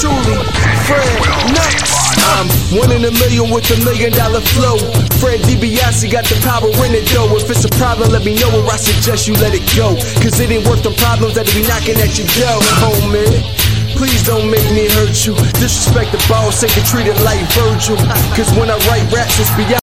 truly, 0.00 0.40
Fred. 0.88 1.04
I'm 2.32 2.48
one 2.72 2.88
in 2.88 3.04
a 3.04 3.12
million 3.20 3.52
with 3.52 3.68
a 3.68 3.78
million 3.84 4.12
dollar 4.16 4.40
flow. 4.40 4.80
Fred 5.20 5.44
DiBiase 5.44 6.08
got 6.10 6.24
the 6.24 6.40
power 6.40 6.72
in 6.88 6.96
it 6.96 7.04
though. 7.12 7.28
If 7.36 7.50
it's 7.52 7.64
a 7.68 7.72
problem, 7.76 8.08
let 8.10 8.24
me 8.24 8.34
know 8.40 8.48
or 8.48 8.64
I 8.64 8.76
suggest 8.80 9.28
you 9.28 9.34
let 9.44 9.52
it 9.52 9.64
go. 9.76 10.00
Cause 10.24 10.40
it 10.40 10.48
ain't 10.50 10.64
worth 10.64 10.82
the 10.82 10.96
problems 10.96 11.34
that'll 11.36 11.52
be 11.52 11.68
knocking 11.68 12.00
at 12.00 12.16
your 12.16 12.28
door, 12.40 12.60
homie. 12.80 13.28
Please 13.92 14.24
don't 14.24 14.48
make 14.50 14.64
me 14.72 14.88
hurt 14.88 15.12
you. 15.28 15.36
Disrespect 15.60 16.12
the 16.12 16.20
boss, 16.28 16.64
ain't 16.64 16.72
get 16.72 16.86
treated 16.88 17.20
like 17.20 17.40
Virgil. 17.52 18.00
Cause 18.32 18.48
when 18.56 18.70
I 18.72 18.80
write 18.88 19.04
raps, 19.12 19.36
it's 19.38 19.52
beyond. 19.52 19.79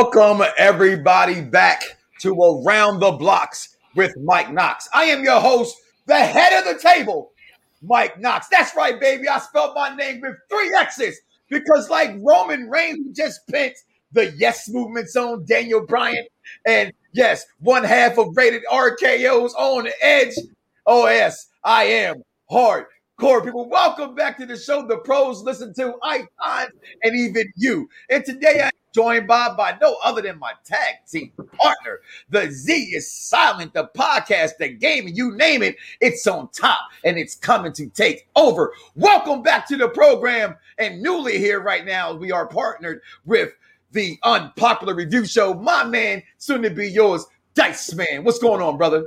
Welcome 0.00 0.46
everybody 0.56 1.40
back 1.40 1.82
to 2.20 2.32
Around 2.32 3.00
the 3.00 3.10
Blocks 3.10 3.76
with 3.96 4.16
Mike 4.22 4.52
Knoxxx. 4.52 4.88
I 4.94 5.06
am 5.06 5.24
your 5.24 5.40
host, 5.40 5.76
the 6.06 6.14
head 6.14 6.56
of 6.56 6.72
the 6.72 6.80
table, 6.80 7.32
Mike 7.82 8.16
Knoxxx. 8.16 8.48
That's 8.48 8.76
right, 8.76 9.00
baby. 9.00 9.26
I 9.26 9.40
spelled 9.40 9.74
my 9.74 9.92
name 9.96 10.20
with 10.20 10.36
three 10.48 10.72
X's 10.72 11.20
because, 11.48 11.90
like 11.90 12.14
Roman 12.20 12.70
Reigns, 12.70 12.98
who 12.98 13.12
just 13.12 13.40
pinned 13.48 13.74
the 14.12 14.32
Yes 14.36 14.68
Movement's 14.68 15.16
own 15.16 15.44
Daniel 15.46 15.84
Bryan, 15.84 16.26
and 16.64 16.92
yes, 17.12 17.44
one 17.58 17.82
half 17.82 18.18
of 18.18 18.36
rated 18.36 18.62
RKO's 18.70 19.52
on 19.54 19.86
the 19.86 19.92
edge. 20.00 20.34
Oh, 20.86 21.08
yes, 21.08 21.48
I 21.64 21.82
am 21.86 22.22
hardcore 22.48 23.44
people. 23.44 23.68
Welcome 23.68 24.14
back 24.14 24.38
to 24.38 24.46
the 24.46 24.56
show. 24.56 24.86
The 24.86 24.98
pros 24.98 25.42
listen 25.42 25.74
to 25.74 25.94
icons 26.04 26.70
and 27.02 27.16
even 27.16 27.50
you. 27.56 27.88
And 28.08 28.24
today 28.24 28.62
I'm 28.62 28.70
joined 28.98 29.28
by 29.28 29.54
by 29.54 29.78
no 29.80 29.96
other 30.02 30.20
than 30.20 30.36
my 30.40 30.52
tag 30.64 30.96
team 31.08 31.30
partner. 31.52 32.00
The 32.30 32.50
Z 32.50 32.72
is 32.72 33.08
silent, 33.12 33.72
the 33.72 33.88
podcast, 33.96 34.56
the 34.58 34.70
game, 34.70 35.06
you 35.06 35.36
name 35.36 35.62
it, 35.62 35.76
it's 36.00 36.26
on 36.26 36.48
top 36.48 36.80
and 37.04 37.16
it's 37.16 37.36
coming 37.36 37.72
to 37.74 37.86
take 37.90 38.26
over. 38.34 38.72
Welcome 38.96 39.42
back 39.42 39.68
to 39.68 39.76
the 39.76 39.88
program. 39.88 40.56
And 40.78 41.00
newly 41.00 41.38
here 41.38 41.60
right 41.60 41.86
now, 41.86 42.12
we 42.12 42.32
are 42.32 42.48
partnered 42.48 43.02
with 43.24 43.52
the 43.92 44.18
unpopular 44.24 44.96
review 44.96 45.24
show. 45.24 45.54
My 45.54 45.84
man, 45.84 46.20
soon 46.38 46.62
to 46.62 46.70
be 46.70 46.90
yours, 46.90 47.24
Dice 47.54 47.94
Man. 47.94 48.24
What's 48.24 48.40
going 48.40 48.60
on, 48.60 48.78
brother? 48.78 49.06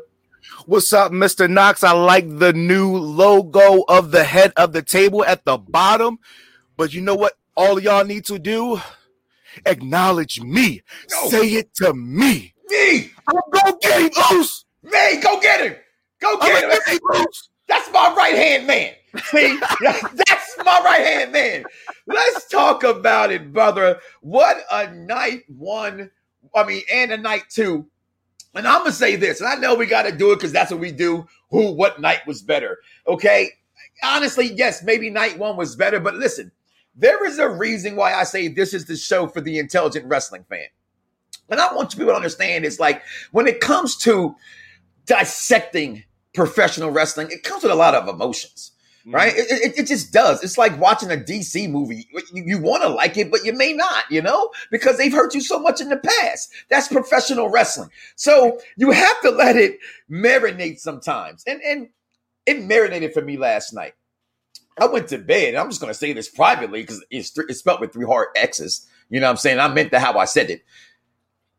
What's 0.68 0.94
up, 0.94 1.12
Mr. 1.12 1.50
Knoxxx? 1.50 1.84
I 1.84 1.91
like 1.91 2.40
the 2.40 2.53
new 2.53 2.96
logo 2.96 3.84
of 3.90 4.12
the 4.12 4.23
head 4.23 4.53
of 4.56 4.72
the 4.72 4.84
table 4.84 5.25
at 5.25 5.44
the 5.44 5.58
bottom. 5.58 6.19
But 6.78 6.94
you 6.94 7.02
know 7.02 7.16
what 7.16 7.34
all 7.58 7.78
y'all 7.78 8.06
need 8.06 8.23
to 8.28 8.40
do? 8.40 8.79
Acknowledge 9.66 10.41
me. 10.41 10.81
No. 11.12 11.28
Say 11.29 11.47
it 11.53 11.73
to 11.75 11.94
me. 11.94 12.53
Me, 12.69 13.12
I'm 13.28 13.35
gonna 13.51 13.78
get 13.81 14.01
him 14.01 14.23
loose. 14.31 14.66
me, 14.84 15.22
go 15.22 15.39
get 15.41 15.62
him. 15.66 15.75
Go 16.22 16.38
I'm 16.39 16.47
get 16.47 16.62
gonna 16.62 16.73
him. 16.73 16.79
get 16.85 16.94
him 16.94 17.00
loose. 17.12 17.50
That's 17.67 17.91
my 17.91 18.13
right 18.16 18.35
hand 18.35 18.67
man. 18.67 18.94
See, 19.25 19.59
that's 19.81 20.57
my 20.66 20.81
right 20.84 21.06
hand 21.06 21.31
man. 21.34 21.66
Let's 22.07 22.47
talk 22.47 22.84
about 22.84 23.31
it, 23.31 23.51
brother. 23.53 24.00
What 24.22 24.57
a 24.72 24.91
night 24.91 25.44
one. 25.47 26.11
I 26.56 26.63
mean, 26.66 26.81
and 26.91 27.11
a 27.11 27.17
night 27.17 27.44
two. 27.50 27.88
And 28.53 28.67
I'm 28.67 28.79
gonna 28.79 28.91
say 28.91 29.16
this, 29.16 29.40
and 29.40 29.50
I 29.50 29.56
know 29.56 29.75
we 29.75 29.85
got 29.85 30.03
to 30.03 30.11
do 30.11 30.31
it 30.31 30.35
because 30.35 30.51
that's 30.51 30.72
what 30.72 30.79
we 30.81 30.91
do. 30.91 31.25
Who, 31.51 31.72
what 31.72 32.01
night 32.01 32.25
was 32.28 32.41
better? 32.41 32.79
Okay. 33.07 33.50
Honestly, 34.03 34.51
yes, 34.53 34.84
maybe 34.84 35.09
night 35.09 35.38
one 35.38 35.56
was 35.56 35.75
better, 35.75 36.00
but 36.00 36.16
listen, 36.16 36.51
there 37.01 37.25
is 37.25 37.39
a 37.39 37.50
reason 37.50 37.95
why 37.95 38.13
I 38.13 38.23
say 38.23 38.47
this 38.47 38.73
is 38.73 38.85
the 38.85 38.95
show 38.95 39.28
for 39.28 39.41
the 39.41 39.57
intelligent 39.57 40.06
wrestling 40.06 40.45
fan. 40.47 40.67
And 41.50 41.59
I 41.59 41.73
want 41.73 41.91
you 41.91 41.97
people 41.97 42.13
to 42.13 42.16
understand 42.16 42.63
it's 42.63 42.79
like 42.79 43.01
when 43.31 43.47
it 43.47 43.59
comes 43.59 43.97
to 43.97 44.35
dissecting 45.07 46.03
professional 46.34 46.91
wrestling, 46.91 47.29
it 47.31 47.44
comes 47.44 47.63
with 47.63 47.72
a 47.72 47.75
lot 47.75 47.95
of 47.95 48.07
emotions, 48.07 48.72
mm-hmm. 49.01 49.16
right? 49.16 49.34
It, 49.35 49.51
it, 49.51 49.79
it 49.79 49.88
just 49.88 50.13
does. 50.13 50.44
It's 50.44 50.59
like 50.59 50.79
watching 50.79 51.11
a 51.11 51.17
DC 51.17 51.69
movie. 51.69 52.07
You, 52.31 52.44
you 52.45 52.59
want 52.59 52.84
to 52.84 52.90
like 52.90 53.17
it, 53.17 53.31
but 53.31 53.44
you 53.44 53.51
may 53.51 53.73
not, 53.73 54.03
you 54.11 54.22
know, 54.22 54.51
because 54.69 54.97
they've 54.97 55.11
hurt 55.11 55.34
you 55.34 55.41
so 55.41 55.59
much 55.59 55.81
in 55.81 55.90
the 55.90 55.97
past. 55.97 56.51
That's 56.69 56.88
professional 56.88 57.50
wrestling. 57.50 57.90
So 58.16 58.59
you 58.78 58.91
have 58.91 59.22
to 59.22 59.31
let 59.31 59.57
it 59.57 59.79
marinate 60.09 60.79
sometimes. 60.79 61.44
And, 61.47 61.61
and 61.63 61.90
it 62.45 62.63
marinated 62.63 63.13
for 63.13 63.22
me 63.22 63.38
last 63.38 63.73
night. 63.73 63.95
I 64.81 64.88
went 64.88 65.09
to 65.09 65.19
bed. 65.19 65.50
And 65.50 65.58
I'm 65.58 65.69
just 65.69 65.80
going 65.80 65.94
to 65.94 65.97
say 65.97 66.12
this 66.12 66.28
privately 66.28 66.81
because 66.81 67.06
it's, 67.12 67.38
it's 67.38 67.59
spelled 67.59 67.81
with 67.81 67.94
three 67.94 68.06
hard 68.06 68.30
X's. 68.36 68.88
You 69.09 69.19
know 69.19 69.28
what 69.28 69.31
I'm 69.31 69.38
saying? 69.38 69.59
I 69.59 69.68
meant 69.68 69.92
to 69.92 70.00
how 70.00 70.18
I 70.18 70.25
said 70.25 70.50
it. 70.50 70.64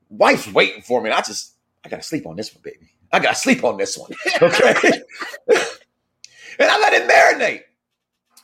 Wife's 0.09 0.53
waiting 0.53 0.83
for 0.83 1.01
me. 1.01 1.11
I 1.11 1.21
just, 1.21 1.55
I 1.85 1.89
got 1.89 1.99
to 1.99 2.03
sleep 2.03 2.27
on 2.27 2.35
this 2.35 2.53
one, 2.53 2.63
baby. 2.65 2.91
I 3.13 3.21
got 3.21 3.35
to 3.35 3.41
sleep 3.41 3.63
on 3.63 3.77
this 3.77 3.97
one. 3.97 4.11
Okay. 4.43 4.75
and 6.59 6.69
I 6.69 6.79
let 6.81 6.95
it 6.95 7.09
marinate. 7.09 7.63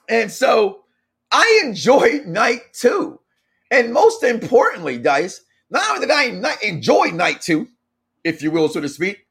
And 0.08 0.30
so 0.30 0.84
I 1.32 1.60
enjoyed 1.64 2.26
night 2.26 2.72
two. 2.72 3.18
And 3.72 3.92
most 3.92 4.22
importantly, 4.22 4.98
Dice, 4.98 5.42
not 5.70 5.90
only 5.90 6.06
did 6.06 6.14
I 6.14 6.56
enjoy 6.62 7.06
night 7.06 7.40
two, 7.40 7.66
if 8.22 8.42
you 8.42 8.52
will, 8.52 8.68
so 8.68 8.80
to 8.80 8.88
speak, 8.88 9.26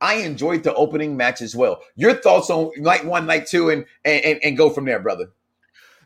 I 0.00 0.14
enjoyed 0.16 0.62
the 0.62 0.74
opening 0.74 1.16
match 1.16 1.40
as 1.42 1.56
well. 1.56 1.80
Your 1.96 2.14
thoughts 2.14 2.50
on 2.50 2.70
night 2.76 3.04
one, 3.04 3.26
night 3.26 3.46
two, 3.46 3.70
and 3.70 3.84
and, 4.04 4.38
and, 4.42 4.56
go 4.56 4.70
from 4.70 4.84
there, 4.84 5.00
brother. 5.00 5.30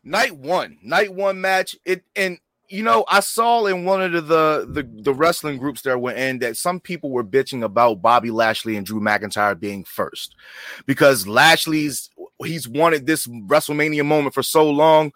Night 0.02 0.36
one, 0.36 0.78
night 0.82 1.12
one 1.12 1.40
match. 1.40 1.76
It 1.84 2.04
and 2.16 2.38
you 2.68 2.82
know, 2.82 3.04
I 3.06 3.20
saw 3.20 3.66
in 3.66 3.84
one 3.84 4.00
of 4.00 4.12
the, 4.12 4.20
the 4.22 4.66
the 4.82 5.02
the 5.02 5.14
wrestling 5.14 5.58
groups 5.58 5.82
that 5.82 6.00
were 6.00 6.12
in 6.12 6.38
that 6.38 6.56
some 6.56 6.80
people 6.80 7.10
were 7.10 7.24
bitching 7.24 7.62
about 7.62 8.00
Bobby 8.00 8.30
Lashley 8.30 8.76
and 8.76 8.86
Drew 8.86 9.00
McIntyre 9.00 9.58
being 9.58 9.84
first 9.84 10.34
because 10.86 11.26
Lashley's 11.26 12.08
he's 12.42 12.66
wanted 12.66 13.06
this 13.06 13.26
WrestleMania 13.26 14.06
moment 14.06 14.34
for 14.34 14.42
so 14.42 14.68
long. 14.70 15.12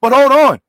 But 0.00 0.12
hold 0.12 0.32
on. 0.32 0.60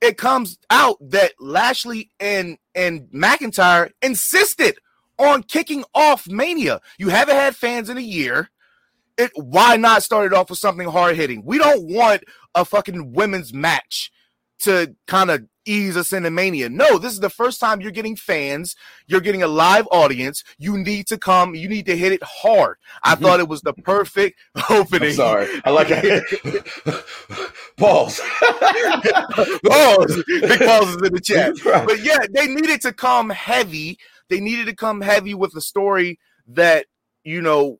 It 0.00 0.18
comes 0.18 0.58
out 0.70 0.96
that 1.10 1.32
Lashley 1.38 2.10
and 2.18 2.58
and 2.74 3.02
McIntyre 3.12 3.92
insisted 4.02 4.78
on 5.18 5.42
kicking 5.42 5.84
off 5.94 6.28
Mania. 6.28 6.80
You 6.98 7.08
haven't 7.08 7.36
had 7.36 7.56
fans 7.56 7.88
in 7.88 7.96
a 7.96 8.02
year. 8.02 8.50
It 9.16 9.30
why 9.36 9.76
not 9.76 10.02
start 10.02 10.26
it 10.26 10.32
off 10.32 10.50
with 10.50 10.58
something 10.58 10.88
hard 10.88 11.16
hitting? 11.16 11.44
We 11.44 11.58
don't 11.58 11.88
want 11.88 12.24
a 12.54 12.64
fucking 12.64 13.12
women's 13.12 13.52
match 13.52 14.10
to 14.60 14.94
kind 15.06 15.30
of 15.30 15.44
ease 15.66 15.96
us 15.96 16.12
into 16.12 16.30
mania. 16.30 16.68
No, 16.68 16.98
this 16.98 17.12
is 17.12 17.20
the 17.20 17.30
first 17.30 17.60
time 17.60 17.80
you're 17.80 17.90
getting 17.90 18.16
fans. 18.16 18.76
You're 19.06 19.20
getting 19.20 19.42
a 19.42 19.48
live 19.48 19.86
audience. 19.90 20.44
You 20.58 20.78
need 20.78 21.06
to 21.08 21.18
come. 21.18 21.54
You 21.54 21.68
need 21.68 21.86
to 21.86 21.96
hit 21.96 22.12
it 22.12 22.22
hard. 22.22 22.76
I 23.02 23.14
mm-hmm. 23.14 23.24
thought 23.24 23.40
it 23.40 23.48
was 23.48 23.62
the 23.62 23.72
perfect 23.72 24.38
opening. 24.70 25.10
I'm 25.10 25.14
sorry. 25.14 25.48
I 25.64 25.70
like 25.70 25.88
it. 25.90 26.24
Pause. 27.76 28.20
Pause. 29.66 30.24
Big 30.26 30.60
pauses 30.60 30.96
in 30.96 31.12
the 31.12 31.20
chat. 31.22 31.54
But 31.64 32.02
yeah, 32.02 32.18
they 32.30 32.46
needed 32.46 32.80
to 32.82 32.92
come 32.92 33.30
heavy. 33.30 33.98
They 34.28 34.40
needed 34.40 34.66
to 34.66 34.74
come 34.74 35.00
heavy 35.00 35.34
with 35.34 35.54
a 35.54 35.60
story 35.60 36.18
that, 36.46 36.86
you 37.24 37.40
know, 37.40 37.78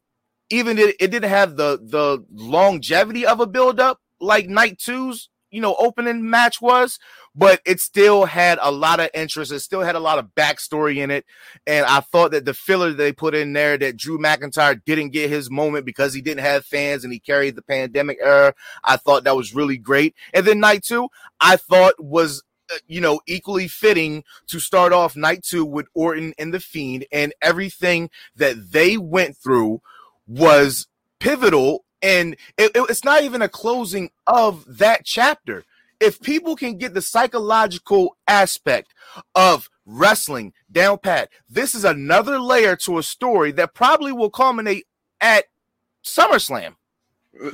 even 0.50 0.78
it, 0.78 0.96
it 1.00 1.10
didn't 1.10 1.30
have 1.30 1.56
the 1.56 1.78
the 1.82 2.24
longevity 2.32 3.26
of 3.26 3.40
a 3.40 3.46
build 3.46 3.80
up 3.80 4.00
like 4.20 4.48
night 4.48 4.78
two's, 4.78 5.28
you 5.50 5.60
know, 5.60 5.74
opening 5.78 6.28
match 6.28 6.60
was, 6.60 6.98
but 7.34 7.60
it 7.64 7.80
still 7.80 8.24
had 8.24 8.58
a 8.60 8.70
lot 8.70 9.00
of 9.00 9.10
interest. 9.14 9.52
It 9.52 9.60
still 9.60 9.82
had 9.82 9.96
a 9.96 10.00
lot 10.00 10.18
of 10.18 10.34
backstory 10.36 10.98
in 10.98 11.10
it. 11.10 11.24
And 11.66 11.86
I 11.86 12.00
thought 12.00 12.30
that 12.32 12.44
the 12.44 12.54
filler 12.54 12.92
they 12.92 13.12
put 13.12 13.34
in 13.34 13.52
there 13.52 13.76
that 13.78 13.96
Drew 13.96 14.18
McIntyre 14.18 14.80
didn't 14.84 15.10
get 15.10 15.30
his 15.30 15.50
moment 15.50 15.86
because 15.86 16.14
he 16.14 16.20
didn't 16.20 16.44
have 16.44 16.64
fans 16.64 17.04
and 17.04 17.12
he 17.12 17.18
carried 17.18 17.56
the 17.56 17.62
pandemic 17.62 18.18
era. 18.20 18.54
I 18.82 18.96
thought 18.96 19.24
that 19.24 19.36
was 19.36 19.54
really 19.54 19.78
great. 19.78 20.14
And 20.32 20.46
then 20.46 20.60
night 20.60 20.84
two, 20.84 21.08
I 21.40 21.56
thought 21.56 21.94
was 21.98 22.42
Uh, 22.74 22.78
you 22.88 23.00
know, 23.00 23.20
equally 23.26 23.68
fitting 23.68 24.24
to 24.48 24.58
start 24.58 24.92
off 24.92 25.16
night 25.16 25.42
two 25.44 25.64
with 25.64 25.86
Orton 25.94 26.34
and 26.38 26.52
the 26.52 26.60
Fiend, 26.60 27.06
and 27.12 27.32
everything 27.42 28.10
that 28.36 28.72
they 28.72 28.96
went 28.96 29.36
through 29.36 29.80
was 30.26 30.86
pivotal. 31.20 31.84
And 32.02 32.34
it, 32.58 32.72
it- 32.74 32.90
it's 32.90 33.04
not 33.04 33.22
even 33.22 33.42
a 33.42 33.48
closing 33.48 34.10
of 34.26 34.64
that 34.78 35.04
chapter. 35.04 35.64
If 36.00 36.20
people 36.20 36.56
can 36.56 36.76
get 36.76 36.92
the 36.94 37.02
psychological 37.02 38.16
aspect 38.26 38.92
of 39.34 39.70
wrestling 39.86 40.52
down 40.70 40.98
pat, 40.98 41.30
this 41.48 41.74
is 41.74 41.84
another 41.84 42.38
layer 42.40 42.76
to 42.76 42.98
a 42.98 43.02
story 43.02 43.52
that 43.52 43.74
probably 43.74 44.12
will 44.12 44.30
culminate 44.30 44.86
at 45.20 45.44
SummerSlam 46.04 46.74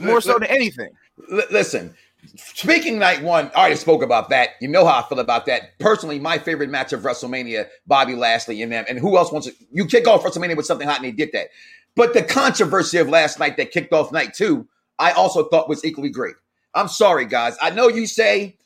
more 0.01 0.21
so 0.21 0.35
than 0.39 0.45
anything. 0.45 0.91
Listen, 1.51 1.95
speaking 2.37 2.99
night 2.99 3.23
one, 3.23 3.51
I 3.55 3.61
already 3.61 3.77
spoke 3.77 4.03
about 4.03 4.31
that. 4.31 4.51
You 4.61 4.69
know 4.69 4.85
how 4.87 5.01
I 5.01 5.03
feel 5.09 5.21
about 5.21 5.47
that. 5.47 5.79
Personally, 5.79 6.19
my 6.19 6.39
favorite 6.39 6.71
match 6.71 6.93
of 6.93 7.03
WrestleMania, 7.03 7.69
Bobby 7.87 8.15
Lashley 8.15 8.63
and 8.63 8.73
them. 8.73 8.85
And 8.89 8.99
who 8.99 9.17
else 9.17 9.33
wants 9.33 9.49
to? 9.49 9.55
You 9.71 9.87
kick 9.87 10.07
off 10.07 10.23
WrestleMania 10.23 10.57
with 10.57 10.67
something 10.67 10.87
hot, 10.87 10.97
and 10.97 11.05
they 11.07 11.13
did 11.13 11.31
that. 11.33 11.49
But 11.95 12.15
the 12.15 12.23
controversy 12.23 12.99
of 12.99 13.09
last 13.09 13.39
night 13.39 13.57
that 13.57 13.73
kicked 13.73 13.93
off 13.93 14.13
night 14.13 14.35
two, 14.35 14.69
I 14.99 15.13
also 15.13 15.49
thought 15.49 15.69
was 15.69 15.85
equally 15.85 16.11
great. 16.11 16.37
I'm 16.75 16.89
sorry, 16.89 17.27
guys. 17.27 17.57
I 17.61 17.71
know 17.71 17.89
you 17.89 18.07
say 18.07 18.57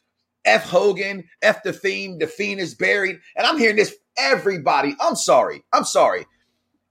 F 0.44 0.64
Hogan, 0.64 1.24
F 1.42 1.62
the 1.62 1.72
Fiend, 1.72 2.20
the 2.20 2.26
Fiend 2.26 2.60
is 2.60 2.74
buried, 2.74 3.20
and 3.36 3.46
I'm 3.46 3.58
hearing 3.58 3.76
this. 3.76 3.94
Everybody, 4.16 4.94
I'm 5.00 5.16
sorry. 5.16 5.64
I'm 5.72 5.84
sorry. 5.84 6.26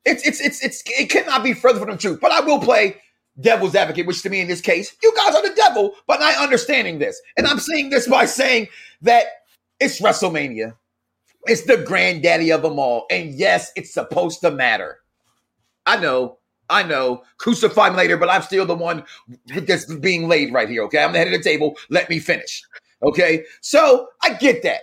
It's 0.06 0.28
it's 0.28 0.42
it's 0.42 0.64
it's 0.64 0.84
it 0.88 1.10
cannot 1.10 1.44
be 1.44 1.54
further 1.54 1.80
from 1.80 1.92
the 1.92 1.98
truth. 1.98 2.20
But 2.20 2.32
I 2.32 2.42
will 2.42 2.60
play 2.60 2.98
devil's 3.40 3.76
advocate, 3.76 4.06
which 4.06 4.22
to 4.22 4.30
me 4.30 4.42
in 4.42 4.48
this 4.48 4.62
case, 4.62 4.96
you 5.02 5.14
guys 5.16 5.36
are 5.36 5.48
the 5.48 5.56
devil, 5.56 5.96
but 6.08 6.20
not 6.20 6.38
understanding 6.38 7.00
this. 7.00 7.22
And 7.38 7.48
I'm 7.48 7.60
saying 7.60 7.90
this 7.90 8.08
by 8.08 8.26
saying 8.26 8.68
that 9.02 9.26
it's 9.80 10.02
WrestleMania. 10.02 10.76
It's 11.46 11.64
the 11.64 11.78
granddaddy 11.78 12.52
of 12.52 12.62
them 12.62 12.80
all. 12.80 13.06
And 13.10 13.34
yes, 13.34 13.72
it's 13.76 13.94
supposed 13.94 14.42
to 14.42 14.52
matter. 14.52 15.00
I 15.86 15.98
know, 15.98 16.38
I 16.70 16.84
know. 16.84 17.24
Crucify 17.38 17.90
me 17.90 17.98
later, 17.98 18.18
but 18.18 18.30
I'm 18.30 18.42
still 18.42 18.66
the 18.66 18.76
one 18.76 19.04
that's 19.48 19.94
being 19.96 20.30
laid 20.30 20.54
right 20.54 20.70
here. 20.70 20.84
Okay. 20.84 21.04
I'm 21.04 21.12
the 21.12 21.20
head 21.20 21.28
of 21.28 21.34
the 21.34 21.44
table. 21.44 21.76
Let 21.90 22.10
me 22.10 22.20
finish. 22.20 22.64
Okay. 23.02 23.44
So 23.62 24.08
I 24.24 24.34
get 24.34 24.64
that. 24.64 24.82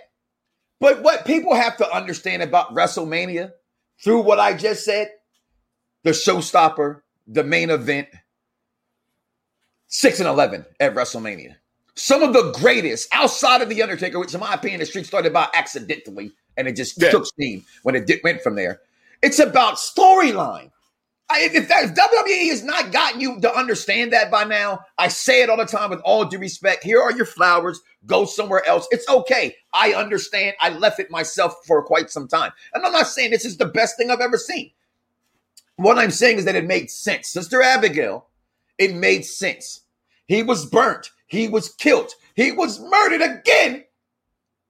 But 0.79 1.01
what 1.03 1.25
people 1.25 1.55
have 1.55 1.77
to 1.77 1.91
understand 1.95 2.43
about 2.43 2.73
WrestleMania 2.75 3.51
through 4.03 4.21
what 4.21 4.39
I 4.39 4.53
just 4.53 4.83
said, 4.83 5.09
the 6.03 6.11
showstopper, 6.11 7.01
the 7.27 7.43
main 7.43 7.69
event, 7.69 8.07
six 9.91 10.19
and 10.19 10.27
eleven 10.27 10.65
at 10.79 10.95
WrestleMania. 10.95 11.55
Some 11.95 12.23
of 12.23 12.33
the 12.33 12.51
greatest 12.53 13.09
outside 13.11 13.61
of 13.61 13.69
the 13.69 13.83
Undertaker, 13.83 14.17
which 14.17 14.33
in 14.33 14.39
my 14.39 14.53
opinion, 14.53 14.79
the 14.79 14.85
streak 14.87 15.05
started 15.05 15.29
about 15.29 15.55
accidentally, 15.55 16.31
and 16.57 16.67
it 16.67 16.75
just 16.75 16.99
Yeah. 16.99 17.11
took 17.11 17.25
steam 17.27 17.63
when 17.83 17.95
it 17.95 18.07
did, 18.07 18.21
went 18.23 18.41
from 18.41 18.55
there. 18.55 18.81
It's 19.21 19.37
about 19.39 19.75
storyline. 19.75 20.71
If, 21.33 21.69
that, 21.69 21.85
if 21.85 21.93
WWE 21.93 22.49
has 22.49 22.63
not 22.63 22.91
gotten 22.91 23.21
you 23.21 23.39
to 23.39 23.55
understand 23.55 24.11
that 24.11 24.29
by 24.31 24.43
now, 24.43 24.81
I 24.97 25.07
say 25.07 25.41
it 25.41 25.49
all 25.49 25.55
the 25.57 25.65
time 25.65 25.89
with 25.89 26.01
all 26.01 26.25
due 26.25 26.39
respect. 26.39 26.83
Here 26.83 27.01
are 27.01 27.11
your 27.13 27.25
flowers. 27.25 27.79
Go 28.05 28.25
somewhere 28.25 28.65
else. 28.67 28.87
It's 28.91 29.07
okay. 29.07 29.55
I 29.73 29.93
understand. 29.93 30.55
I 30.59 30.69
left 30.69 30.99
it 30.99 31.09
myself 31.11 31.55
for 31.65 31.83
quite 31.83 32.09
some 32.09 32.27
time. 32.27 32.51
And 32.73 32.85
I'm 32.85 32.91
not 32.91 33.07
saying 33.07 33.31
this 33.31 33.45
is 33.45 33.57
the 33.57 33.65
best 33.65 33.95
thing 33.95 34.11
I've 34.11 34.19
ever 34.19 34.37
seen. 34.37 34.71
What 35.77 35.97
I'm 35.97 36.11
saying 36.11 36.39
is 36.39 36.45
that 36.45 36.55
it 36.55 36.65
made 36.65 36.89
sense. 36.91 37.29
Sister 37.29 37.61
Abigail, 37.61 38.27
it 38.77 38.93
made 38.93 39.23
sense. 39.23 39.80
He 40.31 40.43
was 40.43 40.65
burnt. 40.65 41.11
He 41.27 41.49
was 41.49 41.73
killed. 41.73 42.13
He 42.35 42.53
was 42.53 42.79
murdered 42.79 43.21
again 43.21 43.83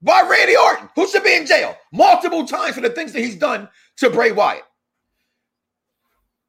by 0.01 0.27
Randy 0.27 0.57
Orton, 0.57 0.89
who 0.95 1.07
should 1.07 1.23
be 1.23 1.35
in 1.35 1.45
jail 1.45 1.77
multiple 1.93 2.47
times 2.47 2.73
for 2.73 2.81
the 2.81 2.89
things 2.89 3.13
that 3.13 3.19
he's 3.19 3.35
done 3.35 3.69
to 3.97 4.09
Bray 4.09 4.31
Wyatt. 4.31 4.63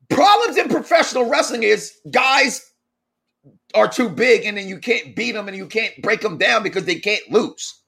Problems 0.08 0.56
in 0.56 0.70
professional 0.70 1.28
wrestling 1.28 1.62
is 1.62 1.92
guys 2.10 2.72
are 3.74 3.86
too 3.86 4.08
big 4.08 4.46
and 4.46 4.56
then 4.56 4.66
you 4.66 4.78
can't 4.78 5.14
beat 5.14 5.32
them 5.32 5.46
and 5.46 5.58
you 5.58 5.66
can't 5.66 6.00
break 6.00 6.22
them 6.22 6.38
down 6.38 6.62
because 6.62 6.86
they 6.86 6.98
can't 6.98 7.30
lose. 7.30 7.82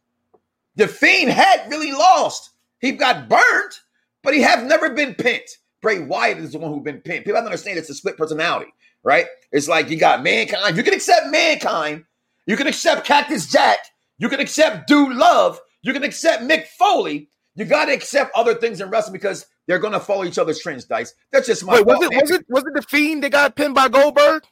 The 0.76 0.86
Fiend 0.86 1.30
had 1.30 1.70
really 1.70 1.92
lost. 1.92 2.50
He 2.80 2.92
got 2.92 3.30
burnt, 3.30 3.80
but 4.22 4.34
he 4.34 4.42
have 4.42 4.64
never 4.64 4.90
been 4.90 5.14
pinned. 5.14 5.48
Bray 5.84 6.00
Wyatt 6.00 6.38
is 6.38 6.52
the 6.52 6.58
one 6.58 6.72
who's 6.72 6.82
been 6.82 7.00
pinned. 7.00 7.25
People 7.25 7.36
have 7.36 7.44
to 7.44 7.48
understand 7.48 7.78
it's 7.78 7.90
a 7.90 7.94
split 7.94 8.16
personality, 8.16 8.72
right? 9.02 9.26
It's 9.52 9.69
like 9.69 9.90
you 9.90 9.98
got 9.98 10.22
mankind. 10.22 10.76
You 10.76 10.82
can 10.82 10.94
accept 10.94 11.28
mankind. 11.31 12.04
You 12.46 12.56
can 12.56 12.66
accept 12.66 13.06
Cactus 13.06 13.46
Jack. 13.46 13.78
You 14.19 14.28
can 14.28 14.40
accept 14.40 14.88
Dude 14.88 15.14
Love. 15.14 15.60
You 15.82 15.92
can 15.92 16.02
accept 16.02 16.42
Mick 16.42 16.66
Foley. 16.66 17.28
You 17.54 17.66
got 17.66 17.84
to 17.84 17.92
accept 17.92 18.32
other 18.34 18.54
things 18.54 18.81
in 18.81 18.88
wrestling 18.88 19.12
because 19.12 19.46
they're 19.66 19.78
going 19.78 19.92
to 19.92 20.00
follow 20.00 20.25
each 20.25 20.38
other's 20.38 20.58
trends, 20.58 20.86
Dice. 20.86 21.14
That's 21.31 21.46
just 21.46 21.64
my 21.64 21.75
Wait, 21.75 21.86
was 21.86 22.02
it 22.02 22.10
was 22.10 22.31
it 22.31 22.46
was 22.48 22.64
it 22.64 22.75
the 22.75 22.82
fiend 22.82 23.22
that 23.22 23.32
got 23.32 23.54
pinned 23.54 23.75
by 23.75 23.88
Goldberg? 23.88 24.42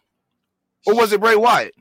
Or 0.87 0.95
was 0.95 1.13
it 1.13 1.21
Bray 1.21 1.37
Wyatt? 1.37 1.75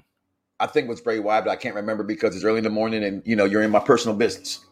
I 0.62 0.68
think 0.68 0.88
it 0.88 0.90
was 0.90 1.02
Bray 1.02 1.20
Wyatt, 1.20 1.46
but 1.46 1.52
I 1.52 1.56
can't 1.58 1.76
remember 1.76 2.04
because 2.04 2.36
it's 2.36 2.46
early 2.46 2.60
in 2.60 2.64
the 2.64 2.70
morning 2.70 3.04
and 3.04 3.22
you 3.26 3.36
know 3.36 3.46
you're 3.46 3.64
in 3.64 3.72
my 3.72 3.80
personal 3.80 4.16
business. 4.16 4.66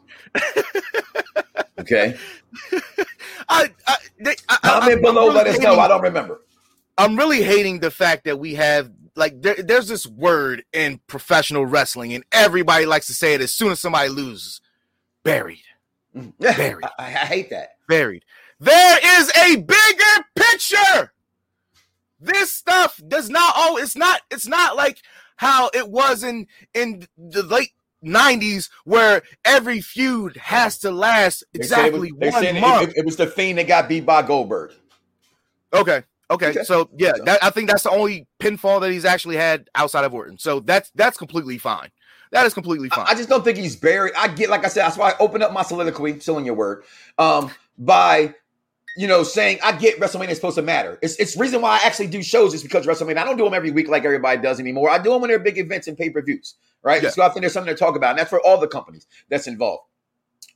okay, 1.79 2.15
I, 3.47 3.71
I, 3.87 3.95
they, 4.19 4.35
I 4.49 4.57
comment 4.57 4.93
I'm 4.95 5.01
below. 5.01 5.23
really 5.27 5.35
Let 5.35 5.47
us 5.47 5.59
know. 5.59 5.79
I 5.79 5.87
don't 5.87 6.01
remember. 6.01 6.41
I'm 6.97 7.15
really 7.15 7.41
hating 7.41 7.79
the 7.79 7.91
fact 7.91 8.25
that 8.25 8.39
we 8.39 8.55
have 8.55 8.91
like 9.15 9.41
there, 9.41 9.55
there's 9.55 9.87
this 9.87 10.05
word 10.05 10.63
in 10.73 10.99
professional 11.07 11.65
wrestling, 11.65 12.13
and 12.13 12.23
everybody 12.31 12.85
likes 12.85 13.07
to 13.07 13.13
say 13.13 13.33
it 13.33 13.41
as 13.41 13.51
soon 13.51 13.71
as 13.71 13.79
somebody 13.79 14.09
loses. 14.09 14.61
Buried, 15.23 15.63
mm. 16.15 16.33
Buried. 16.39 16.83
I, 16.97 17.05
I 17.05 17.09
hate 17.09 17.49
that. 17.51 17.77
buried. 17.87 18.23
There 18.59 18.99
is 19.19 19.31
a 19.37 19.55
bigger 19.57 20.25
picture. 20.35 21.13
This 22.19 22.51
stuff 22.51 23.01
does 23.07 23.29
not. 23.29 23.53
Oh, 23.55 23.77
it's 23.77 23.95
not. 23.95 24.21
It's 24.29 24.47
not 24.47 24.75
like 24.75 25.01
how 25.37 25.69
it 25.73 25.89
was 25.89 26.23
in 26.23 26.47
in 26.73 27.07
the 27.17 27.43
late. 27.43 27.71
90s 28.03 28.69
where 28.85 29.21
every 29.45 29.81
feud 29.81 30.37
has 30.37 30.77
to 30.79 30.91
last 30.91 31.43
They 31.53 31.63
said 31.63 31.87
it 31.87 31.93
was- 31.93 32.09
exactly 32.09 32.51
one 32.53 32.61
month. 32.61 32.89
It, 32.89 32.97
it 32.97 33.05
was 33.05 33.15
the 33.15 33.27
fiend 33.27 33.59
that 33.59 33.67
got 33.67 33.89
beat 33.89 34.05
by 34.05 34.21
Goldberg. 34.21 34.71
Okay. 35.73 36.03
Okay. 36.31 36.49
Okay. 36.49 36.63
So 36.63 36.89
yeah, 36.97 37.13
that, 37.25 37.43
I 37.43 37.49
think 37.49 37.69
that's 37.69 37.83
the 37.83 37.89
only 37.89 38.27
pinfall 38.39 38.81
that 38.81 38.91
he's 38.91 39.05
actually 39.05 39.35
had 39.35 39.67
outside 39.75 40.05
of 40.05 40.13
Orton. 40.13 40.37
So 40.37 40.59
that's 40.59 40.91
that's 40.95 41.17
completely 41.17 41.57
fine. 41.57 41.89
That 42.31 42.45
is 42.45 42.53
completely 42.53 42.89
fine. 42.89 43.05
I, 43.07 43.11
I 43.11 43.15
just 43.15 43.29
don't 43.29 43.43
think 43.43 43.57
he's 43.57 43.75
buried. 43.75 44.13
I 44.15 44.27
get, 44.27 44.51
like 44.51 44.63
I 44.63 44.67
said, 44.67 44.83
that's 44.83 44.97
why 44.97 45.11
I 45.11 45.15
opened 45.19 45.41
up 45.41 45.51
my 45.51 45.63
soliloquy, 45.63 46.19
still 46.19 46.37
in 46.37 46.45
your 46.45 46.53
word, 46.53 46.83
um, 47.17 47.49
by 47.79 48.35
you 48.99 49.07
know 49.07 49.23
saying 49.23 49.59
I 49.63 49.71
get 49.71 49.97
WrestleMania 49.97 50.31
is 50.31 50.35
supposed 50.35 50.57
to 50.57 50.61
matter. 50.61 50.99
It's 51.01 51.15
it's 51.15 51.37
reason 51.37 51.61
why 51.61 51.79
I 51.81 51.87
actually 51.87 52.07
do 52.07 52.21
shows 52.21 52.53
is 52.53 52.61
because 52.61 52.85
WrestleMania. 52.85 53.15
I 53.15 53.23
don't 53.23 53.37
do 53.37 53.45
them 53.45 53.53
every 53.53 53.71
week 53.71 53.87
like 53.87 54.03
everybody 54.03 54.41
does 54.41 54.59
anymore. 54.59 54.89
I 54.89 54.97
do 54.97 55.11
them 55.11 55.21
when 55.21 55.29
they're 55.29 55.39
big 55.39 55.57
events 55.57 55.87
and 55.87 55.97
pay 55.97 56.09
per 56.09 56.21
views, 56.21 56.55
right? 56.83 57.01
Yeah. 57.01 57.09
So 57.09 57.23
I 57.23 57.29
think 57.29 57.39
there's 57.39 57.53
something 57.53 57.73
to 57.73 57.79
talk 57.79 57.95
about, 57.95 58.09
and 58.09 58.19
that's 58.19 58.29
for 58.29 58.45
all 58.45 58.59
the 58.59 58.67
companies 58.67 59.07
that's 59.29 59.47
involved. 59.47 59.83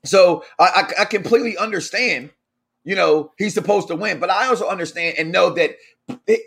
So 0.04 0.44
I, 0.60 0.66
I, 0.98 1.02
I 1.04 1.06
completely 1.06 1.58
understand. 1.58 2.32
You 2.84 2.96
know 2.96 3.32
he's 3.38 3.54
supposed 3.54 3.88
to 3.88 3.96
win, 3.96 4.20
but 4.20 4.30
I 4.30 4.48
also 4.48 4.68
understand 4.68 5.16
and 5.18 5.32
know 5.32 5.52
that 5.52 5.78
it, 6.28 6.42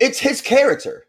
it's 0.00 0.18
his 0.18 0.40
character. 0.40 1.08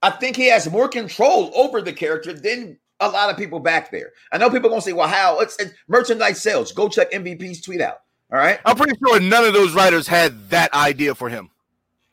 I 0.00 0.08
think 0.08 0.34
he 0.34 0.46
has 0.46 0.70
more 0.70 0.88
control 0.88 1.52
over 1.54 1.82
the 1.82 1.92
character 1.92 2.32
than 2.32 2.78
a 3.00 3.10
lot 3.10 3.28
of 3.28 3.36
people 3.36 3.60
back 3.60 3.90
there. 3.90 4.12
I 4.32 4.38
know 4.38 4.48
people 4.48 4.68
are 4.68 4.70
gonna 4.70 4.80
say, 4.80 4.94
"Well, 4.94 5.08
how?" 5.08 5.40
It's, 5.40 5.60
it's 5.60 5.74
merchandise 5.88 6.40
sales. 6.40 6.72
Go 6.72 6.88
check 6.88 7.12
MVP's 7.12 7.60
tweet 7.60 7.82
out. 7.82 7.98
All 8.32 8.38
right, 8.38 8.58
I'm 8.64 8.76
pretty 8.76 8.98
sure 8.98 9.20
none 9.20 9.44
of 9.44 9.52
those 9.52 9.74
writers 9.74 10.06
had 10.08 10.48
that 10.50 10.72
idea 10.72 11.14
for 11.14 11.28
him. 11.28 11.50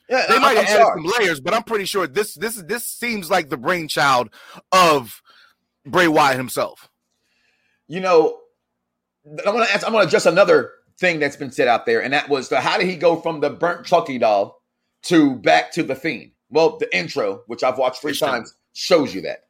yeah, 0.09 0.25
They 0.27 0.38
might 0.39 0.57
I'm 0.57 0.65
have 0.65 0.81
added 0.81 0.88
some 0.93 1.13
layers, 1.19 1.39
but 1.39 1.53
I'm 1.53 1.63
pretty 1.63 1.85
sure 1.85 2.07
this 2.07 2.33
this 2.33 2.55
this 2.63 2.83
seems 2.83 3.29
like 3.29 3.49
the 3.49 3.57
brainchild 3.57 4.29
of 4.71 5.21
Bray 5.85 6.07
Wyatt 6.09 6.35
himself. 6.38 6.89
You 7.88 8.01
know, 8.01 8.38
I'm 9.25 9.53
gonna 9.53 9.67
ask. 9.73 9.85
I'm 9.85 9.93
gonna 9.93 10.05
address 10.07 10.25
another 10.25 10.71
thing 10.99 11.19
that's 11.19 11.38
been 11.38 11.51
said 11.51 11.69
out 11.69 11.85
there, 11.85 12.01
and 12.03 12.11
that 12.13 12.27
was 12.27 12.49
the, 12.49 12.59
how 12.59 12.77
did 12.77 12.88
he 12.88 12.97
go 12.97 13.15
from 13.15 13.39
the 13.39 13.49
burnt 13.49 13.85
Chucky 13.85 14.17
doll 14.17 14.61
to 15.03 15.35
back 15.38 15.71
to 15.73 15.83
the 15.83 15.95
Fiend? 15.95 16.31
Well, 16.49 16.77
the 16.79 16.93
intro, 16.97 17.43
which 17.47 17.63
I've 17.63 17.77
watched 17.77 18.01
three 18.01 18.11
It 18.11 18.15
shows. 18.15 18.29
times, 18.29 18.55
shows 18.73 19.15
you 19.15 19.21
that. 19.21 19.45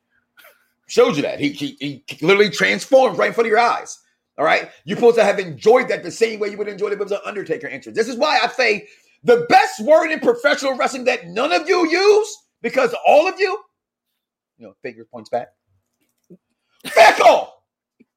Shows 0.88 1.18
you 1.18 1.24
that 1.24 1.40
he, 1.40 1.50
he 1.50 2.04
he 2.08 2.26
literally 2.26 2.50
transformed 2.52 3.18
right 3.18 3.28
in 3.28 3.34
front 3.34 3.48
of 3.48 3.50
your 3.52 3.60
eyes. 3.60 3.98
All 4.40 4.46
right, 4.46 4.72
you're 4.86 4.96
supposed 4.96 5.18
to 5.18 5.24
have 5.26 5.38
enjoyed 5.38 5.90
that 5.90 6.02
the 6.02 6.10
same 6.10 6.40
way 6.40 6.48
you 6.48 6.58
would 6.58 6.70
enjoy 6.70 6.88
it 6.88 6.94
if 6.94 7.00
it 7.02 7.04
was 7.04 7.12
an 7.12 7.20
Undertaker 7.26 7.68
entrance. 7.68 7.98
This 7.98 8.08
is 8.08 8.16
why 8.16 8.40
I 8.42 8.48
say 8.48 8.88
the 9.22 9.46
best 9.50 9.82
word 9.82 10.12
in 10.12 10.22
professional 10.22 10.78
wrestling 10.78 11.04
that 11.04 11.28
none 11.28 11.52
of 11.52 11.68
you 11.68 11.86
use 11.90 12.38
because 12.62 12.96
all 13.06 13.28
of 13.28 13.38
you, 13.38 13.60
you 14.58 14.66
know, 14.66 14.74
fingers 14.82 15.08
points 15.12 15.30
back, 15.30 15.50
fickle. 16.86 17.54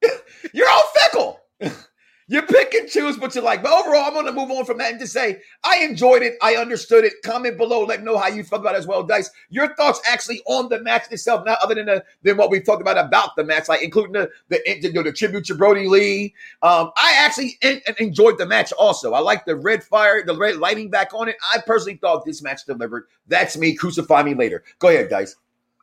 You're 0.54 0.68
all 0.68 0.84
fickle. 0.94 1.40
You 2.32 2.40
pick 2.40 2.72
and 2.72 2.88
choose, 2.88 3.18
what 3.18 3.34
you're 3.34 3.44
like, 3.44 3.62
but 3.62 3.70
overall, 3.70 4.06
I'm 4.06 4.14
going 4.14 4.24
to 4.24 4.32
move 4.32 4.50
on 4.50 4.64
from 4.64 4.78
that 4.78 4.90
and 4.90 4.98
just 4.98 5.12
say, 5.12 5.42
I 5.64 5.84
enjoyed 5.84 6.22
it. 6.22 6.38
I 6.40 6.56
understood 6.56 7.04
it. 7.04 7.12
Comment 7.22 7.58
below. 7.58 7.84
Let 7.84 7.98
me 7.98 8.06
know 8.06 8.16
how 8.16 8.28
you 8.28 8.42
felt 8.42 8.62
about 8.62 8.74
it 8.74 8.78
as 8.78 8.86
well, 8.86 9.02
Dice. 9.02 9.28
Your 9.50 9.74
thoughts 9.74 10.00
actually 10.08 10.40
on 10.46 10.70
the 10.70 10.80
match 10.80 11.12
itself, 11.12 11.44
not 11.44 11.58
other 11.62 11.74
than 11.74 11.84
the, 11.84 12.02
than 12.22 12.38
what 12.38 12.48
we 12.48 12.58
talked 12.60 12.80
about 12.80 12.96
about 12.96 13.36
the 13.36 13.44
match, 13.44 13.68
like 13.68 13.82
including 13.82 14.14
the 14.14 14.30
the, 14.48 15.02
the, 15.02 15.12
tribute 15.12 15.44
to 15.44 15.54
Brodie 15.54 15.88
Lee. 15.88 16.32
Um, 16.62 16.90
I 16.96 17.14
actually 17.18 17.58
en- 17.60 17.82
en- 17.86 17.96
enjoyed 17.98 18.38
the 18.38 18.46
match 18.46 18.72
also. 18.72 19.12
I 19.12 19.18
like 19.18 19.44
the 19.44 19.56
red 19.56 19.84
fire, 19.84 20.24
the 20.24 20.34
red 20.34 20.56
lighting 20.56 20.88
back 20.88 21.12
on 21.12 21.28
it. 21.28 21.36
I 21.52 21.58
personally 21.66 21.98
thought 21.98 22.24
this 22.24 22.40
match 22.40 22.64
delivered. 22.64 23.08
That's 23.26 23.58
me. 23.58 23.74
Crucify 23.74 24.22
me 24.22 24.32
later. 24.32 24.64
Go 24.78 24.88
ahead, 24.88 25.10
Dice. 25.10 25.36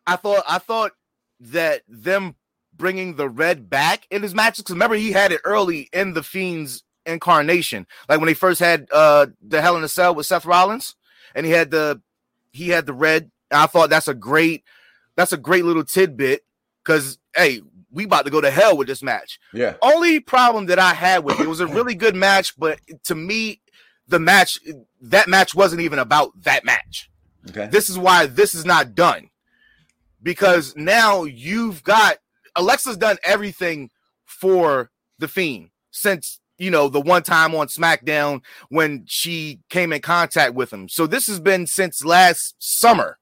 I 0.07 0.15
thought 0.15 0.43
I 0.49 0.57
thought 0.57 0.93
that 1.41 1.83
them 1.87 2.33
bringing 2.79 3.15
the 3.15 3.29
red 3.29 3.69
back 3.69 4.07
in 4.09 4.23
his 4.23 4.33
matches 4.33 4.63
because 4.63 4.73
remember 4.73 4.95
he 4.95 5.11
had 5.11 5.31
it 5.31 5.41
early 5.43 5.89
in 5.93 6.13
the 6.13 6.23
Fiend's 6.23 6.83
incarnation, 7.05 7.85
like 8.07 8.19
when 8.19 8.27
they 8.27 8.33
first 8.33 8.59
had 8.59 8.87
uh 8.91 9.27
the 9.41 9.61
Hell 9.61 9.77
in 9.77 9.83
a 9.83 9.87
Cell 9.87 10.15
with 10.15 10.25
Seth 10.25 10.45
Rollins, 10.45 10.95
and 11.35 11.45
he 11.45 11.51
had 11.51 11.69
the 11.69 12.01
he 12.51 12.69
had 12.69 12.87
the 12.87 12.93
red. 12.93 13.29
I 13.51 13.67
thought 13.67 13.91
that's 13.91 14.07
a 14.07 14.15
great 14.15 14.63
that's 15.15 15.33
a 15.33 15.37
great 15.37 15.65
little 15.65 15.83
tidbit 15.83 16.43
because 16.83 17.19
hey, 17.35 17.61
we 17.91 18.05
about 18.05 18.25
to 18.25 18.31
go 18.31 18.41
to 18.41 18.51
hell 18.51 18.77
with 18.77 18.87
this 18.87 19.03
match. 19.03 19.39
Yeah. 19.53 19.75
Only 19.81 20.19
problem 20.19 20.67
that 20.67 20.79
I 20.79 20.93
had 20.93 21.23
with 21.23 21.39
it, 21.39 21.43
it 21.43 21.49
was 21.49 21.59
a 21.59 21.67
really 21.67 21.95
good 21.95 22.15
match, 22.15 22.57
but 22.57 22.79
to 23.05 23.15
me, 23.15 23.61
the 24.07 24.19
match 24.19 24.59
that 25.01 25.27
match 25.27 25.55
wasn't 25.55 25.81
even 25.81 25.99
about 25.99 26.31
that 26.43 26.65
match. 26.65 27.09
Okay. 27.49 27.67
This 27.67 27.89
is 27.89 27.97
why 27.97 28.25
this 28.25 28.55
is 28.55 28.65
not 28.65 28.95
done. 28.95 29.29
Because 30.21 30.75
now 30.75 31.23
you've 31.23 31.83
got 31.83 32.17
Alexa's 32.59 32.97
done 32.97 33.17
everything 33.23 33.89
for 34.25 34.91
the 35.17 35.27
Fiend 35.27 35.69
since 35.91 36.39
you 36.57 36.69
know 36.69 36.89
the 36.89 37.01
one 37.01 37.23
time 37.23 37.55
on 37.55 37.67
SmackDown 37.67 38.41
when 38.69 39.05
she 39.07 39.59
came 39.69 39.93
in 39.93 40.01
contact 40.01 40.53
with 40.53 40.71
him. 40.71 40.89
So 40.89 41.07
this 41.07 41.27
has 41.27 41.39
been 41.39 41.65
since 41.65 42.03
last 42.03 42.55
summer 42.59 43.17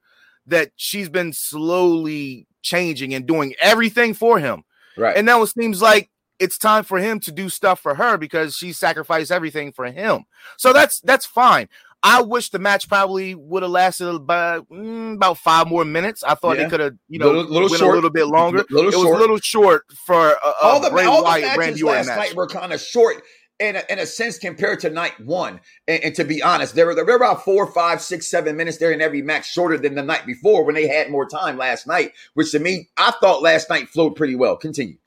that 0.47 0.71
she's 0.75 1.09
been 1.09 1.33
slowly 1.33 2.47
changing 2.61 3.13
and 3.13 3.25
doing 3.25 3.53
everything 3.61 4.13
for 4.13 4.39
him. 4.39 4.63
Right. 4.97 5.15
And 5.15 5.25
now 5.25 5.41
it 5.43 5.47
seems 5.47 5.81
like 5.81 6.09
it's 6.39 6.57
time 6.57 6.83
for 6.83 6.99
him 6.99 7.19
to 7.21 7.31
do 7.31 7.49
stuff 7.49 7.79
for 7.79 7.95
her 7.95 8.17
because 8.17 8.55
she 8.55 8.73
sacrificed 8.73 9.31
everything 9.31 9.71
for 9.71 9.85
him. 9.85 10.25
So 10.57 10.73
that's 10.73 10.99
that's 11.01 11.25
fine. 11.25 11.69
I 12.03 12.21
wish 12.21 12.49
the 12.51 12.59
match 12.59 12.87
probably 12.87 13.35
would 13.35 13.63
have 13.63 13.71
lasted 13.71 14.07
about 14.07 14.69
mm, 14.69 15.15
about 15.15 15.37
five 15.39 15.67
more 15.67 15.83
minutes. 15.83 16.23
I 16.23 16.35
thought 16.35 16.57
Yeah. 16.57 16.63
they 16.63 16.69
could 16.69 16.79
have, 16.79 16.93
you 17.09 17.19
know, 17.19 17.27
Little- 17.27 17.43
little 17.51 17.69
went 17.69 17.79
short. 17.79 17.91
a 17.91 17.95
little 17.95 18.09
bit 18.11 18.27
longer. 18.27 18.65
Little 18.69 18.93
it 18.93 18.95
was 18.95 19.03
a 19.17 19.19
little 19.19 19.39
short 19.39 19.85
for 20.05 20.29
a, 20.31 20.35
a 20.47 20.53
all 20.63 20.79
the, 20.79 20.89
Bray 20.91 21.05
all 21.05 21.23
the 21.23 21.41
matches 21.41 21.57
Randy 21.57 21.83
last 21.83 22.07
match. 22.07 22.17
night 22.17 22.35
were 22.35 22.47
kind 22.47 22.71
of 22.71 22.79
short 22.79 23.23
in 23.59 23.75
a, 23.75 23.83
in 23.89 23.97
a 23.97 24.05
sense 24.05 24.37
compared 24.37 24.79
to 24.81 24.89
night 24.91 25.19
one. 25.19 25.59
And, 25.87 26.03
and 26.03 26.15
to 26.15 26.23
be 26.23 26.43
honest, 26.43 26.75
there 26.75 26.85
were 26.85 26.93
there 26.93 27.03
were 27.03 27.15
about 27.15 27.43
four, 27.43 27.65
five, 27.71 27.99
six, 28.01 28.29
seven 28.29 28.55
minutes 28.55 28.77
there 28.77 28.91
in 28.91 29.01
every 29.01 29.23
match 29.23 29.51
shorter 29.51 29.77
than 29.77 29.95
the 29.95 30.03
night 30.03 30.25
before 30.27 30.63
when 30.63 30.75
they 30.75 30.87
had 30.87 31.09
more 31.09 31.27
time 31.27 31.57
last 31.57 31.87
night. 31.87 32.11
Which 32.35 32.51
to 32.51 32.59
me, 32.59 32.89
I 32.97 33.11
thought 33.19 33.41
last 33.41 33.69
night 33.69 33.89
flowed 33.89 34.15
pretty 34.15 34.35
well. 34.35 34.55
Continue. 34.55 34.97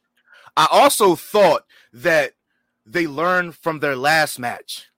I 0.56 0.66
also 0.70 1.14
thought 1.14 1.64
that 1.92 2.32
they 2.85 3.06
learned 3.06 3.54
from 3.54 3.78
their 3.78 3.94
last 3.94 4.38
match. 4.40 4.88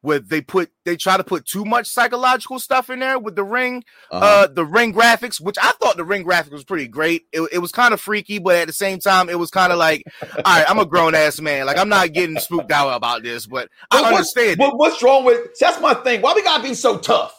Where 0.00 0.20
they 0.20 0.40
put 0.40 0.70
they 0.84 0.96
try 0.96 1.16
to 1.16 1.24
put 1.24 1.44
too 1.44 1.64
much 1.64 1.88
psychological 1.88 2.60
stuff 2.60 2.88
in 2.88 3.00
there 3.00 3.18
with 3.18 3.34
the 3.34 3.42
ring, 3.42 3.82
Uh-huh. 4.12 4.24
uh 4.24 4.46
the 4.46 4.64
ring 4.64 4.94
graphics, 4.94 5.40
which 5.40 5.56
I 5.60 5.72
thought 5.72 5.96
the 5.96 6.04
ring 6.04 6.24
graphics 6.24 6.52
was 6.52 6.62
pretty 6.64 6.86
great. 6.86 7.22
It, 7.32 7.48
it 7.52 7.58
was 7.58 7.72
kind 7.72 7.92
of 7.92 8.00
freaky, 8.00 8.38
but 8.38 8.54
at 8.54 8.68
the 8.68 8.72
same 8.72 9.00
time, 9.00 9.28
it 9.28 9.38
was 9.40 9.50
kind 9.50 9.72
of 9.72 9.78
like, 9.78 10.04
all 10.22 10.28
right, 10.46 10.64
I'm 10.70 10.78
a 10.78 10.86
grown 10.86 11.16
ass 11.16 11.40
man. 11.40 11.66
Like 11.66 11.78
I'm 11.78 11.88
not 11.88 12.12
getting 12.12 12.38
spooked 12.38 12.70
out 12.70 12.90
about 12.94 13.24
this, 13.24 13.46
but 13.46 13.68
But 13.90 14.04
I 14.04 14.08
understand. 14.10 14.58
What, 14.60 14.78
what's 14.78 15.02
wrong 15.02 15.24
with? 15.24 15.56
see, 15.56 15.64
That's 15.64 15.80
my 15.80 15.94
thing. 15.94 16.22
Why 16.22 16.32
we 16.32 16.42
gotta 16.44 16.62
be 16.62 16.74
so 16.74 16.98
tough? 16.98 17.34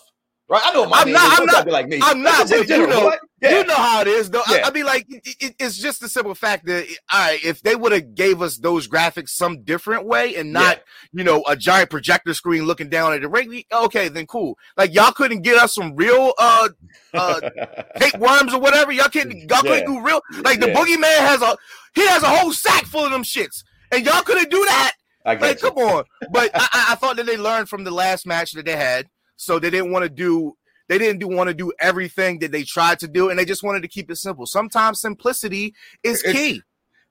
Right? 0.49 0.61
I 0.65 0.73
know 0.73 0.85
my 0.85 0.97
I'm 1.01 1.11
not- 1.13 1.39
I'm 1.39 1.45
not- 1.45 1.65
be 1.65 1.71
like 1.71 1.87
me. 1.87 1.99
I'm 2.03 2.21
not, 2.23 2.49
but 2.49 2.57
you 2.57 2.65
general, 2.65 2.89
know- 2.89 3.05
what? 3.05 3.19
Yeah. 3.41 3.57
You 3.59 3.63
know 3.65 3.75
how 3.75 4.01
it 4.01 4.07
is, 4.07 4.29
though. 4.29 4.41
I, 4.45 4.57
Yeah. 4.57 4.67
I 4.67 4.71
mean, 4.71 4.85
like, 4.85 5.05
it, 5.09 5.35
it- 5.39 5.55
it's 5.59 5.77
just 5.77 6.01
the 6.01 6.09
simple 6.09 6.35
fact 6.35 6.65
that, 6.65 6.85
all 7.13 7.19
right, 7.19 7.43
if 7.43 7.61
they 7.61 7.75
would 7.75 7.91
have 7.91 8.13
gave 8.15 8.41
us 8.41 8.57
those 8.57 8.87
graphics 8.87 9.29
some 9.29 9.63
different 9.63 10.05
way 10.05 10.35
and 10.35 10.51
not, 10.51 10.81
you 11.13 11.23
know, 11.23 11.43
a 11.47 11.55
giant 11.55 11.89
projector 11.89 12.33
screen 12.33 12.65
looking 12.65 12.89
down 12.89 13.13
at 13.13 13.21
the 13.21 13.29
ring, 13.29 13.63
okay, 13.71 14.07
then 14.09 14.25
cool. 14.27 14.57
Like, 14.77 14.93
y'all 14.93 15.11
couldn't 15.11 15.41
get 15.41 15.55
us 15.57 15.73
some 15.75 15.95
real 15.95 16.33
uh 16.37 16.69
uh 17.13 17.39
tapeworms 17.99 18.53
or 18.53 18.59
whatever. 18.59 18.91
Y'all 18.91 19.09
couldn't, 19.09 19.37
y'all 19.49 19.61
Yeah. 19.63 19.79
couldn't 19.79 19.85
do 19.85 20.01
real. 20.05 20.21
Like, 20.43 20.59
the 20.59 20.67
Yeah. 20.69 20.75
boogeyman 20.75 21.17
has 21.27 21.41
a 21.41 21.55
he 21.95 22.05
has 22.07 22.23
a 22.23 22.27
whole 22.29 22.53
sack 22.53 22.85
full 22.85 23.05
of 23.05 23.11
them 23.11 23.23
shits, 23.23 23.63
and 23.91 24.05
y'all 24.05 24.21
couldn't 24.21 24.51
do 24.51 24.63
that. 24.65 24.93
I 25.25 25.35
Like, 25.35 25.61
you. 25.61 25.69
come 25.69 25.77
on. 25.79 26.03
But 26.31 26.51
I, 26.53 26.67
I- 26.71 26.85
I 26.91 26.95
thought 26.95 27.15
that 27.17 27.25
they 27.25 27.37
learned 27.37 27.69
from 27.69 27.83
the 27.83 27.91
last 27.91 28.25
match 28.25 28.51
that 28.53 28.65
they 28.65 28.75
had, 28.75 29.07
so 29.37 29.59
they 29.59 29.69
didn't 29.69 29.91
want 29.91 30.03
to 30.03 30.09
do. 30.09 30.55
They 30.89 30.97
didn't 30.97 31.19
do 31.19 31.29
want 31.29 31.47
to 31.47 31.53
do 31.53 31.71
everything 31.79 32.39
that 32.39 32.51
they 32.51 32.63
tried 32.63 32.99
to 32.99 33.07
do, 33.07 33.29
and 33.29 33.39
they 33.39 33.45
just 33.45 33.63
wanted 33.63 33.83
to 33.83 33.87
keep 33.87 34.11
it 34.11 34.17
simple. 34.17 34.45
Sometimes 34.45 34.99
simplicity 34.99 35.73
is 36.03 36.21
It's- 36.23 36.35
key. 36.35 36.63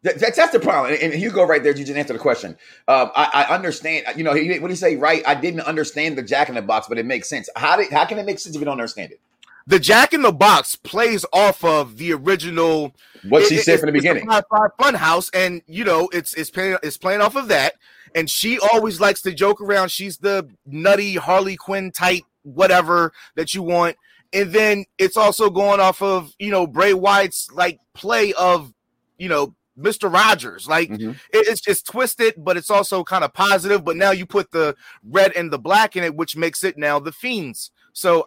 That, 0.03 0.21
that's, 0.21 0.37
that's 0.37 0.53
the 0.53 0.61
problem. 0.61 0.95
And, 0.95 1.13
and 1.13 1.21
you 1.21 1.31
go 1.33 1.45
right 1.45 1.61
there. 1.61 1.77
You 1.77 1.85
just 1.85 1.99
answer 1.99 2.13
the 2.13 2.21
question. 2.21 2.57
Um, 2.87 3.11
I, 3.17 3.47
I 3.49 3.55
understand. 3.55 4.07
You 4.17 4.23
know, 4.23 4.33
he, 4.33 4.47
what 4.61 4.69
do 4.69 4.73
you 4.73 4.77
say? 4.77 4.95
Right? 4.95 5.25
I 5.27 5.35
didn't 5.35 5.63
understand 5.63 6.17
the 6.17 6.23
Jack 6.23 6.49
in 6.49 6.55
the 6.55 6.63
Box, 6.63 6.87
but 6.89 6.99
it 6.99 7.07
makes 7.07 7.29
sense. 7.29 7.49
How 7.57 7.77
did, 7.77 7.91
how 7.91 8.05
can 8.05 8.17
it 8.19 8.25
make 8.25 8.39
sense 8.39 8.55
if 8.55 8.61
you 8.61 8.65
don't 8.65 8.73
understand 8.79 9.11
it? 9.11 9.21
The 9.67 9.81
Jack 9.81 10.15
in 10.15 10.23
the 10.23 10.31
Box 10.31 10.77
plays 10.77 11.27
off 11.33 11.65
of 11.65 11.97
the 11.97 12.13
original. 12.13 12.95
What 13.29 13.47
she 13.49 13.57
it- 13.57 13.65
said 13.65 13.75
it- 13.75 13.79
from 13.81 13.89
the 13.89 13.93
beginning. 13.93 14.25
Firefly 14.29 14.69
Funhouse, 14.79 15.31
and 15.35 15.63
you 15.67 15.83
know 15.83 16.09
it's 16.13 16.33
it's 16.35 16.51
playing 16.51 16.79
it's 16.85 16.97
playing 16.97 17.21
off 17.21 17.35
of 17.35 17.49
that. 17.49 17.75
And 18.15 18.31
she 18.31 18.59
always 18.73 19.01
likes 19.01 19.21
to 19.23 19.33
joke 19.33 19.61
around. 19.61 19.91
She's 19.91 20.19
the 20.19 20.49
nutty 20.65 21.17
Harley 21.17 21.57
Quinn 21.57 21.91
type, 21.91 22.23
whatever 22.43 23.13
that 23.37 23.55
you 23.55 23.63
want. 23.63 23.97
And 24.33 24.53
then 24.53 24.85
it's 24.99 25.17
also 25.17 25.49
going 25.51 25.81
off 25.81 26.03
of 26.03 26.33
you 26.39 26.51
know 26.51 26.67
Bray 26.67 26.93
Wyatt's 26.95 27.49
like 27.53 27.79
play 27.95 28.33
of 28.35 28.73
you 29.19 29.29
know 29.29 29.55
Mister 29.77 30.09
Rogers. 30.09 30.67
Like 30.69 30.91
Mhm. 30.91 31.15
it- 31.33 31.47
it's 31.49 31.67
it's 31.67 31.83
twisted, 31.83 32.35
but 32.37 32.57
it's 32.57 32.71
also 32.71 33.05
kind 33.05 33.25
of 33.25 33.33
positive. 33.33 33.85
But 33.85 33.97
now 33.97 34.11
you 34.11 34.27
put 34.27 34.51
the 34.51 34.77
red 35.03 35.33
and 35.35 35.53
the 35.53 35.59
black 35.59 35.97
in 35.97 36.05
it, 36.05 36.15
which 36.15 36.37
makes 36.37 36.63
it 36.65 36.77
now 36.77 36.99
the 36.99 37.13
fiends. 37.13 37.71
So 37.93 38.25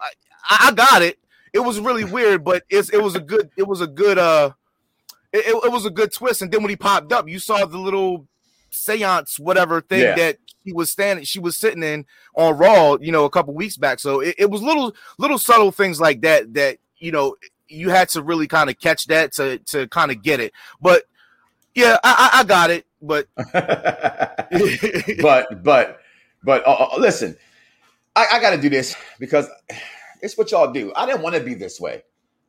I, 0.50 0.68
I 0.68 0.72
got 0.72 1.02
it. 1.02 1.18
It 1.52 1.60
was 1.60 1.78
really 1.78 2.04
weird, 2.16 2.42
but 2.44 2.64
it's 2.68 2.88
it 2.90 3.02
was 3.02 3.14
a 3.14 3.20
good 3.20 3.50
it 3.56 3.68
was 3.68 3.80
a 3.80 3.86
good 3.86 4.18
uh 4.18 4.52
it, 5.32 5.46
it- 5.46 5.64
it 5.66 5.70
was 5.72 5.86
a 5.86 5.90
good 5.90 6.12
twist. 6.12 6.42
And 6.42 6.50
then 6.50 6.62
when 6.62 6.70
he 6.70 6.76
popped 6.76 7.12
up, 7.12 7.28
you 7.28 7.38
saw 7.38 7.64
the 7.64 7.78
little 7.78 8.26
seance 8.70 9.38
whatever 9.38 9.80
thing 9.80 10.00
Yeah. 10.00 10.14
that 10.16 10.38
she 10.66 10.72
was 10.72 10.90
standing 10.90 11.24
she 11.24 11.40
was 11.40 11.56
sitting 11.56 11.82
in 11.82 12.06
on 12.34 12.56
Raw, 12.56 12.96
you 13.00 13.12
know, 13.12 13.24
a 13.24 13.30
couple 13.30 13.54
weeks 13.54 13.76
back. 13.76 13.98
So 13.98 14.20
it, 14.20 14.34
it 14.38 14.50
was 14.50 14.62
little 14.62 14.94
little 15.18 15.38
subtle 15.38 15.72
things 15.72 16.00
like 16.00 16.22
that 16.22 16.54
that 16.54 16.78
you 16.98 17.12
know 17.12 17.36
you 17.68 17.90
had 17.90 18.08
to 18.10 18.22
really 18.22 18.46
kind 18.46 18.70
of 18.70 18.78
catch 18.78 19.06
that 19.06 19.32
to 19.34 19.58
to 19.58 19.88
kind 19.88 20.10
of 20.10 20.22
get 20.22 20.40
it. 20.40 20.52
But 20.80 21.04
yeah, 21.74 21.98
I, 22.04 22.30
I 22.32 22.40
I 22.40 22.44
got 22.44 22.70
it. 22.70 22.86
But 23.00 23.28
but 25.20 25.62
but 25.62 26.00
but 26.44 26.66
uh, 26.66 26.88
uh, 26.92 26.98
listen, 26.98 27.36
I, 28.16 28.26
I 28.32 28.40
got 28.40 28.50
to 28.50 28.60
do 28.60 28.68
this 28.68 28.96
because 29.18 29.48
it's 30.20 30.36
what 30.36 30.50
y'all 30.50 30.72
do. 30.72 30.92
I 30.94 31.06
didn't 31.06 31.22
want 31.22 31.34
to 31.36 31.42
be 31.42 31.54
this 31.54 31.80
way. 31.80 32.02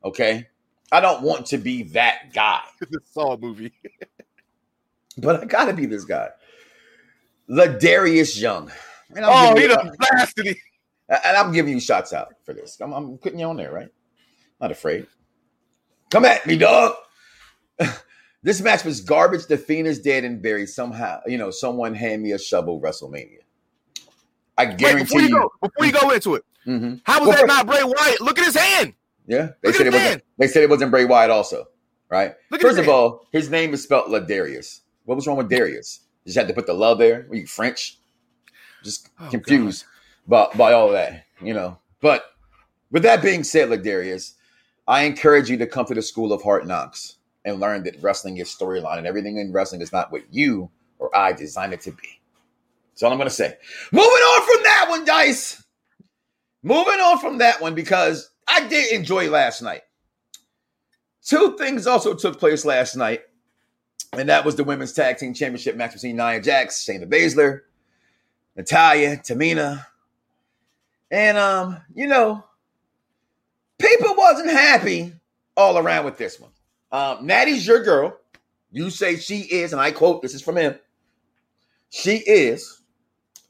Okay, 0.03 0.47
I 0.91 0.99
don't 0.99 1.21
want 1.21 1.45
to 1.47 1.57
be 1.57 1.83
that 1.83 2.33
guy, 2.33 2.61
the 2.79 2.99
Saw 3.11 3.37
movie. 3.37 3.73
but 5.17 5.41
I 5.41 5.45
got 5.45 5.65
to 5.65 5.73
be 5.73 5.85
this 5.85 6.03
guy. 6.05 6.29
Ladarius 7.49 8.39
Young. 8.39 8.71
And 9.15 9.25
I'm 9.25 9.31
Oh, 9.31 9.53
giving 9.55 9.69
he 9.69 9.69
you- 9.69 9.75
done 9.75 9.95
blasted 9.99 10.47
it. 10.47 10.57
and 11.09 11.37
I'm 11.37 11.51
giving 11.51 11.73
you 11.73 11.79
shots 11.79 12.13
out 12.13 12.33
for 12.45 12.53
this. 12.53 12.77
I'm, 12.81 12.93
I'm 12.93 13.17
putting 13.17 13.39
you 13.39 13.45
on 13.47 13.57
there, 13.57 13.71
right? 13.71 13.89
Not 14.61 14.71
afraid. 14.71 15.07
Come 16.09 16.25
at 16.25 16.45
me, 16.45 16.57
dog. 16.57 16.95
this 18.43 18.61
match 18.61 18.83
was 18.83 19.01
garbage. 19.01 19.45
The 19.47 19.57
Fiend 19.57 19.87
is 19.87 19.99
dead 19.99 20.23
and 20.23 20.41
buried. 20.41 20.69
Somehow, 20.69 21.21
you 21.25 21.37
know, 21.37 21.51
someone 21.51 21.93
hand 21.95 22.21
me 22.23 22.31
a 22.31 22.39
shovel. 22.39 22.79
WrestleMania. 22.81 23.39
I 24.57 24.65
Wait, 24.67 24.77
guarantee 24.77 25.03
before 25.05 25.21
you 25.21 25.29
go, 25.29 25.51
before 25.61 25.85
you 25.85 25.91
go 25.91 26.09
into 26.11 26.35
it, 26.35 26.43
Mhm. 26.67 27.01
how 27.05 27.19
was 27.19 27.29
Well, 27.29 27.37
that 27.39 27.47
not 27.47 27.65
Bray 27.65 27.83
Wyatt? 27.83 28.21
Look 28.21 28.37
at 28.37 28.45
his 28.45 28.55
hand. 28.55 28.93
Yeah, 29.25 29.49
they 29.61 29.69
Look 29.69 29.75
said 29.75 29.87
at 29.87 29.93
it 29.93 29.97
his 29.97 30.03
wasn't. 30.03 30.23
They 30.37 30.47
said 30.47 30.63
it 30.63 30.69
wasn't 30.69 30.91
Bray 30.91 31.05
Wyatt, 31.05 31.31
also, 31.31 31.65
right? 32.09 32.35
Look 32.51 32.61
First 32.61 32.77
of 32.77 32.85
hand. 32.85 32.95
all, 32.95 33.27
his 33.31 33.49
name 33.49 33.73
is 33.73 33.81
spelled 33.83 34.11
Ladarius. 34.11 34.81
What 35.05 35.15
was 35.15 35.25
wrong 35.27 35.37
with 35.37 35.49
Darius? 35.49 36.01
You 36.23 36.29
just 36.29 36.37
had 36.37 36.47
to 36.47 36.53
put 36.53 36.67
the 36.67 36.73
love 36.73 36.97
there. 36.99 37.25
Were 37.29 37.35
you 37.35 37.47
French? 37.47 37.97
Just 38.83 39.09
Oh, 39.19 39.29
confused 39.29 39.85
by 40.27 40.47
by 40.55 40.73
all 40.73 40.89
that, 40.89 41.25
you 41.41 41.53
know. 41.53 41.77
But 42.01 42.25
with 42.91 43.03
that 43.03 43.21
being 43.21 43.43
said, 43.43 43.69
Ladarius, 43.69 44.33
I 44.87 45.03
encourage 45.03 45.49
you 45.49 45.57
to 45.57 45.67
come 45.67 45.85
to 45.85 45.93
the 45.93 46.01
School 46.01 46.33
of 46.33 46.41
Hard 46.41 46.67
Knocks 46.67 47.15
and 47.45 47.59
learn 47.59 47.83
that 47.83 48.01
wrestling 48.01 48.37
is 48.37 48.49
storyline, 48.49 48.97
and 48.97 49.07
everything 49.07 49.37
in 49.37 49.51
wrestling 49.51 49.81
is 49.81 49.91
not 49.91 50.11
what 50.11 50.23
you 50.31 50.69
or 50.99 51.15
I 51.15 51.33
designed 51.33 51.73
it 51.73 51.81
to 51.81 51.91
be. 51.91 52.21
That's 52.91 53.03
all 53.03 53.11
I'm 53.11 53.17
going 53.17 53.29
to 53.29 53.35
say. 53.35 53.57
Moving 53.91 54.07
on 54.07 54.47
from 54.47 54.63
that 54.63 54.85
one, 54.89 55.05
Dice. 55.05 55.63
Moving 56.61 56.99
on 57.01 57.19
from 57.19 57.39
that 57.39 57.59
one 57.59 57.75
because 57.75 58.29
I 58.47 58.67
did 58.67 58.93
enjoy 58.93 59.29
last 59.29 59.61
night. 59.61 59.81
Two 61.25 61.57
things 61.57 61.87
also 61.87 62.13
took 62.13 62.39
place 62.39 62.63
last 62.65 62.95
night, 62.95 63.21
and 64.19 64.29
that 64.29 64.45
was 64.45 64.55
the 64.55 64.63
women's 64.63 64.93
tag 64.93 65.17
team 65.17 65.33
championship 65.33 65.75
match 65.75 65.93
between 65.93 66.15
Nia 66.15 66.39
Jax, 66.41 66.85
Shayna 66.85 67.07
Baszler, 67.07 67.61
Natalya, 68.55 69.17
Tamina, 69.17 69.85
and 71.11 71.37
um, 71.37 71.77
you 71.93 72.07
know, 72.07 72.43
people 73.79 74.15
wasn't 74.15 74.51
happy 74.51 75.13
all 75.57 75.77
around 75.77 76.05
with 76.05 76.17
this 76.17 76.39
one. 76.39 76.51
Um, 76.91 77.25
Natty's 77.25 77.65
your 77.65 77.83
girl. 77.83 78.17
You 78.71 78.89
say 78.89 79.17
she 79.17 79.41
is, 79.41 79.73
and 79.73 79.81
I 79.81 79.91
quote: 79.91 80.21
"This 80.21 80.33
is 80.33 80.41
from 80.41 80.57
him. 80.57 80.75
She 81.89 82.17
is 82.17 82.81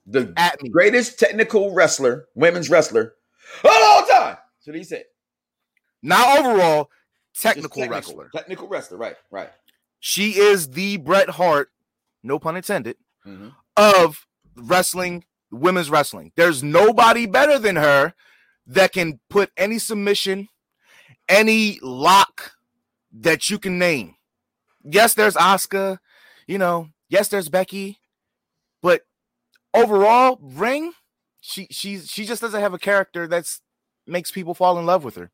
the 0.06 0.34
greatest 0.72 1.20
technical 1.20 1.74
wrestler, 1.74 2.28
women's 2.36 2.70
wrestler 2.70 3.16
of 3.64 3.72
all 3.72 4.06
time." 4.06 4.38
That's 4.38 4.68
what 4.68 4.76
he 4.76 4.84
said. 4.84 5.06
Not 6.02 6.40
overall, 6.40 6.90
Just 7.34 7.44
technical, 7.44 7.88
wrestler. 7.88 8.30
Technical 8.36 8.68
wrestler, 8.68 8.98
right, 8.98 9.16
right. 9.32 9.50
She 10.06 10.32
is 10.38 10.72
the 10.72 10.98
Bret 10.98 11.30
Hart, 11.30 11.72
no 12.24 12.38
pun 12.38 12.58
intended, 12.58 12.98
Mhm. 13.26 13.56
of 13.78 14.28
wrestling, 14.54 15.24
women's 15.50 15.90
wrestling. 15.90 16.34
There's 16.36 16.62
nobody 16.62 17.26
better 17.26 17.58
than 17.58 17.78
her 17.78 18.14
that 18.68 18.92
can 18.92 19.22
put 19.30 19.54
any 19.56 19.80
submission, 19.80 20.50
any 21.30 21.80
lock 21.82 22.52
that 23.14 23.50
you 23.50 23.58
can 23.58 23.80
name. 23.80 24.18
Yes, 24.84 25.14
there's 25.14 25.36
Asuka, 25.36 26.00
you 26.48 26.58
know, 26.58 26.90
yes, 27.08 27.30
there's 27.30 27.48
Becky, 27.48 28.02
but 28.82 29.04
overall, 29.74 30.38
Ring, 30.42 30.92
she 31.40 31.68
she's 31.72 32.10
she 32.12 32.26
just 32.26 32.42
doesn't 32.42 32.60
have 32.60 32.74
a 32.74 32.78
character 32.78 33.26
that's 33.26 33.62
makes 34.06 34.32
people 34.32 34.54
fall 34.54 34.78
in 34.78 34.86
love 34.86 35.06
with 35.06 35.16
her 35.16 35.32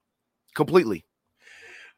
completely. 0.54 1.08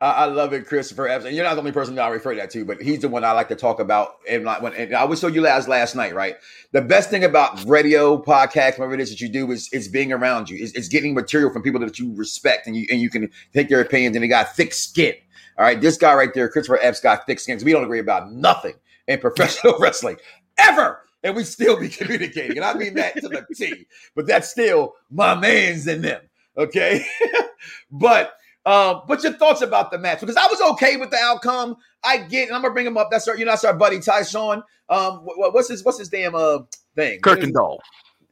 I, 0.01 0.25
love 0.25 0.51
it, 0.53 0.65
Christopher 0.65 1.07
Epps. 1.07 1.25
And 1.25 1.35
you're 1.35 1.45
not 1.45 1.53
the 1.53 1.59
only 1.59 1.71
person 1.71 1.93
that 1.93 2.01
I 2.01 2.09
refer 2.09 2.33
that 2.35 2.49
to, 2.51 2.65
but 2.65 2.81
he's 2.81 3.01
the 3.01 3.09
one 3.09 3.23
I 3.23 3.33
like 3.33 3.49
to 3.49 3.55
talk 3.55 3.79
about. 3.79 4.15
And, 4.27 4.43
like 4.43 4.59
when, 4.59 4.73
and 4.73 4.95
I 4.95 5.03
was 5.03 5.21
told 5.21 5.35
you 5.35 5.41
last 5.41 5.67
last 5.67 5.95
night, 5.95 6.15
right? 6.15 6.37
The 6.71 6.81
best 6.81 7.11
thing 7.11 7.23
about 7.23 7.63
radio, 7.65 8.19
podcast, 8.19 8.79
whatever 8.79 8.95
it 8.95 8.99
is 8.99 9.11
that 9.11 9.21
you 9.21 9.29
do 9.29 9.51
is 9.51 9.69
it's 9.71 9.87
being 9.87 10.11
around 10.11 10.49
you. 10.49 10.57
It's, 10.63 10.73
it's 10.73 10.87
getting 10.87 11.13
material 11.13 11.51
from 11.53 11.61
people 11.61 11.79
that 11.81 11.99
you 11.99 12.15
respect 12.15 12.65
and 12.65 12.75
you 12.75 12.87
and 12.89 12.99
you 12.99 13.11
can 13.11 13.29
take 13.53 13.69
their 13.69 13.79
opinions 13.79 14.15
and 14.15 14.23
they 14.23 14.27
got 14.27 14.55
thick 14.55 14.73
skin. 14.73 15.13
All 15.59 15.65
right. 15.65 15.79
This 15.79 15.97
guy 15.97 16.15
right 16.15 16.33
there, 16.33 16.49
Christopher 16.49 16.79
Epps, 16.81 16.99
got 16.99 17.27
thick 17.27 17.39
skin. 17.39 17.59
We 17.63 17.71
don't 17.71 17.83
agree 17.83 17.99
about 17.99 18.31
nothing 18.31 18.73
in 19.07 19.19
professional 19.19 19.77
wrestling 19.79 20.17
ever. 20.57 21.01
And 21.23 21.35
we 21.35 21.43
still 21.43 21.79
be 21.79 21.89
communicating. 21.89 22.57
And 22.57 22.65
I 22.65 22.73
mean 22.73 22.95
that 22.95 23.17
to 23.17 23.29
the 23.29 23.45
T. 23.55 23.85
But 24.15 24.25
that's 24.25 24.49
still 24.49 24.95
my 25.11 25.35
man's 25.35 25.85
in 25.85 26.01
them. 26.01 26.21
Okay. 26.57 27.05
but 27.91 28.33
um, 28.65 29.01
but 29.07 29.23
your 29.23 29.33
thoughts 29.33 29.61
about 29.61 29.91
the 29.91 29.97
match 29.97 30.19
because 30.19 30.37
I 30.37 30.47
was 30.47 30.61
okay 30.73 30.97
with 30.97 31.09
the 31.09 31.17
outcome. 31.17 31.77
I 32.03 32.17
get, 32.17 32.47
and 32.47 32.55
I'm 32.55 32.61
gonna 32.61 32.73
bring 32.73 32.85
him 32.85 32.97
up. 32.97 33.09
That's 33.11 33.27
our, 33.27 33.37
you 33.37 33.45
know, 33.45 33.51
that's 33.51 33.63
our 33.63 33.73
buddy 33.73 33.97
Tyshawn. 33.97 34.63
Um, 34.89 35.19
what, 35.19 35.53
what's 35.53 35.69
his, 35.69 35.83
what's 35.83 35.99
his 35.99 36.09
damn 36.09 36.35
uh 36.35 36.59
thing? 36.95 37.21
Kirkendall. 37.21 37.79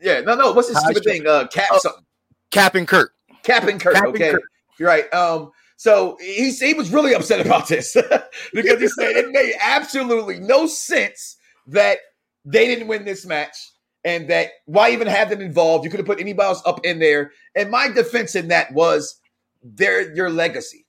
Yeah, 0.02 0.22
no, 0.22 0.36
no. 0.36 0.52
What's 0.52 0.70
his 0.70 0.78
stupid 0.80 1.04
thing? 1.04 1.28
Uh, 1.28 1.48
cap 1.48 1.70
Oh. 1.72 1.80
something. 1.80 2.06
Cap 2.52 2.76
and 2.76 2.88
Kirk. 2.88 3.14
Cap 3.44 3.68
and 3.68 3.80
Kurt. 3.80 3.96
Cap 3.96 4.06
and 4.06 4.16
okay, 4.16 4.34
you're 4.78 4.88
right. 4.88 5.12
Um, 5.14 5.52
so 5.78 6.18
he 6.20 6.52
he 6.52 6.74
was 6.74 6.92
really 6.92 7.14
upset 7.14 7.44
about 7.46 7.68
this 7.68 7.94
because 8.54 8.80
he 8.82 8.88
said 8.88 9.16
it 9.16 9.30
made 9.30 9.54
absolutely 9.62 10.40
no 10.40 10.68
sense 10.68 11.38
that 11.68 12.00
they 12.46 12.66
didn't 12.68 12.88
win 12.88 13.06
this 13.06 13.26
match. 13.26 13.56
And 14.06 14.30
that 14.30 14.52
why 14.66 14.92
even 14.92 15.08
have 15.08 15.30
them 15.30 15.42
involved? 15.42 15.84
You 15.84 15.92
could 15.92 16.00
have 16.00 16.08
put 16.08 16.22
anybody 16.22 16.48
else 16.48 16.62
up 16.66 16.86
in 16.86 17.00
there. 17.00 17.32
And 17.56 17.70
my 17.70 17.90
defense 17.90 18.34
in 18.34 18.48
that 18.48 18.72
was 18.74 19.20
they're 19.64 20.14
your 20.16 20.30
legacy. 20.30 20.86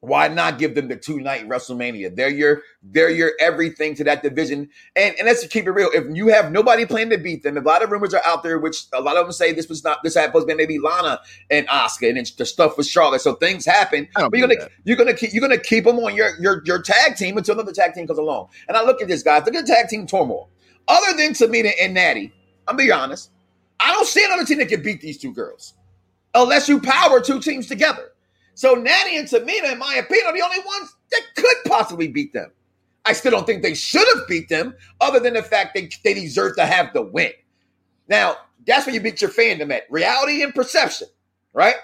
Why 0.00 0.28
not 0.28 0.60
give 0.60 0.76
them 0.76 0.86
the 0.86 0.94
two 0.94 1.18
night 1.18 1.48
WrestleMania? 1.48 2.14
They're 2.14 2.28
your 2.28 2.62
they're 2.82 3.10
your 3.10 3.32
everything 3.40 3.96
to 3.96 4.04
that 4.04 4.22
division. 4.22 4.68
And 4.94 5.16
and 5.16 5.26
let's 5.26 5.44
keep 5.48 5.66
it 5.66 5.72
real. 5.72 5.90
If 5.92 6.04
you 6.14 6.28
have 6.28 6.52
nobody 6.52 6.86
planning 6.86 7.10
to 7.10 7.18
beat 7.18 7.42
them, 7.42 7.56
a 7.56 7.60
lot 7.60 7.82
of 7.82 7.90
rumors 7.90 8.14
are 8.14 8.22
out 8.24 8.44
there, 8.44 8.60
which 8.60 8.84
a 8.92 9.00
lot 9.00 9.16
of 9.16 9.26
them 9.26 9.32
say 9.32 9.52
this 9.52 9.68
was 9.68 9.82
not 9.82 10.04
this 10.04 10.14
had 10.14 10.26
supposed 10.26 10.46
to 10.48 10.54
be 10.54 10.56
maybe 10.56 10.78
Lana 10.78 11.18
and 11.50 11.68
Oscar, 11.68 12.06
and 12.06 12.16
then 12.16 12.24
the 12.36 12.46
stuff 12.46 12.76
with 12.76 12.86
Charlotte. 12.86 13.22
So 13.22 13.34
things 13.34 13.66
happen. 13.66 14.06
But 14.14 14.30
you're 14.34 14.46
gonna 14.46 14.60
that. 14.60 14.70
you're 14.84 14.96
gonna 14.96 15.14
keep 15.14 15.32
you're 15.32 15.40
gonna 15.40 15.58
keep 15.58 15.82
them 15.82 15.98
on 15.98 16.14
your 16.14 16.38
your 16.40 16.62
your 16.64 16.80
tag 16.80 17.16
team 17.16 17.36
until 17.36 17.54
another 17.54 17.72
tag 17.72 17.94
team 17.94 18.06
comes 18.06 18.20
along. 18.20 18.50
And 18.68 18.76
I 18.76 18.84
look 18.84 19.02
at 19.02 19.08
this 19.08 19.24
guys, 19.24 19.44
look 19.46 19.56
at 19.56 19.66
the 19.66 19.72
tag 19.72 19.88
team 19.88 20.06
turmoil. 20.06 20.48
Other 20.86 21.16
than 21.16 21.32
Tamina 21.32 21.72
and 21.82 21.92
Natty, 21.92 22.32
I'm 22.68 22.76
be 22.76 22.92
honest, 22.92 23.32
I 23.80 23.92
don't 23.92 24.06
see 24.06 24.24
another 24.24 24.44
team 24.44 24.58
that 24.58 24.68
can 24.68 24.80
beat 24.80 25.00
these 25.00 25.18
two 25.18 25.34
girls 25.34 25.74
unless 26.34 26.68
you 26.68 26.80
power 26.80 27.20
two 27.20 27.40
teams 27.40 27.66
together. 27.66 28.12
So 28.54 28.74
Natty 28.74 29.16
and 29.16 29.28
Tamina, 29.28 29.72
in 29.72 29.78
my 29.78 29.94
opinion, 29.94 30.26
are 30.26 30.32
the 30.32 30.44
only 30.44 30.58
ones 30.58 30.94
that 31.10 31.22
could 31.36 31.56
possibly 31.66 32.08
beat 32.08 32.32
them. 32.32 32.50
I 33.04 33.12
still 33.12 33.30
don't 33.30 33.46
think 33.46 33.62
they 33.62 33.74
should 33.74 34.06
have 34.14 34.26
beat 34.28 34.48
them, 34.48 34.74
other 35.00 35.20
than 35.20 35.34
the 35.34 35.42
fact 35.42 35.74
they, 35.74 35.88
they 36.04 36.14
deserve 36.14 36.56
to 36.56 36.66
have 36.66 36.92
the 36.92 37.02
win. 37.02 37.32
Now, 38.08 38.36
that's 38.66 38.86
where 38.86 38.94
you 38.94 39.00
beat 39.00 39.22
your 39.22 39.30
fandom 39.30 39.72
at 39.72 39.90
reality 39.90 40.42
and 40.42 40.54
perception, 40.54 41.08
right? 41.52 41.76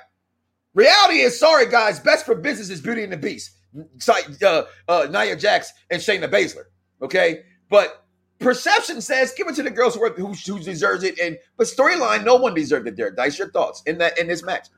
Reality 0.75 1.21
is 1.21 1.39
sorry, 1.39 1.71
guys. 1.71 2.01
Best 2.01 2.27
for 2.27 2.35
business 2.35 2.69
is 2.69 2.81
Beauty 2.81 3.05
and 3.05 3.13
the 3.13 3.17
Beast. 3.17 3.53
Uh, 4.43 4.63
uh, 4.89 5.07
Nia 5.11 5.37
Jax 5.37 5.73
and 5.91 6.01
Shayna 6.01 6.29
Baszler. 6.29 6.65
Okay, 7.01 7.45
but 7.71 8.04
perception 8.39 9.01
says 9.01 9.33
give 9.37 9.49
it 9.49 9.55
to 9.57 9.63
the 9.63 9.71
girls 9.71 9.95
who, 9.95 10.05
are, 10.05 10.11
who, 10.11 10.33
who 10.33 10.59
deserves 10.61 11.05
it. 11.05 11.19
And 11.19 11.39
but 11.57 11.67
storyline, 11.67 12.25
no 12.25 12.37
one 12.37 12.55
deserved 12.55 12.89
it. 12.89 12.97
There, 12.97 13.11
Dice. 13.11 13.39
Your 13.39 13.51
thoughts 13.51 13.83
in 13.87 13.99
that 13.99 14.19
in 14.19 14.27
this 14.29 14.43
match? 14.43 14.69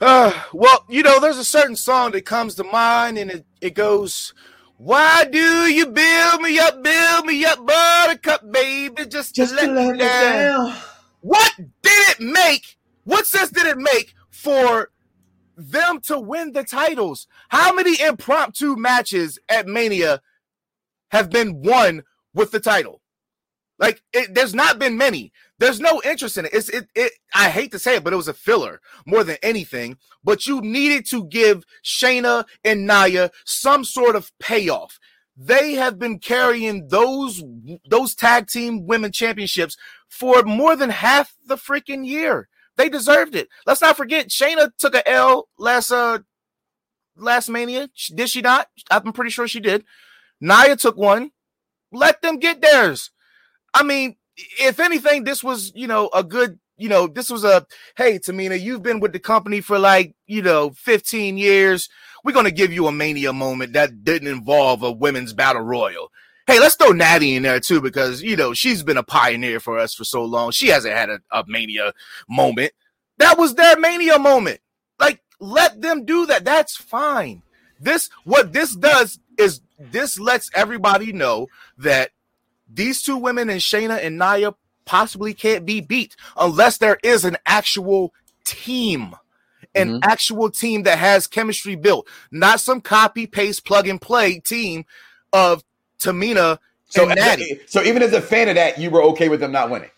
Uh, 0.00 0.32
well, 0.52 0.84
you 0.88 1.02
know, 1.02 1.20
there's 1.20 1.38
a 1.38 1.44
certain 1.44 1.76
song 1.76 2.12
that 2.12 2.24
comes 2.24 2.54
to 2.56 2.64
mind, 2.64 3.18
and 3.18 3.30
it, 3.30 3.46
it 3.60 3.74
goes, 3.74 4.34
Why 4.78 5.24
do 5.24 5.38
you 5.38 5.86
build 5.86 6.40
me 6.40 6.58
up, 6.58 6.82
build 6.82 7.26
me 7.26 7.44
up, 7.44 7.64
buttercup, 7.66 8.50
baby, 8.50 9.06
just, 9.06 9.34
to 9.36 9.46
let, 9.46 9.92
me 9.92 9.98
down? 9.98 10.74
What 11.20 11.52
did 11.58 12.10
it 12.10 12.20
make? 12.20 12.78
What 13.04 13.26
sense 13.26 13.50
did 13.50 13.66
it 13.66 13.78
make 13.78 14.14
for 14.30 14.90
them 15.56 16.00
to 16.00 16.18
win 16.18 16.52
the 16.52 16.64
titles? 16.64 17.26
How 17.48 17.74
many 17.74 18.00
impromptu 18.00 18.76
matches 18.76 19.38
at 19.48 19.66
Mania 19.66 20.22
have 21.10 21.28
been 21.28 21.60
won 21.60 22.04
with 22.34 22.50
the 22.50 22.60
title? 22.60 23.00
Like, 23.78 24.02
it, 24.12 24.34
there's 24.34 24.54
not 24.54 24.78
been 24.78 24.98
many. 24.98 25.32
There's 25.58 25.80
no 25.80 26.02
interest 26.04 26.36
in 26.36 26.44
it. 26.44 26.52
It's 26.52 26.68
it, 26.68 26.88
it. 26.94 27.12
I 27.34 27.48
hate 27.48 27.72
to 27.72 27.78
say 27.78 27.96
it, 27.96 28.04
but 28.04 28.12
it 28.12 28.16
was 28.16 28.28
a 28.28 28.34
filler 28.34 28.80
more 29.06 29.24
than 29.24 29.38
anything. 29.42 29.96
But 30.22 30.46
you 30.46 30.60
needed 30.60 31.06
to 31.10 31.24
give 31.24 31.64
Shayna 31.82 32.44
and 32.62 32.86
Nia 32.86 33.30
some 33.44 33.84
sort 33.84 34.16
of 34.16 34.32
payoff. 34.38 34.98
They 35.34 35.72
have 35.72 35.98
been 35.98 36.18
carrying 36.18 36.88
those 36.88 37.42
those 37.88 38.14
tag 38.14 38.48
team 38.48 38.86
women 38.86 39.12
championships 39.12 39.78
for 40.08 40.42
more 40.42 40.76
than 40.76 40.90
half 40.90 41.34
the 41.46 41.56
freaking 41.56 42.06
year. 42.06 42.48
They 42.76 42.90
deserved 42.90 43.34
it. 43.34 43.48
Let's 43.66 43.80
not 43.80 43.96
forget 43.96 44.28
Shayna 44.28 44.70
took 44.78 44.94
a 44.94 45.08
L 45.08 45.48
last 45.58 45.90
uh 45.90 46.18
last 47.16 47.48
Mania. 47.48 47.88
Did 48.14 48.28
she 48.28 48.42
not? 48.42 48.68
I'm 48.90 49.14
pretty 49.14 49.30
sure 49.30 49.48
she 49.48 49.60
did. 49.60 49.84
Nia 50.38 50.76
took 50.76 50.98
one. 50.98 51.30
Let 51.92 52.22
them 52.22 52.38
get 52.38 52.60
theirs. 52.60 53.10
I 53.74 53.82
mean, 53.82 54.16
if 54.60 54.80
anything, 54.80 55.24
this 55.24 55.42
was, 55.44 55.72
you 55.74 55.86
know, 55.86 56.08
a 56.14 56.24
good, 56.24 56.58
you 56.76 56.88
know, 56.88 57.06
this 57.06 57.30
was 57.30 57.44
a, 57.44 57.66
hey, 57.96 58.18
Tamina, 58.18 58.60
you've 58.60 58.82
been 58.82 59.00
with 59.00 59.12
the 59.12 59.18
company 59.18 59.60
for 59.60 59.78
like, 59.78 60.14
you 60.26 60.42
know, 60.42 60.70
15 60.70 61.36
years. 61.36 61.88
We're 62.24 62.32
going 62.32 62.46
to 62.46 62.50
give 62.50 62.72
you 62.72 62.86
a 62.86 62.92
mania 62.92 63.32
moment 63.32 63.74
that 63.74 64.04
didn't 64.04 64.28
involve 64.28 64.82
a 64.82 64.90
women's 64.90 65.32
battle 65.32 65.62
royal. 65.62 66.10
Hey, 66.46 66.58
let's 66.58 66.74
throw 66.74 66.90
Natty 66.90 67.36
in 67.36 67.44
there 67.44 67.60
too, 67.60 67.80
because, 67.80 68.22
you 68.22 68.36
know, 68.36 68.54
she's 68.54 68.82
been 68.82 68.96
a 68.96 69.02
pioneer 69.02 69.60
for 69.60 69.78
us 69.78 69.94
for 69.94 70.04
so 70.04 70.24
long. 70.24 70.50
She 70.50 70.68
hasn't 70.68 70.94
had 70.94 71.10
a, 71.10 71.20
a 71.30 71.44
mania 71.46 71.92
moment. 72.28 72.72
That 73.18 73.38
was 73.38 73.54
their 73.54 73.78
mania 73.78 74.18
moment. 74.18 74.60
Like, 74.98 75.22
let 75.38 75.80
them 75.80 76.04
do 76.04 76.26
that. 76.26 76.44
That's 76.44 76.76
fine. 76.76 77.42
This, 77.78 78.10
what 78.24 78.52
this 78.52 78.74
does 78.74 79.18
is 79.38 79.60
this 79.80 80.18
lets 80.18 80.50
everybody 80.54 81.12
know 81.12 81.48
that 81.78 82.10
these 82.72 83.02
two 83.02 83.16
women 83.16 83.50
and 83.50 83.60
Shayna 83.60 84.04
and 84.04 84.18
Nia 84.18 84.54
possibly 84.84 85.34
can't 85.34 85.64
be 85.64 85.80
beat 85.80 86.16
unless 86.36 86.78
there 86.78 86.98
is 87.02 87.24
an 87.24 87.36
actual 87.46 88.12
team, 88.44 89.14
an 89.74 89.88
Mhm. 89.90 90.00
actual 90.02 90.50
team 90.50 90.82
that 90.84 90.98
has 90.98 91.26
chemistry 91.26 91.76
built, 91.76 92.08
not 92.30 92.60
some 92.60 92.80
copy 92.80 93.26
paste 93.26 93.64
plug 93.64 93.88
and 93.88 94.00
play 94.00 94.40
team 94.40 94.84
of 95.32 95.64
Tamina 96.00 96.58
So, 96.88 97.08
and 97.08 97.18
Natty. 97.20 97.60
so 97.66 97.82
even 97.82 98.02
as 98.02 98.12
a 98.12 98.20
fan 98.20 98.48
of 98.48 98.56
that, 98.56 98.78
you 98.78 98.90
were 98.90 99.02
okay 99.04 99.28
with 99.28 99.40
them 99.40 99.52
not 99.52 99.70
winning. 99.70 99.90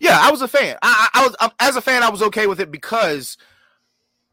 Yeah, 0.00 0.18
I 0.20 0.30
was 0.30 0.42
a 0.42 0.48
fan. 0.48 0.76
I, 0.82 1.08
I, 1.14 1.20
I 1.20 1.26
was 1.26 1.36
um, 1.40 1.50
as 1.60 1.76
a 1.76 1.80
fan, 1.80 2.02
I 2.02 2.10
was 2.10 2.22
okay 2.24 2.46
with 2.46 2.60
it 2.60 2.70
because, 2.70 3.38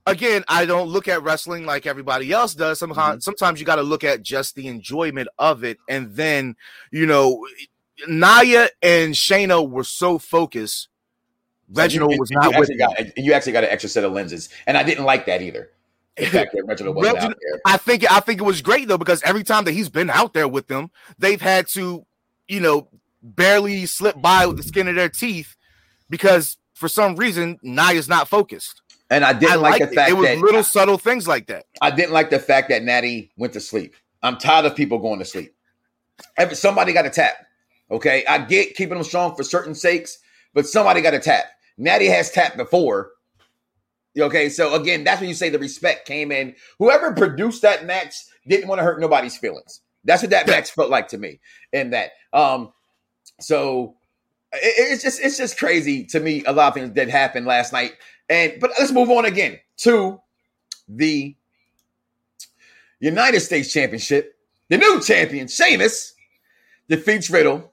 again, 0.06 0.44
I 0.48 0.66
don't 0.66 0.90
look 0.90 1.08
at 1.08 1.24
wrestling 1.24 1.66
like 1.66 1.86
everybody 1.86 2.32
else 2.32 2.54
does. 2.54 2.80
Sometimes, 2.80 3.16
mm-hmm. 3.16 3.22
sometimes 3.22 3.60
you 3.60 3.66
got 3.66 3.78
to 3.78 3.84
look 3.84 4.04
at 4.04 4.24
just 4.24 4.56
the 4.56 4.68
enjoyment 4.68 5.28
of 5.40 5.64
it, 5.64 5.78
and 5.90 6.14
then 6.16 6.56
you 6.92 7.06
know, 7.06 7.46
Nia 8.08 8.70
and 8.82 9.14
Shayna 9.14 9.68
were 9.68 9.84
so 9.84 10.18
focused. 10.18 10.90
Reginald 11.70 12.12
So 12.12 12.16
you- 12.16 12.20
was 12.20 12.32
you 12.32 12.38
not 12.40 12.60
with 12.60 12.70
actually 12.70 12.78
got 12.78 13.18
you 13.18 13.34
actually 13.34 13.54
got 13.54 13.64
an 13.64 13.70
extra 13.70 13.90
set 13.90 14.04
of 14.04 14.12
lenses, 14.12 14.50
and 14.68 14.78
I 14.78 14.84
didn't 14.84 15.06
like 15.06 15.26
that 15.26 15.42
either. 15.42 15.70
The 16.18 16.26
fact 16.28 16.56
Reginald 16.66 16.96
wasn't 16.96 17.18
out 17.18 17.36
there. 17.42 17.62
I 17.66 17.78
think 17.78 18.10
I 18.12 18.20
think 18.20 18.40
it 18.40 18.44
was 18.44 18.62
great 18.62 18.88
though 18.88 18.98
because 18.98 19.24
every 19.24 19.44
time 19.44 19.66
that 19.66 19.72
he's 19.72 19.90
been 19.90 20.10
out 20.10 20.34
there 20.34 20.48
with 20.48 20.68
them, 20.68 20.92
they've 21.18 21.42
had 21.42 21.68
to, 21.70 22.06
you 22.48 22.60
know, 22.60 22.88
barely 23.24 23.86
slip 23.86 24.22
by 24.22 24.46
with 24.46 24.58
the 24.58 24.64
skin 24.64 24.88
of 24.88 24.96
their 24.96 25.10
teeth 25.10 25.56
because 26.10 26.58
for 26.74 26.88
some 26.88 27.16
reason 27.16 27.58
Nia's 27.64 28.10
not 28.10 28.28
focused. 28.28 28.83
And 29.14 29.24
I 29.24 29.34
didn't 29.34 29.52
I 29.54 29.56
like 29.56 29.82
the 29.82 29.92
it. 29.92 29.96
fact 29.96 30.10
It 30.10 30.14
was 30.14 30.26
that 30.26 30.40
little 30.40 30.64
subtle 30.64 30.98
things 30.98 31.28
like 31.28 31.48
that. 31.48 31.66
I 31.82 31.92
didn't 31.92 32.14
like 32.14 32.32
the 32.32 32.40
fact 32.40 32.70
that 32.70 32.84
Natty 32.84 33.32
went 33.38 33.54
to 33.54 33.60
sleep. 33.60 33.96
I'm 34.24 34.38
tired 34.38 34.66
of 34.66 34.76
people 34.76 34.98
going 34.98 35.20
to 35.20 35.26
sleep. 35.26 35.54
Somebody 36.54 36.94
got 36.94 37.04
to 37.04 37.10
tap. 37.12 37.34
Okay, 37.92 38.26
I 38.28 38.40
get 38.40 38.76
keeping 38.76 38.96
them 38.96 39.04
strong 39.04 39.36
for 39.36 39.44
certain 39.44 39.76
sakes, 39.76 40.18
but 40.54 40.66
somebody 40.66 41.02
got 41.02 41.12
to 41.12 41.20
tap. 41.20 41.46
Natty 41.78 42.08
has 42.08 42.32
tapped 42.32 42.58
before. 42.58 43.12
Okay, 44.18 44.50
so 44.50 44.74
again, 44.74 45.04
that's 45.04 45.20
when 45.20 45.30
you 45.30 45.36
say 45.36 45.50
the 45.50 45.60
respect 45.60 46.08
came 46.08 46.32
in. 46.32 46.56
Whoever 46.80 47.14
produced 47.14 47.62
that 47.62 47.86
match 47.86 48.16
didn't 48.48 48.68
want 48.68 48.80
to 48.80 48.84
hurt 48.84 49.00
nobody's 49.00 49.38
feelings. 49.38 49.82
That's 50.06 50.24
what 50.24 50.32
that 50.32 50.48
match 50.48 50.72
felt 50.72 50.90
like 50.90 51.10
to 51.10 51.18
me. 51.20 51.40
In 51.72 51.92
that, 51.92 52.12
um, 52.32 52.74
so 53.40 53.96
it, 54.54 54.94
it's 54.94 55.04
just 55.04 55.22
it's 55.22 55.38
just 55.38 55.58
crazy 55.58 56.06
to 56.06 56.20
me. 56.20 56.44
A 56.46 56.54
lot 56.54 56.70
of 56.70 56.74
things 56.74 56.94
that 56.96 57.10
happened 57.10 57.46
last 57.46 57.74
night. 57.74 57.94
And 58.30 58.54
but 58.60 58.72
let's 58.80 58.92
move 58.92 59.10
on 59.10 59.26
again 59.26 59.60
to 59.78 60.20
the 60.88 61.36
United 63.00 63.40
States 63.42 63.72
Championship. 63.72 64.36
The 64.70 64.78
new 64.78 65.02
champion, 65.02 65.48
Sheamus, 65.48 66.14
defeats 66.88 67.30
Riddle 67.30 67.72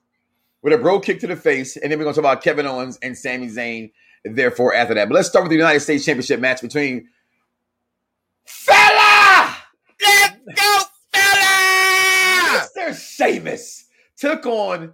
with 0.62 0.72
a 0.72 0.78
bro 0.78 1.00
kick 1.00 1.20
to 1.20 1.26
the 1.26 1.36
face, 1.36 1.76
and 1.76 1.90
then 1.90 1.98
we're 1.98 2.04
gonna 2.04 2.14
talk 2.14 2.22
about 2.22 2.42
Kevin 2.42 2.66
Owens 2.66 2.98
and 3.02 3.16
Sami 3.16 3.48
Zayn. 3.48 3.92
Therefore, 4.24 4.74
after 4.74 4.92
that, 4.94 5.08
but 5.08 5.14
let's 5.14 5.28
start 5.28 5.44
with 5.44 5.50
the 5.50 5.56
United 5.56 5.80
States 5.80 6.04
Championship 6.04 6.40
match 6.40 6.60
between 6.60 7.08
Fella. 8.44 9.56
Let's 10.02 10.36
go, 10.54 10.80
fella! 11.12 12.68
Mr. 12.76 12.94
Sheamus 12.94 13.86
took 14.16 14.44
on 14.44 14.92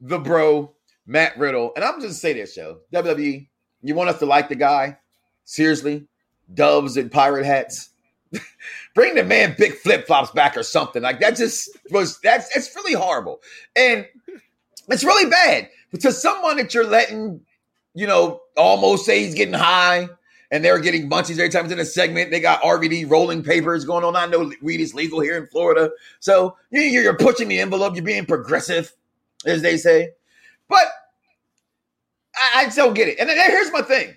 the 0.00 0.18
bro, 0.18 0.74
Matt 1.06 1.36
Riddle. 1.38 1.72
And 1.76 1.84
I'm 1.84 2.00
just 2.00 2.20
say 2.20 2.32
this, 2.32 2.54
show. 2.54 2.78
WWE, 2.94 3.48
you 3.82 3.94
want 3.94 4.10
us 4.10 4.18
to 4.20 4.26
like 4.26 4.48
the 4.48 4.54
guy? 4.54 4.98
Seriously? 5.44 6.06
Doves 6.52 6.96
and 6.96 7.10
pirate 7.10 7.44
hats? 7.44 7.90
Bring 8.94 9.14
the 9.14 9.24
man 9.24 9.54
big 9.58 9.74
flip 9.74 10.06
flops 10.06 10.30
back 10.30 10.56
or 10.56 10.62
something. 10.62 11.02
Like 11.02 11.20
that 11.20 11.36
just 11.36 11.70
was 11.90 12.18
that's 12.20 12.54
it's 12.56 12.74
really 12.76 12.94
horrible. 12.94 13.40
And 13.76 14.06
it's 14.88 15.04
really 15.04 15.30
bad 15.30 15.68
because 15.90 16.20
someone 16.20 16.56
that 16.56 16.74
you're 16.74 16.86
letting, 16.86 17.40
you 17.94 18.06
know, 18.06 18.40
almost 18.56 19.04
say 19.04 19.24
he's 19.24 19.34
getting 19.34 19.54
high 19.54 20.08
and 20.50 20.64
they're 20.64 20.78
getting 20.78 21.08
munchies 21.08 21.32
every 21.32 21.48
time 21.48 21.64
it's 21.64 21.72
in 21.72 21.78
a 21.78 21.84
segment. 21.84 22.30
They 22.30 22.40
got 22.40 22.62
RVD 22.62 23.10
rolling 23.10 23.42
papers 23.42 23.84
going 23.84 24.04
on. 24.04 24.14
I 24.14 24.26
know 24.26 24.52
weed 24.60 24.80
is 24.80 24.94
legal 24.94 25.20
here 25.20 25.36
in 25.36 25.46
Florida. 25.46 25.90
So 26.20 26.56
you're 26.70 27.16
pushing 27.16 27.48
the 27.48 27.60
envelope. 27.60 27.94
You're 27.94 28.04
being 28.04 28.26
progressive, 28.26 28.92
as 29.46 29.62
they 29.62 29.76
say. 29.78 30.10
But 30.68 30.84
I, 32.42 32.64
I 32.64 32.68
don't 32.70 32.94
get 32.94 33.08
it. 33.08 33.18
And 33.18 33.30
here's 33.30 33.72
my 33.72 33.82
thing. 33.82 34.14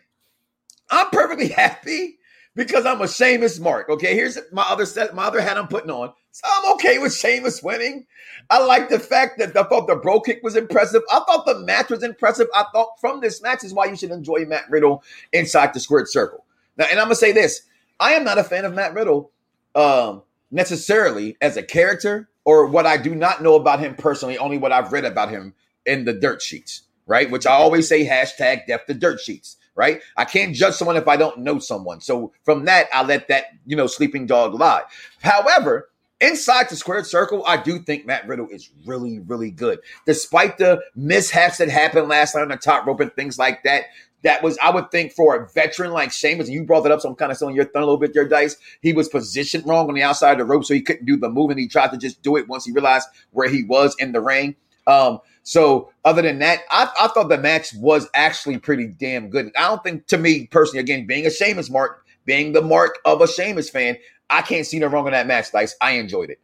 I'm 0.90 1.10
perfectly 1.10 1.48
happy 1.50 2.18
because 2.56 2.86
I'm 2.86 3.02
a 3.02 3.08
Sheamus 3.08 3.60
mark. 3.60 3.90
Okay, 3.90 4.16
here's 4.16 4.38
my 4.52 4.64
other 4.64 4.86
set, 4.86 5.14
my 5.14 5.26
other 5.26 5.42
hat 5.42 5.58
I'm 5.58 5.68
putting 5.68 5.92
on. 5.92 6.14
So 6.32 6.44
I'm 6.52 6.74
okay 6.74 6.98
with 6.98 7.14
Sheamus 7.14 7.62
winning. 7.64 8.06
I 8.50 8.64
like 8.64 8.90
the 8.90 9.00
fact 9.00 9.40
that 9.40 9.56
I 9.56 9.64
thought 9.64 9.88
the 9.88 9.96
bro 9.96 10.20
kick 10.20 10.42
was 10.44 10.56
impressive. 10.56 11.02
I 11.12 11.22
thought 11.26 11.46
the 11.46 11.60
match 11.60 11.90
was 11.90 12.04
impressive. 12.04 12.48
I 12.54 12.66
thought 12.74 13.00
from 13.00 13.22
this 13.22 13.42
match 13.42 13.64
is 13.64 13.74
why 13.74 13.86
you 13.86 13.96
should 13.96 14.12
enjoy 14.12 14.46
Matt 14.46 14.70
Riddle 14.70 15.04
inside 15.32 15.74
the 15.74 15.80
squared 15.80 16.10
circle. 16.10 16.46
Now, 16.78 16.88
and 16.92 17.00
I'm 17.00 17.06
gonna 17.06 17.16
say 17.16 17.32
this: 17.32 17.62
I 18.00 18.14
am 18.14 18.24
not 18.26 18.38
a 18.38 18.44
fan 18.44 18.66
of 18.66 18.74
Matt 18.74 18.94
Riddle 18.94 19.32
um, 19.76 20.24
necessarily 20.52 21.38
as 21.42 21.56
a 21.58 21.64
character, 21.64 22.30
or 22.44 22.68
what 22.68 22.86
I 22.86 22.98
do 22.98 23.16
not 23.16 23.42
know 23.42 23.56
about 23.56 23.80
him 23.80 23.96
personally. 23.96 24.38
Only 24.38 24.58
what 24.58 24.74
I've 24.74 24.92
read 24.92 25.06
about 25.06 25.30
him 25.30 25.54
in 25.86 26.04
the 26.04 26.14
dirt 26.14 26.42
sheets, 26.42 26.82
right? 27.06 27.30
Which 27.30 27.46
I 27.46 27.52
always 27.52 27.88
say 27.88 28.06
hashtag 28.06 28.68
depth 28.68 28.88
the 28.88 28.94
dirt 28.94 29.20
sheets, 29.20 29.58
right? 29.76 30.02
I 30.18 30.26
can't 30.26 30.56
judge 30.56 30.76
someone 30.76 30.98
if 30.98 31.08
I 31.08 31.18
don't 31.18 31.40
know 31.40 31.60
someone. 31.60 32.02
So 32.02 32.34
from 32.44 32.66
that, 32.66 32.88
I 32.94 33.04
let 33.04 33.28
that 33.28 33.46
you 33.66 33.76
know 33.76 33.88
sleeping 33.88 34.26
dog 34.26 34.54
lie. 34.54 34.84
However, 35.22 35.90
inside 36.22 36.70
the 36.70 36.76
squared 36.76 37.06
circle, 37.06 37.44
I 37.46 37.58
do 37.58 37.80
think 37.80 38.06
Matt 38.06 38.28
Riddle 38.28 38.48
is 38.50 38.70
really, 38.86 39.20
really 39.20 39.52
good. 39.52 39.80
Despite 40.06 40.58
the 40.58 40.82
mishaps 40.96 41.58
that 41.58 41.70
happened 41.70 42.08
last 42.08 42.36
night 42.36 42.42
on 42.42 42.50
the 42.50 42.58
top 42.58 42.86
rope 42.86 43.00
and 43.00 43.14
things 43.14 43.38
like 43.38 43.64
that, 43.64 43.86
that 44.24 44.42
was, 44.42 44.58
I 44.58 44.72
would 44.72 44.90
think, 44.90 45.12
for 45.14 45.36
a 45.36 45.48
veteran 45.50 45.92
like 45.92 46.12
Sheamus, 46.12 46.48
and 46.48 46.56
you 46.56 46.64
brought 46.64 46.82
that 46.82 46.92
up, 46.92 47.02
so 47.02 47.10
I'm 47.10 47.16
kind 47.16 47.32
of 47.32 47.38
selling 47.38 47.56
your 47.56 47.66
thumb 47.66 47.84
a 47.84 47.86
little 47.86 48.00
bit 48.00 48.16
there, 48.16 48.28
Dice. 48.28 48.58
He 48.82 48.92
was 48.92 49.08
positioned 49.08 49.68
wrong 49.68 49.88
on 49.88 49.94
the 49.94 50.02
outside 50.02 50.32
of 50.32 50.38
the 50.40 50.46
rope, 50.46 50.66
so 50.66 50.74
he 50.74 50.82
couldn't 50.82 51.06
do 51.06 51.16
the 51.16 51.30
move, 51.30 51.52
and 51.52 51.60
he 51.60 51.68
tried 51.68 51.92
to 51.92 51.98
just 51.98 52.24
do 52.24 52.36
it 52.36 52.48
once 52.48 52.66
he 52.66 52.72
realized 52.72 53.08
where 53.32 53.48
he 53.48 53.64
was 53.64 53.96
in 54.00 54.14
the 54.14 54.22
ring. 54.22 54.56
Um, 54.88 55.20
so 55.46 55.92
other 56.04 56.24
than 56.24 56.40
that, 56.40 56.62
I, 56.72 56.90
I 57.00 57.08
thought 57.10 57.30
the 57.30 57.38
match 57.38 57.72
was 57.76 58.10
actually 58.16 58.58
pretty 58.58 58.88
damn 58.88 59.30
good. 59.30 59.52
I 59.56 59.68
don't 59.68 59.84
think, 59.84 60.08
to 60.08 60.18
me 60.18 60.48
personally, 60.48 60.80
again, 60.80 61.06
being 61.06 61.28
a 61.28 61.30
Sheamus 61.30 61.70
mark, 61.70 62.04
being 62.26 62.52
the 62.52 62.64
mark 62.64 62.98
of 63.06 63.22
a 63.22 63.28
Sheamus 63.28 63.70
fan, 63.70 63.96
I 64.32 64.42
can't 64.42 64.66
see 64.66 64.80
no 64.80 64.88
wrong 64.88 65.06
in 65.06 65.14
that 65.14 65.28
match, 65.28 65.52
Dice. 65.52 65.76
I 65.80 65.92
enjoyed 65.92 66.32
it. 66.32 66.40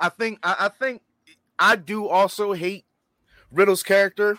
I 0.00 0.08
think 0.08 0.38
I, 0.42 0.56
I 0.60 0.68
think 0.68 1.02
I 1.58 1.76
do 1.76 2.08
also 2.08 2.54
hate 2.54 2.86
Riddle's 3.50 3.82
character, 3.82 4.38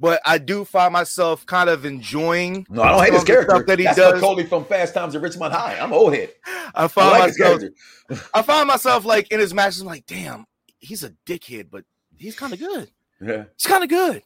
but 0.00 0.20
I 0.24 0.38
do 0.38 0.64
find 0.64 0.92
myself 0.92 1.46
kind 1.46 1.70
of 1.70 1.84
enjoying. 1.84 2.66
No, 2.68 2.82
I 2.82 2.88
don't 2.90 3.04
hate 3.04 3.12
his 3.12 3.20
some 3.20 3.20
of 3.22 3.26
the 3.26 3.32
character. 3.32 3.54
stuff 3.54 3.66
that 3.66 3.78
he 3.78 3.84
That's 3.84 3.96
does. 3.96 4.20
Spicoli 4.20 4.48
from 4.48 4.64
Fast 4.64 4.94
Times 4.94 5.14
at 5.14 5.22
Ridgemont 5.22 5.52
High. 5.52 5.78
I'm 5.78 5.92
old 5.92 6.12
head. 6.12 6.32
I 6.44 6.72
I 6.74 6.88
find 6.88 7.10
like 7.12 7.38
myself. 7.38 7.62
I 8.34 8.42
find 8.42 8.66
myself 8.66 9.04
like 9.04 9.30
in 9.30 9.38
his 9.38 9.54
matches. 9.54 9.80
I'm 9.80 9.86
like, 9.86 10.06
damn, 10.06 10.44
he's 10.80 11.04
a 11.04 11.10
dickhead, 11.24 11.68
but 11.70 11.84
he's 12.16 12.34
kind 12.34 12.52
of 12.52 12.58
good. 12.58 12.90
Yeah. 13.22 13.44
It's 13.54 13.66
kind 13.66 13.84
of 13.84 13.88
good. 13.88 14.22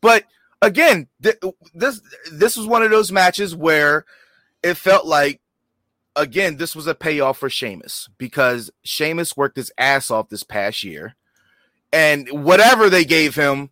But 0.00 0.24
again, 0.62 1.08
th- 1.22 1.38
this 1.74 2.00
this 2.32 2.56
was 2.56 2.66
one 2.66 2.82
of 2.82 2.90
those 2.90 3.10
matches 3.12 3.54
where 3.54 4.04
it 4.62 4.74
felt 4.74 5.06
like 5.06 5.40
again 6.14 6.56
this 6.56 6.74
was 6.76 6.86
a 6.86 6.94
payoff 6.94 7.38
for 7.38 7.50
Sheamus 7.50 8.08
because 8.18 8.70
Sheamus 8.82 9.36
worked 9.36 9.56
his 9.56 9.72
ass 9.78 10.10
off 10.10 10.28
this 10.28 10.42
past 10.42 10.84
year, 10.84 11.16
and 11.92 12.28
whatever 12.44 12.90
they 12.90 13.04
gave 13.04 13.34
him, 13.34 13.70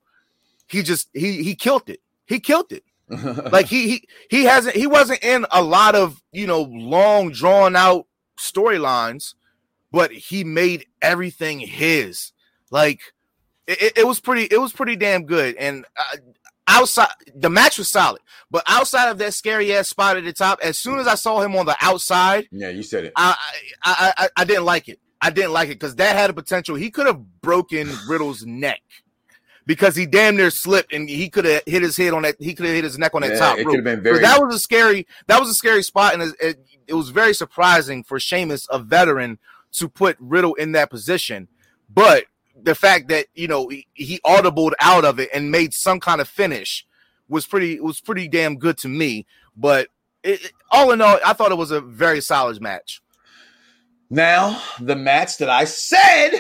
he 0.66 0.82
just 0.82 1.08
he 1.12 1.42
he 1.42 1.54
killed 1.54 1.88
it. 1.88 2.00
He 2.26 2.40
killed 2.40 2.72
it. 2.72 2.84
Like 3.52 3.66
he 3.66 3.88
he 3.88 4.08
he 4.30 4.44
hasn't 4.44 4.76
he 4.76 4.86
wasn't 4.86 5.22
in 5.22 5.44
a 5.52 5.62
lot 5.62 5.94
of 5.94 6.22
you 6.32 6.46
know 6.46 6.62
long 6.62 7.32
drawn 7.32 7.76
out 7.76 8.06
storylines, 8.38 9.34
but 9.92 10.10
he 10.10 10.42
made 10.42 10.86
everything 11.02 11.58
his. 11.60 12.32
Like 12.70 13.13
it, 13.66 13.98
it- 13.98 14.06
was 14.06 14.20
pretty 14.20 14.44
it 14.44 14.58
was 14.60 14.72
pretty 14.72 14.96
damn 14.96 15.24
good. 15.24 15.56
And 15.56 15.84
uh, 15.96 16.16
outside 16.68 17.08
the 17.34 17.50
match 17.50 17.78
was 17.78 17.90
solid, 17.90 18.20
but 18.50 18.62
outside 18.66 19.10
of 19.10 19.18
that 19.18 19.34
scary 19.34 19.72
ass 19.74 19.88
spot 19.88 20.16
at 20.16 20.24
the 20.24 20.32
top, 20.32 20.58
as 20.62 20.78
soon 20.78 20.98
as 20.98 21.06
I 21.06 21.14
saw 21.14 21.40
him 21.40 21.54
on 21.56 21.66
the 21.66 21.76
outside, 21.80 22.48
yeah, 22.50 22.68
you 22.70 22.82
said 22.82 23.04
it. 23.04 23.12
I 23.16 23.36
I 23.82 24.12
I, 24.18 24.28
I 24.38 24.44
didn't 24.44 24.64
like 24.64 24.88
it. 24.88 24.98
I 25.20 25.30
didn't 25.30 25.52
like 25.52 25.68
it 25.68 25.78
because 25.78 25.96
that 25.96 26.16
had 26.16 26.30
a 26.30 26.34
potential. 26.34 26.74
He 26.76 26.90
could 26.90 27.06
have 27.06 27.40
broken 27.40 27.90
Riddle's 28.08 28.44
neck. 28.44 28.82
Because 29.66 29.96
he 29.96 30.04
damn 30.04 30.36
near 30.36 30.50
slipped 30.50 30.92
and 30.92 31.08
he 31.08 31.30
could 31.30 31.46
have 31.46 31.62
hit 31.64 31.80
his 31.80 31.96
head 31.96 32.12
on 32.12 32.20
that. 32.20 32.36
He 32.38 32.52
could 32.54 32.66
have 32.66 32.74
hit 32.74 32.84
his 32.84 32.98
neck 32.98 33.14
on 33.14 33.22
that 33.22 33.30
Yeah, 33.30 33.38
top 33.38 33.58
it 33.58 33.64
could 33.64 33.76
have 33.76 33.84
been 33.84 34.02
very. 34.02 34.18
that 34.18 34.38
was 34.38 34.54
a 34.54 34.58
scary 34.58 35.06
that 35.26 35.40
was 35.40 35.48
a 35.48 35.54
scary 35.54 35.82
spot 35.82 36.12
and 36.12 36.22
it, 36.22 36.34
it, 36.38 36.66
it 36.88 36.92
was 36.92 37.08
very 37.08 37.32
surprising 37.32 38.04
for 38.04 38.20
Sheamus 38.20 38.66
a 38.70 38.78
veteran 38.78 39.38
to 39.72 39.88
put 39.88 40.18
Riddle 40.20 40.52
in 40.56 40.72
that 40.72 40.90
position 40.90 41.48
but 41.88 42.24
the 42.60 42.74
fact 42.74 43.08
that 43.08 43.26
you 43.34 43.48
know 43.48 43.68
he, 43.68 43.86
he 43.94 44.20
audibled 44.26 44.72
out 44.80 45.04
of 45.04 45.18
it 45.20 45.30
and 45.34 45.50
made 45.50 45.74
some 45.74 46.00
kind 46.00 46.20
of 46.20 46.28
finish 46.28 46.86
was 47.28 47.46
pretty 47.46 47.80
was 47.80 48.00
pretty 48.00 48.28
damn 48.28 48.56
good 48.56 48.78
to 48.78 48.88
me 48.88 49.26
but 49.56 49.88
it, 50.22 50.52
all 50.70 50.92
in 50.92 51.00
all 51.00 51.18
I 51.24 51.32
thought 51.32 51.52
it 51.52 51.58
was 51.58 51.70
a 51.70 51.80
very 51.80 52.20
solid 52.20 52.60
match 52.62 53.00
Now, 54.10 54.60
the 54.80 54.96
match 54.96 55.38
that 55.38 55.50
I 55.50 55.64
said. 55.64 56.30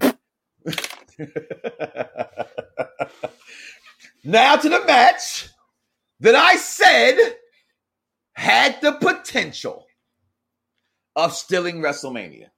now 4.24 4.56
to 4.56 4.68
the 4.68 4.84
match 4.86 5.48
that 6.20 6.34
I 6.36 6.56
said 6.56 7.36
had 8.34 8.80
the 8.80 8.92
potential 8.92 9.86
of 11.16 11.34
stealing 11.34 11.80
WrestleMania. 11.80 12.48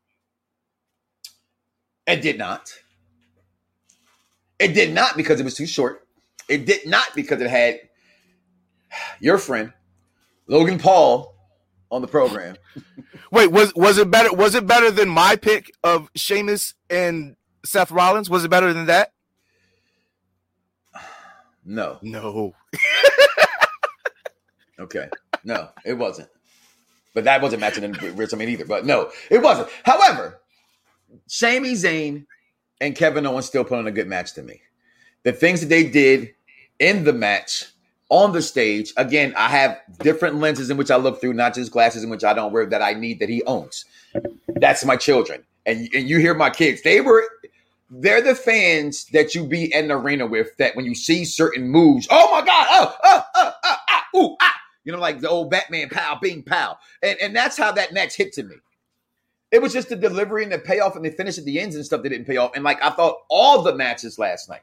It 2.07 2.23
did 2.23 2.39
not. 2.39 2.73
It 4.59 4.75
did 4.75 4.93
not 4.93 5.17
because 5.17 5.41
it 5.41 5.45
was 5.45 5.55
too 5.55 5.67
short. 5.67 6.07
It 6.49 6.67
did 6.67 6.87
not 6.87 7.07
because 7.15 7.41
it 7.41 7.51
had 7.51 7.81
your 9.21 9.39
friend 9.39 9.73
Logan 10.47 10.79
Paul 10.79 11.35
on 11.91 12.03
the 12.03 12.09
program. 12.09 12.57
wait 13.31 13.51
was 13.51 13.75
was 13.75 13.99
it 13.99 14.11
better 14.11 14.33
was 14.33 14.55
it 14.55 14.67
better 14.67 14.91
than 14.91 15.09
my 15.09 15.37
pick 15.37 15.71
of 15.83 16.11
Sheamus 16.15 16.75
and 16.91 17.37
Seth 17.65 17.91
Rollins 17.91 18.31
was 18.31 18.45
it 18.45 18.51
better 18.51 18.73
than 18.73 18.87
that 18.87 19.13
No. 21.65 21.99
no 22.03 22.55
Okay. 24.79 25.09
No, 25.45 25.69
it 25.85 25.95
wasn't. 25.95 26.29
But 27.15 27.25
that 27.25 27.43
wasn't 27.43 27.61
matching 27.61 27.85
in 27.85 27.95
WrestleMania 27.95 28.49
either. 28.49 28.67
But 28.67 28.87
no, 28.87 29.11
it 29.31 29.43
wasn't. 29.43 29.69
However, 29.85 30.41
Sami 31.27 31.73
Zayn 31.73 32.27
and 32.81 32.95
Kevin 32.95 33.27
Owens 33.27 33.47
still 33.47 33.65
put 33.65 33.79
on 33.79 33.87
a 33.87 33.93
good 33.93 34.09
match 34.09 34.33
to 34.35 34.43
me. 34.43 34.61
The 35.23 35.33
things 35.33 35.61
that 35.61 35.69
they 35.69 35.85
did 35.85 36.35
in 36.79 37.05
the 37.05 37.13
match 37.13 37.67
on 38.11 38.33
the 38.33 38.43
stage, 38.43 38.93
again, 38.97 39.33
I 39.37 39.49
have 39.49 39.81
different 40.01 40.37
lenses 40.37 40.71
in 40.71 40.77
which 40.77 40.91
I 40.91 40.97
look 40.97 41.21
through, 41.21 41.33
not 41.33 41.55
just 41.55 41.73
glasses 41.73 42.05
in 42.05 42.11
which 42.11 42.25
I 42.25 42.35
don't 42.35 42.53
wear 42.53 42.67
that 42.67 42.83
I 42.83 42.93
need 42.93 43.21
that 43.21 43.29
he 43.29 43.43
owns. 43.45 43.85
That's 44.49 44.85
my 44.85 44.97
children. 44.97 45.43
And, 45.67 45.89
and 45.95 46.09
you 46.09 46.19
hear 46.19 46.35
my 46.35 46.51
kids. 46.51 46.83
They 46.83 47.01
were 47.01 47.25
they're 47.91 48.23
the 48.23 48.35
fans 48.35 49.07
that 49.13 49.35
you 49.35 49.47
be 49.47 49.73
in 49.73 49.89
the 49.89 49.95
arena 49.95 50.27
with 50.27 50.57
that 50.57 50.75
when 50.75 50.85
you 50.85 50.95
see 50.95 51.25
certain 51.25 51.69
moves, 51.69 52.09
oh 52.11 52.31
my 52.33 52.45
God, 52.45 52.67
oh, 52.71 52.97
oh, 53.05 53.23
oh, 53.35 53.53
oh, 53.65 53.77
ah, 53.89 54.05
ooh, 54.17 54.37
ah. 54.41 54.55
You 54.85 54.93
know, 54.93 54.99
like 54.99 55.21
the 55.21 55.31
old 55.31 55.51
Batman 55.51 55.89
pow, 55.89 56.19
bing 56.21 56.43
pow. 56.43 56.77
And 57.03 57.19
and 57.21 57.35
that's 57.35 57.57
how 57.57 57.73
that 57.73 57.95
match 57.95 58.17
hit 58.17 58.33
to 58.35 58.43
me. 58.43 58.57
It 59.55 59.63
was 59.63 59.73
just 59.73 59.89
the 59.89 59.95
delivery 59.95 60.43
and 60.43 60.51
the 60.51 60.59
payoff 60.59 60.97
and 60.97 61.05
the 61.05 61.11
finish 61.11 61.39
at 61.39 61.45
the 61.45 61.61
ends 61.61 61.77
and 61.77 61.87
stuff 61.87 62.03
that 62.03 62.09
didn't 62.09 62.27
pay 62.27 62.39
off. 62.39 62.51
And 62.57 62.65
like 62.65 62.83
I 62.83 62.91
thought 62.91 63.19
all 63.31 63.63
the 63.63 63.73
matches 63.73 64.19
last 64.19 64.49
night, 64.49 64.63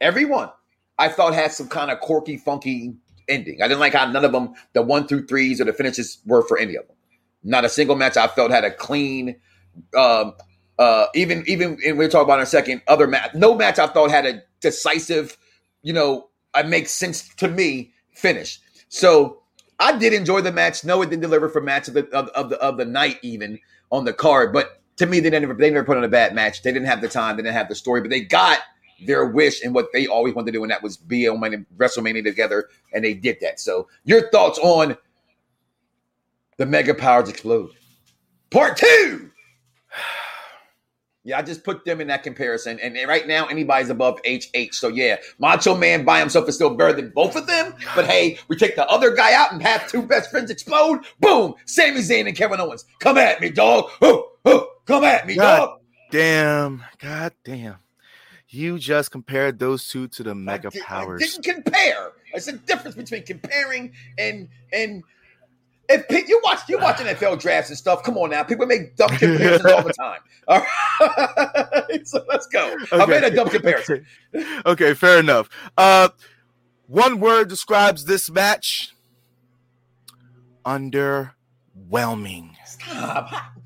everyone 0.00 0.50
I 0.98 1.08
thought 1.08 1.34
had 1.34 1.52
some 1.52 1.68
kind 1.68 1.88
of 1.88 2.00
quirky, 2.00 2.36
funky 2.36 2.96
ending. 3.28 3.62
I 3.62 3.68
didn't 3.68 3.78
like 3.78 3.92
how 3.92 4.10
none 4.10 4.24
of 4.24 4.32
them, 4.32 4.54
the 4.72 4.82
one 4.82 5.06
through 5.06 5.28
threes 5.28 5.60
or 5.60 5.66
the 5.66 5.72
finishes 5.72 6.18
were 6.26 6.42
for 6.42 6.58
any 6.58 6.74
of 6.74 6.88
them. 6.88 6.96
Not 7.44 7.64
a 7.64 7.68
single 7.68 7.94
match 7.94 8.16
I 8.16 8.26
felt 8.26 8.50
had 8.50 8.64
a 8.64 8.72
clean, 8.72 9.36
um, 9.96 10.34
uh, 10.80 11.06
even 11.14 11.44
even 11.46 11.78
and 11.86 11.96
we'll 11.96 12.08
talk 12.08 12.24
about 12.24 12.40
in 12.40 12.42
a 12.42 12.46
second. 12.46 12.82
Other 12.88 13.06
match, 13.06 13.36
no 13.36 13.54
match 13.54 13.78
I 13.78 13.86
thought 13.86 14.10
had 14.10 14.26
a 14.26 14.42
decisive, 14.60 15.38
you 15.82 15.92
know, 15.92 16.28
it 16.56 16.66
makes 16.66 16.90
sense 16.90 17.32
to 17.36 17.46
me 17.46 17.92
finish. 18.14 18.58
So 18.88 19.42
I 19.78 19.96
did 19.96 20.12
enjoy 20.12 20.40
the 20.40 20.50
match. 20.50 20.84
No, 20.84 21.02
it 21.02 21.10
didn't 21.10 21.22
deliver 21.22 21.48
for 21.48 21.60
match 21.60 21.86
of 21.86 21.94
the 21.94 22.08
of, 22.08 22.26
of 22.30 22.50
the 22.50 22.58
of 22.58 22.78
the 22.78 22.84
night 22.84 23.20
even 23.22 23.60
on 23.90 24.04
the 24.04 24.12
card, 24.12 24.52
but 24.52 24.80
to 24.96 25.06
me 25.06 25.20
they 25.20 25.30
never 25.30 25.54
they 25.54 25.70
never 25.70 25.84
put 25.84 25.96
on 25.96 26.04
a 26.04 26.08
bad 26.08 26.34
match. 26.34 26.62
They 26.62 26.72
didn't 26.72 26.88
have 26.88 27.00
the 27.00 27.08
time, 27.08 27.36
they 27.36 27.42
didn't 27.42 27.54
have 27.54 27.68
the 27.68 27.74
story, 27.74 28.00
but 28.00 28.10
they 28.10 28.20
got 28.20 28.60
their 29.06 29.26
wish 29.26 29.62
and 29.62 29.74
what 29.74 29.88
they 29.92 30.06
always 30.06 30.34
wanted 30.34 30.46
to 30.46 30.58
do, 30.58 30.62
and 30.62 30.70
that 30.70 30.82
was 30.82 30.96
be 30.96 31.28
on 31.28 31.66
WrestleMania 31.76 32.24
together, 32.24 32.68
and 32.92 33.04
they 33.04 33.14
did 33.14 33.38
that. 33.40 33.60
So, 33.60 33.88
your 34.04 34.28
thoughts 34.30 34.58
on 34.58 34.96
the 36.56 36.66
Mega 36.66 36.94
Powers 36.94 37.28
Explode 37.28 37.70
Part 38.50 38.76
Two? 38.76 39.30
Yeah, 41.28 41.38
I 41.38 41.42
just 41.42 41.62
put 41.62 41.84
them 41.84 42.00
in 42.00 42.06
that 42.08 42.22
comparison, 42.22 42.80
and 42.80 42.96
right 43.06 43.26
now 43.28 43.46
anybody's 43.48 43.90
above 43.90 44.18
HH. 44.26 44.72
So 44.72 44.88
yeah, 44.88 45.16
Macho 45.38 45.76
Man 45.76 46.02
by 46.06 46.20
himself 46.20 46.48
is 46.48 46.54
still 46.54 46.74
better 46.74 46.94
than 46.94 47.10
both 47.10 47.36
of 47.36 47.46
them. 47.46 47.74
But 47.94 48.06
hey, 48.06 48.38
we 48.48 48.56
take 48.56 48.76
the 48.76 48.88
other 48.88 49.14
guy 49.14 49.34
out 49.34 49.52
and 49.52 49.60
have 49.62 49.86
two 49.90 50.00
best 50.00 50.30
friends 50.30 50.50
explode. 50.50 51.00
Boom! 51.20 51.52
Sami 51.66 52.00
Zayn 52.00 52.26
and 52.26 52.34
Kevin 52.34 52.60
Owens. 52.60 52.86
Come 53.00 53.18
at 53.18 53.42
me, 53.42 53.50
dog. 53.50 53.90
Oh, 54.00 54.30
oh, 54.46 54.68
come 54.86 55.04
at 55.04 55.26
me, 55.26 55.34
God 55.36 55.56
dog. 55.58 55.80
Damn, 56.10 56.82
god 56.98 57.34
damn. 57.44 57.76
You 58.48 58.78
just 58.78 59.10
compared 59.10 59.58
those 59.58 59.86
two 59.86 60.08
to 60.08 60.22
the 60.22 60.30
I 60.30 60.34
mega 60.34 60.70
did- 60.70 60.80
I 60.80 60.84
powers. 60.86 61.20
didn't 61.20 61.44
compare. 61.44 62.12
There's 62.32 62.48
a 62.48 62.52
difference 62.52 62.96
between 62.96 63.24
comparing 63.24 63.92
and 64.16 64.48
and 64.72 65.02
if 65.88 66.28
you 66.28 66.40
watch 66.44 66.60
you 66.68 66.78
watch 66.78 66.96
NFL 66.96 67.40
drafts 67.40 67.70
and 67.70 67.78
stuff. 67.78 68.02
Come 68.02 68.18
on 68.18 68.30
now, 68.30 68.42
people 68.42 68.66
make 68.66 68.96
dumb 68.96 69.10
comparisons 69.10 69.72
all 69.72 69.82
the 69.82 69.92
time. 69.92 70.20
All 70.48 70.60
right, 70.60 72.00
so 72.08 72.24
let's 72.26 72.46
go. 72.46 72.74
I 72.90 73.04
made 73.04 73.22
a 73.22 73.30
dumb 73.30 73.50
comparison. 73.50 74.06
Okay. 74.34 74.60
okay, 74.64 74.94
fair 74.94 75.18
enough. 75.20 75.50
Uh 75.76 76.08
one 76.86 77.20
word 77.20 77.48
describes 77.48 78.06
this 78.06 78.30
match. 78.30 78.94
Underwhelming. 80.64 81.32
Stop. 82.64 83.57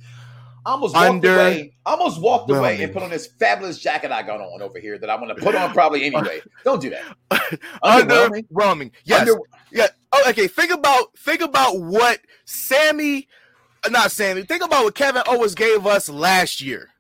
I 0.64 0.72
almost 0.72 0.94
walked 0.94 1.08
Under- 1.08 1.34
away. 1.34 1.74
I 1.84 1.90
almost 1.92 2.20
walked 2.20 2.50
away 2.50 2.82
and 2.82 2.92
put 2.92 3.02
on 3.02 3.10
this 3.10 3.26
fabulous 3.38 3.78
jacket 3.78 4.12
I 4.12 4.22
got 4.22 4.40
on 4.40 4.62
over 4.62 4.78
here 4.78 4.98
that 4.98 5.10
I'm 5.10 5.20
going 5.20 5.34
to 5.34 5.42
put 5.42 5.54
on 5.54 5.72
probably 5.72 6.04
anyway. 6.14 6.40
Don't 6.64 6.80
do 6.80 6.90
that. 6.90 7.02
Underwhelming? 7.82 8.46
Underwhelming. 8.48 8.90
Yes. 9.04 9.20
Under- 9.20 9.40
yeah. 9.72 9.88
Oh, 10.12 10.22
okay. 10.28 10.46
Think 10.46 10.70
about 10.70 11.16
think 11.18 11.40
about 11.40 11.80
what 11.80 12.20
Sami, 12.44 13.28
not 13.90 14.12
Sami. 14.12 14.42
Think 14.42 14.62
about 14.62 14.84
what 14.84 14.94
Kevin 14.94 15.22
Owens 15.26 15.54
gave 15.54 15.86
us 15.86 16.08
last 16.08 16.60
year 16.60 16.90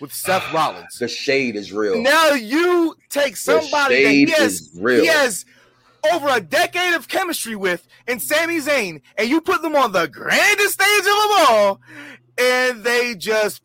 with 0.00 0.12
Seth 0.12 0.42
ah, 0.48 0.52
Rollins. 0.54 0.98
the 0.98 1.08
shade 1.08 1.56
is 1.56 1.72
real. 1.72 2.02
Now 2.02 2.30
you 2.32 2.96
take 3.08 3.36
somebody 3.36 4.02
that 4.04 4.10
he 4.10 4.26
shade 4.26 4.34
has, 4.36 4.52
is 4.60 4.78
real. 4.80 5.02
he 5.02 5.06
has 5.06 5.44
over 6.12 6.28
a 6.28 6.40
decade 6.40 6.94
of 6.94 7.08
chemistry 7.08 7.54
with 7.54 7.86
and 8.06 8.20
Sami 8.20 8.58
Zayn, 8.58 9.02
and 9.16 9.28
you 9.28 9.40
put 9.40 9.62
them 9.62 9.76
on 9.76 9.92
the 9.92 10.08
grandest 10.08 10.74
stage 10.74 10.98
of 10.98 11.04
them 11.04 11.46
all, 11.48 11.80
and 12.40 12.82
they 12.84 13.14
just 13.14 13.62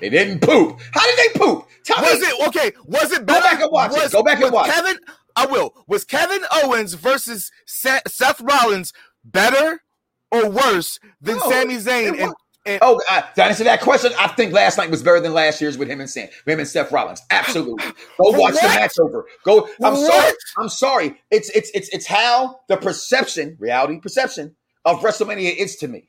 They 0.00 0.08
didn't 0.10 0.40
poop. 0.40 0.80
How 0.92 1.06
did 1.06 1.18
they 1.18 1.38
poop? 1.38 1.66
Tell 1.84 2.02
was 2.02 2.20
me. 2.20 2.26
it 2.26 2.48
okay? 2.48 2.72
Was 2.86 3.12
it 3.12 3.20
Go 3.20 3.24
better? 3.26 3.42
back 3.42 3.60
and 3.60 3.70
watch 3.72 3.92
it. 3.94 4.12
Go 4.12 4.22
back 4.22 4.40
and 4.40 4.52
watch. 4.52 4.70
Kevin, 4.70 4.98
I 5.36 5.46
will. 5.46 5.74
Was 5.86 6.04
Kevin 6.04 6.42
Owens 6.52 6.94
versus 6.94 7.50
Seth 7.66 8.40
Rollins 8.40 8.92
better 9.24 9.82
or 10.30 10.48
worse 10.50 10.98
than 11.20 11.36
No, 11.38 11.50
Sami 11.50 11.76
Zayn? 11.76 12.20
And, 12.20 12.34
and 12.64 12.78
Oh, 12.80 13.00
uh, 13.10 13.22
to 13.22 13.42
answer 13.44 13.64
that 13.64 13.80
question, 13.80 14.12
I 14.16 14.28
think 14.28 14.52
last 14.52 14.78
night 14.78 14.88
was 14.90 15.02
better 15.02 15.18
than 15.18 15.34
last 15.34 15.60
year's 15.60 15.76
with 15.76 15.88
him 15.88 16.00
and 16.00 16.08
Sam, 16.08 16.28
him 16.46 16.60
and 16.60 16.68
Seth 16.68 16.92
Rollins. 16.92 17.20
Absolutely. 17.30 17.84
Go 17.84 17.92
watch 18.18 18.54
the 18.54 18.68
match 18.68 18.92
over. 19.00 19.26
Go. 19.44 19.68
I'm 19.82 19.96
sorry. 19.96 20.32
I'm 20.58 20.68
sorry. 20.68 21.20
It's 21.32 21.50
it's 21.50 21.72
it's 21.74 21.88
it's 21.88 22.06
how 22.06 22.60
the 22.68 22.76
perception, 22.76 23.56
reality 23.58 23.98
perception 23.98 24.54
of 24.84 25.00
WrestleMania 25.00 25.56
is 25.56 25.74
to 25.76 25.88
me, 25.88 26.08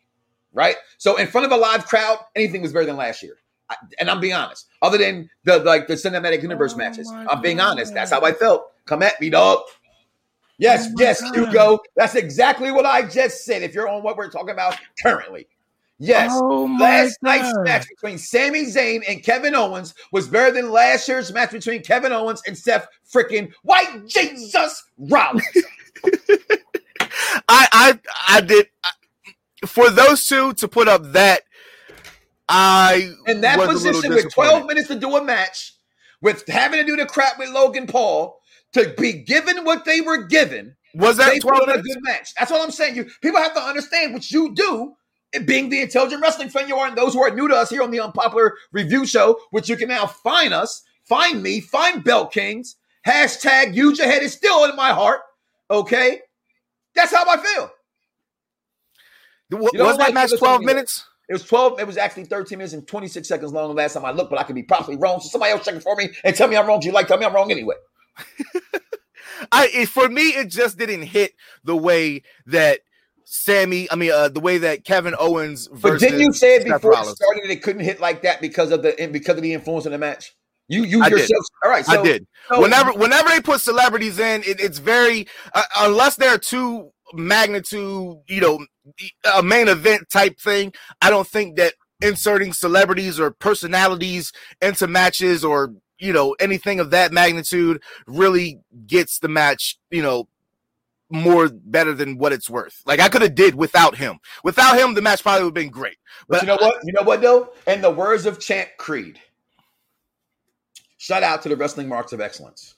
right? 0.53 0.75
So 0.97 1.17
in 1.17 1.27
front 1.27 1.45
of 1.45 1.51
a 1.51 1.57
live 1.57 1.85
crowd, 1.85 2.19
anything 2.35 2.61
was 2.61 2.71
better 2.73 2.85
than 2.85 2.97
last 2.97 3.21
year. 3.23 3.35
I, 3.69 3.75
and 3.99 4.09
I'm 4.09 4.19
being 4.19 4.33
honest. 4.33 4.67
Other 4.81 4.97
than 4.97 5.29
the 5.45 5.59
like 5.59 5.87
the 5.87 5.93
cinematic 5.95 6.41
universe 6.41 6.73
Oh 6.73 6.77
matches, 6.77 7.11
I'm 7.11 7.41
being 7.41 7.57
God. 7.57 7.71
honest. 7.71 7.93
That's 7.93 8.11
how 8.11 8.21
I 8.21 8.33
felt. 8.33 8.71
Come 8.85 9.01
at 9.01 9.19
me, 9.21 9.29
dog. 9.29 9.59
Yes, 10.57 10.87
Oh 10.89 10.93
yes, 10.97 11.21
God. 11.21 11.35
Hugo. 11.35 11.79
That's 11.95 12.15
exactly 12.15 12.71
what 12.71 12.85
I 12.85 13.03
just 13.03 13.45
said. 13.45 13.63
If 13.63 13.73
you're 13.73 13.89
on 13.89 14.03
what 14.03 14.17
we're 14.17 14.29
talking 14.29 14.51
about 14.51 14.77
currently, 15.01 15.47
yes. 15.97 16.29
Oh 16.33 16.67
my 16.67 16.79
Last 17.03 17.17
night's 17.23 17.57
match 17.59 17.87
between 17.89 18.17
Sami 18.17 18.65
Zayn 18.65 19.01
and 19.07 19.23
Kevin 19.23 19.55
Owens 19.55 19.95
was 20.11 20.27
better 20.27 20.51
than 20.51 20.69
last 20.71 21.07
year's 21.07 21.31
match 21.33 21.51
between 21.51 21.81
Kevin 21.81 22.11
Owens 22.11 22.41
and 22.45 22.57
Seth 22.57 22.87
freaking 23.11 23.51
White 23.63 24.07
Jesus 24.07 24.83
Rollins. 24.97 25.45
I 27.49 27.67
I 27.71 27.99
I 28.29 28.41
did 28.41 28.67
I, 28.83 28.91
for 29.65 29.89
those 29.89 30.26
two 30.26 30.54
to 30.54 30.67
put 30.67 30.88
up 30.88 31.02
that 31.13 31.41
I 32.49 33.12
In 33.28 33.41
that 33.41 33.58
was 33.58 33.67
position 33.69 34.13
with 34.13 34.34
12 34.34 34.67
minutes 34.67 34.88
to 34.89 34.95
do 34.95 35.15
a 35.15 35.23
match, 35.23 35.73
with 36.21 36.47
having 36.47 36.80
to 36.80 36.86
do 36.86 36.95
the 36.95 37.06
crap 37.06 37.39
with 37.39 37.49
Logan 37.49 37.88
Paul, 37.88 38.39
to 38.73 38.93
be 38.97 39.13
given 39.13 39.63
what 39.63 39.86
they 39.86 40.02
were 40.02 40.23
given, 40.23 40.76
was 40.93 41.17
that 41.17 41.34
put 41.34 41.41
twelve 41.41 41.69
on 41.69 41.80
a 41.80 41.82
good 41.82 41.97
match. 42.02 42.34
That's 42.36 42.52
what 42.52 42.62
I'm 42.62 42.71
saying. 42.71 42.95
You 42.95 43.06
people 43.21 43.39
have 43.39 43.54
to 43.54 43.62
understand 43.62 44.13
what 44.13 44.30
you 44.30 44.54
do. 44.54 44.93
Being 45.45 45.69
the 45.69 45.82
intelligent 45.82 46.21
wrestling 46.21 46.49
fan 46.49 46.67
you 46.67 46.76
are, 46.76 46.88
and 46.88 46.95
those 46.95 47.13
who 47.13 47.23
are 47.23 47.32
new 47.32 47.47
to 47.47 47.56
us 47.56 47.71
here 47.71 47.82
on 47.82 47.89
the 47.89 47.99
Unpopular 47.99 48.56
Review 48.71 49.04
Show, 49.04 49.39
which 49.49 49.67
you 49.67 49.76
can 49.76 49.89
now 49.89 50.06
find 50.06 50.54
us, 50.54 50.84
find 51.06 51.41
me, 51.41 51.60
find 51.60 52.04
Belt 52.04 52.32
Kings. 52.32 52.76
Hashtag 53.08 53.73
use 53.73 53.97
your 53.97 54.08
head 54.08 54.21
is 54.21 54.34
still 54.34 54.65
in 54.65 54.76
my 54.76 54.91
heart. 54.91 55.21
Okay, 55.71 56.21
that's 56.93 57.12
how 57.12 57.28
I 57.28 57.38
feel. 57.38 57.71
W- 59.53 59.69
You 59.73 59.79
don't 59.79 59.87
was 59.87 59.97
that 59.97 60.13
match 60.13 60.31
twelve 60.37 60.61
to 60.61 60.65
minutes? 60.65 61.05
It 61.29 61.33
was 61.33 61.45
12, 61.45 61.79
it 61.79 61.87
was 61.87 61.95
actually 61.95 62.25
13 62.25 62.57
minutes 62.57 62.73
and 62.73 62.85
26 62.85 63.25
seconds 63.25 63.53
long 63.53 63.69
the 63.69 63.73
last 63.73 63.93
time 63.93 64.03
I 64.03 64.11
looked, 64.11 64.29
but 64.29 64.39
I 64.39 64.43
could 64.43 64.55
be 64.55 64.63
probably 64.63 64.97
wrong. 64.97 65.21
So 65.21 65.29
somebody 65.29 65.53
else 65.53 65.63
check 65.63 65.75
it 65.75 65.81
for 65.81 65.95
me 65.95 66.09
and 66.23 66.35
tell 66.35 66.49
me 66.49 66.57
I'm 66.57 66.67
wrong. 66.67 66.79
If 66.79 66.85
you 66.85 66.91
like, 66.91 67.07
tell 67.07 67.17
me 67.17 67.25
I'm 67.25 67.33
wrong 67.33 67.49
anyway. 67.49 67.75
I 69.51 69.67
it, 69.73 69.89
for 69.89 70.09
me 70.09 70.21
it 70.29 70.49
just 70.49 70.77
didn't 70.77 71.03
hit 71.03 71.33
the 71.63 71.75
way 71.75 72.23
that 72.47 72.81
Sami. 73.25 73.89
I 73.91 73.95
mean, 73.95 74.11
uh, 74.11 74.29
the 74.29 74.39
way 74.39 74.59
that 74.59 74.83
Kevin 74.83 75.15
Owens. 75.17 75.67
But 75.69 75.99
didn't 75.99 76.19
you 76.19 76.33
say 76.33 76.57
it 76.57 76.65
before 76.65 76.93
it 76.93 77.05
started 77.05 77.49
it 77.49 77.63
couldn't 77.63 77.83
hit 77.83 77.99
like 77.99 78.21
that 78.23 78.41
because 78.41 78.71
of 78.71 78.83
the 78.83 79.09
because 79.11 79.37
of 79.37 79.41
the 79.43 79.53
influence 79.53 79.85
of 79.85 79.91
the 79.91 79.97
match? 79.97 80.35
You 80.67 80.83
you 80.83 81.01
I 81.01 81.09
did. 81.09 81.19
yourself. 81.19 81.45
All 81.63 81.71
right, 81.71 81.85
so 81.85 81.99
I 81.99 82.03
did. 82.03 82.27
so- 82.49 82.61
whenever 82.61 82.93
whenever 82.93 83.29
they 83.29 83.41
put 83.41 83.59
celebrities 83.61 84.19
in, 84.19 84.43
it, 84.43 84.59
it's 84.59 84.77
very 84.77 85.27
uh, 85.53 85.63
unless 85.77 86.15
they're 86.15 86.37
too 86.37 86.92
magnitude, 87.13 88.17
you 88.28 88.41
know, 88.41 88.65
a 89.36 89.43
main 89.43 89.67
event 89.67 90.10
type 90.12 90.39
thing. 90.39 90.73
I 91.02 91.10
don't 91.10 91.28
think 91.28 91.58
that 91.58 91.73
inserting 92.02 92.54
celebrities 92.54 93.19
or 93.19 93.32
personalities 93.32 94.34
into 94.62 94.88
matches 94.88 95.45
or 95.45 95.73
you 95.99 96.12
know 96.12 96.36
anything 96.39 96.80
of 96.80 96.89
that 96.91 97.13
magnitude 97.13 97.82
really 98.08 98.60
gets 98.88 99.19
the 99.19 99.30
match, 99.30 99.78
you 99.89 100.02
know, 100.02 100.28
more 101.10 101.49
better 101.49 101.93
than 101.93 102.17
what 102.17 102.34
it's 102.34 102.49
worth. 102.49 102.82
Like 102.86 102.99
I 102.99 103.08
could 103.10 103.21
have 103.21 103.36
did 103.36 103.56
without 103.56 103.95
him. 103.95 104.19
Without 104.43 104.78
him, 104.78 104.93
the 104.93 105.02
match 105.02 105.23
probably 105.23 105.43
would 105.43 105.49
have 105.49 105.54
been 105.54 105.69
great. 105.69 105.97
But 106.28 106.41
you 106.41 106.47
know 106.47 106.58
what? 106.58 106.76
You 106.84 106.93
know 106.93 107.04
what 107.04 107.21
though? 107.21 107.49
In 107.67 107.82
the 107.82 107.91
words 107.91 108.26
of 108.26 108.39
Champ 108.39 108.69
Creed, 108.78 109.19
shout 110.97 111.23
out 111.23 111.41
to 111.43 111.49
the 111.49 111.56
wrestling 111.56 111.88
marks 111.88 112.13
of 112.13 112.19
excellence. 112.19 112.76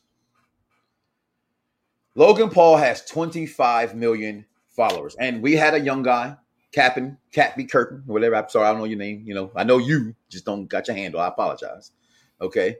Logan 2.15 2.49
Paul 2.49 2.77
has 2.77 3.05
25 3.05 3.93
million 3.95 4.45
followers, 4.69 5.15
and 5.19 5.41
we 5.41 5.53
had 5.53 5.73
a 5.73 5.79
young 5.79 6.01
guy, 6.01 6.37
Captain 6.71 7.17
Cat 7.33 7.57
B 7.57 7.65
Curtin, 7.65 8.03
whatever. 8.05 8.35
I'm 8.35 8.49
sorry, 8.49 8.67
I 8.67 8.71
don't 8.71 8.79
know 8.79 8.85
your 8.85 8.97
name. 8.97 9.23
You 9.25 9.35
know, 9.35 9.51
I 9.53 9.65
know 9.65 9.77
you 9.77 10.15
just 10.29 10.45
don't 10.45 10.67
got 10.67 10.87
your 10.87 10.95
handle. 10.95 11.19
I 11.19 11.27
apologize. 11.27 11.91
Okay, 12.39 12.77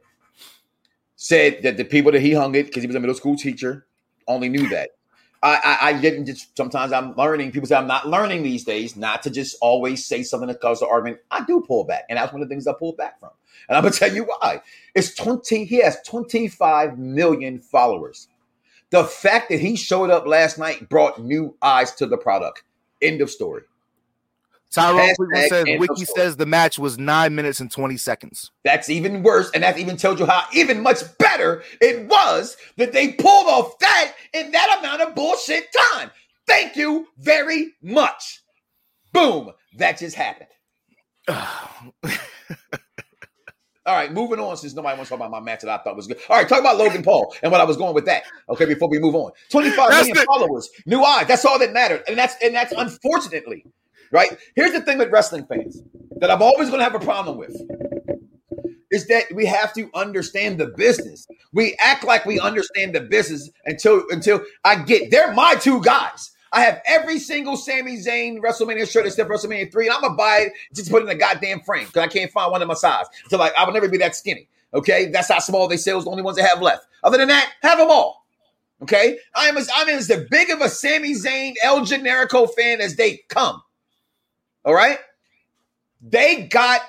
said 1.18 1.64
that 1.64 1.76
the 1.76 1.84
people 1.84 2.14
that 2.14 2.22
he 2.22 2.32
hung 2.32 2.56
it 2.56 2.68
because 2.68 2.82
he 2.84 2.88
was 2.88 2.96
a 2.96 3.00
middle 3.00 3.16
school 3.16 3.36
teacher 3.36 3.86
only 4.28 4.48
knew 4.48 4.70
that. 4.70 4.92
I, 5.44 5.60
I, 5.64 5.90
I 5.90 6.02
didn't 6.02 6.26
just 6.26 6.56
sometimes 6.58 6.94
I'm 6.94 7.14
learning. 7.16 7.52
People 7.52 7.68
say 7.68 7.76
I'm 7.76 7.88
not 7.88 8.08
learning 8.08 8.42
these 8.42 8.64
days, 8.64 8.96
not 8.96 9.22
to 9.24 9.30
just 9.30 9.58
always 9.62 10.06
say 10.06 10.24
something 10.24 10.48
that 10.48 10.62
causes 10.62 10.88
argument. 10.90 11.20
I 11.30 11.44
do 11.44 11.62
pull 11.68 11.84
back, 11.84 12.06
and 12.10 12.18
that's 12.18 12.32
one 12.32 12.42
of 12.42 12.48
the 12.48 12.54
things 12.54 12.68
I 12.68 12.74
pull 12.80 12.94
back 12.94 13.20
from. 13.20 13.32
And 13.68 13.78
I'm 13.78 13.84
gonna 13.84 13.94
tell 13.94 14.14
you 14.14 14.24
why. 14.24 14.62
It's 14.96 15.14
20, 15.14 15.66
he 15.66 15.82
has 15.84 15.98
25 16.06 16.98
million 16.98 17.60
followers. 17.60 18.30
The 18.92 19.04
fact 19.04 19.50
that 19.50 19.60
he 19.60 19.76
showed 19.76 20.10
up 20.10 20.26
last 20.26 20.58
night 20.58 20.90
brought 20.90 21.22
new 21.22 21.56
eyes 21.62 21.94
to 21.96 22.06
the 22.06 22.18
product. 22.18 22.64
End 23.02 23.22
of 23.22 23.30
story. 23.30 23.64
Tyrone 24.72 25.14
Hashtag 25.18 25.48
says 25.48 25.66
Wiki 25.80 26.06
says 26.06 26.36
the 26.36 26.46
match 26.46 26.78
was 26.78 26.98
nine 26.98 27.34
minutes 27.34 27.60
and 27.62 27.72
20 27.72 27.98
seconds. 27.98 28.52
That's 28.64 28.90
even 28.90 29.24
worse, 29.24 29.50
and 29.52 29.64
that 29.64 29.78
even 29.78 29.96
tells 29.96 30.20
you 30.20 30.26
how 30.26 30.44
even 30.54 30.82
much 30.82 31.00
better 31.18 31.64
it 31.82 32.08
was 32.08 32.58
that 32.78 32.92
they 32.92 33.14
pulled 33.14 33.48
off 33.48 33.80
that 33.80 34.14
in 34.34 34.52
that 34.52 34.78
amount 34.80 35.02
of 35.02 35.16
bullshit 35.16 35.68
time. 35.94 36.12
Thank 36.46 36.76
you 36.76 37.08
very 37.18 37.72
much. 37.82 38.42
Boom, 39.14 39.52
that 39.78 39.98
just 39.98 40.16
happened. 40.16 40.50
All 43.86 43.96
right, 43.96 44.12
moving 44.12 44.40
on 44.40 44.58
since 44.58 44.74
nobody 44.74 44.98
wants 44.98 45.10
to 45.10 45.18
talk 45.18 45.28
about 45.28 45.32
my 45.32 45.40
match 45.40 45.62
that 45.62 45.70
I 45.70 45.84
thought 45.84 45.96
was 45.96 46.08
good. 46.08 46.18
All 46.28 46.38
right, 46.38 46.48
talk 46.50 46.60
about 46.60 46.78
Logan 46.78 47.04
Paul 47.04 47.36
and 47.44 47.52
what 47.52 47.62
I 47.62 47.66
was 47.66 47.78
going 47.78 47.94
with 47.94 48.06
that. 48.06 48.24
Okay, 48.50 48.66
before 48.66 48.90
we 48.90 48.98
move 48.98 49.14
on. 49.14 49.32
25 49.52 49.90
That's 49.90 50.08
million 50.08 50.16
the- 50.16 50.26
followers, 50.26 50.70
new 50.88 51.04
eyes. 51.04 51.28
That's 51.28 51.46
all 51.46 51.60
that 51.60 51.72
mattered. 51.72 52.02
And 52.08 52.18
that's 52.18 52.36
and 52.42 52.56
that's 52.56 52.74
unfortunately, 52.76 53.64
right? 54.12 54.36
Here's 54.56 54.72
the 54.72 54.82
thing 54.82 54.98
with 54.98 55.12
wrestling 55.12 55.46
fans 55.46 55.82
that 56.18 56.32
I'm 56.32 56.42
always 56.42 56.72
gonna 56.72 56.84
have 56.84 56.96
a 56.96 57.00
problem 57.00 57.38
with 57.38 57.56
is 58.92 59.08
that 59.08 59.26
we 59.34 59.46
have 59.46 59.74
to 59.74 59.90
understand 59.94 60.60
the 60.60 60.68
business. 60.78 61.28
We 61.54 61.76
act 61.80 62.04
like 62.04 62.26
we 62.26 62.40
understand 62.40 62.96
the 62.96 63.02
business 63.02 63.50
until 63.66 64.04
until 64.10 64.42
I 64.64 64.82
get 64.84 65.12
they're 65.12 65.34
my 65.34 65.56
two 65.56 65.82
guys. 65.84 66.32
I 66.56 66.62
have 66.62 66.82
every 66.86 67.20
single 67.20 67.58
Sami 67.58 67.98
Zayn 67.98 68.40
WrestleMania 68.40 68.90
shirt 68.90 69.06
except 69.06 69.30
WrestleMania 69.30 69.70
3, 69.70 69.88
and 69.88 69.94
I'm 69.94 70.02
gonna 70.02 70.16
buy 70.16 70.38
it 70.48 70.54
just 70.74 70.90
put 70.90 71.02
it 71.02 71.06
in 71.06 71.12
a 71.12 71.20
goddamn 71.20 71.60
frame 71.60 71.86
because 71.86 72.02
I 72.02 72.08
can't 72.08 72.32
find 72.32 72.50
one 72.50 72.62
of 72.62 72.68
my 72.70 72.74
size. 72.74 73.06
So 73.28 73.38
like 73.38 73.54
I 73.58 73.66
will 73.66 73.74
never 73.74 73.90
be 73.90 73.98
that 73.98 74.16
skinny. 74.16 74.48
Okay, 74.74 75.10
that's 75.10 75.28
how 75.28 75.40
small 75.40 75.68
they 75.68 75.76
sell. 75.76 76.02
The 76.02 76.10
only 76.10 76.24
ones 76.24 76.38
they 76.38 76.44
have 76.44 76.62
left. 76.62 76.88
Other 77.04 77.18
than 77.18 77.28
that, 77.28 77.52
have 77.62 77.78
them 77.78 77.90
all. 77.92 78.26
Okay, 78.82 79.18
I'm 79.36 79.58
as 79.58 79.70
I'm 79.76 79.90
as 79.90 80.08
big 80.30 80.50
of 80.50 80.62
a 80.62 80.70
Sami 80.70 81.14
Zayn 81.14 81.56
El 81.62 81.82
Generico 81.82 82.50
fan 82.56 82.80
as 82.80 82.96
they 82.96 83.18
come. 83.28 83.62
All 84.64 84.74
right, 84.74 85.00
they 86.02 86.44
got 86.44 86.82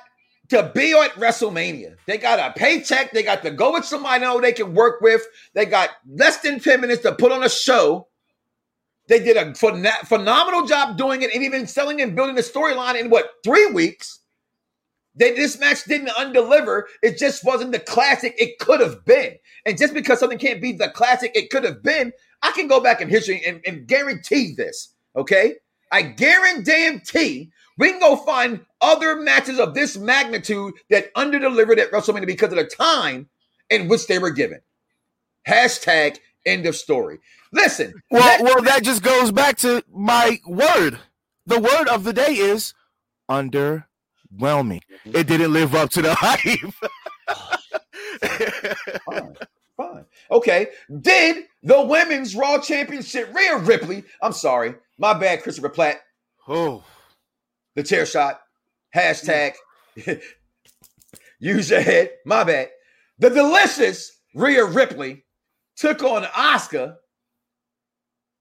to 0.50 0.70
be 0.74 0.92
at 0.92 1.10
WrestleMania. 1.14 1.96
They 2.06 2.18
got 2.18 2.38
a 2.38 2.56
paycheck. 2.56 3.12
They 3.12 3.24
got 3.24 3.42
to 3.42 3.50
go 3.50 3.72
with 3.72 3.84
somebody 3.84 4.22
know 4.22 4.40
they 4.40 4.52
can 4.52 4.74
work 4.74 5.00
with. 5.00 5.26
They 5.54 5.66
got 5.66 5.90
less 6.08 6.38
than 6.38 6.60
10 6.60 6.80
minutes 6.80 7.02
to 7.02 7.14
put 7.16 7.32
on 7.32 7.42
a 7.42 7.48
show. 7.48 8.06
They 9.08 9.20
did 9.20 9.36
a 9.36 9.52
phen- 9.52 10.06
phenomenal 10.06 10.66
job 10.66 10.96
doing 10.96 11.22
it 11.22 11.32
and 11.32 11.44
even 11.44 11.66
selling 11.66 12.00
and 12.00 12.16
building 12.16 12.34
the 12.34 12.42
storyline 12.42 13.00
in 13.00 13.10
what, 13.10 13.30
three 13.44 13.66
weeks? 13.66 14.20
They, 15.14 15.34
this 15.34 15.58
match 15.58 15.84
didn't 15.84 16.10
undeliver. 16.10 16.88
It 17.02 17.18
just 17.18 17.44
wasn't 17.44 17.72
the 17.72 17.78
classic 17.78 18.34
it 18.38 18.58
could 18.58 18.80
have 18.80 19.04
been. 19.04 19.36
And 19.64 19.78
just 19.78 19.94
because 19.94 20.20
something 20.20 20.38
can't 20.38 20.60
be 20.60 20.72
the 20.72 20.90
classic 20.90 21.32
it 21.34 21.50
could 21.50 21.64
have 21.64 21.82
been, 21.82 22.12
I 22.42 22.52
can 22.52 22.68
go 22.68 22.80
back 22.80 23.00
in 23.00 23.08
history 23.08 23.42
and, 23.46 23.60
and 23.66 23.86
guarantee 23.86 24.54
this. 24.56 24.94
Okay? 25.16 25.54
I 25.90 26.02
guarantee 26.02 27.50
we 27.78 27.90
can 27.90 28.00
go 28.00 28.16
find 28.16 28.60
other 28.80 29.16
matches 29.16 29.58
of 29.58 29.74
this 29.74 29.96
magnitude 29.96 30.74
that 30.90 31.14
underdelivered 31.14 31.78
at 31.78 31.90
WrestleMania 31.92 32.26
because 32.26 32.50
of 32.50 32.58
the 32.58 32.64
time 32.64 33.28
in 33.70 33.88
which 33.88 34.06
they 34.06 34.18
were 34.18 34.30
given. 34.30 34.60
Hashtag 35.48 36.18
end 36.44 36.66
of 36.66 36.76
story. 36.76 37.18
Listen, 37.56 37.94
Well, 38.10 38.22
let- 38.22 38.40
well, 38.42 38.62
that 38.62 38.82
just 38.84 39.02
goes 39.02 39.32
back 39.32 39.56
to 39.58 39.82
my 39.92 40.38
word. 40.46 40.98
The 41.46 41.58
word 41.58 41.88
of 41.88 42.04
the 42.04 42.12
day 42.12 42.34
is 42.34 42.74
underwhelming. 43.30 44.82
It 45.04 45.26
didn't 45.26 45.52
live 45.52 45.74
up 45.74 45.90
to 45.90 46.02
the 46.02 46.14
hype. 46.18 46.74
fine, 49.04 49.34
fine. 49.76 50.04
Okay. 50.30 50.68
Did 51.00 51.44
the 51.62 51.82
women's 51.82 52.34
Raw 52.34 52.58
Championship 52.60 53.32
Rhea 53.34 53.56
Ripley? 53.58 54.04
I'm 54.22 54.32
sorry, 54.32 54.74
my 54.98 55.14
bad, 55.14 55.42
Christopher 55.42 55.68
Platt. 55.68 55.96
oh, 56.48 56.84
The 57.74 57.82
chair 57.82 58.06
shot. 58.06 58.40
Hashtag 58.94 59.52
use 61.38 61.70
your 61.70 61.80
head. 61.80 62.10
My 62.24 62.44
bad. 62.44 62.68
The 63.18 63.30
delicious 63.30 64.12
Rhea 64.34 64.64
Ripley 64.64 65.24
took 65.76 66.02
on 66.02 66.24
Asuka. 66.24 66.96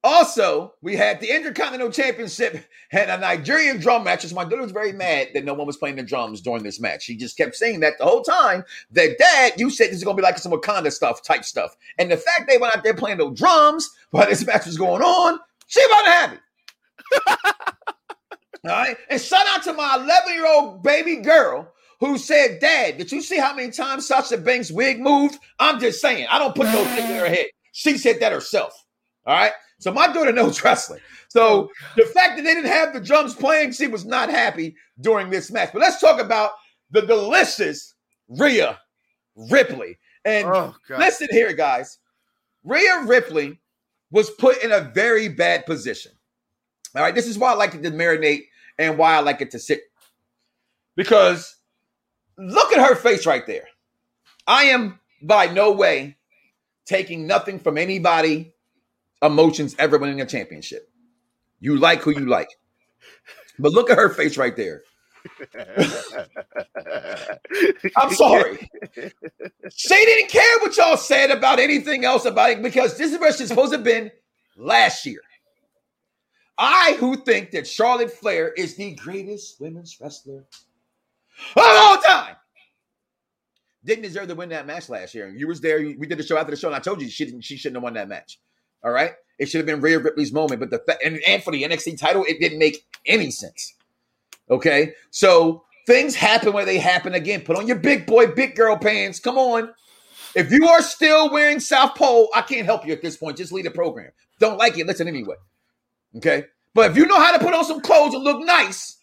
Also, 0.06 0.72
we 0.84 0.96
had 0.96 1.20
the 1.20 1.36
Intercontinental 1.36 1.92
Championship 1.92 2.64
and 2.92 3.10
a 3.10 3.18
Nigerian 3.18 3.80
drum 3.80 4.04
match. 4.04 4.32
My 4.32 4.44
daughter 4.44 4.62
was 4.62 4.72
very 4.72 4.94
mad 4.94 5.30
that 5.34 5.44
no 5.44 5.56
one 5.56 5.66
was 5.66 5.78
playing 5.78 5.96
the 5.96 6.04
drums 6.04 6.42
during 6.42 6.62
this 6.62 6.80
match. 6.80 7.02
She 7.02 7.18
just 7.18 7.36
kept 7.36 7.56
saying 7.56 7.80
that 7.80 7.98
the 7.98 8.06
whole 8.06 8.22
time. 8.22 8.64
That 8.92 9.18
Dad, 9.18 9.60
you 9.60 9.72
said 9.72 9.88
this 9.88 9.98
is 9.98 10.04
gonna 10.04 10.16
be 10.16 10.22
like 10.22 10.38
some 10.38 10.52
Wakanda 10.52 10.92
stuff, 10.92 11.24
type 11.24 11.44
stuff. 11.44 11.76
And 11.98 12.12
the 12.12 12.18
fact 12.18 12.48
they 12.48 12.60
went 12.60 12.78
out 12.78 12.84
there 12.84 12.94
playing 12.94 13.18
those 13.18 13.36
drums 13.36 13.90
while 14.12 14.30
this 14.30 14.46
match 14.46 14.68
was 14.68 14.78
going 14.78 15.02
on, 15.02 15.40
she 15.66 15.84
wasn't 15.90 16.08
happy. 16.08 16.38
All 18.66 18.72
right. 18.72 18.98
And 19.10 19.20
shout 19.20 19.48
out 19.48 19.64
to 19.64 19.74
my 19.74 19.96
11 19.96 20.34
year 20.36 20.46
old 20.46 20.84
baby 20.84 21.16
girl 21.16 21.74
who 22.00 22.20
said, 22.20 22.60
Dad, 22.60 23.00
did 23.00 23.12
you 23.12 23.24
see 23.24 23.40
how 23.40 23.56
many 23.56 23.72
times 23.72 24.08
Sasha 24.08 24.38
Banks' 24.38 24.70
wig 24.70 25.00
moved? 25.00 25.40
I'm 25.60 25.80
just 25.80 26.00
saying, 26.00 26.28
I 26.30 26.38
don't 26.38 26.54
put 26.54 26.68
no 26.68 26.86
things 26.86 27.10
in 27.10 27.18
her 27.18 27.28
head. 27.28 27.48
She 27.72 27.98
said 27.98 28.20
that 28.20 28.32
herself. 28.32 28.86
All 29.26 29.36
right. 29.36 29.52
So 29.86 29.92
my 29.92 30.12
daughter 30.12 30.32
knows 30.32 30.64
wrestling. 30.64 31.00
So 31.28 31.44
oh, 31.44 31.70
the 31.96 32.08
fact 32.08 32.38
that 32.38 32.44
they 32.44 32.56
didn't 32.56 32.72
have 32.72 32.92
the 32.92 33.00
drums 33.00 33.36
playing, 33.36 33.74
she 33.74 33.86
was 33.86 34.04
not 34.04 34.32
happy 34.32 34.76
during 35.00 35.30
this 35.30 35.52
match. 35.52 35.70
But 35.72 35.84
let's 35.84 36.02
talk 36.02 36.20
about 36.20 36.54
the 36.90 37.04
delicious 37.04 37.94
Rhea 38.28 38.80
Ripley. 39.36 40.00
And 40.26 40.48
oh 40.48 40.76
Listen 40.90 41.28
here, 41.30 41.54
guys. 41.54 42.00
Rhea 42.64 43.04
Ripley 43.04 43.62
was 44.10 44.32
put 44.32 44.64
in 44.64 44.72
a 44.72 44.80
very 44.96 45.28
bad 45.28 45.68
position. 45.68 46.14
All 46.96 47.04
right, 47.04 47.14
this 47.14 47.28
is 47.28 47.38
why 47.38 47.52
I 47.52 47.56
like 47.56 47.76
it 47.76 47.84
to 47.84 47.92
marinate 47.92 48.46
and 48.80 48.98
why 48.98 49.14
I 49.16 49.20
like 49.20 49.42
it 49.42 49.52
to 49.52 49.60
sit. 49.60 49.82
Because 50.96 51.58
look 52.40 52.74
at 52.74 52.84
her 52.84 52.96
face 52.96 53.28
right 53.28 53.46
there. 53.46 53.68
I 54.48 54.64
am 54.64 55.00
by 55.22 55.46
no 55.46 55.74
way 55.74 56.18
taking 56.88 57.28
nothing 57.28 57.60
from 57.60 57.78
anybody 57.78 58.55
emotions 59.22 59.76
ever 59.80 59.98
winning 59.98 60.22
a 60.22 60.26
championship. 60.26 60.90
You 61.60 61.78
like 61.78 62.02
who 62.02 62.12
you 62.12 62.26
like. 62.26 62.50
But 63.58 63.72
look 63.72 63.90
at 63.90 63.98
her 63.98 64.10
face 64.10 64.38
right 64.38 64.56
there. 64.56 64.84
I'm 67.98 68.14
sorry. 68.14 68.70
she 69.72 69.96
didn't 69.96 70.30
care 70.30 70.60
what 70.60 70.78
y'all 70.78 70.98
said 70.98 71.32
about 71.32 71.60
anything 71.60 72.06
else 72.06 72.26
about 72.26 72.52
it 72.52 72.62
because 72.62 72.98
this 72.98 73.12
is 73.12 73.20
where 73.20 73.34
she's 73.34 73.48
supposed 73.48 73.72
to 73.72 73.78
have 73.78 73.86
been 73.86 74.12
last 74.58 75.06
year. 75.06 75.22
I 76.58 76.96
who 77.00 77.16
think 77.18 77.52
that 77.52 77.68
Charlotte 77.68 78.12
Flair 78.12 78.50
is 78.54 78.76
the 78.76 78.94
greatest 78.96 79.60
women's 79.60 79.98
wrestler 80.00 80.46
of 81.56 81.64
all 81.64 81.98
time 81.98 82.36
didn't 83.84 84.04
deserve 84.04 84.28
to 84.28 84.36
win 84.36 84.50
that 84.50 84.66
match 84.66 84.90
last 84.90 85.14
year. 85.14 85.28
And 85.28 85.40
You 85.40 85.48
was 85.48 85.62
there. 85.62 85.80
We 85.80 86.08
did 86.08 86.18
the 86.18 86.24
show 86.24 86.38
after 86.38 86.52
the 86.52 86.58
show, 86.58 86.68
and 86.68 86.76
I 86.76 86.80
told 86.80 87.02
you 87.02 87.10
she 87.10 87.26
didn't. 87.26 87.42
She 87.42 87.58
shouldn't 87.58 87.78
have 87.78 87.84
won 87.84 87.94
that 87.94 88.10
match. 88.10 88.40
All 88.86 88.92
right, 88.92 89.14
it 89.40 89.48
should 89.48 89.58
have 89.58 89.66
been 89.66 89.82
Rhea 89.82 89.98
Ripley's 89.98 90.32
moment. 90.32 90.60
But 90.60 90.70
the 90.70 90.98
and, 91.04 91.20
and 91.28 91.44
for 91.44 91.52
the 91.52 91.64
NXT 91.64 91.98
title, 91.98 92.24
it 92.28 92.40
didn't 92.40 92.60
make 92.60 92.86
any 93.08 93.32
sense. 93.32 93.74
Okay, 94.50 94.94
so 95.10 95.64
things 95.88 96.14
happen 96.14 96.54
where 96.54 96.66
they 96.66 96.78
happen 96.78 97.16
again. 97.16 97.42
Put 97.42 97.58
on 97.58 97.68
your 97.68 97.78
big 97.78 98.06
boy, 98.06 98.28
big 98.28 98.56
girl 98.56 98.78
pants. 98.78 99.20
Come 99.20 99.38
on. 99.40 99.74
If 100.36 100.52
you 100.52 100.68
are 100.68 100.82
still 100.82 101.32
wearing 101.32 101.60
South 101.60 101.96
Pole, 101.96 102.30
I 102.36 102.42
can't 102.42 102.66
help 102.66 102.86
you 102.86 102.94
at 102.94 103.02
this 103.02 103.18
point. 103.18 103.38
Just 103.38 103.52
leave 103.52 103.64
the 103.64 103.72
program. 103.72 104.12
Don't 104.40 104.58
like 104.58 104.78
it, 104.78 104.86
listen 104.86 105.08
anyway. 105.08 105.36
Okay, 106.18 106.44
but 106.74 106.92
if 106.92 106.98
you 106.98 107.08
know 107.08 107.20
how 107.20 107.36
to 107.36 107.44
put 107.44 107.54
on 107.54 107.66
some 107.66 107.82
clothes 107.82 108.14
and 108.14 108.24
look 108.24 108.46
nice, 108.46 108.98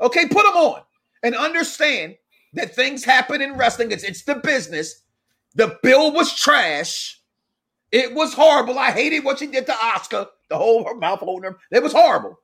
okay, 0.00 0.26
put 0.26 0.42
them 0.42 0.56
on 0.56 0.82
and 1.22 1.34
understand 1.34 2.16
that 2.54 2.74
things 2.74 3.04
happen 3.04 3.40
in 3.40 3.56
wrestling. 3.56 3.92
It's 3.92 4.02
it's 4.02 4.24
the 4.24 4.36
business. 4.36 5.02
The 5.54 5.78
bill 5.82 6.12
was 6.12 6.34
trash. 6.34 7.17
It 7.90 8.14
was 8.14 8.34
horrible. 8.34 8.78
I 8.78 8.90
hated 8.90 9.24
what 9.24 9.38
she 9.38 9.46
did 9.46 9.66
to 9.66 9.72
Asuka. 9.72 10.28
The 10.50 10.56
whole 10.56 10.84
her 10.84 10.94
mouth 10.94 11.20
holding 11.20 11.50
her. 11.50 11.58
It 11.70 11.82
was 11.82 11.92
horrible. 11.92 12.38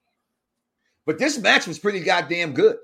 But 1.07 1.19
this 1.19 1.39
match 1.39 1.67
was 1.67 1.79
pretty 1.79 2.01
goddamn 2.01 2.53
good. 2.55 2.77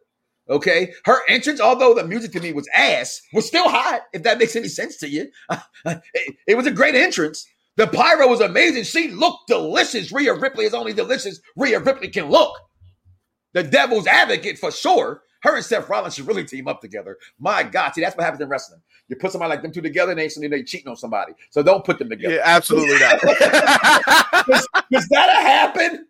Okay. 0.49 0.93
Her 1.05 1.21
entrance, 1.29 1.61
although 1.61 1.95
the 1.95 2.05
music 2.05 2.33
to 2.33 2.41
me 2.41 2.53
was 2.53 2.69
ass, 2.75 3.23
was 3.33 3.47
still 3.47 3.69
hot, 3.69 4.03
if 4.13 4.23
that 4.25 4.39
makes 4.39 4.57
any 4.57 4.69
sense 4.69 4.97
to 4.99 5.09
you. 5.09 5.31
it, 5.87 6.37
it 6.47 6.57
was 6.57 6.67
a 6.67 6.73
great 6.73 6.95
entrance. 6.95 7.47
The 7.77 7.87
pyro 7.87 8.29
was 8.29 8.41
amazing. 8.41 8.85
She 8.85 9.11
looked 9.11 9.49
delicious. 9.49 10.13
Rhea 10.13 10.35
Ripley 10.35 10.67
is 10.67 10.75
only 10.75 10.93
delicious 10.93 11.41
Rhea 11.57 11.81
Ripley 11.81 12.09
can 12.09 12.29
look. 12.29 12.55
The 13.55 13.63
devil's 13.63 14.07
advocate 14.07 14.59
for 14.59 14.71
sure. 14.71 15.23
Her 15.43 15.57
and 15.57 15.65
Seth 15.65 15.89
Rollins 15.89 16.15
should 16.15 16.27
really 16.27 16.45
team 16.45 16.69
up 16.69 16.81
together. 16.81 17.17
My 17.39 17.63
God, 17.63 17.95
see, 17.95 18.03
that's 18.03 18.17
what 18.17 18.25
happens 18.25 18.43
in 18.43 18.49
wrestling. 18.49 18.83
You 19.11 19.17
put 19.17 19.33
somebody 19.33 19.51
like 19.51 19.63
them 19.63 19.73
two 19.73 19.81
together, 19.81 20.13
and 20.13 20.21
they 20.21 20.29
they 20.49 20.63
cheating 20.63 20.87
on 20.87 20.95
somebody. 20.95 21.33
So 21.51 21.65
don't 21.65 21.85
put 21.85 21.99
them 21.99 22.09
together. 22.09 22.37
Yeah, 22.37 22.43
absolutely 22.45 22.97
not. 23.01 23.21
Does 24.93 25.09
that 25.09 25.31
happen? 25.43 26.07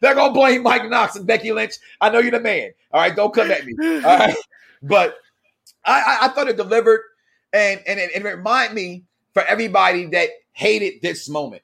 They're 0.00 0.14
gonna 0.14 0.32
blame 0.32 0.62
Mike 0.62 0.88
Knoxxx 0.88 1.16
and 1.16 1.26
Becky 1.26 1.50
Lynch. 1.50 1.74
I 2.00 2.10
know 2.10 2.20
you're 2.20 2.30
the 2.30 2.38
man. 2.38 2.70
All 2.92 3.00
right, 3.00 3.14
don't 3.14 3.34
come 3.34 3.50
at 3.50 3.66
me. 3.66 3.74
All 3.82 4.18
right, 4.18 4.36
but 4.82 5.16
I, 5.84 6.00
I, 6.00 6.18
I 6.26 6.28
thought 6.28 6.46
it 6.46 6.56
delivered, 6.56 7.00
and 7.52 7.80
and 7.88 7.98
it, 7.98 8.12
it 8.14 8.22
reminded 8.22 8.76
me 8.76 9.02
for 9.32 9.42
everybody 9.42 10.06
that 10.06 10.28
hated 10.52 11.02
this 11.02 11.28
moment, 11.28 11.62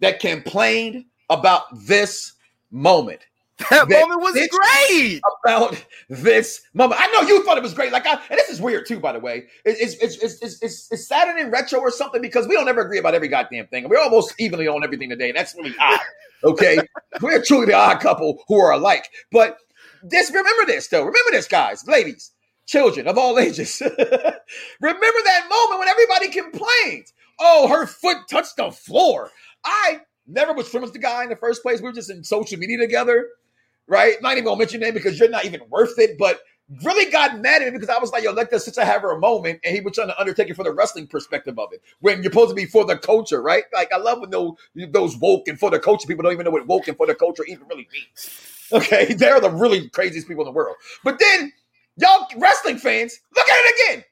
that 0.00 0.20
complained 0.20 1.06
about 1.30 1.62
this 1.86 2.34
moment. 2.70 3.22
That 3.70 3.88
That 3.88 4.08
moment 4.08 4.20
was 4.22 4.34
great. 4.50 5.20
about 5.44 5.82
this 6.10 6.60
moment. 6.74 7.00
I 7.00 7.06
know 7.12 7.22
you 7.22 7.42
thought 7.44 7.56
it 7.56 7.62
was 7.62 7.72
great. 7.72 7.90
Like, 7.90 8.06
I, 8.06 8.12
and 8.12 8.38
this 8.38 8.50
is 8.50 8.60
weird 8.60 8.86
too, 8.86 9.00
by 9.00 9.12
the 9.12 9.20
way. 9.20 9.44
It- 9.64 9.76
It's 9.80 9.94
it's 9.94 10.16
it's 10.22 10.42
it's, 10.42 10.62
it's, 10.62 10.92
it's 10.92 11.08
Saturn 11.08 11.38
and 11.38 11.50
retro 11.50 11.80
or 11.80 11.90
something 11.90 12.20
because 12.20 12.46
we 12.46 12.54
don't 12.54 12.68
ever 12.68 12.82
agree 12.82 12.98
about 12.98 13.14
every 13.14 13.28
goddamn 13.28 13.66
thing. 13.68 13.88
We're 13.88 13.98
almost 14.00 14.34
evenly 14.38 14.68
on 14.68 14.84
everything 14.84 15.08
today. 15.08 15.28
and 15.30 15.38
That's 15.38 15.54
really 15.54 15.74
odd. 15.80 16.00
Okay, 16.44 16.78
we're 17.22 17.42
truly 17.42 17.64
the 17.66 17.72
odd 17.72 17.98
couple 18.00 18.44
who 18.46 18.60
are 18.60 18.70
alike. 18.72 19.08
But 19.32 19.56
this, 20.02 20.28
remember 20.30 20.66
this 20.66 20.86
though. 20.88 20.98
Remember 21.00 21.30
this, 21.32 21.48
guys, 21.48 21.84
ladies, 21.88 22.30
children 22.66 23.08
of 23.08 23.16
all 23.16 23.38
ages. 23.38 23.80
remember 24.80 25.18
that 25.24 25.46
moment 25.48 25.78
when 25.80 25.88
everybody 25.88 26.28
complained. 26.28 27.06
Oh, 27.40 27.68
her 27.68 27.86
foot 27.86 28.18
touched 28.30 28.56
the 28.58 28.70
floor. 28.70 29.30
I 29.64 30.02
never 30.26 30.52
was 30.52 30.68
friends 30.68 30.84
with 30.84 30.92
the 30.92 30.98
guy 30.98 31.22
in 31.24 31.30
the 31.30 31.36
first 31.36 31.62
place. 31.62 31.80
We 31.80 31.84
were 31.88 31.92
just 31.94 32.10
in 32.10 32.22
social 32.22 32.58
media 32.58 32.76
together 32.78 33.26
right? 33.88 34.16
Not 34.22 34.32
even 34.32 34.44
gonna 34.44 34.58
mention 34.58 34.80
your 34.80 34.88
name 34.88 34.94
because 34.94 35.18
you're 35.18 35.28
not 35.28 35.44
even 35.44 35.62
worth 35.70 35.98
it, 35.98 36.18
but 36.18 36.40
really 36.84 37.10
got 37.10 37.40
mad 37.40 37.62
at 37.62 37.66
me 37.72 37.78
because 37.78 37.88
I 37.94 37.98
was 37.98 38.10
like, 38.12 38.24
yo, 38.24 38.32
let 38.32 38.50
the 38.50 38.58
sister 38.60 38.84
have 38.84 39.02
her 39.02 39.18
moment, 39.18 39.60
and 39.64 39.74
he 39.74 39.80
was 39.80 39.94
trying 39.94 40.08
to 40.08 40.20
undertake 40.20 40.48
it 40.50 40.56
for 40.56 40.64
the 40.64 40.72
wrestling 40.72 41.06
perspective 41.06 41.58
of 41.58 41.72
it. 41.72 41.82
When 42.00 42.22
you're 42.22 42.32
supposed 42.32 42.50
to 42.50 42.54
be 42.56 42.66
for 42.66 42.84
the 42.84 42.98
culture, 42.98 43.42
right? 43.42 43.64
Like 43.74 43.92
I 43.92 43.98
love 43.98 44.20
when 44.20 44.30
those 44.30 44.54
those 44.74 45.16
woke 45.18 45.48
and 45.48 45.58
for 45.58 45.70
the 45.70 45.78
culture 45.78 46.06
people 46.06 46.22
don't 46.22 46.32
even 46.32 46.44
know 46.44 46.50
what 46.50 46.66
woke 46.66 46.88
and 46.88 46.96
for 46.96 47.06
the 47.06 47.14
culture 47.14 47.44
even 47.48 47.66
really 47.68 47.88
means. 47.92 48.30
Okay, 48.72 49.14
they're 49.18 49.40
the 49.40 49.50
really 49.50 49.88
craziest 49.90 50.28
people 50.28 50.44
in 50.44 50.46
the 50.46 50.56
world. 50.56 50.76
But 51.04 51.18
then 51.18 51.52
y'all 51.96 52.26
wrestling 52.36 52.78
fans, 52.78 53.20
look 53.36 53.48
at 53.48 53.56
it 53.56 53.92
again. 53.92 54.04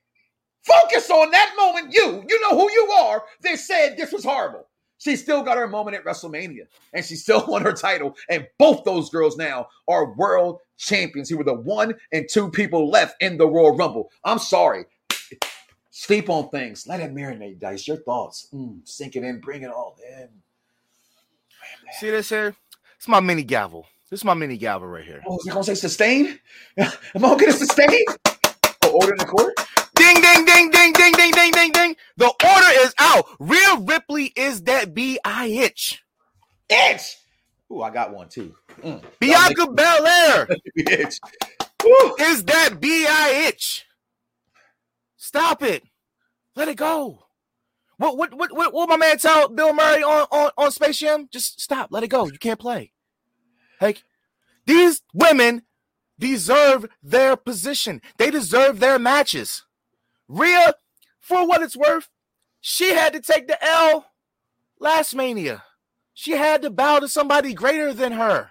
Focus 0.65 1.11
on 1.11 1.31
that 1.33 1.55
moment. 1.59 1.93
You, 1.93 2.25
you 2.29 2.41
know 2.41 2.59
who 2.59 2.71
you 2.73 2.91
are. 2.99 3.25
They 3.43 3.57
said 3.57 3.97
this 3.97 4.13
was 4.13 4.25
horrible. 4.25 4.67
She 4.99 5.17
still 5.17 5.43
got 5.43 5.59
her 5.59 5.69
moment 5.69 5.97
at 5.97 6.05
WrestleMania 6.05 6.67
and 6.93 7.05
she 7.05 7.17
still 7.17 7.45
won 7.49 7.63
her 7.63 7.73
title. 7.73 8.17
And 8.31 8.47
both 8.59 8.85
those 8.85 9.11
girls 9.11 9.37
now 9.37 9.67
are 9.89 10.15
world 10.15 10.61
champions. 10.77 11.29
Who 11.29 11.37
were 11.37 11.45
the 11.45 11.55
one 11.55 11.95
and 12.13 12.27
two 12.31 12.51
people 12.51 12.91
left 12.91 13.17
in 13.21 13.37
the 13.37 13.47
Royal 13.49 13.77
Rumble. 13.77 14.11
I'm 14.25 14.39
sorry. 14.39 14.85
Sleep 15.91 16.29
on 16.29 16.49
things. 16.51 16.87
Let 16.89 17.01
it 17.01 17.15
marinate, 17.15 17.61
Dice. 17.61 17.87
Your 17.87 17.99
thoughts. 17.99 18.49
Mm, 18.53 18.87
sink 18.87 19.15
it 19.15 19.23
in. 19.23 19.41
Bring 19.41 19.63
it 19.63 19.71
all 19.71 19.97
in. 20.19 20.29
See 22.01 22.11
this 22.11 22.29
here? 22.29 22.57
It's 22.97 23.07
my 23.07 23.21
mini 23.21 23.45
gavel. 23.45 23.87
This 24.11 24.21
is 24.21 24.25
my 24.25 24.35
mini 24.35 24.57
gavel 24.57 24.89
right 24.89 25.05
here. 25.05 25.23
Oh, 25.27 25.39
is 25.39 25.47
it 25.47 25.51
going 25.51 25.65
to 25.65 25.75
say 25.75 25.81
sustain? 25.81 26.39
Am 26.79 26.89
I 27.17 27.21
going 27.21 27.39
to 27.39 27.45
get 27.45 27.55
a 27.55 27.59
sustain? 27.59 28.05
Oh, 28.83 28.91
order 28.93 29.13
in 29.13 29.19
the 29.19 29.25
court? 29.25 29.55
Ding, 29.95 30.21
ding, 30.21 30.45
ding, 30.45 30.71
ding, 30.71 30.93
ding, 30.93 31.13
ding, 31.13 31.33
ding, 31.33 31.53
ding, 31.53 31.73
ding. 31.73 31.97
The 32.17 32.27
order 32.27 32.81
is 32.81 32.95
out. 32.99 33.27
Rhea 33.39 33.77
Ripley 33.81 34.33
is 34.37 34.63
that 34.65 34.95
B-I-H. 34.95 35.59
Itch. 35.61 36.03
Itch. 36.69 37.17
Ooh, 37.73 37.83
I 37.83 37.91
got 37.91 38.13
one 38.13 38.29
too. 38.29 38.55
Mm. 38.83 39.03
Bianca 39.21 39.67
Belair 39.71 40.49
Itch. 40.77 41.19
Woo. 41.85 42.15
is 42.21 42.45
that 42.45 42.81
B-I-H. 42.81 43.85
Stop 45.17 45.63
it. 45.63 45.83
Let 46.57 46.69
it 46.69 46.77
go. 46.77 47.25
What 47.97 48.17
what 48.17 48.35
what 48.35 48.55
what 48.55 48.73
what 48.75 48.89
my 48.89 48.97
man 48.97 49.19
tell 49.19 49.49
Bill 49.49 49.73
Murray 49.73 50.03
on, 50.03 50.27
on, 50.31 50.51
on 50.59 50.71
Space 50.73 50.99
Jam? 50.99 51.29
Just 51.33 51.61
stop. 51.61 51.89
Let 51.91 52.03
it 52.03 52.09
go. 52.09 52.27
You 52.27 52.39
can't 52.39 52.59
play. 52.59 52.93
Like 53.81 54.03
these 54.67 55.03
women 55.15 55.63
deserve 56.19 56.87
their 57.03 57.37
position. 57.37 58.03
They 58.19 58.31
deserve 58.31 58.81
their 58.81 58.99
matches. 58.99 59.65
Rhea, 60.29 60.75
for 61.21 61.47
what 61.47 61.63
it's 61.63 61.77
worth, 61.77 62.09
she 62.61 62.95
had 62.95 63.13
to 63.13 63.21
take 63.21 63.47
the 63.47 63.63
L 63.65 64.07
last 64.81 65.15
Mania. 65.15 65.65
She 66.15 66.33
had 66.33 66.63
to 66.63 66.71
bow 66.71 67.01
to 67.01 67.09
somebody 67.09 67.55
greater 67.55 67.93
than 67.93 68.13
her. 68.13 68.51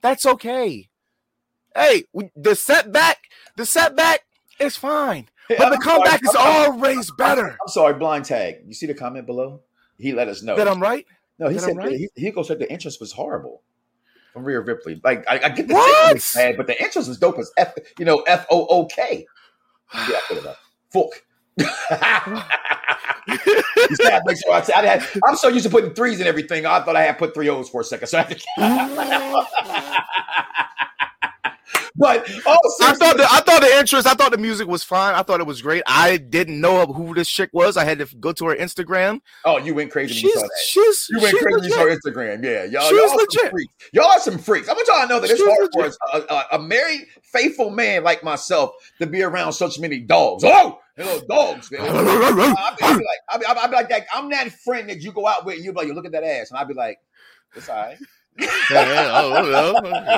That's 0.00 0.26
okay. 0.26 0.88
Hey, 1.74 2.04
the 2.34 2.54
setback, 2.54 3.18
the 3.56 3.64
setback 3.64 4.20
is 4.58 4.76
fine, 4.76 5.28
but 5.48 5.58
the 5.58 5.64
I'm 5.66 5.70
sorry. 5.72 5.82
comeback 5.82 6.22
is 6.22 6.34
I'm- 6.36 6.72
always 6.72 7.10
better. 7.12 7.50
I'm 7.60 7.68
sorry, 7.68 7.94
blind 7.94 8.24
tag. 8.24 8.56
You 8.66 8.74
see 8.74 8.86
the 8.86 8.94
comment 8.94 9.26
below? 9.26 9.60
He 9.98 10.12
let 10.12 10.28
us 10.28 10.42
know. 10.42 10.56
That 10.56 10.68
I'm 10.68 10.80
right. 10.82 11.06
no, 11.38 11.48
he 11.48 11.54
that 11.54 11.62
said 11.62 11.76
right? 11.76 11.92
he, 11.92 12.08
he 12.16 12.30
goes 12.30 12.48
said 12.48 12.58
the 12.58 12.70
entrance 12.70 12.98
was 12.98 13.12
horrible 13.12 13.62
from 14.32 14.44
Rhea 14.44 14.60
Ripley. 14.60 15.00
Like 15.04 15.24
I, 15.28 15.40
I 15.44 15.48
get 15.50 15.68
the 15.68 15.74
was 15.74 16.32
bad, 16.34 16.56
but 16.56 16.66
the 16.66 16.80
entrance 16.82 17.06
was 17.08 17.18
dope 17.18 17.38
as 17.38 17.50
F. 17.56 17.74
You 17.98 18.04
know, 18.04 18.18
F 18.22 18.46
O 18.50 18.66
O 18.66 18.86
K. 18.86 19.26
Yeah, 19.94 20.16
I 20.16 20.20
put 20.26 20.38
it 20.38 20.46
up. 20.46 20.56
Fuck. 20.92 21.22
You 23.28 23.96
see, 23.96 24.08
I, 24.08 24.20
I 24.76 24.86
had, 24.86 25.06
I'm 25.26 25.36
so 25.36 25.48
used 25.48 25.64
to 25.64 25.70
putting 25.70 25.94
threes 25.94 26.18
and 26.18 26.28
everything. 26.28 26.66
I 26.66 26.80
thought 26.80 26.96
I 26.96 27.02
had 27.02 27.18
put 27.18 27.34
three 27.34 27.48
O's 27.48 27.68
for 27.68 27.80
a 27.82 27.84
second. 27.84 28.08
So 28.08 28.18
I 28.18 28.22
had 28.22 28.38
to. 28.38 28.44
but 31.96 32.28
oh, 32.46 32.58
I 32.82 32.94
thought 32.94 33.16
the 33.16 33.24
I 33.30 33.40
thought 33.40 33.60
the 33.60 33.70
entrance, 33.74 34.06
I 34.06 34.14
thought 34.14 34.32
the 34.32 34.38
music 34.38 34.66
was 34.66 34.82
fine. 34.82 35.14
I 35.14 35.22
thought 35.22 35.40
it 35.40 35.46
was 35.46 35.60
great. 35.62 35.82
I 35.86 36.16
didn't 36.16 36.60
know 36.60 36.84
who 36.86 37.14
this 37.14 37.28
chick 37.28 37.50
was. 37.52 37.76
I 37.76 37.84
had 37.84 37.98
to 37.98 38.06
go 38.16 38.32
to 38.32 38.46
her 38.48 38.56
Instagram. 38.56 39.20
oh, 39.44 39.58
you 39.58 39.74
went 39.74 39.90
crazy 39.92 40.26
when 40.26 40.32
you 40.34 40.48
She's 40.64 40.70
she's 40.70 41.06
You 41.10 41.20
went 41.20 41.30
she's 41.32 41.42
crazy 41.42 41.54
when 41.56 41.64
you 41.64 41.70
legit. 41.76 42.02
saw 42.02 42.10
Instagram. 42.10 42.42
Yeah, 42.44 42.64
y'all, 42.64 42.88
She's 42.88 42.98
y'all 42.98 43.10
are 43.20 43.26
some 43.30 43.50
freaks. 43.50 43.72
Y'all 43.92 44.04
are 44.06 44.20
some 44.20 44.38
freaks. 44.38 44.68
I 44.68 44.72
want 44.72 44.88
y'all 44.88 45.02
to 45.02 45.08
know 45.08 45.20
that 45.20 45.30
it's 45.30 45.38
She's 45.40 45.48
hard 45.48 45.68
for 45.72 45.82
legit. 45.82 45.96
us, 46.12 46.14
a, 46.14 46.34
a, 46.34 46.46
a 46.52 46.58
married, 46.58 47.06
faithful 47.22 47.70
man 47.70 48.02
like 48.04 48.24
myself 48.24 48.72
to 49.00 49.06
be 49.06 49.22
around 49.22 49.52
such 49.52 49.78
many 49.78 50.00
dogs. 50.00 50.42
Oh, 50.44 50.80
little 50.96 51.26
dogs. 51.26 51.70
I'll 51.78 52.76
be, 52.76 52.84
like, 52.84 53.18
I'll 53.28 53.38
be, 53.68 53.74
like 53.74 53.88
that. 53.88 54.06
I'm 54.12 54.30
that 54.30 54.52
friend 54.52 54.88
that 54.90 55.00
you 55.00 55.12
go 55.12 55.26
out 55.26 55.44
with, 55.44 55.56
and 55.56 55.64
you 55.64 55.72
be 55.72 55.78
like, 55.78 55.86
you 55.88 55.94
look 55.94 56.06
at 56.06 56.12
that 56.12 56.24
ass, 56.24 56.50
and 56.50 56.58
I'd 56.58 56.68
be 56.68 56.74
like, 56.74 56.98
it's 57.54 57.68
all 57.68 57.76
right. 57.76 57.98
Oh, 58.70 59.72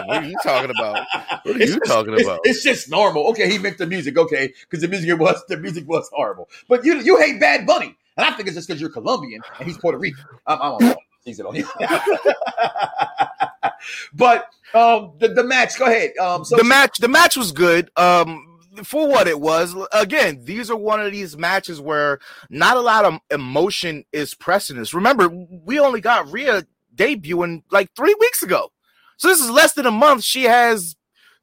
what 0.07 0.22
are 0.22 0.25
you 0.25 0.37
talking 0.43 0.70
about? 0.70 1.05
What 1.43 1.57
are 1.57 1.61
It's 1.61 1.72
you 1.72 1.79
just- 1.81 1.91
talking 1.91 2.20
about? 2.20 2.41
It's, 2.45 2.62
just 2.62 2.89
normal. 2.91 3.27
Okay, 3.31 3.51
he 3.51 3.59
meant 3.59 3.79
the 3.79 3.87
music. 3.87 4.16
Okay, 4.16 4.53
because 4.62 4.83
the 4.83 4.89
music 4.89 5.18
was 5.18 5.43
the 5.49 5.57
music 5.57 5.89
was 5.89 6.09
horrible. 6.12 6.49
But 6.68 6.85
you 6.85 7.01
you 7.01 7.18
hate 7.18 7.41
Bad 7.41 7.66
Bunny, 7.66 7.97
and 8.16 8.25
I 8.27 8.31
think 8.33 8.47
it's 8.49 8.57
just 8.57 8.68
because 8.68 8.81
you're 8.81 8.91
Colombian 8.91 9.43
and 9.59 9.66
he's 9.66 9.79
Puerto 9.79 9.99
Rican. 9.99 10.25
I'm, 10.47 10.61
I'm 10.62 10.72
on 10.75 10.95
he's 11.25 11.41
on 11.41 11.55
but 14.14 14.49
um, 14.72 15.12
the, 15.18 15.29
the 15.29 15.45
match. 15.45 15.79
Go 15.79 15.87
ahead. 15.87 16.16
Um, 16.18 16.45
so 16.45 16.57
the 16.57 16.64
match 16.64 16.99
the 16.99 17.09
match 17.09 17.37
was 17.37 17.53
good 17.53 17.91
um 17.97 18.54
for 18.83 19.09
what 19.09 19.29
it 19.29 19.41
was 19.41 19.75
again 19.93 20.41
these 20.45 20.70
are 20.70 20.77
one 20.77 21.01
of 21.01 21.12
these 21.12 21.37
matches 21.37 21.81
where 21.81 22.18
not 22.51 22.77
a 22.77 22.81
lot 22.81 23.05
of 23.05 23.18
emotion 23.31 24.05
is 24.12 24.35
us 24.47 24.95
remember 24.95 25.29
we 25.29 25.79
only 25.79 26.01
got 26.01 26.31
Rhea 26.31 26.66
debuting 26.95 27.62
like 27.70 27.91
three 27.97 28.14
weeks 28.18 28.43
ago 28.43 28.70
so 29.16 29.29
this 29.29 29.41
is 29.41 29.51
less 29.51 29.75
than 29.75 29.87
a 29.87 29.91
month 29.91 30.25
she 30.25 30.45
has 30.45 30.97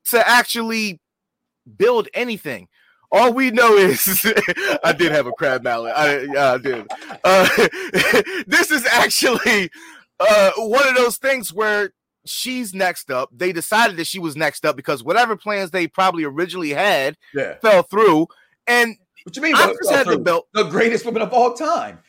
to 0.09 0.27
actually 0.27 0.99
build 1.77 2.07
anything 2.13 2.67
all 3.11 3.33
we 3.33 3.51
know 3.51 3.75
is 3.75 4.25
I 4.83 4.93
did 4.93 5.11
have 5.11 5.27
a 5.27 5.33
crab 5.33 5.63
mallet. 5.63 5.93
I, 5.95 6.21
yeah, 6.21 6.53
I 6.53 6.57
did. 6.57 6.87
Uh, 7.23 7.49
this 8.47 8.71
is 8.71 8.85
actually 8.85 9.69
uh, 10.19 10.51
one 10.55 10.87
of 10.87 10.95
those 10.95 11.17
things 11.17 11.53
where 11.53 11.91
she's 12.25 12.73
next 12.73 13.09
up. 13.11 13.29
They 13.31 13.51
decided 13.51 13.97
that 13.97 14.07
she 14.07 14.19
was 14.19 14.35
next 14.35 14.65
up 14.65 14.75
because 14.75 15.03
whatever 15.03 15.35
plans 15.35 15.71
they 15.71 15.87
probably 15.87 16.23
originally 16.23 16.69
had 16.71 17.17
yeah. 17.33 17.55
fell 17.61 17.83
through. 17.83 18.27
And 18.67 18.95
What 19.23 19.35
you 19.35 19.41
mean? 19.41 19.55
I 19.55 19.73
had 19.89 20.07
the 20.07 20.19
belt. 20.19 20.47
The 20.53 20.63
greatest 20.63 21.05
woman 21.05 21.21
of 21.21 21.33
all 21.33 21.53
time 21.53 21.99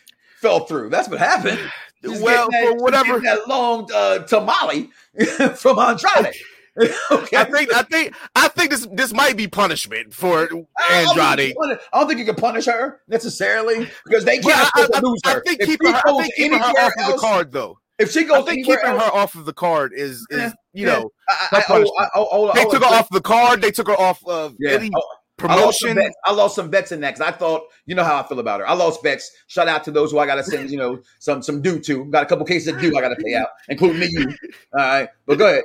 fell 0.41 0.61
through. 0.61 0.91
That's 0.91 1.09
what 1.09 1.19
happened. 1.19 1.59
Well, 2.05 2.49
that- 2.51 2.65
for 2.79 2.83
whatever- 2.83 3.21
that 3.21 3.47
long 3.47 3.89
uh, 3.95 4.19
tamale 4.27 4.91
from 5.55 5.79
Andrade. 5.79 6.35
okay. 7.13 7.37
I 7.37 7.45
think 7.45 7.73
I 7.73 7.83
think 7.85 8.15
I 8.35 8.49
think 8.49 8.71
this 8.73 8.89
this 8.93 9.13
might 9.13 9.37
be 9.37 9.47
punishment 9.47 10.13
for 10.13 10.41
I 10.41 10.47
don't 10.49 10.67
think 10.89 11.15
you 11.17 11.23
Andrade. 11.23 11.55
punish- 11.57 11.79
I 11.93 11.99
don't 12.01 12.09
think 12.09 12.19
you 12.19 12.25
can 12.27 12.35
punish 12.35 12.65
her 12.67 13.03
necessarily 13.07 13.89
because 14.05 14.25
they 14.25 14.39
can't 14.39 14.57
I, 14.57 14.83
afford 14.83 14.91
I- 14.97 15.01
lose 15.01 15.21
I 15.25 15.33
her. 15.35 15.43
think 15.47 15.61
if 15.61 15.67
keeping 15.69 15.93
her, 15.93 16.03
I 16.05 16.23
think 16.23 16.35
keeping 16.35 16.59
her 16.59 16.65
off 16.65 16.93
of 16.99 17.13
the 17.13 17.19
card 17.19 17.53
though. 17.53 17.79
If 18.03 18.11
she 18.13 18.21
I 18.21 18.25
goes 18.25 18.45
think 18.45 18.67
keeping 18.67 18.85
else, 18.85 19.03
her 19.03 19.11
off 19.13 19.35
of 19.35 19.45
the 19.47 19.53
card 19.53 19.93
is 19.95 20.27
is 20.31 20.39
Yeah, 20.39 20.53
you 20.73 20.87
yeah. 20.87 20.93
know 20.99 21.11
I, 21.29 21.49
I, 21.53 21.59
I. 21.59 21.63
Oh, 21.69 21.95
I, 21.99 22.09
oh, 22.15 22.29
oh, 22.31 22.47
I, 22.49 22.51
I, 22.51 22.55
they 22.55 22.71
took 22.71 22.83
her 22.83 22.95
off 22.95 23.09
the 23.11 23.21
card. 23.21 23.63
They 23.63 23.71
took 23.71 23.89
her 23.89 23.99
off 24.01 24.27
of 24.27 24.55
Yeah, 24.59 24.73
any 24.73 24.91
I- 24.95 24.99
I 24.99 25.47
promotion. 25.49 25.99
I 26.25 26.33
lost 26.33 26.55
some 26.55 26.71
bets 26.71 26.93
in 26.93 27.01
that 27.01 27.15
because 27.17 27.27
I 27.35 27.37
thought, 27.37 27.63
you 27.87 27.97
know 27.97 28.05
how 28.05 28.21
I 28.21 28.23
feel 28.23 28.39
about 28.39 28.61
her. 28.61 28.69
I 28.69 28.75
lost 28.75 29.03
bets. 29.03 29.29
Shout 29.49 29.67
out 29.67 29.83
to 29.85 29.91
those 29.91 30.13
who 30.13 30.21
I 30.21 30.27
got 30.27 30.37
to 30.37 30.45
send, 30.45 30.71
you 30.71 30.77
know, 30.77 31.01
some 31.19 31.43
some 31.43 31.61
due 31.61 31.81
to. 31.81 32.05
Got 32.05 32.23
a 32.23 32.27
couple 32.27 32.45
cases 32.47 32.73
of 32.75 32.81
due 32.81 32.97
I 32.97 33.01
got 33.01 33.09
to 33.09 33.17
pay 33.17 33.35
out, 33.35 33.49
including 33.69 33.99
me, 34.01 34.09
you. 34.11 34.27
All 34.73 34.79
right, 34.79 35.09
but 35.27 35.39
go 35.39 35.47
ahead. 35.49 35.65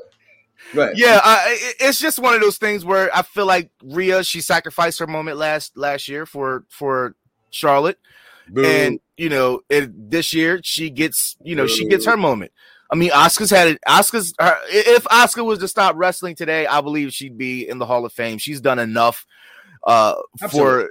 Go 0.74 0.82
ahead. 0.82 0.98
Yeah, 0.98 1.20
I, 1.24 1.58
it's 1.80 2.00
just 2.00 2.18
one 2.18 2.34
of 2.34 2.42
those 2.42 2.58
things 2.58 2.84
where 2.86 3.16
I 3.16 3.22
feel 3.22 3.46
like 3.46 3.70
Rhea 3.84 4.24
she 4.24 4.42
sacrificed 4.42 4.98
her 5.00 5.06
moment 5.06 5.38
last 5.38 5.78
last 5.78 6.08
year 6.08 6.26
for 6.26 6.64
for 6.70 7.16
Charlotte, 7.52 8.00
Boo. 8.50 8.64
and 8.66 9.00
you 9.18 9.30
know 9.30 9.62
it, 9.70 10.10
this 10.12 10.34
year 10.34 10.60
she 10.64 10.90
gets 10.90 11.36
you 11.44 11.56
know 11.56 11.68
she 11.68 11.88
gets 11.88 12.06
her 12.06 12.18
moment. 12.18 12.52
I 12.90 12.96
mean, 12.96 13.10
Asuka's 13.12 13.50
had 13.50 13.68
it. 13.68 13.80
Asuka's 13.86 14.34
her, 14.40 14.58
if 14.70 15.04
Asuka 15.06 15.44
was 15.46 15.60
to 15.60 15.68
stop 15.68 15.96
wrestling 15.98 16.36
today, 16.36 16.66
I 16.68 16.80
believe 16.80 17.12
she'd 17.12 17.38
be 17.38 17.68
in 17.68 17.80
the 17.80 17.86
Hall 17.86 18.06
of 18.06 18.14
Fame. 18.14 18.38
She's 18.38 18.62
done 18.62 18.80
enough 18.80 19.26
uh, 19.84 20.16
Absolutely. 20.42 20.60
for 20.86 20.90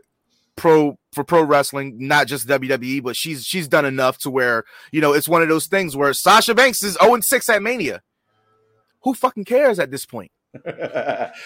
pro 0.56 0.98
for 1.12 1.24
pro 1.24 1.42
wrestling, 1.42 1.96
not 2.06 2.26
just 2.26 2.46
WWE, 2.48 3.02
but 3.02 3.16
she's 3.16 3.44
she's 3.46 3.66
done 3.68 3.86
enough 3.86 4.18
to 4.18 4.30
where 4.30 4.64
you 4.92 5.00
know 5.00 5.14
it's 5.14 5.28
one 5.28 5.40
of 5.42 5.48
those 5.48 5.66
things 5.68 5.96
where 5.96 6.12
Sasha 6.12 6.54
Banks 6.54 6.82
is 6.82 6.98
0 7.02 7.20
6 7.20 7.48
at 7.48 7.62
Mania. 7.62 8.02
who 9.02 9.14
fucking 9.14 9.44
cares 9.44 9.78
at 9.78 9.90
this 9.90 10.04
point? 10.04 10.30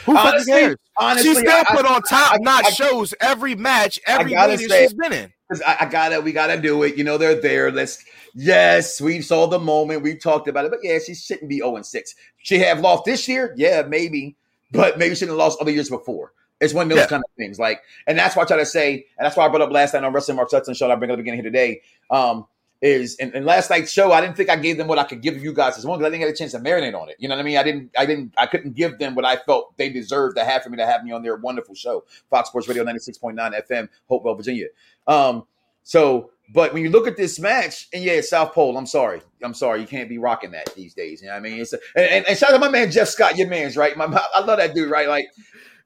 Who 0.06 0.14
fucking 0.14 0.44
cares? 0.46 0.76
honestly, 0.96 1.30
she 1.30 1.34
still 1.40 1.50
I- 1.50 1.64
put 1.76 1.84
on 1.84 2.02
top 2.02 2.40
notch 2.40 2.74
shows 2.74 3.12
every 3.20 3.54
match, 3.56 3.98
every 4.06 4.34
meeting 4.34 4.68
say- 4.68 4.82
she's 4.84 4.94
been 4.94 5.12
in. 5.12 5.32
I, 5.66 5.78
I 5.80 5.86
gotta, 5.86 6.20
we 6.20 6.32
gotta 6.32 6.61
do 6.61 6.82
it. 6.84 6.96
You 6.96 7.05
know, 7.05 7.18
they're 7.18 7.40
there. 7.40 7.70
Let's. 7.72 8.05
Yes, 8.34 9.01
we 9.01 9.20
saw 9.22 9.46
the 9.48 9.59
moment. 9.59 10.03
We 10.03 10.14
talked 10.14 10.46
about 10.46 10.64
it, 10.64 10.70
but 10.70 10.80
yeah, 10.82 10.98
she 11.05 11.14
shouldn't 11.14 11.48
be 11.48 11.57
zero 11.57 11.74
and 11.76 11.84
six. 11.84 12.14
She 12.38 12.61
have 12.61 12.78
lost 12.80 13.05
this 13.05 13.26
year, 13.26 13.53
yeah, 13.57 13.82
maybe, 13.82 14.36
but 14.70 14.98
maybe 14.98 15.14
she 15.14 15.20
shouldn't 15.20 15.32
have 15.32 15.38
lost 15.38 15.61
other 15.61 15.72
years 15.72 15.88
before. 15.90 16.32
It's 16.61 16.72
one 16.72 16.84
of 16.84 16.90
those 16.90 16.98
Yeah. 16.98 17.07
kind 17.07 17.24
of 17.24 17.30
things. 17.36 17.59
Like, 17.59 17.82
and 18.07 18.16
that's 18.18 18.36
why 18.36 18.42
I 18.42 18.46
try 18.46 18.59
to 18.59 18.66
say, 18.66 19.07
and 19.18 19.24
that's 19.26 19.36
why 19.36 19.46
I 19.46 19.48
brought 19.48 19.62
up 19.62 19.72
last 19.72 19.94
night 19.94 20.05
on 20.05 20.12
Wrestling 20.12 20.36
Mark 20.36 20.51
Sutton 20.51 20.74
show. 20.74 20.90
I 20.90 20.94
bring 20.94 21.11
it 21.11 21.14
up 21.14 21.18
again 21.18 21.34
here 21.34 21.42
today. 21.42 21.80
Um, 22.11 22.46
is 22.82 23.16
and, 23.16 23.34
in 23.34 23.44
last 23.44 23.70
night's 23.70 23.92
show, 23.92 24.12
I 24.12 24.20
didn't 24.20 24.36
think 24.36 24.48
I 24.48 24.56
gave 24.56 24.76
them 24.76 24.86
what 24.86 24.98
I 24.98 25.04
could 25.04 25.20
give 25.20 25.42
you 25.42 25.52
guys 25.52 25.76
as 25.76 25.84
one 25.84 25.98
because 25.98 26.08
I 26.08 26.10
didn't 26.10 26.26
get 26.26 26.34
a 26.34 26.36
chance 26.36 26.52
to 26.52 26.58
marinate 26.58 26.98
on 26.98 27.08
it. 27.08 27.16
You 27.18 27.28
know 27.28 27.34
what 27.34 27.42
I 27.42 27.44
mean? 27.44 27.58
I 27.58 27.62
didn't, 27.62 27.90
I 27.96 28.06
didn't, 28.06 28.34
I 28.38 28.46
couldn't 28.46 28.74
give 28.74 28.98
them 28.98 29.14
what 29.14 29.24
I 29.24 29.36
felt 29.36 29.76
they 29.76 29.90
deserved 29.90 30.36
to 30.36 30.44
have 30.44 30.62
for 30.62 30.70
me 30.70 30.78
to 30.78 30.86
have 30.86 31.04
me 31.04 31.12
on 31.12 31.22
their 31.22 31.36
wonderful 31.36 31.74
show, 31.74 32.04
Fox 32.30 32.48
Sports 32.48 32.68
Radio 32.68 32.84
96.9 32.84 33.36
FM, 33.70 33.88
Hopewell, 34.08 34.34
Virginia. 34.34 34.66
Um, 35.06 35.44
so, 35.82 36.30
but 36.52 36.72
when 36.72 36.82
you 36.82 36.90
look 36.90 37.06
at 37.06 37.16
this 37.16 37.38
match, 37.38 37.88
and 37.92 38.02
yeah, 38.02 38.20
South 38.22 38.52
Pole, 38.52 38.76
I'm 38.76 38.86
sorry. 38.86 39.22
I'm 39.42 39.54
sorry. 39.54 39.80
You 39.80 39.86
can't 39.86 40.08
be 40.08 40.18
rocking 40.18 40.50
that 40.52 40.74
these 40.74 40.94
days. 40.94 41.20
You 41.20 41.28
know 41.28 41.34
what 41.34 41.40
I 41.40 41.42
mean? 41.42 41.60
It's 41.60 41.72
a, 41.72 41.78
and, 41.94 42.06
and, 42.06 42.28
and 42.28 42.38
shout 42.38 42.52
out 42.52 42.60
my 42.60 42.68
man, 42.68 42.90
Jeff 42.90 43.08
Scott, 43.08 43.36
your 43.36 43.48
man's 43.48 43.76
right. 43.76 43.96
My, 43.96 44.06
I 44.34 44.40
love 44.40 44.58
that 44.58 44.74
dude, 44.74 44.90
right? 44.90 45.08
Like, 45.08 45.26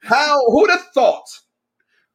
how, 0.00 0.38
who'd 0.50 0.70
have 0.70 0.86
thought 0.94 1.26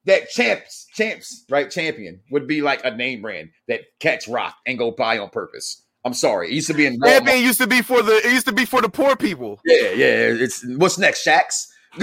that 0.06 0.30
champs, 0.30 0.88
champs, 0.93 1.45
right? 1.50 1.70
Champion 1.70 2.22
would 2.32 2.47
be 2.47 2.62
like 2.62 2.84
a 2.84 2.95
name 2.95 3.22
brand 3.22 3.50
that 3.68 3.82
catch 4.00 4.28
rock 4.28 4.56
and 4.66 4.78
go 4.78 4.91
buy 4.91 5.18
on 5.18 5.30
purpose. 5.30 5.84
I'm 6.06 6.14
sorry. 6.14 6.47
It 6.47 6.54
used 6.54 6.68
to 6.68 6.74
be 6.74 6.86
in 6.86 7.00
Walmart. 7.00 7.08
Champion 7.08 7.43
used 7.43 7.60
to 7.60 7.68
be 7.68 7.82
for 7.82 8.02
the 8.02 8.18
it 8.26 8.32
used 8.32 8.47
to 8.47 8.54
be 8.54 8.66
for 8.66 8.82
the 8.82 8.89
poor 8.89 9.16
people. 9.16 9.60
Yeah, 9.66 9.89
yeah. 9.89 10.34
It's 10.34 10.66
what's 10.78 10.97
next, 10.97 11.24
Shacks? 11.24 11.72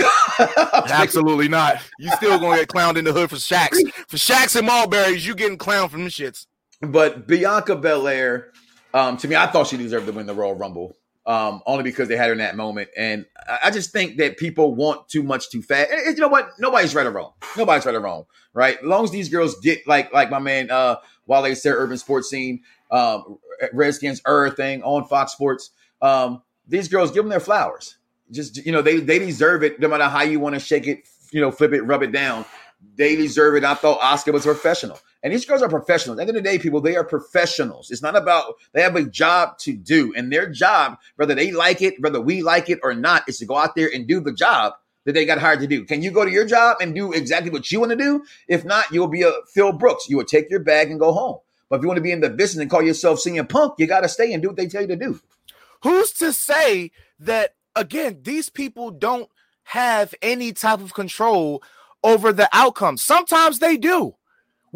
Absolutely 0.72 1.48
not. 1.48 1.80
You 1.98 2.10
still 2.12 2.38
gonna 2.38 2.58
get 2.58 2.68
clowned 2.68 2.96
in 2.96 3.04
the 3.04 3.12
hood 3.12 3.30
for 3.30 3.38
shacks. 3.38 3.78
For 4.08 4.18
shacks 4.18 4.56
and 4.56 4.66
mulberries, 4.66 5.26
you 5.26 5.34
getting 5.34 5.58
clowned 5.58 5.90
from 5.90 6.04
the 6.04 6.10
shits. 6.10 6.46
But 6.80 7.26
Bianca 7.26 7.76
Belair, 7.76 8.52
um, 8.92 9.16
to 9.18 9.28
me, 9.28 9.36
I 9.36 9.46
thought 9.46 9.68
she 9.68 9.76
deserved 9.76 10.06
to 10.06 10.12
win 10.12 10.26
the 10.26 10.34
Royal 10.34 10.54
Rumble. 10.54 10.96
Um, 11.26 11.60
only 11.66 11.82
because 11.82 12.06
they 12.06 12.16
had 12.16 12.26
her 12.26 12.32
in 12.32 12.38
that 12.38 12.54
moment. 12.54 12.88
And 12.96 13.26
I 13.60 13.72
just 13.72 13.90
think 13.90 14.16
that 14.18 14.36
people 14.36 14.76
want 14.76 15.08
too 15.08 15.24
much 15.24 15.50
too 15.50 15.60
fast. 15.60 15.90
And, 15.90 16.00
and 16.06 16.16
you 16.16 16.20
know 16.20 16.28
what? 16.28 16.50
Nobody's 16.60 16.94
right 16.94 17.04
or 17.04 17.10
wrong. 17.10 17.32
Nobody's 17.56 17.84
right 17.84 17.96
or 17.96 18.00
wrong, 18.00 18.26
right? 18.54 18.78
As 18.78 18.84
long 18.84 19.02
as 19.02 19.10
these 19.10 19.28
girls 19.28 19.58
get 19.58 19.84
like 19.88 20.12
like 20.12 20.30
my 20.30 20.38
man 20.38 20.70
uh 20.70 20.96
Wale 21.26 21.54
said, 21.56 21.74
Urban 21.74 21.98
Sports 21.98 22.30
Scene, 22.30 22.62
um, 22.90 23.38
Redskins 23.72 24.22
Ur 24.26 24.50
thing 24.50 24.82
on 24.82 25.04
Fox 25.04 25.32
Sports. 25.32 25.70
Um, 26.00 26.42
these 26.68 26.88
girls 26.88 27.10
give 27.10 27.24
them 27.24 27.30
their 27.30 27.40
flowers. 27.40 27.96
Just 28.30 28.64
you 28.64 28.72
know, 28.72 28.82
they 28.82 28.98
they 28.98 29.18
deserve 29.18 29.62
it 29.62 29.80
no 29.80 29.88
matter 29.88 30.04
how 30.04 30.22
you 30.22 30.40
want 30.40 30.54
to 30.54 30.60
shake 30.60 30.86
it, 30.86 31.08
you 31.32 31.40
know, 31.40 31.50
flip 31.50 31.72
it, 31.72 31.82
rub 31.82 32.02
it 32.02 32.12
down. 32.12 32.44
They 32.96 33.16
deserve 33.16 33.56
it. 33.56 33.64
I 33.64 33.74
thought 33.74 34.00
Asuka 34.00 34.32
was 34.32 34.44
professional. 34.44 34.98
And 35.26 35.34
these 35.34 35.44
girls 35.44 35.60
are 35.60 35.68
professionals. 35.68 36.20
At 36.20 36.28
the 36.28 36.28
end 36.28 36.36
of 36.36 36.44
the 36.44 36.48
day, 36.48 36.56
people, 36.56 36.80
they 36.80 36.94
are 36.94 37.02
professionals. 37.02 37.90
It's 37.90 38.00
not 38.00 38.14
about 38.14 38.54
they 38.72 38.80
have 38.80 38.94
a 38.94 39.02
job 39.02 39.58
to 39.58 39.72
do. 39.72 40.14
And 40.16 40.32
their 40.32 40.48
job, 40.48 40.98
whether 41.16 41.34
they 41.34 41.50
like 41.50 41.82
it, 41.82 42.00
whether 42.00 42.20
we 42.20 42.42
like 42.42 42.70
it 42.70 42.78
or 42.84 42.94
not, 42.94 43.28
is 43.28 43.38
to 43.38 43.44
go 43.44 43.56
out 43.56 43.74
there 43.74 43.90
and 43.92 44.06
do 44.06 44.20
the 44.20 44.32
job 44.32 44.74
that 45.04 45.14
they 45.14 45.26
got 45.26 45.38
hired 45.38 45.58
to 45.62 45.66
do. 45.66 45.84
Can 45.84 46.00
you 46.00 46.12
go 46.12 46.24
to 46.24 46.30
your 46.30 46.46
job 46.46 46.76
and 46.80 46.94
do 46.94 47.12
exactly 47.12 47.50
what 47.50 47.72
you 47.72 47.80
want 47.80 47.90
to 47.90 47.96
do? 47.96 48.24
If 48.46 48.64
not, 48.64 48.92
you'll 48.92 49.08
be 49.08 49.22
a 49.22 49.32
Phil 49.52 49.72
Brooks. 49.72 50.08
You 50.08 50.16
will 50.16 50.24
take 50.24 50.48
your 50.48 50.60
bag 50.60 50.92
and 50.92 51.00
go 51.00 51.10
home. 51.10 51.38
But 51.68 51.78
if 51.78 51.82
you 51.82 51.88
want 51.88 51.98
to 51.98 52.02
be 52.02 52.12
in 52.12 52.20
the 52.20 52.30
business 52.30 52.62
and 52.62 52.70
call 52.70 52.82
yourself 52.82 53.18
CM 53.18 53.48
Punk, 53.48 53.74
you 53.78 53.88
got 53.88 54.02
to 54.02 54.08
stay 54.08 54.32
and 54.32 54.40
do 54.40 54.50
what 54.50 54.56
they 54.56 54.68
tell 54.68 54.82
you 54.82 54.86
to 54.86 54.96
do. 54.96 55.20
Who's 55.82 56.12
to 56.12 56.32
say 56.32 56.92
that 57.18 57.56
again, 57.74 58.20
these 58.22 58.48
people 58.48 58.92
don't 58.92 59.28
have 59.64 60.14
any 60.22 60.52
type 60.52 60.80
of 60.80 60.94
control 60.94 61.64
over 62.04 62.32
the 62.32 62.48
outcome? 62.52 62.96
Sometimes 62.96 63.58
they 63.58 63.76
do. 63.76 64.14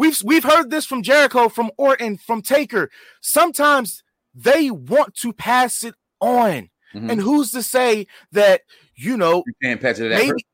We've 0.01 0.19
we've 0.25 0.45
heard 0.45 0.71
this 0.71 0.87
from 0.87 1.03
Jericho, 1.03 1.49
from 1.51 1.71
Orton, 1.77 2.17
from 2.17 2.41
Taker. 2.41 2.91
Sometimes 3.21 4.03
they 4.35 4.71
want 4.71 5.15
to 5.17 5.33
pass 5.33 5.85
it 5.85 5.95
on. 6.21 6.71
Mhm. 6.95 7.11
And 7.13 7.21
who's 7.21 7.51
to 7.53 7.63
say 7.63 8.07
that, 8.33 8.63
you 8.95 9.17
know, 9.17 9.43
You 9.47 9.53
can't 9.63 9.81
patch 9.81 10.01
it 10.01 10.09
that 10.09 10.19
maybe 10.19 10.45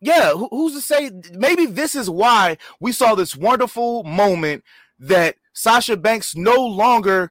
yeah 0.00 0.32
who- 0.32 0.48
who's 0.50 0.74
to 0.74 0.80
say 0.80 1.10
maybe 1.32 1.64
this 1.64 1.94
is 1.94 2.10
why 2.10 2.58
we 2.80 2.92
saw 2.92 3.14
this 3.14 3.34
wonderful 3.36 4.02
moment 4.04 4.62
that 4.98 5.36
sasha 5.54 5.96
banks 5.96 6.34
no 6.36 6.56
longer 6.66 7.30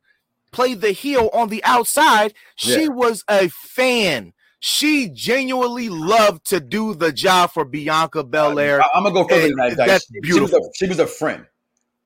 played 0.51 0.81
the 0.81 0.91
heel 0.91 1.29
on 1.33 1.49
the 1.49 1.63
outside 1.63 2.33
she 2.55 2.87
was 2.87 3.23
a 3.29 3.49
fan 3.49 4.31
she 4.59 5.09
genuinely 5.09 5.89
loved 5.89 6.45
to 6.45 6.59
do 6.61 6.93
the 6.93 7.11
job 7.11 7.51
for 7.51 7.65
bianca 7.65 8.23
belair 8.23 8.81
I, 8.81 8.87
am 8.97 9.03
gonna 9.03 9.15
go 9.15 9.27
further 9.27 9.47
than 9.47 9.55
that. 9.57 9.77
That's 9.87 10.05
She- 10.05 10.13
She 10.13 10.39
was, 10.39 10.51
a, 10.51 10.55
beautiful. 10.55 10.71
she 10.75 10.87
was 10.87 10.99
a 10.99 11.07
friend. 11.07 11.45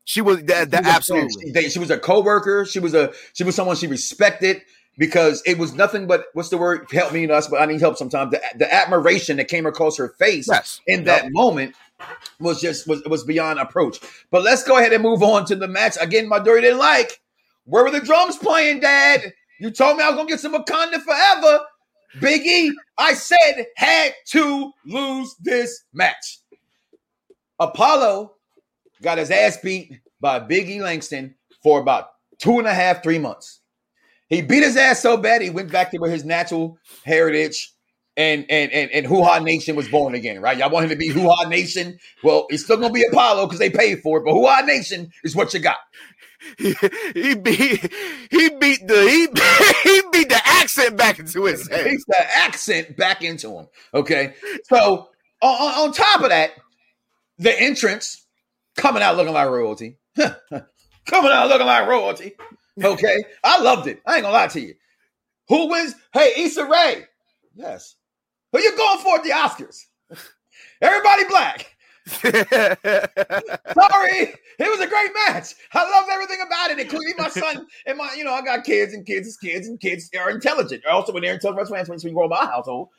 She 0.05 0.21
was 0.21 0.43
that, 0.43 0.71
that 0.71 0.83
She 0.83 0.87
was 0.87 0.95
absolutely 0.95 1.63
She, 1.63 1.69
she 1.71 1.79
was 1.79 1.91
a 1.91 1.97
coworker. 1.97 2.65
She 2.65 2.79
was 2.79 2.93
a 2.93 3.11
she 3.33 3.43
was 3.43 3.55
someone 3.55 3.75
she 3.75 3.87
respected 3.87 4.61
because 4.97 5.43
it 5.45 5.57
was 5.57 5.73
nothing 5.73 6.07
but 6.07 6.27
what's 6.33 6.49
the 6.49 6.57
word? 6.57 6.87
Help 6.91 7.11
me, 7.11 7.23
and 7.23 7.31
us, 7.31 7.47
but 7.47 7.61
I 7.61 7.65
need 7.65 7.81
help 7.81 7.97
sometimes. 7.97 8.31
The, 8.31 8.41
the 8.55 8.73
admiration 8.73 9.37
that 9.37 9.47
came 9.49 9.65
across 9.65 9.97
her 9.97 10.09
face 10.09 10.47
yes 10.47 10.79
in 10.87 11.03
that 11.05 11.31
moment 11.31 11.75
was 12.39 12.61
just 12.61 12.87
was 12.87 13.03
was 13.05 13.23
beyond 13.23 13.59
approach. 13.59 13.99
But 14.31 14.43
let's 14.43 14.63
go 14.63 14.77
ahead 14.77 14.93
and 14.93 15.03
move 15.03 15.23
on 15.23 15.45
to 15.45 15.55
the 15.55 15.67
match. 15.67 15.97
Again, 15.99 16.29
my 16.29 16.39
dirty 16.39 16.61
didn't 16.61 16.79
like. 16.79 17.19
Where 17.65 17.83
were 17.83 17.91
the 17.91 17.99
drums 17.99 18.37
playing, 18.37 18.81
Dad? 18.81 19.33
You 19.59 19.71
told 19.71 19.97
me 19.97 20.03
I 20.03 20.09
was 20.09 20.17
gonna 20.17 20.29
get 20.29 20.39
some 20.39 20.53
Wakanda 20.53 21.01
forever. 21.01 21.61
Big 22.21 22.45
E, 22.45 22.71
I 22.97 23.13
said 23.15 23.65
had 23.75 24.13
to 24.27 24.71
lose 24.85 25.35
this 25.41 25.83
match. 25.93 26.39
Apollo 27.59 28.34
got 29.01 29.17
his 29.17 29.31
ass 29.31 29.57
beat 29.57 29.99
by 30.19 30.39
Big 30.39 30.69
E 30.69 30.81
Langston 30.81 31.35
for 31.61 31.79
about 31.79 32.09
two 32.37 32.59
and 32.59 32.67
a 32.67 32.73
half, 32.73 33.03
three 33.03 33.19
months. 33.19 33.61
He 34.29 34.41
beat 34.41 34.63
his 34.63 34.77
ass 34.77 35.01
so 35.01 35.17
bad 35.17 35.41
he 35.41 35.49
went 35.49 35.71
back 35.71 35.91
to 35.91 35.97
where 35.97 36.09
his 36.11 36.25
natural 36.25 36.77
heritage 37.03 37.73
and 38.17 38.45
and 38.49 38.71
and, 38.71 38.91
and 38.91 39.05
Hoo 39.05 39.23
Ha 39.23 39.39
Nation 39.39 39.75
was 39.75 39.87
born 39.87 40.15
again, 40.15 40.41
right? 40.41 40.57
Y'all 40.57 40.69
want 40.69 40.85
him 40.85 40.89
to 40.89 40.95
be 40.95 41.09
Hoo 41.09 41.29
Ha 41.29 41.47
Nation? 41.47 41.99
Well, 42.23 42.47
it's 42.49 42.63
still 42.63 42.77
gonna 42.77 42.93
be 42.93 43.05
Apollo 43.05 43.45
because 43.45 43.59
they 43.59 43.69
paid 43.69 44.01
for 44.01 44.19
it, 44.19 44.25
but 44.25 44.33
Hoo 44.33 44.45
Ha 44.45 44.61
Nation 44.61 45.11
is 45.23 45.35
what 45.35 45.53
you 45.53 45.59
got. 45.59 45.77
he, 46.57 46.73
he 47.13 47.35
beat 47.35 47.93
he 48.31 48.49
beat 48.49 48.87
the 48.87 49.01
he, 49.01 49.27
he 49.89 50.01
beat 50.11 50.29
the 50.29 50.41
accent 50.45 50.97
back 50.97 51.19
into 51.19 51.45
his 51.45 51.67
head 51.67 51.83
Takes 51.83 52.05
the 52.05 52.37
accent 52.37 52.97
back 52.97 53.21
into 53.21 53.49
him. 53.51 53.67
Okay, 53.93 54.33
so 54.63 55.09
on, 55.41 55.87
on 55.87 55.91
top 55.91 56.21
of 56.21 56.29
that, 56.29 56.51
the 57.37 57.59
entrance 57.59 58.24
coming 58.76 59.01
out 59.03 59.17
looking 59.17 59.34
like 59.34 59.49
royalty, 59.49 59.97
coming 60.17 61.32
out 61.32 61.47
looking 61.47 61.67
like 61.67 61.88
royalty. 61.88 62.34
Okay, 62.84 63.23
I 63.43 63.61
loved 63.61 63.88
it. 63.88 64.01
I 64.05 64.15
ain't 64.15 64.23
gonna 64.23 64.34
lie 64.34 64.47
to 64.47 64.59
you. 64.61 64.76
Who 65.49 65.69
wins? 65.69 65.95
Hey, 66.13 66.34
Issa 66.38 66.65
Rae. 66.65 67.05
Yes. 67.55 67.95
Who 68.51 68.59
you 68.59 68.76
going 68.76 68.99
for 68.99 69.17
at 69.17 69.23
the 69.23 69.30
Oscars? 69.30 69.78
Everybody 70.82 71.23
black. 71.26 71.71
Sorry, 72.07 72.34
it 74.59 74.69
was 74.69 74.80
a 74.80 74.88
great 74.88 75.11
match. 75.28 75.55
I 75.73 75.89
loved 75.89 76.09
everything 76.11 76.39
about 76.45 76.69
it, 76.69 76.80
including 76.80 77.15
my 77.17 77.30
son 77.30 77.65
and 77.88 77.97
my, 77.97 78.13
you 78.15 78.23
know, 78.23 78.34
I 78.34 78.43
got 78.43 78.63
kids 78.63 78.93
and 78.93 79.05
kids 79.05 79.28
is 79.28 79.38
kids 79.38 79.67
and 79.67 79.80
kids 79.80 80.09
are 80.19 80.30
intelligent. 80.30 80.86
Also, 80.86 81.13
when 81.13 81.23
they're 81.23 81.34
intelligent, 81.34 81.69
that's 81.69 81.89
when 81.89 81.99
we 82.03 82.11
grow 82.11 82.28
my 82.28 82.45
household. 82.45 82.89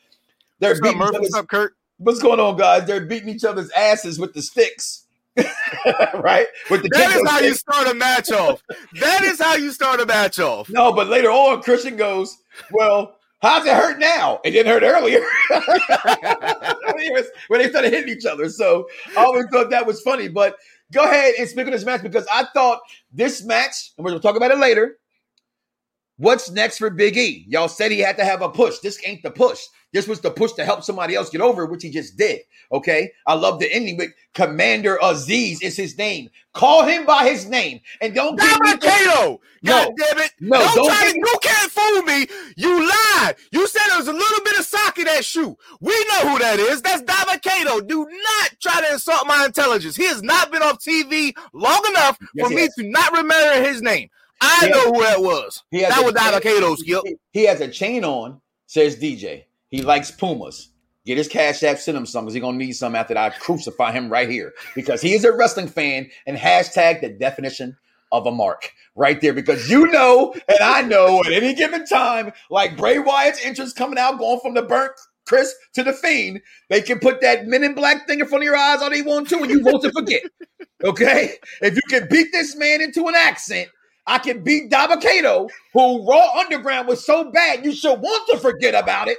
They're 0.59 0.70
what's 0.70 0.81
up 0.81 0.85
beating 0.85 0.99
each 0.99 1.12
murphy 1.12 1.18
what's 1.20 1.35
up 1.35 1.49
kurt 1.49 1.77
what's 1.99 2.20
going 2.20 2.41
on, 2.41 2.57
guys? 2.57 2.87
They're 2.87 3.05
beating 3.05 3.29
each 3.29 3.45
other's 3.45 3.70
asses 3.70 4.18
with 4.18 4.35
the 4.35 4.43
sticks, 4.43 5.05
right? 6.14 6.47
That 6.70 7.22
how 7.26 7.41
you 7.41 7.55
start 7.55 7.89
a 7.89 7.95
match 7.95 8.30
off. 8.30 8.62
That 9.01 9.22
is 9.22 9.41
how 9.41 9.55
you 9.55 9.70
start 9.72 10.01
a 10.01 10.07
match 10.07 10.39
off. 10.39 10.70
No, 10.70 10.93
but 10.93 11.09
later 11.09 11.30
on, 11.30 11.62
Christian 11.62 11.97
goes, 11.97 12.39
"Well, 12.72 13.16
how's 13.43 13.66
it 13.66 13.74
hurt 13.74 13.99
now? 13.99 14.41
It 14.45 14.53
didn't 14.53 14.72
hurt 14.72 14.82
earlier." 14.82 15.20
when, 17.49 17.61
they 17.61 17.68
started 17.68 17.93
hitting 17.93 18.16
each 18.16 18.24
other, 18.24 18.49
so 18.49 18.87
I 19.16 19.24
always 19.24 19.47
thought 19.53 19.70
that 19.70 19.87
was 19.87 20.01
funny. 20.01 20.28
But 20.28 20.57
go 20.93 21.05
ahead 21.05 21.34
and 21.39 21.49
speak 21.49 21.66
of 21.66 21.72
this 21.72 21.84
match 21.84 22.03
because 22.03 22.26
I 22.32 22.47
thought 22.55 22.80
this 23.12 23.45
match, 23.45 23.93
and 23.97 24.05
we're 24.05 24.12
gonna 24.12 24.22
talk 24.22 24.37
about 24.37 24.53
it 24.53 24.59
later. 24.59 24.99
What's 26.19 26.51
next 26.51 26.79
for 26.79 26.89
Big 26.89 27.17
E? 27.19 27.45
Y'all 27.49 27.69
said 27.69 27.91
he 27.93 27.99
had 27.99 28.17
to 28.17 28.25
have 28.25 28.41
a 28.41 28.49
push. 28.49 28.79
This 28.79 28.99
ain't 29.07 29.23
the 29.23 29.31
push. 29.31 29.61
This 29.93 30.09
was 30.09 30.21
the 30.21 30.31
push 30.31 30.53
to 30.53 30.64
help 30.64 30.83
somebody 30.83 31.14
else 31.14 31.31
get 31.31 31.41
over, 31.41 31.67
which 31.67 31.83
he 31.83 31.91
just 31.91 32.17
did. 32.17 32.41
Okay. 32.73 33.12
I 33.27 33.35
love 33.35 33.61
the 33.61 33.73
ending 33.73 33.97
with 33.97 34.11
Commander 34.35 34.99
Azeez 35.03 35.62
is 35.62 35.77
his 35.77 35.97
name. 35.97 36.29
Call 36.55 36.85
him 36.85 37.05
by 37.07 37.29
his 37.29 37.47
name. 37.47 37.81
And 38.01 38.14
don't 38.14 38.39
give 38.39 38.61
me! 38.61 38.71
No. 38.83 39.39
God 39.64 39.93
damn 39.97 40.19
it! 40.19 40.33
No, 40.41 40.59
don't, 40.59 40.75
don't 40.75 40.87
try 40.89 41.11
to, 41.11 41.17
you 41.19 41.39
can't 41.43 41.71
fool 41.71 42.03
me. 42.03 42.27
You 42.57 42.81
lied. 42.89 43.35
You 43.53 43.67
said 43.67 43.83
there 43.89 43.99
was 43.99 44.09
a 44.09 44.12
little 44.12 44.45
bit 44.45 44.59
of 44.59 44.64
sock 44.64 44.99
in 44.99 45.05
that 45.05 45.25
shoe. 45.25 45.57
We 45.81 45.93
know 46.09 46.31
who 46.31 46.39
that 46.39 46.59
is. 46.59 46.83
That's 46.83 47.03
Dabba 47.03 47.41
Kato. 47.43 47.81
Do 47.81 48.07
not 48.07 48.51
try 48.61 48.81
to 48.87 48.93
insult 48.93 49.27
my 49.27 49.45
intelligence. 49.45 49.97
He 49.97 50.07
has 50.07 50.23
not 50.23 50.51
been 50.51 50.62
off 50.62 50.79
TV 50.79 51.35
long 51.53 51.83
enough 51.91 52.19
Yes, 52.35 52.49
for 52.49 52.55
me 52.55 52.62
has. 52.62 52.75
to 52.77 52.85
not 52.85 53.12
remember 53.12 53.67
his 53.69 53.83
name. 53.83 54.09
I 54.41 54.68
know 54.68 54.93
who 54.93 55.03
that 55.03 55.20
was. 55.20 55.62
He 55.70 55.80
That 55.80 56.05
was 56.05 56.14
chain- 56.14 56.41
Kato, 56.41 56.74
Skip. 56.76 57.03
He, 57.32 57.45
has 57.45 57.61
a 57.61 57.68
chain 57.68 58.05
on 58.05 58.41
Says 58.66 58.97
DJ. 58.97 59.45
He 59.68 59.82
likes 59.82 60.11
Pumas. 60.11 60.70
Get 61.05 61.18
his 61.18 61.28
cash 61.28 61.62
app, 61.62 61.78
send 61.78 61.97
him 61.97 62.05
some 62.05 62.24
because 62.24 62.34
he's 62.34 62.43
gonna 62.43 62.59
need 62.59 62.72
some 62.72 62.97
after 62.97 63.16
I 63.16 63.30
crucify 63.30 63.93
him 63.93 64.11
right 64.11 64.28
here. 64.28 64.53
Because 64.74 65.01
he 65.01 65.14
is 65.14 65.24
a 65.24 65.32
wrestling 65.32 65.68
fan 65.68 66.11
and 66.26 66.37
hashtag 66.37 67.01
the 67.01 67.11
definition 67.11 67.76
of 68.11 68.26
a 68.26 68.32
mark 68.32 68.72
right 68.97 69.20
there. 69.20 69.32
Because 69.32 69.70
you 69.70 69.87
know, 69.87 70.34
and 70.49 70.59
I 70.61 70.82
know 70.82 71.22
at 71.24 71.32
any 71.32 71.55
given 71.55 71.87
time, 71.87 72.32
like 72.51 72.76
Bray 72.76 72.99
Wyatt's 72.99 73.45
entrance 73.45 73.72
coming 73.72 73.99
out, 73.99 74.18
going 74.18 74.41
from 74.41 74.55
the 74.55 74.62
burnt 74.62 74.93
Chris 75.26 75.55
to 75.74 75.84
the 75.84 75.93
fiend, 75.93 76.41
they 76.70 76.80
can 76.80 76.99
put 76.99 77.20
that 77.20 77.47
men 77.47 77.62
in 77.62 77.74
black 77.74 78.07
thing 78.09 78.18
in 78.20 78.26
front 78.26 78.43
of 78.43 78.47
your 78.47 78.57
eyes 78.57 78.80
all 78.82 78.91
they 78.91 79.03
want 79.03 79.28
to, 79.28 79.39
and 79.39 79.51
you 79.51 79.61
won't 79.62 79.82
forget. 79.93 80.22
Okay? 80.84 81.34
If 81.62 81.74
you 81.74 81.82
can 81.89 82.09
beat 82.11 82.32
this 82.32 82.57
man 82.57 82.80
into 82.80 83.07
an 83.07 83.14
accent, 83.14 83.68
I 84.07 84.18
can 84.18 84.42
beat 84.42 84.70
Dabba 84.70 85.00
Kato, 85.00 85.48
who 85.72 86.09
Raw 86.09 86.38
Underground 86.38 86.86
was 86.88 87.04
so 87.04 87.30
bad, 87.30 87.64
you 87.64 87.72
should 87.74 88.00
want 88.00 88.28
to 88.30 88.38
forget 88.38 88.74
about 88.74 89.09
it. 89.09 89.18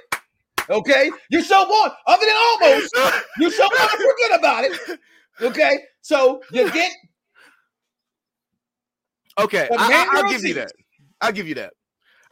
Okay? 0.69 1.11
You 1.29 1.41
should 1.43 1.67
want, 1.67 1.93
other 2.07 2.25
than 2.25 2.35
almost, 2.35 2.95
you 3.39 3.51
should 3.51 3.59
want 3.71 3.91
to 3.91 3.97
forget 3.97 4.39
about 4.39 4.63
it. 4.63 4.99
Okay? 5.41 5.79
So 6.01 6.41
you 6.51 6.71
get 6.71 6.91
Okay, 9.39 9.69
I, 9.77 10.21
will 10.23 10.29
give 10.31 10.43
you 10.43 10.55
that. 10.55 10.71
I'll 11.21 11.31
give 11.31 11.47
you 11.47 11.55
that. 11.55 11.73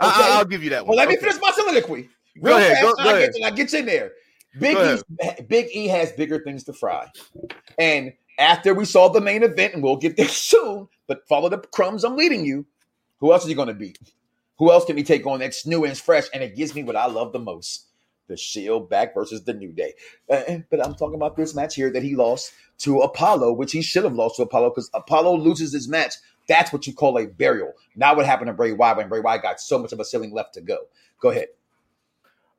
Okay. 0.02 0.12
I, 0.12 0.38
will 0.40 0.46
give 0.46 0.64
you 0.64 0.72
that 0.72 0.88
Well, 0.88 0.98
one. 0.98 0.98
let 0.98 1.08
me 1.10 1.18
finish 1.18 1.36
my 1.40 1.52
soliloquy. 1.52 2.10
Go 2.44 2.50
Real 2.50 2.58
ahead, 2.58 2.78
fast, 2.78 2.84
go- 2.84 3.04
go 3.04 3.10
I, 3.10 3.14
ahead. 3.18 3.34
get, 3.38 3.46
I 3.46 3.56
get 3.56 3.74
you 3.74 3.80
in 3.80 3.86
there. 3.86 4.12
Big, 4.60 4.76
E, 4.78 5.42
Big 5.48 5.68
E 5.74 5.88
has 5.88 6.14
bigger 6.14 6.40
things 6.40 6.64
to 6.64 6.74
fry. 6.74 7.08
And 7.78 8.12
after 8.38 8.74
we 8.74 8.86
saw 8.86 9.10
the 9.10 9.22
main 9.22 9.44
event, 9.44 9.74
and 9.74 9.84
we'll 9.84 9.98
get 9.98 10.18
there 10.18 10.28
soon, 10.30 10.88
but 11.08 11.28
follow 11.28 11.50
the 11.50 11.58
crumbs 11.58 12.04
I'm 12.04 12.18
leading 12.18 12.46
you. 12.46 12.66
Who 13.20 13.32
else 13.32 13.44
is 13.44 13.50
he 13.50 13.56
going 13.56 13.70
to 13.70 13.74
beat? 13.74 13.98
Who 14.58 14.72
else 14.72 14.86
can 14.86 14.98
he 14.98 15.04
take 15.04 15.26
on 15.26 15.40
that's 15.40 15.66
new 15.66 15.84
and 15.86 15.98
fresh? 15.98 16.26
And 16.34 16.44
it 16.44 16.56
gives 16.56 16.76
me 16.76 16.84
what 16.84 16.96
I 16.96 17.08
love 17.08 17.34
the 17.34 17.40
most 17.40 17.88
the 18.28 18.38
Shield 18.38 18.90
back 18.90 19.14
versus 19.14 19.44
the 19.44 19.54
New 19.54 19.72
Day. 19.72 19.94
Uh, 20.30 20.58
but 20.70 20.84
I'm 20.84 20.96
talking 20.96 21.16
about 21.16 21.36
this 21.36 21.56
match 21.56 21.76
here 21.76 21.92
that 21.92 22.04
he 22.04 22.16
lost 22.16 22.54
to 22.80 23.02
Apollo, 23.02 23.54
which 23.54 23.72
he 23.72 23.82
should 23.82 24.04
have 24.04 24.16
lost 24.16 24.38
to 24.38 24.44
Apollo 24.44 24.72
because 24.72 24.90
Apollo 24.94 25.38
loses 25.38 25.74
his 25.74 25.88
match. 25.88 26.16
That's 26.48 26.72
what 26.74 26.86
you 26.88 26.94
call 26.94 27.18
a 27.18 27.28
burial. 27.28 27.74
Not 27.96 28.18
what 28.18 28.26
happened 28.26 28.48
to 28.48 28.54
Bray 28.54 28.72
Wyatt 28.72 28.98
when 28.98 29.10
Bray 29.10 29.20
Wyatt 29.20 29.42
got 29.42 29.60
so 29.60 29.80
much 29.80 29.92
of 29.92 30.00
a 30.00 30.06
ceiling 30.06 30.34
left 30.34 30.54
to 30.56 30.62
go. 30.62 30.80
Go 31.20 31.30
ahead. 31.30 31.48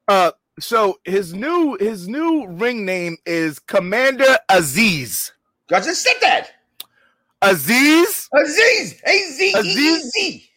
Uh, 0.09 0.33
so 0.59 0.99
his 1.05 1.35
new 1.35 1.77
his 1.79 2.09
new 2.09 2.47
ring 2.47 2.85
name 2.85 3.16
is 3.27 3.59
Commander 3.59 4.39
Azeez. 4.51 5.33
I 5.73 5.81
just 5.81 6.03
said 6.03 6.14
that. 6.23 6.51
Azeez, 7.43 8.29
Azeez. 8.35 9.01
A 9.05 9.31
Z 9.33 9.45
E 9.45 9.51
E 9.51 9.55
Azeez? 9.55 10.01
Z. 10.01 10.51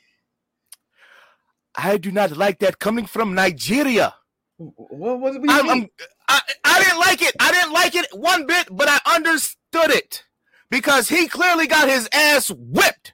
I 1.78 1.98
do 1.98 2.12
not 2.12 2.36
like 2.36 2.60
that 2.60 2.80
coming 2.80 3.06
from 3.06 3.34
Nigeria. 3.34 4.14
What, 4.58 5.20
what, 5.20 5.42
we 5.42 5.48
I'm? 5.50 5.70
I'm, 5.70 5.88
I, 6.28 6.42
I 6.66 6.84
didn't 6.84 7.00
like 7.00 7.22
it. 7.22 7.36
I 7.40 7.52
didn't 7.52 7.74
like 7.74 7.96
it 7.96 8.08
one 8.14 8.46
bit, 8.46 8.68
but 8.72 8.88
I 8.90 9.16
understood 9.16 9.92
it 9.92 10.24
because 10.70 11.08
he 11.10 11.28
clearly 11.28 11.68
got 11.68 11.90
his 11.90 12.10
ass 12.14 12.52
whipped. 12.56 13.14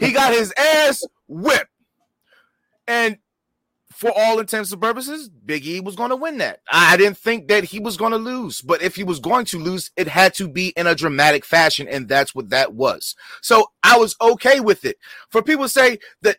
He 0.00 0.12
got 0.12 0.32
his 0.32 0.52
ass 0.56 1.04
whipped. 1.28 1.70
And 2.86 3.18
for 3.96 4.12
all 4.14 4.38
intents 4.38 4.70
and 4.72 4.80
purposes, 4.80 5.28
Big 5.28 5.66
E 5.66 5.80
was 5.80 5.96
going 5.96 6.10
to 6.10 6.16
win 6.16 6.38
that. 6.38 6.60
I 6.70 6.96
didn't 6.96 7.18
think 7.18 7.48
that 7.48 7.64
he 7.64 7.80
was 7.80 7.96
going 7.96 8.12
to 8.12 8.18
lose, 8.18 8.60
but 8.60 8.82
if 8.82 8.94
he 8.94 9.04
was 9.04 9.20
going 9.20 9.46
to 9.46 9.58
lose, 9.58 9.90
it 9.96 10.06
had 10.08 10.34
to 10.34 10.48
be 10.48 10.68
in 10.76 10.86
a 10.86 10.94
dramatic 10.94 11.44
fashion, 11.44 11.88
and 11.88 12.08
that's 12.08 12.34
what 12.34 12.50
that 12.50 12.74
was. 12.74 13.14
So 13.40 13.70
I 13.82 13.96
was 13.96 14.14
okay 14.20 14.60
with 14.60 14.84
it. 14.84 14.98
For 15.30 15.42
people 15.42 15.64
to 15.64 15.68
say 15.68 15.98
that 16.22 16.38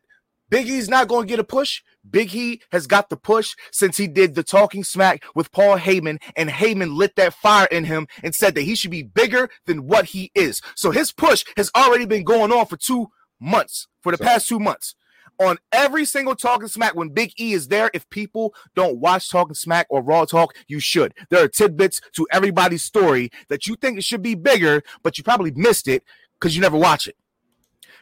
Big 0.49 0.67
E's 0.67 0.87
not 0.87 1.07
going 1.07 1.27
to 1.27 1.29
get 1.29 1.39
a 1.39 1.43
push, 1.43 1.81
Big 2.09 2.33
E 2.33 2.61
has 2.71 2.87
got 2.87 3.09
the 3.09 3.17
push 3.17 3.55
since 3.71 3.97
he 3.97 4.07
did 4.07 4.35
the 4.35 4.43
talking 4.43 4.83
smack 4.83 5.23
with 5.35 5.51
Paul 5.51 5.77
Heyman, 5.77 6.21
and 6.35 6.49
Heyman 6.49 6.95
lit 6.95 7.15
that 7.17 7.33
fire 7.33 7.67
in 7.71 7.83
him 7.83 8.07
and 8.23 8.33
said 8.33 8.55
that 8.55 8.61
he 8.61 8.75
should 8.75 8.91
be 8.91 9.03
bigger 9.03 9.49
than 9.65 9.87
what 9.87 10.05
he 10.05 10.31
is. 10.35 10.61
So 10.75 10.91
his 10.91 11.11
push 11.11 11.43
has 11.57 11.71
already 11.75 12.05
been 12.05 12.23
going 12.23 12.51
on 12.51 12.65
for 12.67 12.77
two 12.77 13.07
months, 13.41 13.87
for 14.01 14.11
the 14.11 14.17
So- 14.17 14.23
past 14.23 14.47
two 14.47 14.59
months. 14.59 14.95
On 15.39 15.57
every 15.71 16.03
single 16.03 16.35
talking 16.35 16.67
smack, 16.67 16.95
when 16.95 17.09
Big 17.09 17.31
E 17.39 17.53
is 17.53 17.67
there, 17.67 17.91
if 17.93 18.09
people 18.09 18.55
don't 18.75 18.97
watch 18.97 19.29
Talking 19.29 19.53
Smack 19.53 19.85
or 19.89 20.01
Raw 20.01 20.25
Talk, 20.25 20.55
you 20.67 20.79
should. 20.79 21.13
There 21.29 21.43
are 21.43 21.47
tidbits 21.47 22.01
to 22.13 22.27
everybody's 22.31 22.83
story 22.83 23.29
that 23.49 23.67
you 23.67 23.75
think 23.75 23.97
it 23.97 24.03
should 24.03 24.23
be 24.23 24.33
bigger, 24.33 24.81
but 25.03 25.17
you 25.17 25.23
probably 25.23 25.51
missed 25.51 25.87
it 25.87 26.03
because 26.39 26.55
you 26.55 26.61
never 26.61 26.77
watch 26.77 27.07
it. 27.07 27.15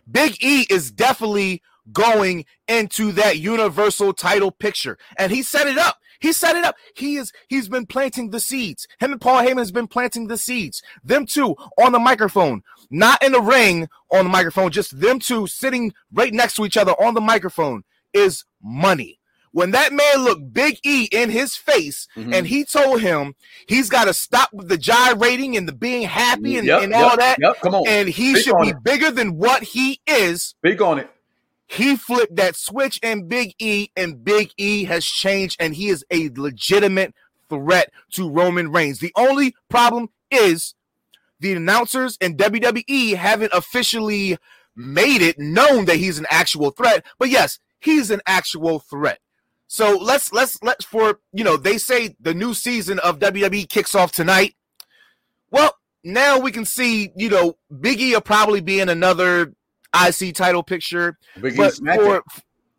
Big 0.10 0.42
E 0.42 0.66
is 0.70 0.92
definitely 0.92 1.62
going 1.92 2.46
into 2.68 3.12
that 3.14 3.40
universal 3.40 4.14
title 4.14 4.52
picture. 4.52 4.98
And 5.18 5.32
he 5.32 5.44
set 5.44 5.68
it 5.68 5.78
up. 5.78 5.98
He 6.26 6.34
set 6.34 6.56
it 6.56 6.66
up. 6.66 6.76
He 6.96 7.18
is 7.18 7.32
he's 7.50 7.70
been 7.70 7.86
planting 7.86 8.32
the 8.32 8.40
seeds. 8.40 8.88
Him 9.00 9.12
and 9.12 9.22
Paul 9.22 9.44
Heyman 9.44 9.60
has 9.60 9.72
been 9.72 9.86
planting 9.88 10.26
the 10.28 10.38
seeds. 10.38 10.82
Them 11.04 11.28
two 11.28 11.56
on 11.78 11.92
the 11.92 12.00
microphone, 12.00 12.64
not 12.90 13.24
in 13.24 13.34
the 13.34 13.42
ring 13.42 13.88
on 14.12 14.26
the 14.26 14.32
microphone, 14.32 14.72
just 14.72 15.00
them 15.00 15.20
two 15.20 15.46
sitting 15.46 15.94
right 16.12 16.34
next 16.34 16.56
to 16.56 16.66
each 16.66 16.78
other 16.78 16.94
on 16.94 17.14
the 17.14 17.22
microphone 17.22 17.84
is 18.12 18.44
money. 18.64 19.20
When 19.52 19.70
that 19.72 19.94
man 19.94 20.24
looked 20.24 20.52
Big 20.52 20.80
E 20.84 21.08
in 21.12 21.30
his 21.30 21.56
face 21.56 22.08
Mhm. 22.18 22.34
and 22.34 22.48
he 22.48 22.66
told 22.66 23.02
him 23.02 23.36
he's 23.68 23.88
got 23.90 24.06
to 24.06 24.14
stop 24.14 24.52
with 24.52 24.68
the 24.68 24.78
gyrating 24.80 25.56
and 25.56 25.68
the 25.68 25.74
being 25.74 26.02
happy 26.08 26.58
and, 26.58 26.68
Yep, 26.68 26.82
and 26.82 26.92
yep, 26.92 27.12
all 27.12 27.18
that, 27.18 27.38
Yep, 27.40 27.62
come 27.62 27.76
on. 27.76 27.88
and 27.88 28.10
he 28.10 28.32
Speak 28.34 28.46
should 28.46 28.60
be 28.62 28.70
it. 28.70 28.84
bigger 28.84 29.12
than 29.12 29.38
what 29.38 29.62
he 29.64 30.02
is. 30.08 30.56
Big 30.64 30.82
on 30.82 30.98
it. 31.00 31.10
He 31.68 31.96
flipped 31.96 32.36
that 32.36 32.56
switch 32.56 33.00
in 33.02 33.28
Big 33.28 33.56
E, 33.60 33.90
and 33.96 34.24
Big 34.24 34.52
E 34.58 34.86
has 34.86 35.06
changed, 35.06 35.58
and 35.60 35.76
he 35.76 35.88
is 35.90 36.06
a 36.12 36.30
legitimate 36.36 37.14
threat 37.50 37.92
to 38.12 38.30
Roman 38.30 38.72
Reigns. 38.72 39.00
The 39.00 39.14
only 39.16 39.56
problem 39.70 40.10
is 40.30 40.76
the 41.40 41.54
announcers 41.54 42.18
and 42.22 42.38
WWE 42.38 43.16
haven't 43.16 43.54
officially 43.54 44.38
made 44.76 45.22
it 45.22 45.40
known 45.40 45.86
that 45.86 45.98
he's 45.98 46.20
an 46.20 46.28
actual 46.30 46.72
threat. 46.72 47.06
But 47.18 47.30
yes, 47.30 47.60
he's 47.80 48.12
an 48.12 48.22
actual 48.26 48.80
threat. 48.80 49.20
So 49.68 49.98
let's 49.98 50.32
let's 50.32 50.62
let's 50.62 50.86
for 50.86 51.20
you 51.34 51.44
know 51.44 51.58
they 51.58 51.78
say 51.78 52.16
the 52.20 52.34
new 52.34 52.54
season 52.54 53.00
of 53.00 53.20
WWE 53.20 53.68
kicks 53.68 53.96
off 53.96 54.12
tonight. 54.12 54.56
Well, 55.50 55.76
now 56.04 56.40
we 56.40 56.52
can 56.52 56.66
see 56.66 57.12
you 57.16 57.30
know 57.30 57.58
Big 57.82 58.00
E 58.00 58.14
will 58.14 58.22
probably 58.22 58.62
be 58.62 58.80
in 58.80 58.90
another 58.90 59.54
IC 59.96 60.36
title 60.36 60.64
picture 60.64 61.18
Big 61.42 61.58
but 61.58 61.76
for 61.76 62.24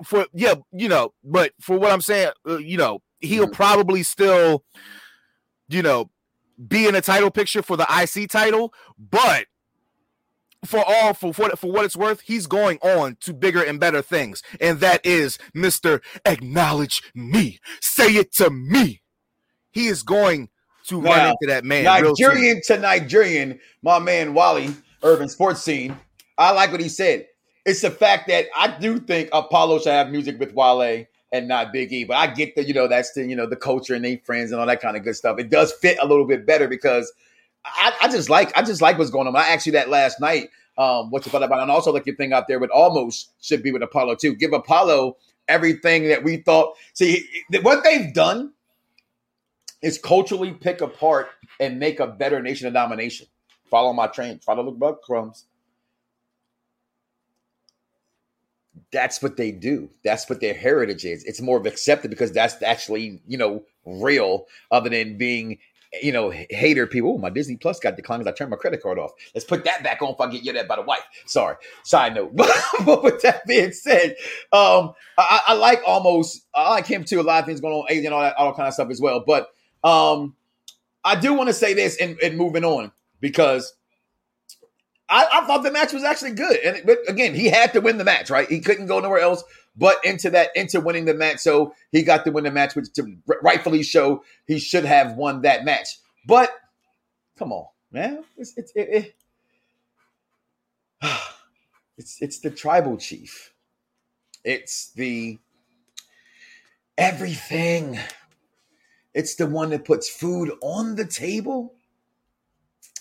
for 0.05 0.27
yeah, 0.35 0.55
you 0.73 0.89
know, 0.89 1.13
but 1.25 1.53
for 1.61 1.79
what 1.79 1.91
I'm 1.91 2.01
saying, 2.03 2.31
uh, 2.47 2.59
you 2.59 2.77
know, 2.77 3.01
he'll 3.21 3.47
Mhm. 3.49 3.53
probably 3.53 4.03
still, 4.03 4.65
you 5.69 5.83
know, 5.83 6.11
be 6.69 6.87
in 6.87 6.95
a 6.95 7.01
title 7.01 7.31
picture 7.31 7.63
for 7.63 7.77
the 7.77 7.87
IC 7.91 8.27
title, 8.27 8.73
but 8.99 9.47
for 10.65 10.83
all 10.87 11.15
for 11.15 11.33
for, 11.33 11.51
for 11.51 11.71
what 11.73 11.85
it's 11.85 11.97
worth, 11.97 12.21
he's 12.23 12.47
going 12.47 12.79
on 12.83 13.17
to 13.21 13.33
bigger 13.33 13.63
and 13.63 13.81
better 13.81 14.03
things, 14.03 14.43
and 14.61 14.81
that 14.81 15.05
is 15.05 15.39
Mister 15.55 16.03
Acknowledge 16.25 17.03
Me, 17.15 17.59
say 17.81 18.17
it 18.17 18.33
to 18.35 18.51
me. 18.51 19.03
He 19.71 19.87
is 19.87 20.03
going 20.03 20.49
to 20.89 21.01
run 21.01 21.31
into 21.31 21.53
that 21.53 21.65
man. 21.65 21.85
Nigerian 21.85 22.61
to 22.67 22.79
Nigerian, 22.79 23.61
my 23.83 23.99
man 23.99 24.35
Wally, 24.35 24.75
Urban 25.03 25.29
Sports 25.29 25.63
Scene. 25.63 25.99
I 26.39 26.53
like 26.53 26.73
what 26.73 26.81
he 26.81 26.89
said. 26.89 27.27
It's 27.65 27.81
the 27.81 27.91
fact 27.91 28.29
that 28.29 28.47
I 28.57 28.77
do 28.79 29.01
think 29.01 29.29
Apollo 29.33 29.81
should 29.81 29.93
have 29.93 30.11
music 30.11 30.39
with 30.39 30.55
Wale 30.55 31.07
and 31.33 31.49
not 31.49 31.73
Big 31.73 31.93
E. 31.93 32.05
But 32.05 32.17
I 32.17 32.29
get 32.29 32.55
that, 32.57 32.69
you 32.69 32.75
know, 32.75 32.87
that's 32.87 33.13
the, 33.13 33.27
you 33.27 33.35
know, 33.35 33.47
the 33.47 33.57
culture 33.57 33.95
and 33.95 34.05
they 34.05 34.19
friends 34.19 34.53
and 34.53 34.61
all 34.61 34.67
that 34.67 34.81
kind 34.81 34.97
of 34.97 35.03
good 35.03 35.17
stuff. 35.17 35.39
It 35.39 35.51
does 35.51 35.73
fit 35.73 35.99
a 36.01 36.07
little 36.07 36.27
bit 36.27 36.47
better 36.47 36.69
because 36.69 37.13
I, 37.65 37.93
I 38.03 38.09
just 38.09 38.31
like 38.31 38.57
I 38.57 38.63
just 38.63 38.81
like 38.81 38.99
what's 38.99 39.11
going 39.11 39.27
on. 39.27 39.35
I 39.35 39.49
asked 39.49 39.67
you 39.67 39.73
that 39.73 39.89
last 39.89 40.21
night. 40.21 40.51
Um, 40.79 41.11
what 41.11 41.25
you 41.25 41.33
thought 41.33 41.43
about, 41.43 41.63
and 41.63 41.71
also 41.71 41.91
like 41.91 42.05
your 42.05 42.17
thing 42.17 42.35
out 42.35 42.49
there 42.49 42.59
with 42.59 42.69
almost 42.71 43.33
should 43.41 43.63
be 43.63 43.73
with 43.73 43.83
Apollo 43.83 44.17
too. 44.17 44.35
Give 44.37 44.53
Apollo 44.53 45.17
everything 45.49 46.09
that 46.09 46.23
we 46.23 46.37
thought. 46.37 46.77
See 46.93 47.27
what 47.63 47.83
they've 47.83 48.13
done 48.13 48.53
is 49.81 49.97
culturally 49.99 50.53
pick 50.53 50.83
apart 50.83 51.29
and 51.61 51.79
make 51.79 51.99
a 51.99 52.07
better 52.07 52.43
nation 52.43 52.67
of 52.67 52.75
domination. 52.75 53.27
Follow 53.71 53.95
my 53.95 54.07
train. 54.07 54.39
Follow 54.41 54.65
the 54.65 54.71
breadcrumbs. 54.71 55.47
That's 58.93 59.23
what 59.23 59.37
they 59.37 59.53
do. 59.53 59.91
That's 60.05 60.29
what 60.29 60.41
their 60.41 60.55
heritage 60.55 61.05
is. 61.05 61.25
It's 61.25 61.41
more 61.41 61.59
of 61.59 61.67
accepted 61.67 62.11
because 62.11 62.33
that's 62.33 62.63
actually, 62.63 63.21
you 63.27 63.39
know, 63.39 63.65
real 63.85 64.47
other 64.71 64.91
than 64.91 65.17
being, 65.17 65.59
you 66.03 66.13
know, 66.13 66.31
hater 66.31 66.87
people. 66.87 67.15
Oh, 67.15 67.19
my 67.19 67.31
Disney 67.31 67.57
Plus 67.57 67.81
got 67.81 67.97
declined 67.97 68.21
because 68.21 68.35
I 68.35 68.37
turned 68.37 68.51
my 68.51 68.57
credit 68.57 68.83
card 68.83 68.99
off. 68.99 69.13
Let's 69.35 69.45
put 69.45 69.65
that 69.65 69.83
back 69.83 70.03
on 70.03 70.11
if 70.15 70.21
I 70.21 70.31
get 70.31 70.43
yelled 70.43 70.59
at 70.59 70.69
by 70.69 70.77
the 70.77 70.83
wife. 70.83 71.05
Sorry. 71.27 71.57
Side 71.85 72.15
note. 72.15 72.35
but 72.37 73.03
with 73.03 73.23
that 73.23 73.47
being 73.47 73.73
said, 73.73 74.17
um, 74.53 74.93
I, 75.17 75.41
I 75.49 75.55
like 75.55 75.81
almost, 75.87 76.47
I 76.55 76.71
like 76.71 76.87
him 76.87 77.05
too. 77.05 77.21
A 77.21 77.23
lot 77.23 77.41
of 77.41 77.47
things 77.47 77.61
going 77.61 77.75
on, 77.75 77.87
and 77.91 78.15
all 78.15 78.21
that, 78.21 78.37
all 78.37 78.55
kind 78.55 78.69
of 78.69 78.75
stuff 78.75 78.91
as 78.91 79.01
well. 79.01 79.25
But 79.27 79.49
um, 79.83 80.35
I 81.05 81.15
do 81.15 81.35
want 81.35 81.49
to 81.49 81.55
say 81.55 81.73
this 81.75 81.97
and, 82.01 82.19
and 82.21 82.37
moving 82.37 82.65
on 82.65 82.93
because 83.21 83.73
I, 85.09 85.27
I 85.33 85.47
thought 85.47 85.63
the 85.63 85.71
match 85.71 85.93
was 85.93 86.05
actually 86.05 86.33
good. 86.33 86.57
And 86.59 86.85
but 86.85 86.99
again, 87.09 87.35
he 87.35 87.47
had 87.49 87.73
to 87.75 87.81
win 87.81 87.99
the 87.99 88.05
match, 88.05 88.31
right? 88.31 88.49
He 88.49 88.61
couldn't 88.61 88.87
go 88.87 89.01
nowhere 89.01 89.21
else 89.21 89.45
but 89.77 89.99
into 90.05 90.31
that 90.31 90.51
into 90.57 90.81
winning 90.81 91.05
the 91.05 91.15
match. 91.15 91.39
So 91.39 91.75
he 91.93 92.03
got 92.03 92.25
to 92.25 92.31
win 92.31 92.45
the 92.45 92.51
match, 92.51 92.75
which 92.75 92.93
to 92.95 93.17
rightfully 93.43 93.83
show 93.83 94.25
he 94.47 94.59
should 94.59 94.85
have 94.85 95.17
won 95.17 95.43
that 95.43 95.65
match. 95.65 95.89
But 96.27 96.51
come 97.39 97.53
on, 97.53 97.67
man, 97.93 98.25
it's 98.37 98.57
it's 98.57 98.73
it, 98.75 99.15
it, 101.03 101.13
it's 101.99 102.21
it's 102.21 102.41
the 102.41 102.51
tribal 102.51 102.97
chief. 102.97 103.53
It's 104.45 104.93
the 104.93 105.39
everything. 106.97 107.99
It's 109.13 109.35
the 109.37 109.47
one 109.47 109.71
that 109.71 109.85
puts 109.85 110.11
food 110.11 110.53
on 110.61 110.95
the 110.95 111.07
table 111.07 111.75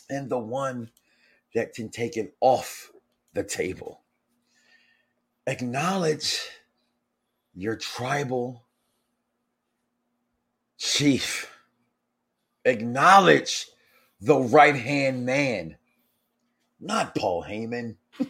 and 0.09 0.29
the 0.29 0.39
one 0.39 0.89
that 1.55 1.73
can 1.73 1.89
take 1.89 2.17
it 2.17 2.35
off 2.41 2.91
the 3.33 3.43
table. 3.43 4.01
Acknowledge 5.47 6.39
your 7.55 7.75
tribal 7.77 8.65
chief. 10.77 11.51
Acknowledge 12.65 13.67
the 14.21 14.37
right 14.37 14.75
hand 14.75 15.25
man, 15.25 15.77
not 16.79 17.15
Paul 17.15 17.43
Heyman. 17.43 17.95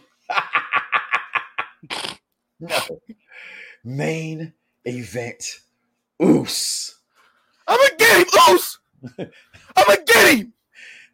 no. 2.60 3.00
Main 3.84 4.52
event. 4.84 5.60
Oos. 6.22 6.98
I'm 7.66 7.78
gonna 7.78 7.96
get 7.98 8.18
him, 8.20 8.26
Oos. 8.50 8.78
I'm 9.18 9.86
gonna 9.86 10.04
get 10.06 10.38
him. 10.38 10.52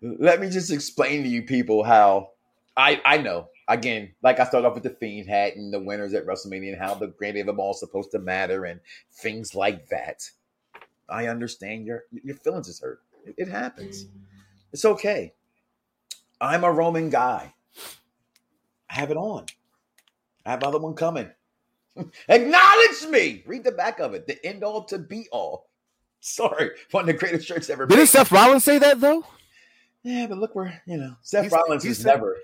Let 0.03 0.41
me 0.41 0.51
just 0.51 0.71
explain 0.71 1.23
to 1.23 1.29
you 1.29 1.43
people 1.43 1.85
how 1.85 2.31
I 2.77 3.01
I 3.05 3.19
know. 3.19 3.49
Again, 3.69 4.13
like 4.23 4.41
I 4.41 4.45
started 4.45 4.67
off 4.67 4.75
with 4.75 4.83
the 4.83 4.91
Fiend 4.91 5.29
hat 5.29 5.55
and 5.55 5.73
the 5.73 5.79
winners 5.81 6.13
at 6.15 6.27
WrestleMania 6.27 6.73
and 6.73 6.83
how 6.83 6.95
the 6.95 7.07
granddad 7.07 7.43
of 7.43 7.47
them 7.47 7.61
all 7.61 7.73
supposed 7.73 8.11
to 8.11 8.19
matter 8.19 8.65
and 8.65 8.81
things 9.13 9.55
like 9.55 9.89
that. 9.89 10.29
I 11.09 11.29
understand 11.29 11.87
your 11.87 12.05
your 12.25 12.37
feelings 12.37 12.69
is 12.69 12.81
hurt. 12.81 13.01
It, 13.25 13.35
it 13.39 13.49
happens. 13.49 14.05
Mm. 14.05 14.11
It's 14.73 14.85
okay. 14.85 15.35
I'm 16.41 16.65
a 16.65 16.73
Roman 16.73 17.09
guy. 17.09 17.55
I 18.91 18.95
have 18.95 19.11
it 19.11 19.17
on. 19.17 19.47
I 20.45 20.51
have 20.51 20.65
other 20.65 20.79
one 20.79 20.95
coming. 20.95 21.31
Acknowledge 22.29 23.07
me. 23.11 23.45
Read 23.47 23.65
the 23.65 23.73
back 23.73 24.01
of 24.01 24.15
it. 24.15 24.27
The 24.27 24.45
end 24.45 24.65
all 24.65 24.85
to 24.85 24.99
be 24.99 25.29
all. 25.31 25.69
Sorry, 26.21 26.71
one 26.91 27.03
of 27.03 27.07
the 27.07 27.15
greatest 27.15 27.47
shirts 27.47 27.71
ever 27.71 27.87
Didn't 27.87 28.01
made. 28.03 28.09
Seth 28.09 28.33
Rollins 28.33 28.65
say 28.65 28.79
that 28.79 29.01
though? 29.01 29.25
Yeah, 30.03 30.27
but 30.27 30.39
look 30.39 30.55
where 30.55 30.83
you 30.87 30.97
know 30.97 31.15
Seth 31.23 31.45
He's- 31.45 31.53
Rollins 31.53 31.83
he's 31.85 31.99
is 31.99 32.03
said- 32.05 32.15
never 32.15 32.37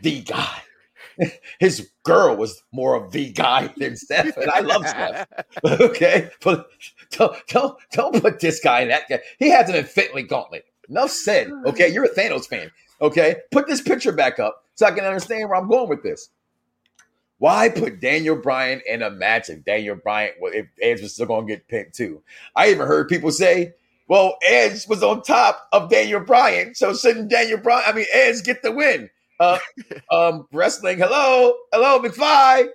the 0.00 0.20
guy. 0.22 0.62
His 1.60 1.90
girl 2.02 2.34
was 2.36 2.62
more 2.72 2.96
of 2.96 3.12
the 3.12 3.30
guy 3.30 3.72
than 3.76 3.96
Steph, 3.96 4.36
and 4.36 4.50
I 4.50 4.60
love 4.60 4.86
Steph. 4.88 5.28
Okay, 5.64 6.30
but 6.42 6.68
don't 7.12 7.36
don't 7.48 7.78
don't 7.92 8.20
put 8.20 8.40
this 8.40 8.58
guy 8.60 8.80
in 8.80 8.88
that 8.88 9.08
guy. 9.08 9.20
He 9.38 9.48
has 9.50 9.68
an 9.68 9.76
infinity 9.76 10.22
gauntlet. 10.24 10.64
Enough 10.88 11.10
said. 11.10 11.50
Okay, 11.66 11.88
you're 11.92 12.04
a 12.04 12.08
Thanos 12.14 12.46
fan. 12.46 12.70
Okay, 13.00 13.36
put 13.52 13.66
this 13.68 13.80
picture 13.80 14.12
back 14.12 14.38
up 14.40 14.64
so 14.74 14.86
I 14.86 14.90
can 14.90 15.04
understand 15.04 15.48
where 15.48 15.58
I'm 15.58 15.68
going 15.68 15.88
with 15.88 16.02
this. 16.02 16.30
Why 17.38 17.68
put 17.68 18.00
Daniel 18.00 18.36
Bryan 18.36 18.80
in 18.86 19.02
a 19.02 19.10
match 19.10 19.50
if 19.50 19.64
Daniel 19.64 19.96
Bryan, 19.96 20.32
well, 20.40 20.52
if 20.54 20.66
Edge 20.80 21.00
was 21.02 21.14
still 21.14 21.26
going 21.26 21.46
to 21.46 21.52
get 21.52 21.68
pinned 21.68 21.92
too? 21.92 22.22
I 22.56 22.70
even 22.70 22.86
heard 22.86 23.08
people 23.08 23.30
say, 23.30 23.74
well, 24.14 24.38
Edge 24.46 24.86
was 24.86 25.02
on 25.02 25.22
top 25.22 25.66
of 25.72 25.90
Daniel 25.90 26.20
Bryan, 26.20 26.72
so 26.76 26.94
shouldn't 26.94 27.28
Daniel 27.28 27.58
Bryan, 27.58 27.82
I 27.84 27.92
mean, 27.92 28.06
Edge 28.12 28.44
get 28.44 28.62
the 28.62 28.70
win? 28.70 29.10
Uh, 29.40 29.58
um, 30.12 30.46
wrestling, 30.52 30.98
hello, 30.98 31.52
hello, 31.72 31.98
McFly, 31.98 32.68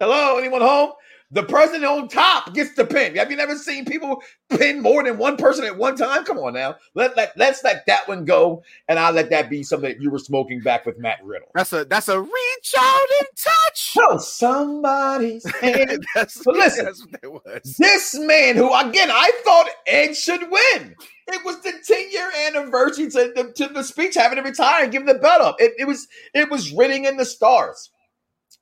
hello, 0.00 0.38
anyone 0.38 0.62
home? 0.62 0.90
The 1.32 1.42
person 1.42 1.84
on 1.84 2.06
top 2.08 2.54
gets 2.54 2.74
the 2.74 2.84
pin. 2.84 3.16
Have 3.16 3.30
you 3.32 3.36
never 3.36 3.56
seen 3.56 3.84
people 3.84 4.22
pin 4.48 4.80
more 4.80 5.02
than 5.02 5.18
one 5.18 5.36
person 5.36 5.64
at 5.64 5.76
one 5.76 5.96
time? 5.96 6.24
Come 6.24 6.38
on 6.38 6.54
now. 6.54 6.76
Let, 6.94 7.16
let, 7.16 7.36
let's 7.36 7.64
let 7.64 7.84
that 7.86 8.06
one 8.06 8.24
go, 8.24 8.62
and 8.88 8.96
I'll 8.98 9.12
let 9.12 9.30
that 9.30 9.50
be 9.50 9.64
something 9.64 9.90
that 9.90 10.00
you 10.00 10.10
were 10.10 10.20
smoking 10.20 10.60
back 10.60 10.86
with 10.86 10.98
Matt 10.98 11.18
Riddle. 11.24 11.48
That's 11.54 11.72
a 11.72 11.84
that's 11.84 12.08
a 12.08 12.20
reach 12.20 12.74
out 12.78 13.06
and 13.18 13.28
touch. 13.36 13.94
Oh, 13.98 14.18
somebody's 14.18 15.44
hand. 15.60 16.06
that's, 16.14 16.42
But 16.44 16.54
listen. 16.54 16.84
that's 16.84 17.00
what 17.04 17.20
that 17.20 17.30
was. 17.32 17.76
this 17.76 18.14
man, 18.20 18.54
who 18.56 18.72
again 18.72 19.10
I 19.10 19.30
thought 19.44 19.66
Ed 19.86 20.16
should 20.16 20.42
win. 20.42 20.94
It 21.28 21.44
was 21.44 21.60
the 21.62 21.72
10 21.84 22.12
year 22.12 22.30
anniversary 22.46 23.10
to 23.10 23.32
the, 23.34 23.52
to 23.56 23.72
the 23.72 23.82
speech 23.82 24.14
having 24.14 24.36
to 24.36 24.42
retire 24.42 24.84
and 24.84 24.92
give 24.92 25.06
the 25.06 25.14
belt 25.14 25.40
up. 25.42 25.56
It, 25.58 25.72
it 25.78 25.86
was 25.86 26.06
it 26.34 26.48
was 26.50 26.70
written 26.72 27.04
in 27.04 27.16
the 27.16 27.24
stars. 27.24 27.90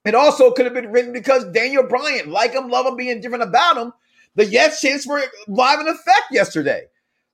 It 0.05 0.14
also 0.14 0.50
could 0.50 0.66
have 0.66 0.74
been 0.74 0.92
written 0.92 1.12
because 1.12 1.44
Daniel 1.46 1.86
Bryan, 1.86 2.30
like 2.30 2.52
him, 2.52 2.68
love 2.68 2.86
him, 2.86 2.96
being 2.96 3.20
different 3.20 3.44
about 3.44 3.76
him. 3.76 3.92
The 4.34 4.44
yes 4.44 4.80
chants 4.80 5.07
were 5.07 5.22
live 5.48 5.80
in 5.80 5.88
effect 5.88 6.26
yesterday. 6.30 6.86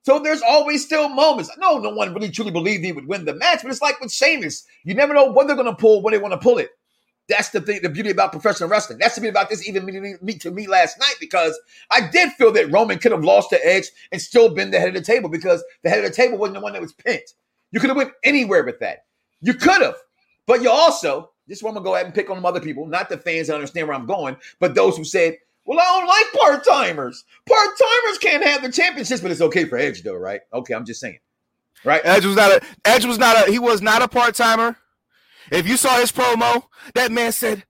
So 0.02 0.18
there's 0.18 0.42
always 0.42 0.84
still 0.84 1.08
moments. 1.08 1.50
No, 1.58 1.78
no 1.78 1.90
one 1.90 2.14
really 2.14 2.30
truly 2.30 2.50
believed 2.50 2.84
he 2.84 2.92
would 2.92 3.06
win 3.06 3.24
the 3.24 3.34
match, 3.34 3.60
but 3.62 3.70
it's 3.70 3.82
like 3.82 4.00
with 4.00 4.12
Sheamus. 4.12 4.64
You 4.84 4.94
never 4.94 5.12
know 5.12 5.30
when 5.30 5.46
they're 5.46 5.56
going 5.56 5.66
to 5.66 5.74
pull, 5.74 6.02
when 6.02 6.12
they 6.12 6.18
want 6.18 6.32
to 6.32 6.38
pull 6.38 6.58
it. 6.58 6.70
That's 7.28 7.50
the 7.50 7.60
thing, 7.60 7.80
the 7.82 7.88
beauty 7.88 8.10
about 8.10 8.32
professional 8.32 8.68
wrestling. 8.68 8.98
That's 8.98 9.14
the 9.14 9.20
beauty 9.20 9.30
about 9.30 9.50
this 9.50 9.66
even 9.68 9.84
me, 9.84 10.14
me 10.20 10.34
to 10.38 10.50
me 10.50 10.66
last 10.66 10.98
night 10.98 11.14
because 11.20 11.58
I 11.90 12.08
did 12.08 12.32
feel 12.32 12.50
that 12.52 12.72
Roman 12.72 12.98
could 12.98 13.12
have 13.12 13.22
lost 13.22 13.50
the 13.50 13.64
edge 13.64 13.86
and 14.10 14.20
still 14.20 14.52
been 14.52 14.70
the 14.70 14.80
head 14.80 14.88
of 14.88 14.94
the 14.94 15.00
table 15.00 15.28
because 15.28 15.62
the 15.82 15.90
head 15.90 16.02
of 16.02 16.10
the 16.10 16.16
table 16.16 16.38
wasn't 16.38 16.56
the 16.56 16.60
one 16.60 16.72
that 16.72 16.82
was 16.82 16.92
pinned. 16.92 17.22
You 17.70 17.78
could 17.78 17.90
have 17.90 17.96
went 17.96 18.12
anywhere 18.24 18.64
with 18.64 18.80
that. 18.80 19.04
You 19.40 19.54
could 19.54 19.80
have, 19.80 19.96
but 20.46 20.60
you 20.62 20.70
also 20.70 21.30
this 21.50 21.58
is 21.58 21.62
where 21.64 21.70
I'm 21.70 21.74
gonna 21.74 21.84
go 21.84 21.94
ahead 21.96 22.06
and 22.06 22.14
pick 22.14 22.30
on 22.30 22.36
them 22.36 22.46
other 22.46 22.60
people, 22.60 22.86
not 22.86 23.08
the 23.08 23.18
fans 23.18 23.48
that 23.48 23.54
understand 23.54 23.88
where 23.88 23.96
I'm 23.96 24.06
going, 24.06 24.36
but 24.60 24.76
those 24.76 24.96
who 24.96 25.02
said, 25.02 25.36
"Well, 25.64 25.80
I 25.80 25.82
don't 25.82 26.06
like 26.06 26.32
part 26.32 26.64
timers. 26.64 27.24
Part 27.44 27.76
timers 27.76 28.18
can't 28.18 28.44
have 28.44 28.62
the 28.62 28.70
championships, 28.70 29.20
but 29.20 29.32
it's 29.32 29.40
okay 29.40 29.64
for 29.64 29.76
Edge, 29.76 30.04
though, 30.04 30.14
right? 30.14 30.42
Okay, 30.54 30.74
I'm 30.74 30.86
just 30.86 31.00
saying, 31.00 31.18
right? 31.84 32.00
Edge 32.04 32.24
was 32.24 32.36
not 32.36 32.52
a 32.52 32.62
Edge 32.84 33.04
was 33.04 33.18
not 33.18 33.48
a 33.48 33.50
he 33.50 33.58
was 33.58 33.82
not 33.82 34.00
a 34.00 34.06
part 34.06 34.36
timer. 34.36 34.76
If 35.50 35.68
you 35.68 35.76
saw 35.76 35.98
his 35.98 36.12
promo, 36.12 36.62
that 36.94 37.10
man 37.10 37.32
said, 37.32 37.64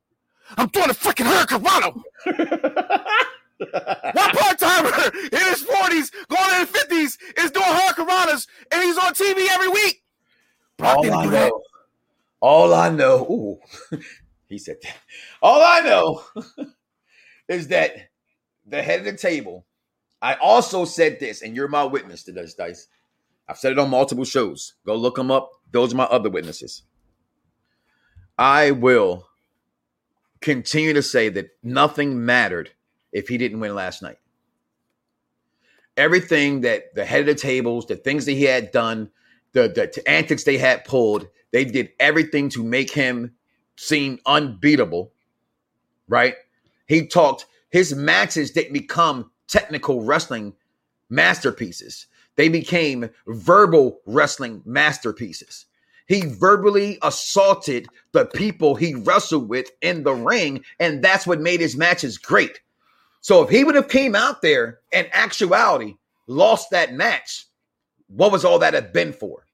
"I'm 0.58 0.68
doing 0.68 0.90
a 0.90 0.94
freaking 0.94 1.24
hurricane." 1.24 1.62
One 1.62 2.02
part 3.72 4.58
timer 4.58 4.92
in 5.32 5.38
his 5.48 5.62
forties, 5.62 6.10
going 6.28 6.50
in 6.50 6.60
his 6.60 6.68
fifties, 6.68 7.16
is 7.38 7.50
doing 7.50 7.64
hard 7.64 7.96
hurricanranas, 7.96 8.46
and 8.72 8.82
he's 8.82 8.98
on 8.98 9.14
TV 9.14 9.48
every 9.48 9.68
week. 9.68 10.02
Brock 10.76 10.96
All 10.96 11.02
didn't 11.02 11.18
I 11.18 11.24
do 11.24 11.30
that. 11.30 11.52
All 12.40 12.74
I 12.74 12.88
know, 12.88 13.26
ooh, 13.30 13.98
he 14.46 14.58
said 14.58 14.76
that. 14.82 14.96
All 15.42 15.62
I 15.62 15.80
know 15.80 16.22
is 17.48 17.68
that 17.68 18.10
the 18.66 18.82
head 18.82 19.00
of 19.00 19.06
the 19.06 19.16
table. 19.16 19.66
I 20.22 20.34
also 20.34 20.84
said 20.84 21.18
this, 21.18 21.42
and 21.42 21.56
you're 21.56 21.68
my 21.68 21.84
witness 21.84 22.24
to 22.24 22.32
this, 22.32 22.54
Dice. 22.54 22.88
I've 23.48 23.58
said 23.58 23.72
it 23.72 23.78
on 23.78 23.90
multiple 23.90 24.24
shows. 24.24 24.74
Go 24.86 24.94
look 24.94 25.16
them 25.16 25.30
up. 25.30 25.50
Those 25.72 25.92
are 25.92 25.96
my 25.96 26.04
other 26.04 26.30
witnesses. 26.30 26.82
I 28.38 28.70
will 28.70 29.26
continue 30.40 30.92
to 30.92 31.02
say 31.02 31.28
that 31.30 31.50
nothing 31.62 32.24
mattered 32.24 32.70
if 33.12 33.28
he 33.28 33.38
didn't 33.38 33.60
win 33.60 33.74
last 33.74 34.02
night. 34.02 34.18
Everything 35.96 36.62
that 36.62 36.94
the 36.94 37.04
head 37.04 37.20
of 37.20 37.26
the 37.26 37.34
tables, 37.34 37.86
the 37.86 37.96
things 37.96 38.24
that 38.26 38.32
he 38.32 38.44
had 38.44 38.70
done, 38.70 39.10
the, 39.52 39.68
the 39.68 40.08
antics 40.08 40.44
they 40.44 40.56
had 40.56 40.84
pulled, 40.84 41.26
they 41.52 41.64
did 41.64 41.90
everything 41.98 42.48
to 42.50 42.62
make 42.62 42.90
him 42.92 43.34
seem 43.76 44.18
unbeatable, 44.26 45.12
right? 46.08 46.34
He 46.86 47.06
talked, 47.06 47.46
his 47.70 47.94
matches 47.94 48.50
didn't 48.50 48.72
become 48.72 49.30
technical 49.48 50.02
wrestling 50.02 50.54
masterpieces, 51.08 52.06
they 52.36 52.48
became 52.48 53.10
verbal 53.26 54.00
wrestling 54.06 54.62
masterpieces. 54.64 55.66
He 56.06 56.22
verbally 56.26 56.98
assaulted 57.02 57.86
the 58.10 58.24
people 58.24 58.74
he 58.74 58.94
wrestled 58.94 59.48
with 59.48 59.70
in 59.80 60.02
the 60.02 60.14
ring, 60.14 60.64
and 60.80 61.04
that's 61.04 61.24
what 61.24 61.40
made 61.40 61.60
his 61.60 61.76
matches 61.76 62.18
great. 62.18 62.60
So 63.20 63.42
if 63.42 63.50
he 63.50 63.62
would 63.62 63.76
have 63.76 63.88
came 63.88 64.16
out 64.16 64.42
there 64.42 64.80
and 64.92 65.08
actuality 65.12 65.94
lost 66.26 66.70
that 66.70 66.94
match, 66.94 67.46
what 68.08 68.32
was 68.32 68.44
all 68.44 68.58
that 68.58 68.74
have 68.74 68.92
been 68.92 69.12
for? 69.12 69.46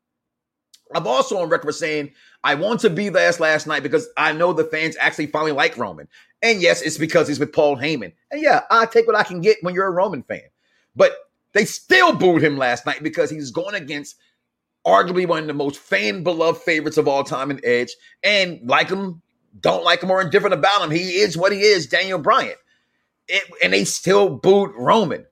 I'm 0.94 1.06
also 1.06 1.38
on 1.38 1.48
record 1.48 1.72
saying 1.72 2.12
I 2.44 2.54
want 2.54 2.80
to 2.80 2.90
be 2.90 3.10
last 3.10 3.40
last 3.40 3.66
night 3.66 3.82
because 3.82 4.08
I 4.16 4.32
know 4.32 4.52
the 4.52 4.64
fans 4.64 4.96
actually 5.00 5.26
finally 5.26 5.52
like 5.52 5.76
Roman. 5.76 6.08
And 6.42 6.60
yes, 6.60 6.82
it's 6.82 6.98
because 6.98 7.26
he's 7.28 7.40
with 7.40 7.52
Paul 7.52 7.76
Heyman. 7.76 8.12
And 8.30 8.42
yeah, 8.42 8.62
I 8.70 8.86
take 8.86 9.06
what 9.06 9.16
I 9.16 9.24
can 9.24 9.40
get 9.40 9.56
when 9.62 9.74
you're 9.74 9.86
a 9.86 9.90
Roman 9.90 10.22
fan. 10.22 10.42
But 10.94 11.12
they 11.52 11.64
still 11.64 12.14
booed 12.14 12.42
him 12.42 12.56
last 12.56 12.86
night 12.86 13.02
because 13.02 13.30
he's 13.30 13.50
going 13.50 13.74
against 13.74 14.16
arguably 14.86 15.26
one 15.26 15.40
of 15.40 15.46
the 15.46 15.54
most 15.54 15.78
fan 15.80 16.22
beloved 16.22 16.60
favorites 16.60 16.98
of 16.98 17.08
all 17.08 17.24
time 17.24 17.50
in 17.50 17.60
Edge. 17.64 17.90
And 18.22 18.60
like 18.62 18.88
him, 18.88 19.22
don't 19.60 19.84
like 19.84 20.02
him, 20.02 20.10
or 20.10 20.20
indifferent 20.20 20.54
about 20.54 20.82
him. 20.82 20.90
He 20.90 21.16
is 21.16 21.36
what 21.36 21.52
he 21.52 21.60
is, 21.60 21.86
Daniel 21.86 22.18
Bryan. 22.18 22.54
It, 23.26 23.42
and 23.64 23.72
they 23.72 23.84
still 23.84 24.28
booed 24.28 24.70
Roman. 24.76 25.26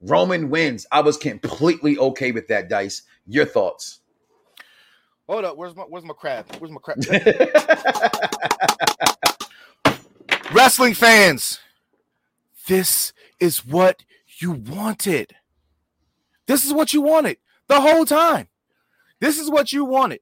Roman 0.00 0.48
wins. 0.48 0.86
I 0.92 1.00
was 1.00 1.16
completely 1.16 1.98
okay 1.98 2.30
with 2.32 2.48
that, 2.48 2.68
Dice. 2.68 3.02
Your 3.26 3.44
thoughts? 3.44 4.00
Hold 5.28 5.44
up. 5.44 5.56
Where's 5.56 5.76
my 5.76 5.82
Where's 5.82 6.04
my 6.04 6.14
crab? 6.14 6.46
Where's 6.58 6.72
my 6.72 6.80
crab? 6.80 7.04
Wrestling 10.52 10.94
fans, 10.94 11.60
this 12.66 13.12
is 13.38 13.64
what 13.64 14.04
you 14.40 14.52
wanted. 14.52 15.36
This 16.46 16.64
is 16.64 16.72
what 16.72 16.94
you 16.94 17.02
wanted 17.02 17.36
the 17.68 17.80
whole 17.80 18.06
time. 18.06 18.48
This 19.20 19.38
is 19.38 19.50
what 19.50 19.72
you 19.72 19.84
wanted. 19.84 20.20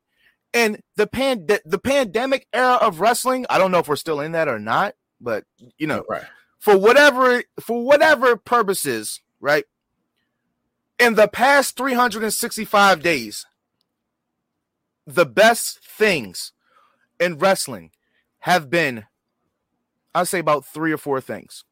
And 0.53 0.81
the 0.97 1.07
pan 1.07 1.47
the, 1.47 1.63
the 1.65 1.79
pandemic 1.79 2.49
era 2.53 2.75
of 2.75 2.99
wrestling, 2.99 3.47
I 3.49 3.59
don't 3.59 3.71
know 3.71 3.79
if 3.79 3.89
we're 3.89 3.95
still 3.95 4.21
in 4.21 4.33
that 4.33 4.49
or 4.49 4.59
not, 4.59 4.97
but 5.21 5.45
you 5.79 5.87
know, 5.87 6.03
right. 6.09 6.25
for 6.59 6.77
whatever 6.77 7.45
for 7.61 7.85
whatever 7.85 8.37
purposes, 8.37 9.21
right? 9.41 9.65
In 10.99 11.15
the 11.15 11.29
past 11.29 11.77
365 11.77 13.03
days, 13.03 13.47
the 15.07 15.27
best 15.27 15.79
things 15.85 16.53
in 17.21 17.39
wrestling 17.39 17.91
have 18.41 18.69
been 18.69 19.05
I'd 20.17 20.29
say 20.29 20.39
about 20.39 20.65
three 20.65 20.93
or 20.93 20.97
four 20.97 21.21
things. 21.21 21.65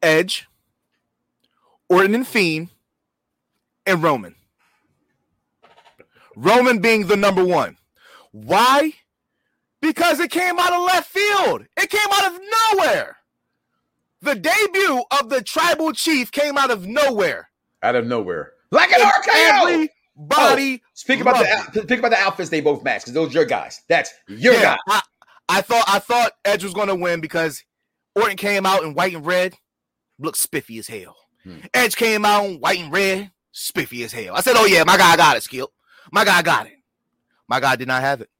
Edge, 0.00 0.48
Orton 1.90 2.14
and 2.14 2.26
Fiend, 2.26 2.70
and 3.84 4.02
Roman. 4.02 4.36
Roman 6.34 6.78
being 6.78 7.08
the 7.08 7.16
number 7.16 7.44
one. 7.44 7.76
Why? 8.32 8.94
Because 9.82 10.18
it 10.18 10.30
came 10.30 10.58
out 10.58 10.72
of 10.72 10.82
left 10.86 11.10
field. 11.10 11.66
It 11.76 11.90
came 11.90 12.00
out 12.10 12.32
of 12.32 12.40
nowhere. 12.72 13.16
The 14.22 14.36
debut 14.36 15.02
of 15.20 15.28
the 15.28 15.42
tribal 15.42 15.92
chief 15.92 16.32
came 16.32 16.56
out 16.56 16.70
of 16.70 16.86
nowhere. 16.86 17.50
Out 17.82 17.96
of 17.96 18.06
nowhere. 18.06 18.52
Like 18.70 18.92
an 18.92 19.02
And 19.02 19.10
RKO. 19.10 19.88
Everybody. 20.30 20.82
Speak 20.94 21.20
about 21.20 21.38
the 21.72 21.82
speak 21.82 21.98
about 21.98 22.10
the 22.10 22.18
outfits 22.18 22.50
they 22.50 22.60
both 22.60 22.82
matched 22.82 23.04
because 23.06 23.14
those 23.14 23.30
are 23.30 23.38
your 23.38 23.44
guys. 23.44 23.82
That's 23.88 24.12
your 24.28 24.54
Yeah, 24.54 24.62
guy. 24.62 24.76
I, 24.88 25.02
I 25.48 25.60
thought 25.62 25.84
I 25.88 25.98
thought 25.98 26.32
Edge 26.44 26.62
was 26.64 26.74
going 26.74 26.88
to 26.88 26.94
win 26.94 27.20
because 27.20 27.64
Orton 28.14 28.36
came 28.36 28.66
out 28.66 28.82
in 28.82 28.94
white 28.94 29.14
and 29.14 29.24
red, 29.24 29.54
looked 30.18 30.38
spiffy 30.38 30.78
as 30.78 30.88
hell. 30.88 31.16
Hmm. 31.44 31.58
Edge 31.72 31.96
came 31.96 32.24
out 32.24 32.44
in 32.44 32.60
white 32.60 32.80
and 32.80 32.92
red, 32.92 33.30
spiffy 33.52 34.02
as 34.04 34.12
hell. 34.12 34.34
I 34.34 34.40
said, 34.42 34.54
"Oh 34.56 34.66
yeah, 34.66 34.84
my 34.84 34.96
guy 34.96 35.16
got 35.16 35.36
it, 35.36 35.42
Skill. 35.42 35.72
My 36.12 36.24
guy 36.24 36.42
got 36.42 36.66
it. 36.66 36.74
My 37.48 37.60
guy 37.60 37.76
did 37.76 37.88
not 37.88 38.02
have 38.02 38.20
it, 38.20 38.30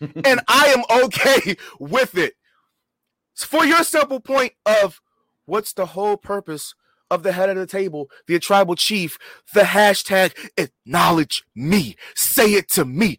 and 0.24 0.40
I 0.48 0.74
am 0.76 1.02
okay 1.04 1.56
with 1.78 2.16
it." 2.18 2.34
For 3.36 3.64
your 3.66 3.84
simple 3.84 4.18
point 4.18 4.54
of 4.64 5.00
what's 5.44 5.72
the 5.74 5.86
whole 5.86 6.16
purpose 6.16 6.74
of 7.10 7.22
the 7.22 7.32
head 7.32 7.48
of 7.50 7.56
the 7.56 7.66
table, 7.66 8.10
the 8.26 8.38
tribal 8.38 8.74
chief, 8.74 9.18
the 9.54 9.62
hashtag 9.62 10.32
acknowledge 10.56 11.42
me, 11.54 11.96
say 12.14 12.52
it 12.54 12.68
to 12.70 12.84
me. 12.84 13.18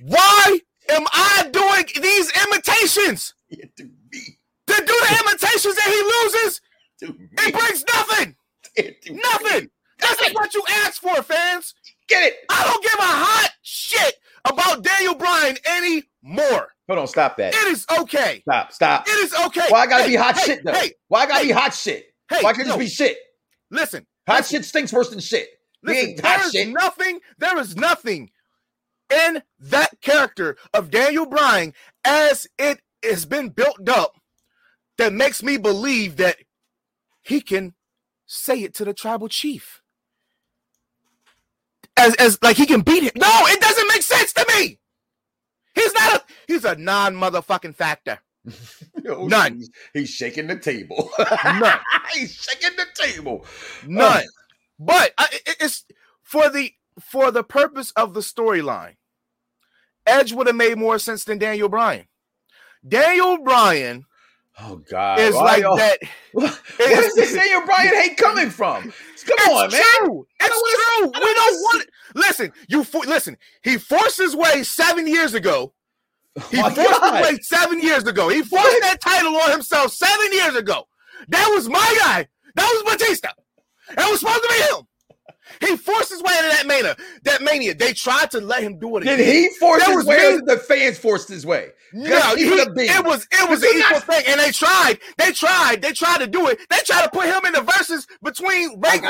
Why 0.00 0.60
am 0.90 1.04
I 1.12 1.48
doing 1.52 1.86
these 2.02 2.32
imitations? 2.46 3.34
Yeah, 3.50 3.66
to 3.76 3.84
me. 3.84 4.20
To 4.66 4.74
do 4.74 4.84
the 4.86 5.22
imitations 5.26 5.76
and 5.84 5.92
he 5.94 6.02
loses, 6.02 6.60
To 7.00 7.06
me. 7.08 7.28
it 7.38 7.54
brings 7.54 7.84
nothing. 7.94 8.36
me. 8.78 9.20
Nothing. 9.22 9.70
This 10.00 10.20
is 10.28 10.34
what 10.34 10.52
you 10.54 10.62
asked 10.84 11.00
for, 11.00 11.22
fans. 11.22 11.74
Get 12.08 12.22
it. 12.24 12.34
I 12.50 12.64
don't 12.64 12.82
give 12.82 12.94
a 12.94 13.02
hot 13.02 13.50
shit 13.62 14.14
about 14.44 14.82
Daniel 14.82 15.14
Bryan 15.14 15.56
anymore. 15.66 16.68
Hold 16.88 16.98
on. 16.98 17.06
Stop 17.08 17.36
that. 17.38 17.54
It 17.54 17.68
is 17.72 17.86
okay. 18.00 18.40
Stop. 18.48 18.72
Stop. 18.72 19.08
It 19.08 19.12
is 19.12 19.34
okay. 19.46 19.66
Why 19.68 19.80
I 19.80 19.86
gotta 19.86 20.04
Hey, 20.04 20.08
be 20.10 20.16
hot 20.16 20.36
hey, 20.38 20.44
shit 20.44 20.64
though? 20.64 20.72
Hey, 20.72 20.92
Why 21.08 21.22
I 21.22 21.26
gotta 21.26 21.46
be 21.46 21.52
hot 21.52 21.74
shit? 21.74 22.06
Hey, 22.30 22.42
Why 22.42 22.52
can't 22.52 22.68
no, 22.68 22.76
just 22.76 22.78
be 22.78 22.88
shit? 22.88 23.16
listen. 23.70 24.06
Hot 24.26 24.38
listen, 24.38 24.56
shit 24.58 24.64
stinks 24.64 24.92
worse 24.92 25.10
than 25.10 25.20
shit. 25.20 25.48
Listen, 25.82 26.10
ain't 26.10 26.20
hot 26.20 26.50
shit. 26.50 26.68
nothing, 26.68 27.20
there 27.38 27.58
is 27.58 27.76
nothing 27.76 28.30
in 29.12 29.42
that 29.60 30.00
character 30.00 30.56
of 30.72 30.90
Daniel 30.90 31.26
Bryan 31.26 31.74
as 32.04 32.46
it 32.58 32.80
has 33.02 33.26
been 33.26 33.50
built 33.50 33.88
up 33.88 34.14
that 34.98 35.12
makes 35.12 35.42
me 35.42 35.56
believe 35.56 36.16
that 36.16 36.36
he 37.22 37.40
can 37.40 37.74
say 38.26 38.62
it 38.62 38.74
to 38.74 38.84
the 38.84 38.94
tribal 38.94 39.28
chief. 39.28 39.82
As, 41.96 42.14
as 42.16 42.38
like 42.42 42.56
he 42.56 42.66
can 42.66 42.80
beat 42.80 43.02
him. 43.04 43.12
No, 43.16 43.30
it 43.46 43.60
doesn't 43.60 43.88
make 43.88 44.02
sense 44.02 44.32
to 44.32 44.46
me. 44.56 44.78
He's 45.74 45.92
not 45.94 46.14
a 46.14 46.24
he's 46.48 46.64
a 46.64 46.76
non-motherfucking 46.76 47.76
factor. 47.76 48.20
Oh, 49.08 49.26
None. 49.26 49.56
He's, 49.56 49.70
he's 49.92 50.10
shaking 50.10 50.46
the 50.46 50.56
table. 50.58 51.10
None. 51.18 51.78
he's 52.14 52.34
shaking 52.34 52.76
the 52.76 52.86
table. 52.94 53.44
Oh. 53.44 53.86
None. 53.86 54.24
But 54.78 55.12
I, 55.18 55.26
it- 55.46 55.56
it's 55.60 55.84
for 56.22 56.48
the 56.48 56.72
for 57.00 57.30
the 57.30 57.42
purpose 57.44 57.92
of 57.96 58.14
the 58.14 58.20
storyline. 58.20 58.94
Edge 60.06 60.32
would 60.32 60.46
have 60.46 60.56
made 60.56 60.76
more 60.78 60.98
sense 60.98 61.24
than 61.24 61.38
Daniel 61.38 61.68
Bryan. 61.68 62.06
Daniel 62.86 63.38
Bryan 63.42 64.04
Oh 64.60 64.76
God. 64.90 65.18
is 65.18 65.34
Why 65.34 65.42
like 65.42 65.62
y'all- 65.62 65.76
that. 65.76 65.98
Where 66.32 67.04
is 67.06 67.14
this 67.14 67.34
Daniel 67.34 67.62
Bryan 67.66 67.94
hate 67.94 68.16
coming 68.16 68.50
from? 68.50 68.82
Come 69.26 69.52
on, 69.54 69.64
it's 69.66 69.74
man. 69.74 69.82
true. 69.98 70.26
It's 70.40 70.48
don't 70.48 71.02
wanna- 71.02 71.12
true. 71.12 71.26
We 71.26 71.34
don't 71.34 71.54
want 71.62 71.82
it. 71.82 71.90
Listen, 72.14 72.52
you 72.68 72.84
fo- 72.84 73.00
listen. 73.00 73.36
He 73.62 73.78
forced 73.78 74.18
his 74.18 74.36
way 74.36 74.62
seven 74.62 75.06
years 75.08 75.34
ago. 75.34 75.72
He 76.50 76.60
Oh 76.60 76.70
forced 76.70 77.00
God. 77.00 77.22
way 77.22 77.38
seven 77.42 77.80
years 77.80 78.04
ago. 78.04 78.28
He 78.28 78.42
forced 78.42 78.64
What? 78.64 78.82
that 78.82 79.00
title 79.00 79.36
on 79.36 79.50
himself 79.52 79.92
seven 79.92 80.32
years 80.32 80.56
ago. 80.56 80.86
That 81.28 81.48
was 81.54 81.68
my 81.68 81.96
guy. 82.04 82.26
That 82.56 82.82
was 82.84 82.92
Batista. 82.94 83.30
That 83.96 84.10
was 84.10 84.20
supposed 84.20 84.42
to 84.42 84.48
be 84.48 84.54
him. 84.76 84.86
He 85.60 85.76
forced 85.76 86.10
his 86.10 86.22
way 86.22 86.32
into 86.38 86.48
that 86.56 86.66
mania. 86.66 86.96
That 87.24 87.42
mania. 87.42 87.74
They 87.74 87.92
tried 87.92 88.30
to 88.32 88.40
let 88.40 88.62
him 88.62 88.78
do 88.78 88.96
it. 88.96 89.04
Did 89.04 89.20
he 89.20 89.50
force 89.60 89.84
his 89.84 89.94
was 89.96 90.06
way 90.06 90.16
or 90.26 90.38
did 90.38 90.46
the 90.46 90.56
fans 90.56 90.98
forced 90.98 91.28
his 91.28 91.46
way? 91.46 91.68
No, 91.92 92.34
he- 92.34 92.44
it 92.44 92.66
a 92.66 92.70
bean. 92.72 92.90
it 92.90 93.04
was 93.04 93.24
it 93.30 93.48
was 93.48 93.62
an 93.62 93.68
equal 93.68 93.92
not- 93.98 94.04
thing, 94.04 94.24
and 94.26 94.40
they 94.40 94.50
tried. 94.50 94.98
They 95.18 95.30
tried. 95.32 95.82
They 95.82 95.92
tried 95.92 96.18
to 96.18 96.26
do 96.26 96.48
it. 96.48 96.58
They 96.70 96.78
tried 96.84 97.02
to 97.04 97.10
put 97.10 97.26
him 97.26 97.44
in 97.44 97.52
the 97.52 97.60
verses 97.60 98.06
between 98.22 98.80
Raekwon 98.80 99.04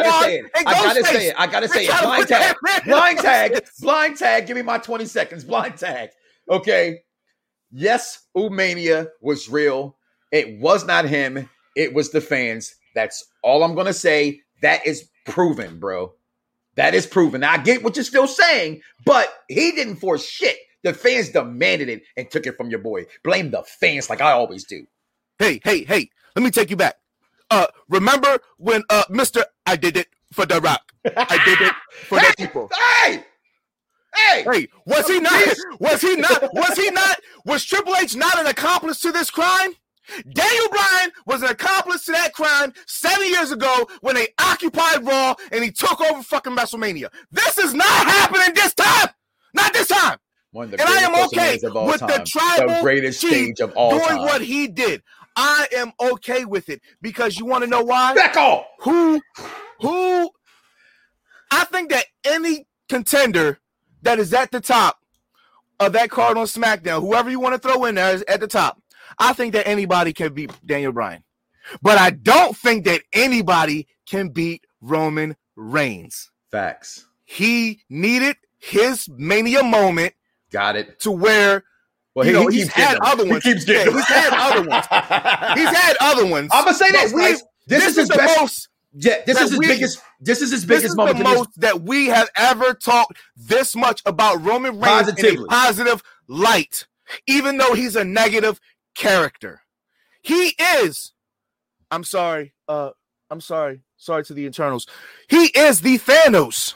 and 0.54 0.68
I 0.68 0.74
gotta 0.74 1.04
say 1.04 1.28
it. 1.28 1.34
I 1.38 1.46
gotta 1.46 1.68
say 1.68 1.86
it. 1.86 2.02
Blind 2.02 2.28
tag. 2.28 2.56
Blind 2.84 3.18
tag. 3.20 3.64
Blind 3.80 4.18
tag. 4.18 4.46
Give 4.46 4.56
me 4.56 4.62
my 4.62 4.76
20 4.78 5.06
seconds. 5.06 5.44
Blind 5.44 5.78
tag. 5.78 6.10
Okay. 6.50 7.00
Yes, 7.76 8.20
Umania 8.36 9.08
was 9.20 9.48
real. 9.48 9.96
It 10.30 10.60
was 10.60 10.86
not 10.86 11.06
him. 11.06 11.50
It 11.74 11.92
was 11.92 12.10
the 12.10 12.20
fans. 12.20 12.72
That's 12.94 13.24
all 13.42 13.64
I'm 13.64 13.74
gonna 13.74 13.92
say. 13.92 14.42
That 14.62 14.86
is 14.86 15.08
proven, 15.26 15.80
bro. 15.80 16.12
That 16.76 16.94
is 16.94 17.04
proven. 17.04 17.40
Now, 17.40 17.52
I 17.52 17.58
get 17.58 17.82
what 17.82 17.96
you're 17.96 18.04
still 18.04 18.28
saying, 18.28 18.82
but 19.04 19.28
he 19.48 19.72
didn't 19.72 19.96
force 19.96 20.24
shit. 20.24 20.56
The 20.84 20.94
fans 20.94 21.30
demanded 21.30 21.88
it 21.88 22.02
and 22.16 22.30
took 22.30 22.46
it 22.46 22.56
from 22.56 22.70
your 22.70 22.78
boy. 22.78 23.06
Blame 23.24 23.50
the 23.50 23.64
fans 23.64 24.08
like 24.08 24.20
I 24.20 24.30
always 24.30 24.64
do. 24.64 24.86
Hey, 25.40 25.60
hey, 25.64 25.82
hey! 25.82 26.10
Let 26.36 26.44
me 26.44 26.52
take 26.52 26.70
you 26.70 26.76
back. 26.76 26.94
Uh, 27.50 27.66
remember 27.88 28.38
when 28.56 28.84
uh, 28.88 29.04
Mister, 29.10 29.44
I 29.66 29.74
did 29.74 29.96
it 29.96 30.06
for 30.32 30.46
the 30.46 30.60
Rock. 30.60 30.92
I 31.04 31.42
did 31.44 31.60
it 31.60 31.74
for 32.06 32.20
the 32.20 32.34
people. 32.38 32.70
Hey! 33.02 33.24
Hey! 34.14 34.44
Hey, 34.50 34.68
was 34.86 35.06
he 35.08 35.20
not? 35.20 35.56
Was 35.80 36.00
he 36.00 36.16
not? 36.16 36.54
Was 36.54 36.76
he 36.76 36.90
not? 36.90 37.18
Was 37.44 37.64
Triple 37.64 37.96
H 37.96 38.16
not 38.16 38.38
an 38.38 38.46
accomplice 38.46 39.00
to 39.00 39.12
this 39.12 39.30
crime? 39.30 39.70
Daniel 40.32 40.68
Bryan 40.70 41.10
was 41.26 41.42
an 41.42 41.48
accomplice 41.48 42.04
to 42.04 42.12
that 42.12 42.34
crime 42.34 42.72
seven 42.86 43.26
years 43.26 43.52
ago 43.52 43.88
when 44.02 44.14
they 44.14 44.28
occupied 44.38 45.04
Raw 45.04 45.34
and 45.50 45.64
he 45.64 45.70
took 45.70 46.00
over 46.00 46.22
fucking 46.22 46.54
WrestleMania. 46.54 47.08
This 47.30 47.56
is 47.58 47.72
not 47.72 47.86
happening 47.86 48.54
this 48.54 48.74
time. 48.74 49.08
Not 49.54 49.72
this 49.72 49.88
time. 49.88 50.18
One 50.52 50.66
of 50.66 50.70
the 50.72 50.80
And 50.80 50.88
I 50.88 50.98
am 50.98 51.12
greatest 51.12 51.34
okay 51.34 51.56
WrestleManias 51.56 51.64
of 51.64 51.76
all 51.76 51.86
with 51.86 52.00
the 52.00 52.26
tribal 52.26 52.74
the 52.74 52.80
greatest 52.82 53.20
chief 53.20 53.30
stage 53.30 53.60
of 53.60 53.72
all 53.76 53.90
doing 53.90 54.02
time. 54.04 54.18
what 54.20 54.42
he 54.42 54.68
did. 54.68 55.02
I 55.36 55.66
am 55.76 55.92
okay 56.00 56.44
with 56.44 56.68
it 56.68 56.80
because 57.00 57.38
you 57.38 57.46
want 57.46 57.64
to 57.64 57.70
know 57.70 57.82
why? 57.82 58.14
Back 58.14 58.36
off. 58.36 58.66
who 58.80 59.20
who 59.80 60.30
I 61.50 61.64
think 61.64 61.90
that 61.90 62.04
any 62.24 62.66
contender 62.88 63.58
that 64.04 64.18
is 64.18 64.32
at 64.32 64.50
the 64.50 64.60
top 64.60 64.98
of 65.80 65.92
that 65.94 66.10
card 66.10 66.38
on 66.38 66.46
SmackDown, 66.46 67.00
whoever 67.00 67.30
you 67.30 67.40
want 67.40 67.60
to 67.60 67.68
throw 67.68 67.84
in 67.84 67.96
there 67.96 68.14
is 68.14 68.22
at 68.28 68.40
the 68.40 68.46
top. 68.46 68.80
I 69.18 69.32
think 69.32 69.52
that 69.54 69.66
anybody 69.68 70.12
can 70.12 70.32
beat 70.32 70.50
Daniel 70.64 70.92
Bryan. 70.92 71.22
But 71.82 71.98
I 71.98 72.10
don't 72.10 72.56
think 72.56 72.84
that 72.84 73.02
anybody 73.12 73.86
can 74.08 74.28
beat 74.28 74.64
Roman 74.80 75.36
Reigns. 75.56 76.30
Facts. 76.50 77.06
He 77.24 77.82
needed 77.88 78.36
his 78.58 79.08
mania 79.08 79.62
moment 79.62 80.14
Got 80.50 80.76
it. 80.76 81.00
to 81.00 81.10
where 81.10 81.64
Well, 82.14 82.26
he, 82.26 82.32
know, 82.32 82.46
he 82.48 82.58
he's 82.58 82.68
had 82.72 82.98
other 83.02 83.24
ones. 83.26 83.42
He 83.44 83.52
keeps 83.54 83.66
Yeah, 83.66 83.84
getting 83.84 83.94
them. 83.94 84.02
he's 84.02 84.08
had 84.08 84.32
other 84.34 84.68
ones. 84.68 84.86
he's 85.58 85.76
had 85.76 85.96
other 86.00 86.26
ones. 86.26 86.50
I'm 86.52 86.64
gonna 86.64 86.76
say 86.76 86.90
this. 86.90 87.12
we- 87.12 87.22
This, 87.22 87.42
this 87.66 87.86
is 87.88 87.96
his 87.96 88.08
the 88.08 88.16
best. 88.16 88.40
most 88.40 88.68
yeah, 88.94 89.22
this 89.26 89.40
is 89.40 89.50
his 89.50 89.58
we- 89.58 89.66
biggest. 89.66 90.00
This 90.20 90.40
is 90.40 90.50
his 90.50 90.64
biggest 90.64 90.82
this 90.82 90.90
is 90.90 90.96
the 90.96 91.04
moment. 91.04 91.26
his- 91.26 91.36
most 91.36 91.60
that 91.60 91.82
we 91.82 92.06
have 92.06 92.30
ever 92.36 92.74
talked 92.74 93.18
this 93.36 93.76
much 93.76 94.00
about 94.06 94.42
Roman 94.42 94.80
Reigns 94.80 95.08
in 95.08 95.44
a 95.44 95.46
positive 95.46 96.02
light, 96.28 96.86
even 97.26 97.58
though 97.58 97.74
he's 97.74 97.96
a 97.96 98.04
negative 98.04 98.60
character. 98.94 99.62
He 100.22 100.54
is. 100.58 101.12
I'm 101.90 102.04
sorry. 102.04 102.54
Uh, 102.66 102.90
I'm 103.30 103.40
sorry. 103.40 103.82
Sorry 103.96 104.24
to 104.24 104.34
the 104.34 104.46
internals. 104.46 104.86
He 105.28 105.46
is 105.46 105.80
the 105.80 105.98
Thanos 105.98 106.74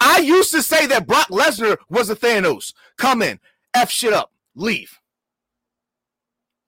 I 0.00 0.18
used 0.18 0.50
to 0.52 0.62
say 0.62 0.86
that 0.86 1.06
Brock 1.06 1.28
Lesnar 1.28 1.78
was 1.88 2.10
a 2.10 2.16
Thanos. 2.16 2.72
Come 2.98 3.22
in, 3.22 3.40
F 3.74 3.90
shit 3.90 4.12
up, 4.12 4.32
leave. 4.54 4.98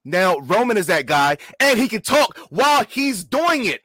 Now 0.05 0.39
Roman 0.39 0.77
is 0.77 0.87
that 0.87 1.07
guy, 1.07 1.39
and 1.61 1.79
he 1.79 1.89
can 1.89 2.03
talk 2.03 2.37
while 2.51 2.85
he's 2.85 3.25
doing 3.25 3.65
it. 3.65 3.83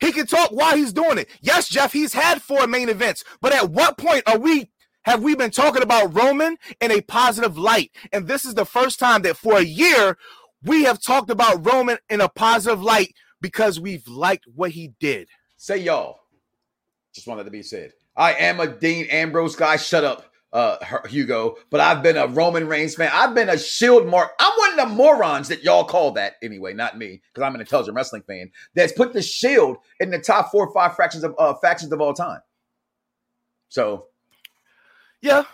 He 0.00 0.12
can 0.12 0.26
talk 0.26 0.50
while 0.50 0.76
he's 0.76 0.92
doing 0.92 1.18
it. 1.18 1.28
Yes, 1.40 1.68
Jeff, 1.68 1.92
he's 1.92 2.12
had 2.12 2.42
four 2.42 2.66
main 2.66 2.88
events, 2.88 3.24
but 3.40 3.52
at 3.52 3.70
what 3.70 3.98
point 3.98 4.22
are 4.26 4.38
we 4.38 4.70
have 5.02 5.22
we 5.22 5.34
been 5.34 5.50
talking 5.50 5.82
about 5.82 6.14
Roman 6.14 6.58
in 6.80 6.90
a 6.90 7.00
positive 7.00 7.56
light? 7.56 7.92
And 8.12 8.26
this 8.26 8.44
is 8.44 8.54
the 8.54 8.66
first 8.66 8.98
time 8.98 9.22
that 9.22 9.36
for 9.38 9.56
a 9.56 9.62
year 9.62 10.18
we 10.62 10.84
have 10.84 11.00
talked 11.00 11.30
about 11.30 11.64
Roman 11.64 11.98
in 12.10 12.20
a 12.20 12.28
positive 12.28 12.82
light 12.82 13.14
because 13.40 13.80
we've 13.80 14.06
liked 14.06 14.44
what 14.54 14.72
he 14.72 14.92
did. 15.00 15.28
Say 15.56 15.78
y'all. 15.78 16.20
Just 17.14 17.26
wanted 17.26 17.44
to 17.44 17.50
be 17.50 17.62
said. 17.62 17.92
I 18.16 18.34
am 18.34 18.60
a 18.60 18.66
Dean 18.66 19.06
Ambrose 19.06 19.56
guy. 19.56 19.76
Shut 19.76 20.04
up, 20.04 20.27
uh, 20.52 20.76
Hugo. 21.08 21.56
But 21.70 21.80
I've 21.80 22.02
been 22.02 22.16
a 22.16 22.26
Roman 22.26 22.66
Reigns 22.66 22.94
fan. 22.94 23.10
I've 23.12 23.34
been 23.34 23.48
a 23.48 23.58
Shield 23.58 24.06
mark. 24.06 24.32
I'm 24.38 24.52
one 24.58 24.78
of 24.78 24.88
the 24.88 24.94
morons 24.94 25.48
that 25.48 25.62
y'all 25.62 25.84
call 25.84 26.12
that 26.12 26.34
anyway, 26.42 26.74
not 26.74 26.96
me, 26.96 27.20
because 27.32 27.46
I'm 27.46 27.54
an 27.54 27.60
intelligent 27.60 27.96
wrestling 27.96 28.22
fan. 28.22 28.50
That's 28.74 28.92
put 28.92 29.12
the 29.12 29.22
Shield 29.22 29.78
in 30.00 30.10
the 30.10 30.18
top 30.18 30.50
four 30.50 30.66
or 30.66 30.72
five 30.72 30.96
fractions 30.96 31.24
of 31.24 31.34
uh, 31.38 31.54
factions 31.54 31.92
of 31.92 32.00
all 32.00 32.14
time. 32.14 32.40
So, 33.68 34.06
yeah, 35.20 35.44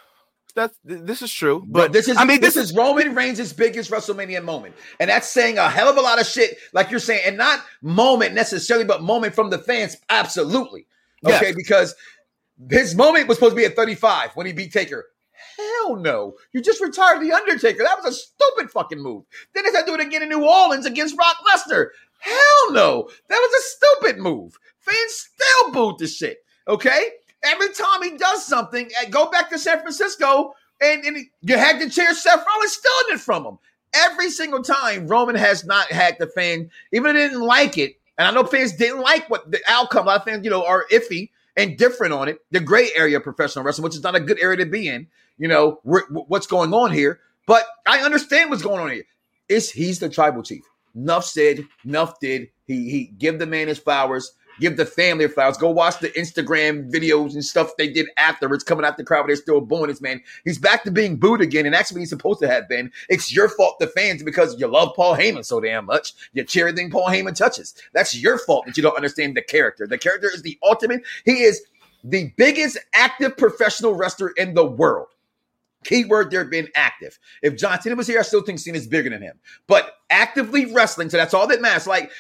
that's 0.55 0.78
this 0.84 1.20
is 1.22 1.32
true. 1.32 1.64
but 1.66 1.86
But 1.86 1.92
this 1.92 2.09
is 2.09 2.16
I 2.16 2.24
mean 2.24 2.40
this, 2.40 2.57
is 2.57 2.72
Roman 2.72 3.14
Reigns' 3.14 3.53
biggest 3.53 3.90
WrestleMania 3.90 4.45
moment, 4.45 4.76
and 5.01 5.11
that's 5.11 5.28
saying 5.28 5.59
a 5.59 5.68
hell 5.68 5.88
of 5.88 5.97
a 5.97 6.01
lot 6.01 6.20
of 6.20 6.26
shit, 6.26 6.59
like 6.72 6.90
you're 6.90 7.01
saying, 7.01 7.22
and 7.26 7.36
not 7.36 7.61
moment 7.82 8.34
necessarily, 8.34 8.84
but 8.84 9.03
moment 9.03 9.34
from 9.34 9.51
the 9.51 9.59
fans, 9.59 9.97
absolutely. 10.11 10.86
Yes. 11.22 11.42
Okay, 11.42 11.53
because 11.57 11.95
his 12.70 12.94
moment 12.94 13.28
was 13.28 13.38
supposed 13.38 13.52
to 13.52 13.57
be 13.57 13.64
at 13.64 13.76
35 13.76 14.34
when 14.34 14.46
he 14.46 14.52
beat 14.52 14.72
Taker. 14.72 15.07
Hell 15.57 15.96
no. 15.96 16.34
You 16.52 16.62
just 16.62 16.80
retired 16.80 17.20
The 17.20 17.32
Undertaker. 17.32 17.82
That 17.82 17.98
was 18.02 18.14
a 18.14 18.18
stupid 18.18 18.70
fucking 18.70 19.00
move. 19.00 19.24
Then 19.55 19.64
they 19.64 19.72
had 19.72 19.84
to 19.84 19.86
do 19.86 19.94
it 19.94 20.07
again 20.07 20.22
in 20.22 20.28
New 20.28 20.46
Orleans 20.46 20.86
against 20.86 21.16
Brock 21.16 21.36
Lesnar. 21.48 21.88
Hell 22.18 22.72
no. 22.72 23.09
That 23.28 23.38
was 23.38 23.52
a 23.52 23.62
stupid 23.62 24.18
move. 24.18 24.59
Fans 24.78 25.12
still 25.12 25.72
booed 25.72 25.98
the 25.98 26.07
shit. 26.07 26.38
Okay? 26.68 27.11
Every 27.44 27.68
time 27.72 28.02
he 28.02 28.16
does 28.16 28.46
something, 28.46 28.88
eh, 29.00 29.09
go 29.11 29.30
back 29.30 29.50
to 29.50 29.59
San 29.59 29.80
Francisco 29.80 30.55
and, 30.80 31.05
and 31.05 31.18
you 31.42 31.59
had 31.59 31.78
to 31.80 31.90
cheer 31.90 32.14
Seth 32.14 32.44
Rollins 32.46 32.72
stealing 32.72 33.16
it 33.16 33.20
from 33.20 33.44
him. 33.44 33.59
Every 33.92 34.30
single 34.30 34.62
time, 34.62 35.07
Roman 35.07 35.36
has 35.36 35.64
not 35.64 35.86
had 35.92 36.16
the 36.18 36.26
fan, 36.26 36.70
even 36.92 37.11
if 37.11 37.14
they 37.14 37.28
didn't 37.28 37.42
like 37.42 37.78
it. 37.78 37.96
And 38.18 38.26
I 38.26 38.30
know 38.30 38.44
fans 38.44 38.72
didn't 38.72 39.00
like 39.00 39.28
what 39.30 39.50
the 39.50 39.61
outcome. 39.68 40.07
A 40.07 40.11
lot 40.11 40.20
of 40.20 40.24
fans, 40.24 40.44
you 40.44 40.50
know, 40.50 40.64
are 40.64 40.86
iffy 40.90 41.30
and 41.57 41.76
different 41.76 42.12
on 42.12 42.28
it. 42.28 42.38
The 42.50 42.61
gray 42.61 42.90
area 42.96 43.16
of 43.18 43.22
professional 43.22 43.64
wrestling, 43.64 43.84
which 43.84 43.96
is 43.96 44.02
not 44.02 44.14
a 44.14 44.20
good 44.20 44.38
area 44.40 44.59
to 44.59 44.66
be 44.66 44.88
in. 44.88 45.07
You 45.38 45.48
know 45.48 45.80
wh- 45.88 46.09
wh- 46.09 46.30
what's 46.30 46.46
going 46.46 46.72
on 46.72 46.92
here, 46.92 47.20
but 47.46 47.64
I 47.86 48.00
understand 48.00 48.50
what's 48.50 48.62
going 48.62 48.80
on 48.80 48.90
here. 48.90 49.05
It's 49.48 49.70
he's 49.70 49.98
the 49.98 50.09
tribal 50.09 50.42
chief. 50.42 50.64
Nuff 50.94 51.24
said, 51.24 51.66
Nuff 51.84 52.20
did. 52.20 52.48
He 52.66 52.90
he 52.90 53.05
give 53.18 53.38
the 53.38 53.46
man 53.46 53.68
his 53.68 53.78
flowers. 53.78 54.32
Give 54.61 54.76
the 54.76 54.86
family 54.86 55.26
flowers. 55.28 55.57
Go 55.57 55.70
watch 55.70 55.98
the 55.98 56.11
Instagram 56.11 56.90
videos 56.90 57.34
and 57.34 57.44
stuff 57.44 57.76
they 57.76 57.88
did 57.88 58.07
afterwards, 58.16 58.64
coming 58.64 58.84
out 58.84 58.96
the 58.96 59.05
crowd. 59.05 59.28
They're 59.28 59.36
still 59.36 59.61
booing 59.61 59.88
this 59.88 60.00
man. 60.00 60.22
He's 60.44 60.59
back 60.59 60.84
to 60.84 60.90
being 60.90 61.16
booed 61.16 61.40
again, 61.40 61.66
and 61.66 61.74
that's 61.74 61.90
what 61.92 61.98
he's 61.98 62.11
supposed 62.11 62.40
to 62.40 62.48
have 62.48 62.68
been. 62.68 62.92
It's 63.09 63.34
your 63.34 63.48
fault, 63.48 63.78
the 63.80 63.88
fans, 63.88 64.22
because 64.22 64.59
you 64.59 64.66
love 64.66 64.94
Paul 64.94 65.16
Heyman 65.16 65.44
so 65.44 65.61
damn 65.61 65.86
much. 65.86 66.14
You 66.32 66.44
cheer 66.44 66.68
everything 66.68 66.90
Paul 66.90 67.09
Heyman 67.09 67.34
touches. 67.34 67.74
That's 67.92 68.16
your 68.16 68.38
fault 68.38 68.66
that 68.66 68.76
you 68.76 68.82
don't 68.82 68.96
understand 68.96 69.36
the 69.36 69.42
character. 69.42 69.86
The 69.86 69.98
character 69.98 70.30
is 70.32 70.42
the 70.42 70.59
ultimate. 70.62 71.02
He 71.24 71.42
is 71.42 71.62
the 72.05 72.32
biggest 72.36 72.78
active 72.94 73.36
professional 73.36 73.94
wrestler 73.94 74.32
in 74.36 74.55
the 74.55 74.64
world. 74.64 75.09
Keyword 75.84 76.30
there 76.30 76.44
being 76.44 76.68
active. 76.74 77.18
If 77.42 77.57
John 77.57 77.80
Cena 77.80 77.94
was 77.94 78.07
here, 78.07 78.18
I 78.18 78.22
still 78.22 78.42
think 78.42 78.59
Cena's 78.59 78.86
bigger 78.86 79.11
than 79.11 79.22
him. 79.22 79.38
But 79.66 79.94
actively 80.11 80.72
wrestling, 80.72 81.11
so 81.11 81.16
that's 81.16 81.34
all 81.34 81.46
that 81.46 81.61
matters. 81.61 81.86
Like 81.86 82.11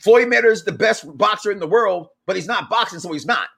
Floyd 0.00 0.28
Mayweather 0.28 0.50
is 0.50 0.64
the 0.64 0.72
best 0.72 1.04
boxer 1.18 1.50
in 1.50 1.58
the 1.58 1.66
world, 1.66 2.08
but 2.26 2.36
he's 2.36 2.46
not 2.46 2.70
boxing, 2.70 2.98
so 2.98 3.12
he's 3.12 3.26
not. 3.26 3.48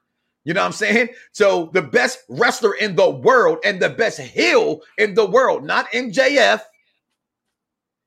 You 0.45 0.53
know 0.53 0.61
what 0.61 0.66
I'm 0.66 0.72
saying? 0.72 1.09
So 1.32 1.70
the 1.72 1.82
best 1.82 2.18
wrestler 2.28 2.74
in 2.74 2.97
the 2.97 3.09
world 3.11 3.59
and 3.64 3.80
the 3.80 3.89
best 3.89 4.20
heel 4.20 4.80
in 4.99 5.14
the 5.14 5.26
world, 5.26 5.64
not 5.64 5.91
MJF, 5.93 6.61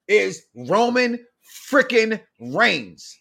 is 0.08 0.44
Roman 0.56 1.26
freaking 1.70 2.22
Reigns. 2.40 3.20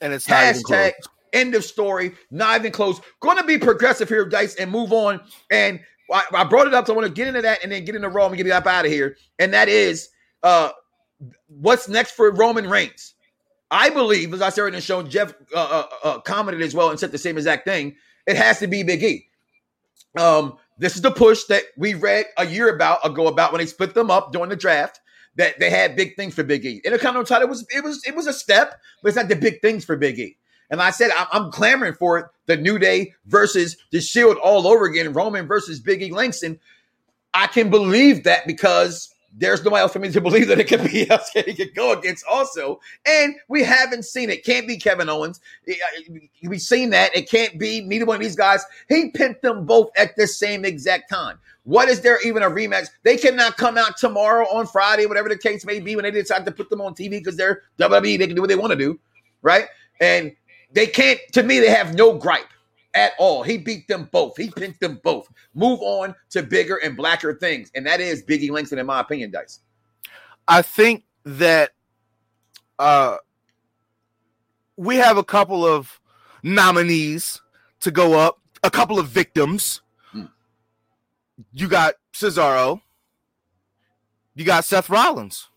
and 0.00 0.12
it's. 0.12 0.26
Hashtag 0.26 0.92
end 1.32 1.54
of 1.54 1.64
story. 1.64 2.12
Not 2.30 2.60
even 2.60 2.72
close. 2.72 3.00
Going 3.20 3.36
to 3.36 3.44
be 3.44 3.58
progressive 3.58 4.08
here, 4.08 4.24
Dice, 4.24 4.56
and 4.56 4.70
move 4.70 4.92
on. 4.92 5.20
And 5.50 5.78
I, 6.12 6.22
I 6.32 6.44
brought 6.44 6.66
it 6.66 6.74
up, 6.74 6.86
so 6.86 6.92
I 6.92 6.96
want 6.96 7.08
to 7.08 7.12
get 7.12 7.28
into 7.28 7.42
that 7.42 7.62
and 7.62 7.70
then 7.70 7.84
get 7.84 7.94
into 7.94 8.08
Raw 8.08 8.26
and 8.26 8.36
get 8.36 8.46
it 8.46 8.52
up 8.52 8.66
out 8.66 8.86
of 8.86 8.90
here. 8.90 9.16
And 9.38 9.52
that 9.54 9.68
is 9.68 10.08
uh 10.42 10.70
what's 11.48 11.88
next 11.88 12.12
for 12.12 12.30
Roman 12.32 12.68
Reigns. 12.68 13.14
I 13.70 13.90
believe, 13.90 14.32
as 14.32 14.42
I 14.42 14.50
said 14.50 14.66
in 14.66 14.74
the 14.74 14.80
show, 14.80 15.02
Jeff 15.02 15.34
uh, 15.54 15.58
uh, 15.58 15.86
uh, 16.06 16.20
commented 16.20 16.62
as 16.62 16.74
well 16.74 16.90
and 16.90 17.00
said 17.00 17.12
the 17.12 17.18
same 17.18 17.36
exact 17.36 17.64
thing. 17.66 17.96
It 18.26 18.36
has 18.36 18.58
to 18.60 18.66
be 18.66 18.82
Big 18.82 19.02
E. 19.02 19.26
Um, 20.18 20.56
this 20.78 20.96
is 20.96 21.02
the 21.02 21.10
push 21.10 21.44
that 21.44 21.64
we 21.76 21.94
read 21.94 22.26
a 22.36 22.46
year 22.46 22.74
about 22.74 23.04
ago 23.04 23.26
about 23.26 23.52
when 23.52 23.60
they 23.60 23.66
split 23.66 23.94
them 23.94 24.10
up 24.10 24.32
during 24.32 24.50
the 24.50 24.56
draft. 24.56 25.00
That 25.36 25.58
they 25.60 25.68
had 25.68 25.96
big 25.96 26.16
things 26.16 26.34
for 26.34 26.44
Big 26.44 26.64
E. 26.64 26.80
Intercontinental 26.82 27.24
title 27.24 27.48
was 27.48 27.66
it 27.68 27.84
was 27.84 28.02
it 28.06 28.14
was 28.14 28.26
a 28.26 28.32
step, 28.32 28.80
but 29.02 29.08
it's 29.08 29.16
not 29.16 29.28
the 29.28 29.36
big 29.36 29.60
things 29.60 29.84
for 29.84 29.94
Big 29.94 30.18
E. 30.18 30.36
And 30.70 30.80
I 30.80 30.90
said 30.90 31.10
I'm, 31.16 31.26
I'm 31.30 31.52
clamoring 31.52 31.92
for 31.94 32.18
it. 32.18 32.26
The 32.46 32.56
New 32.56 32.78
Day 32.78 33.12
versus 33.26 33.76
the 33.90 34.00
Shield 34.00 34.38
all 34.38 34.66
over 34.66 34.86
again. 34.86 35.12
Roman 35.12 35.46
versus 35.46 35.78
Big 35.78 36.02
E 36.02 36.10
Langston. 36.10 36.58
I 37.34 37.48
can 37.48 37.68
believe 37.68 38.24
that 38.24 38.46
because 38.46 39.12
there's 39.38 39.62
nobody 39.62 39.82
else 39.82 39.92
for 39.92 39.98
me 39.98 40.10
to 40.10 40.20
believe 40.20 40.48
that 40.48 40.58
it 40.58 40.66
could 40.66 40.84
be 40.84 41.08
else 41.10 41.30
he 41.34 41.54
could 41.54 41.74
go 41.74 41.92
against 41.92 42.24
also. 42.26 42.80
And 43.06 43.34
we 43.48 43.62
haven't 43.62 44.04
seen 44.04 44.30
it. 44.30 44.44
Can't 44.44 44.66
be 44.66 44.78
Kevin 44.78 45.08
Owens. 45.08 45.40
Eh, 45.68 45.74
eh, 45.74 46.18
we've 46.44 46.60
seen 46.60 46.90
that. 46.90 47.14
It 47.14 47.28
can't 47.30 47.58
be 47.58 47.82
neither 47.82 48.06
one 48.06 48.16
of 48.16 48.22
these 48.22 48.36
guys. 48.36 48.64
He 48.88 49.10
pinned 49.10 49.36
them 49.42 49.66
both 49.66 49.90
at 49.96 50.16
the 50.16 50.26
same 50.26 50.64
exact 50.64 51.10
time. 51.10 51.38
What 51.64 51.88
is 51.88 52.00
there 52.00 52.18
even 52.26 52.42
a 52.42 52.50
rematch? 52.50 52.88
They 53.02 53.16
cannot 53.16 53.56
come 53.56 53.76
out 53.76 53.96
tomorrow 53.96 54.46
on 54.46 54.66
Friday, 54.66 55.06
whatever 55.06 55.28
the 55.28 55.36
case 55.36 55.66
may 55.66 55.80
be, 55.80 55.96
when 55.96 56.04
they 56.04 56.10
decide 56.10 56.44
to 56.46 56.52
put 56.52 56.70
them 56.70 56.80
on 56.80 56.94
TV 56.94 57.10
because 57.10 57.36
they're 57.36 57.62
WWE. 57.78 58.18
They 58.18 58.26
can 58.26 58.36
do 58.36 58.42
what 58.42 58.48
they 58.48 58.56
want 58.56 58.70
to 58.70 58.78
do, 58.78 58.98
right? 59.42 59.66
And 60.00 60.34
they 60.72 60.86
can't. 60.86 61.20
To 61.32 61.42
me, 61.42 61.58
they 61.58 61.70
have 61.70 61.94
no 61.94 62.16
gripe 62.16 62.46
at 62.96 63.12
all. 63.18 63.42
He 63.42 63.58
beat 63.58 63.86
them 63.86 64.08
both. 64.10 64.36
He 64.36 64.50
pinned 64.50 64.76
them 64.80 64.98
both. 65.04 65.28
Move 65.54 65.78
on 65.82 66.14
to 66.30 66.42
bigger 66.42 66.76
and 66.76 66.96
blacker 66.96 67.34
things, 67.34 67.70
and 67.74 67.86
that 67.86 68.00
is 68.00 68.24
Biggie 68.24 68.50
Langston, 68.50 68.78
in 68.78 68.86
my 68.86 69.00
opinion. 69.00 69.30
Dice. 69.30 69.60
I 70.48 70.62
think 70.62 71.04
that 71.24 71.72
uh 72.78 73.16
we 74.76 74.96
have 74.96 75.16
a 75.16 75.24
couple 75.24 75.64
of 75.64 76.00
nominees 76.42 77.40
to 77.80 77.90
go 77.90 78.14
up, 78.14 78.40
a 78.62 78.70
couple 78.70 78.98
of 78.98 79.08
victims. 79.08 79.82
Hmm. 80.12 80.24
You 81.52 81.68
got 81.68 81.94
Cesaro, 82.14 82.80
you 84.34 84.44
got 84.44 84.64
Seth 84.64 84.88
Rollins, 84.88 85.48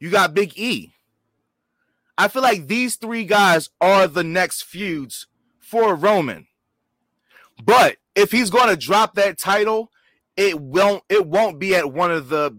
you 0.00 0.10
got 0.10 0.34
Big 0.34 0.58
E. 0.58 0.92
I 2.16 2.26
feel 2.26 2.42
like 2.42 2.66
these 2.66 2.96
three 2.96 3.24
guys 3.24 3.70
are 3.80 4.08
the 4.08 4.24
next 4.24 4.64
feuds 4.64 5.28
for 5.60 5.94
Roman. 5.94 6.47
But 7.64 7.96
if 8.14 8.30
he's 8.30 8.50
going 8.50 8.68
to 8.68 8.76
drop 8.76 9.14
that 9.14 9.38
title, 9.38 9.90
it 10.36 10.60
won't 10.60 11.02
it 11.08 11.26
won't 11.26 11.58
be 11.58 11.74
at 11.74 11.92
one 11.92 12.10
of 12.10 12.28
the 12.28 12.56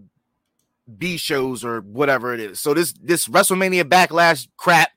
B 0.98 1.16
shows 1.16 1.64
or 1.64 1.80
whatever 1.80 2.34
it 2.34 2.40
is. 2.40 2.60
So 2.60 2.74
this 2.74 2.92
this 3.02 3.26
WrestleMania 3.28 3.84
backlash 3.84 4.48
crap, 4.56 4.90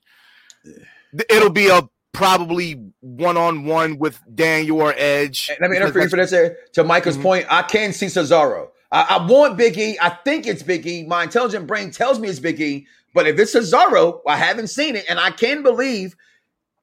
it'll 1.30 1.49
be 1.49 1.68
a 1.70 1.88
probably 2.12 2.80
one 2.99 3.38
on 3.38 3.66
one 3.66 3.97
with 3.97 4.20
Daniel 4.34 4.82
or 4.82 4.93
Edge. 4.95 5.49
Let 5.60 5.72
me 5.72 5.78
interfere 5.78 6.10
for 6.10 6.18
this 6.18 6.32
here. 6.32 6.58
To 6.74 6.84
Michael's 6.84 7.18
Mhm. 7.18 7.24
point, 7.24 7.45
I 7.49 7.64
can 7.64 7.91
see 7.91 8.06
Cesaro. 8.06 8.70
I, 8.91 9.18
I 9.20 9.26
want 9.26 9.58
Big 9.58 9.78
E. 9.78 9.97
I 9.99 10.10
think 10.10 10.45
it's 10.45 10.62
Big 10.62 10.86
E. 10.86 11.04
My 11.08 11.24
intelligent 11.24 11.66
brain 11.66 11.89
tells 11.89 12.20
me 12.20 12.28
it's 12.28 12.39
Big 12.39 12.62
E. 12.62 12.86
But 13.16 13.28
if 13.28 13.39
it's 13.39 13.56
Cesaro, 13.56 14.20
I 14.28 14.38
haven't 14.38 14.68
seen 14.68 14.95
it, 14.95 15.06
and 15.10 15.20
I 15.20 15.32
can 15.32 15.64
believe 15.64 16.16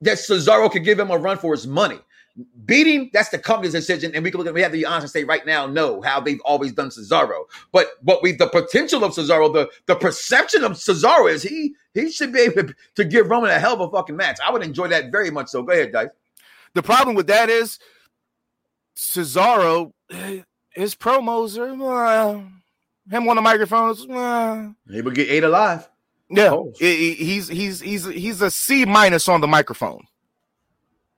that 0.01 0.19
Cesaro 0.19 0.71
could 0.71 0.85
give 0.85 0.99
him 0.99 1.11
a 1.11 1.19
run 1.19 1.39
for 1.39 1.53
his 1.53 1.67
money. 1.67 1.99
Beating, 2.65 3.11
that's 3.13 3.31
the 3.31 3.39
company's 3.39 3.73
decision, 3.73 4.13
and 4.15 4.23
we 4.23 4.31
can 4.31 4.39
look 4.39 4.47
at 4.47 4.55
we 4.55 4.63
have 4.63 4.73
to 4.73 4.79
be 4.79 4.85
honest 4.85 5.03
and 5.05 5.11
say 5.11 5.25
right 5.25 5.45
now, 5.45 5.67
no, 5.67 6.01
how 6.03 6.21
they've 6.21 6.41
always 6.45 6.73
done 6.73 6.89
Cesaro. 6.89 7.45
But 7.73 7.89
what 8.03 8.23
we 8.23 8.33
the 8.33 8.49
potential 8.49 9.05
of 9.05 9.13
Cesaro, 9.13 9.53
the 9.53 9.69
the 9.87 9.97
perception 9.97 10.65
of 10.65 10.73
Cesaro 10.73 11.31
is 11.31 11.43
he 11.43 11.75
he 11.95 12.11
should 12.11 12.33
be 12.33 12.41
able 12.41 12.69
to, 12.69 12.75
to 12.97 13.05
give 13.05 13.29
Roman 13.29 13.51
a 13.51 13.59
hell 13.59 13.75
of 13.75 13.81
a 13.81 13.91
fucking 13.91 14.17
match. 14.17 14.39
I 14.45 14.53
would 14.53 14.63
enjoy 14.63 14.89
that 14.89 15.11
very 15.11 15.31
much. 15.31 15.49
So 15.49 15.63
go 15.63 15.73
ahead, 15.73 15.93
guys. 15.93 16.09
The 16.75 16.83
problem 16.83 17.17
with 17.17 17.27
that 17.27 17.51
is 17.51 17.79
Cesaro, 18.97 19.93
his 20.71 20.95
promos 20.95 21.59
are 21.59 22.07
uh, 22.07 22.43
him 23.11 23.29
on 23.29 23.37
the 23.37 23.43
microphones. 23.43 24.07
uh, 24.09 24.71
He 24.89 25.01
would 25.03 25.15
get 25.15 25.29
eight 25.29 25.45
alive. 25.45 25.89
Yeah, 26.29 26.63
he's 26.79 27.49
he's 27.49 27.81
he's 27.81 28.05
he's 28.05 28.41
a 28.41 28.53
C 28.53 28.85
minus 28.85 29.29
on 29.29 29.41
the 29.41 29.49
microphone, 29.49 30.07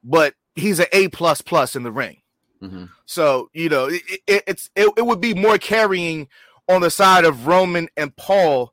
but 0.02 0.32
he's 0.54 0.78
an 0.78 0.86
A 0.92 1.08
plus 1.08 1.40
plus 1.40 1.76
in 1.76 1.82
the 1.82 1.92
ring. 1.92 2.18
Mhm. 2.62 2.88
So 3.06 3.50
you 3.52 3.68
know, 3.68 3.86
it, 3.86 4.02
it, 4.26 4.44
it's 4.46 4.70
it, 4.76 4.90
it 4.96 5.06
would 5.06 5.20
be 5.20 5.34
more 5.34 5.58
carrying 5.58 6.28
on 6.68 6.80
the 6.80 6.90
side 6.90 7.24
of 7.24 7.46
Roman 7.46 7.88
and 7.96 8.14
Paul 8.16 8.72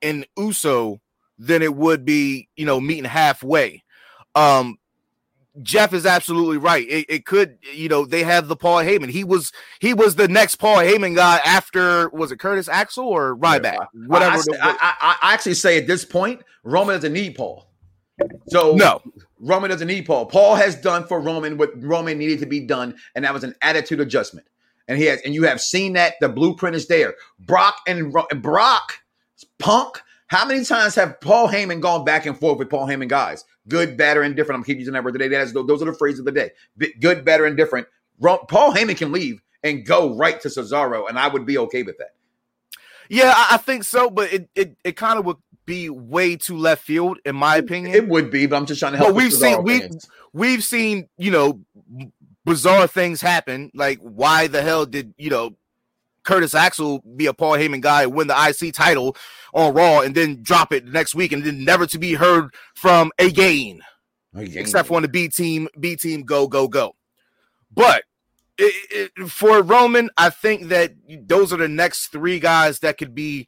and 0.00 0.26
Uso 0.36 1.00
than 1.38 1.62
it 1.62 1.74
would 1.74 2.04
be, 2.04 2.48
you 2.56 2.66
know, 2.66 2.80
meeting 2.80 3.04
halfway. 3.04 3.82
Um, 4.34 4.78
Jeff 5.60 5.92
is 5.92 6.06
absolutely 6.06 6.56
right. 6.56 6.88
It, 6.88 7.06
it 7.08 7.26
could, 7.26 7.58
you 7.74 7.88
know, 7.88 8.06
they 8.06 8.22
have 8.22 8.48
the 8.48 8.56
Paul 8.56 8.78
Heyman. 8.78 9.10
He 9.10 9.22
was 9.22 9.52
he 9.80 9.92
was 9.92 10.14
the 10.14 10.28
next 10.28 10.56
Paul 10.56 10.78
Heyman 10.78 11.14
guy 11.14 11.40
after 11.44 12.08
was 12.10 12.32
it 12.32 12.38
Curtis 12.38 12.68
Axel 12.68 13.06
or 13.06 13.36
Ryback? 13.36 13.86
Whatever. 14.06 14.36
I, 14.36 14.56
I, 14.62 14.70
I, 14.70 14.94
I, 15.00 15.16
I 15.22 15.34
actually 15.34 15.54
say 15.54 15.78
at 15.78 15.86
this 15.86 16.04
point, 16.04 16.42
Roman 16.64 16.96
doesn't 16.96 17.12
need 17.12 17.34
Paul. 17.34 17.68
So 18.48 18.74
no, 18.74 19.02
Roman 19.42 19.68
doesn't 19.70 19.88
need 19.88 20.06
Paul. 20.06 20.26
Paul 20.26 20.54
has 20.54 20.76
done 20.76 21.06
for 21.06 21.20
Roman 21.20 21.58
what 21.58 21.70
Roman 21.82 22.16
needed 22.16 22.38
to 22.38 22.46
be 22.46 22.60
done, 22.60 22.96
and 23.14 23.24
that 23.24 23.34
was 23.34 23.42
an 23.44 23.54
attitude 23.60 24.00
adjustment. 24.00 24.46
And 24.88 24.98
he 24.98 25.04
has, 25.06 25.20
and 25.24 25.34
you 25.34 25.42
have 25.42 25.60
seen 25.60 25.94
that 25.94 26.14
the 26.20 26.28
blueprint 26.28 26.76
is 26.76 26.86
there. 26.86 27.14
Brock 27.40 27.76
and, 27.86 28.12
Brock, 28.40 29.00
Punk. 29.58 30.00
How 30.28 30.46
many 30.46 30.64
times 30.64 30.94
have 30.94 31.20
Paul 31.20 31.48
Heyman 31.48 31.80
gone 31.80 32.04
back 32.04 32.24
and 32.24 32.38
forth 32.38 32.58
with 32.58 32.70
Paul 32.70 32.86
Heyman 32.86 33.08
guys? 33.08 33.44
Good, 33.68 33.96
bad, 33.96 34.16
or 34.16 34.22
indifferent. 34.22 34.58
I'm 34.58 34.64
keeping 34.64 34.80
using 34.80 34.94
that 34.94 35.04
word 35.04 35.12
today. 35.12 35.28
That's, 35.28 35.52
those 35.52 35.82
are 35.82 35.86
the 35.86 35.92
phrases 35.92 36.20
of 36.20 36.24
the 36.24 36.32
day. 36.32 36.50
Good, 37.00 37.24
bad, 37.24 37.40
or 37.40 37.46
indifferent. 37.46 37.86
Paul 38.20 38.72
Heyman 38.72 38.96
can 38.96 39.12
leave 39.12 39.42
and 39.62 39.84
go 39.84 40.16
right 40.16 40.40
to 40.40 40.48
Cesaro, 40.48 41.08
and 41.08 41.18
I 41.18 41.28
would 41.28 41.46
be 41.46 41.58
okay 41.58 41.82
with 41.82 41.98
that. 41.98 42.14
yeah, 43.08 43.32
I, 43.34 43.48
I 43.52 43.56
think 43.58 43.84
so, 43.84 44.10
but 44.10 44.32
it 44.32 44.48
it, 44.54 44.76
it 44.84 44.96
kind 44.96 45.18
of 45.18 45.26
would 45.26 45.36
be 45.64 45.88
way 45.90 46.36
too 46.36 46.56
left 46.56 46.82
field, 46.84 47.18
in 47.24 47.36
my 47.36 47.56
opinion. 47.56 47.94
It 47.94 48.08
would 48.08 48.30
be, 48.30 48.46
but 48.46 48.56
I'm 48.56 48.66
just 48.66 48.80
trying 48.80 48.92
to 48.92 48.98
help. 48.98 49.10
But 49.10 49.16
we've 49.16 49.32
seen- 49.32 49.62
we- 49.62 49.80
we've 50.32 50.64
seen, 50.64 51.08
you 51.18 51.30
know, 51.30 51.60
bizarre 52.44 52.86
things 52.86 53.20
happen. 53.20 53.70
Like, 53.74 53.98
why 54.00 54.46
the 54.48 54.62
hell 54.62 54.86
did 54.86 55.14
you 55.18 55.30
know 55.30 55.56
Curtis 56.24 56.54
Axel 56.54 57.00
be 57.16 57.26
a 57.26 57.34
Paul 57.34 57.52
Heyman 57.54 57.80
guy, 57.80 58.06
win 58.06 58.26
the 58.28 58.34
IC 58.36 58.72
title 58.72 59.16
on 59.54 59.74
Raw, 59.74 60.00
and 60.00 60.14
then 60.14 60.42
drop 60.42 60.72
it 60.72 60.84
next 60.86 61.14
week, 61.14 61.32
and 61.32 61.42
then 61.44 61.64
never 61.64 61.86
to 61.86 61.98
be 61.98 62.14
heard 62.14 62.54
from 62.74 63.10
again, 63.18 63.80
except 64.60 64.88
for 64.88 64.96
on 64.96 65.02
the 65.02 65.08
B 65.08 65.28
team, 65.28 65.68
B 65.78 65.96
team, 65.96 66.22
go 66.22 66.46
go 66.48 66.68
go. 66.68 66.94
But 67.74 68.04
it, 68.58 69.10
it, 69.16 69.30
for 69.30 69.62
Roman, 69.62 70.10
I 70.16 70.30
think 70.30 70.68
that 70.68 70.92
those 71.26 71.52
are 71.52 71.56
the 71.56 71.68
next 71.68 72.08
three 72.08 72.38
guys 72.38 72.80
that 72.80 72.98
could 72.98 73.14
be 73.14 73.46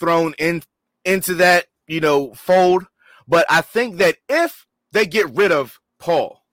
thrown 0.00 0.34
in 0.38 0.62
into 1.06 1.34
that 1.36 1.66
you 1.86 2.00
know 2.00 2.34
fold. 2.34 2.86
But 3.28 3.46
I 3.48 3.60
think 3.60 3.96
that 3.96 4.16
if 4.28 4.66
they 4.92 5.06
get 5.06 5.30
rid 5.30 5.50
of 5.52 5.80
Paul, 5.98 6.44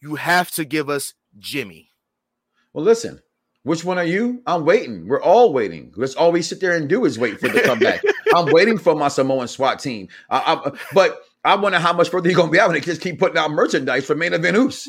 you 0.00 0.16
have 0.16 0.50
to 0.52 0.64
give 0.64 0.88
us 0.88 1.14
Jimmy. 1.38 1.90
Well, 2.72 2.84
listen. 2.84 3.20
Which 3.64 3.84
one 3.84 3.98
are 3.98 4.04
you? 4.04 4.40
I'm 4.46 4.64
waiting. 4.64 5.08
We're 5.08 5.20
all 5.20 5.52
waiting. 5.52 5.92
Let's 5.96 6.14
all 6.14 6.32
we 6.32 6.40
sit 6.42 6.60
there 6.60 6.74
and 6.76 6.88
do 6.88 7.04
is 7.04 7.18
wait 7.18 7.38
for 7.40 7.48
the 7.48 7.60
comeback. 7.60 8.00
I'm 8.34 8.46
waiting 8.46 8.78
for 8.78 8.94
my 8.94 9.08
Samoan 9.08 9.46
SWAT 9.48 9.78
team. 9.80 10.08
I, 10.30 10.54
I, 10.64 10.70
but 10.94 11.20
I 11.44 11.56
wonder 11.56 11.78
how 11.78 11.92
much 11.92 12.08
further 12.08 12.28
he's 12.28 12.36
gonna 12.36 12.50
be 12.52 12.58
out 12.60 12.68
when 12.68 12.74
they 12.74 12.80
just 12.80 13.02
keep 13.02 13.18
putting 13.18 13.36
out 13.36 13.50
merchandise 13.50 14.06
for 14.06 14.14
main 14.14 14.32
event 14.32 14.56
Oos. 14.56 14.88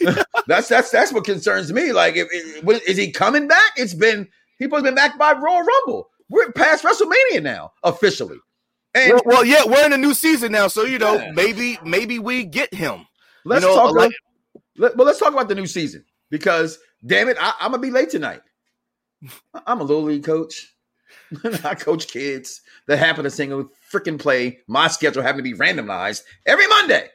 that's 0.46 0.68
that's 0.68 0.90
that's 0.90 1.12
what 1.12 1.24
concerns 1.24 1.72
me. 1.72 1.92
Like, 1.92 2.16
if, 2.16 2.26
if- 2.32 2.88
is 2.88 2.96
he 2.96 3.12
coming 3.12 3.46
back? 3.46 3.72
It's 3.76 3.94
been 3.94 4.28
people's 4.58 4.82
been 4.82 4.94
back 4.96 5.18
by 5.18 5.32
Royal 5.32 5.62
Rumble. 5.62 6.10
We're 6.28 6.50
past 6.52 6.84
WrestleMania 6.84 7.42
now 7.42 7.72
officially. 7.82 8.38
And 8.94 9.12
Well, 9.12 9.22
well, 9.26 9.44
yeah, 9.44 9.62
we're 9.66 9.84
in 9.84 9.92
a 9.92 9.98
new 9.98 10.14
season 10.14 10.52
now, 10.52 10.68
so 10.68 10.82
you 10.84 10.98
know 10.98 11.14
Yeah. 11.16 11.32
maybe 11.32 11.78
maybe 11.84 12.18
we 12.18 12.44
get 12.44 12.72
him. 12.74 13.06
let's 13.44 13.64
you 13.64 13.70
know, 13.70 13.76
talk. 13.76 13.94
like- 13.94 14.12
let, 14.78 14.96
well, 14.96 15.06
let's 15.06 15.18
talk 15.18 15.32
about 15.32 15.48
the 15.48 15.54
new 15.54 15.66
season 15.66 16.04
because 16.30 16.78
damn 17.04 17.28
it, 17.28 17.36
I, 17.40 17.54
I'm 17.60 17.70
gonna 17.70 17.82
be 17.82 17.90
late 17.90 18.10
tonight. 18.10 18.42
I'm 19.66 19.80
a 19.80 19.84
little 19.84 20.02
league 20.02 20.24
coach. 20.24 20.74
I 21.64 21.74
coach 21.74 22.08
kids 22.08 22.60
that 22.86 22.98
happen 22.98 23.24
to 23.24 23.30
single 23.30 23.70
freaking 23.92 24.18
play. 24.18 24.58
My 24.68 24.88
schedule 24.88 25.22
having 25.22 25.38
to 25.38 25.50
be 25.50 25.54
randomized 25.56 26.22
every 26.44 26.66
Monday. 26.66 27.08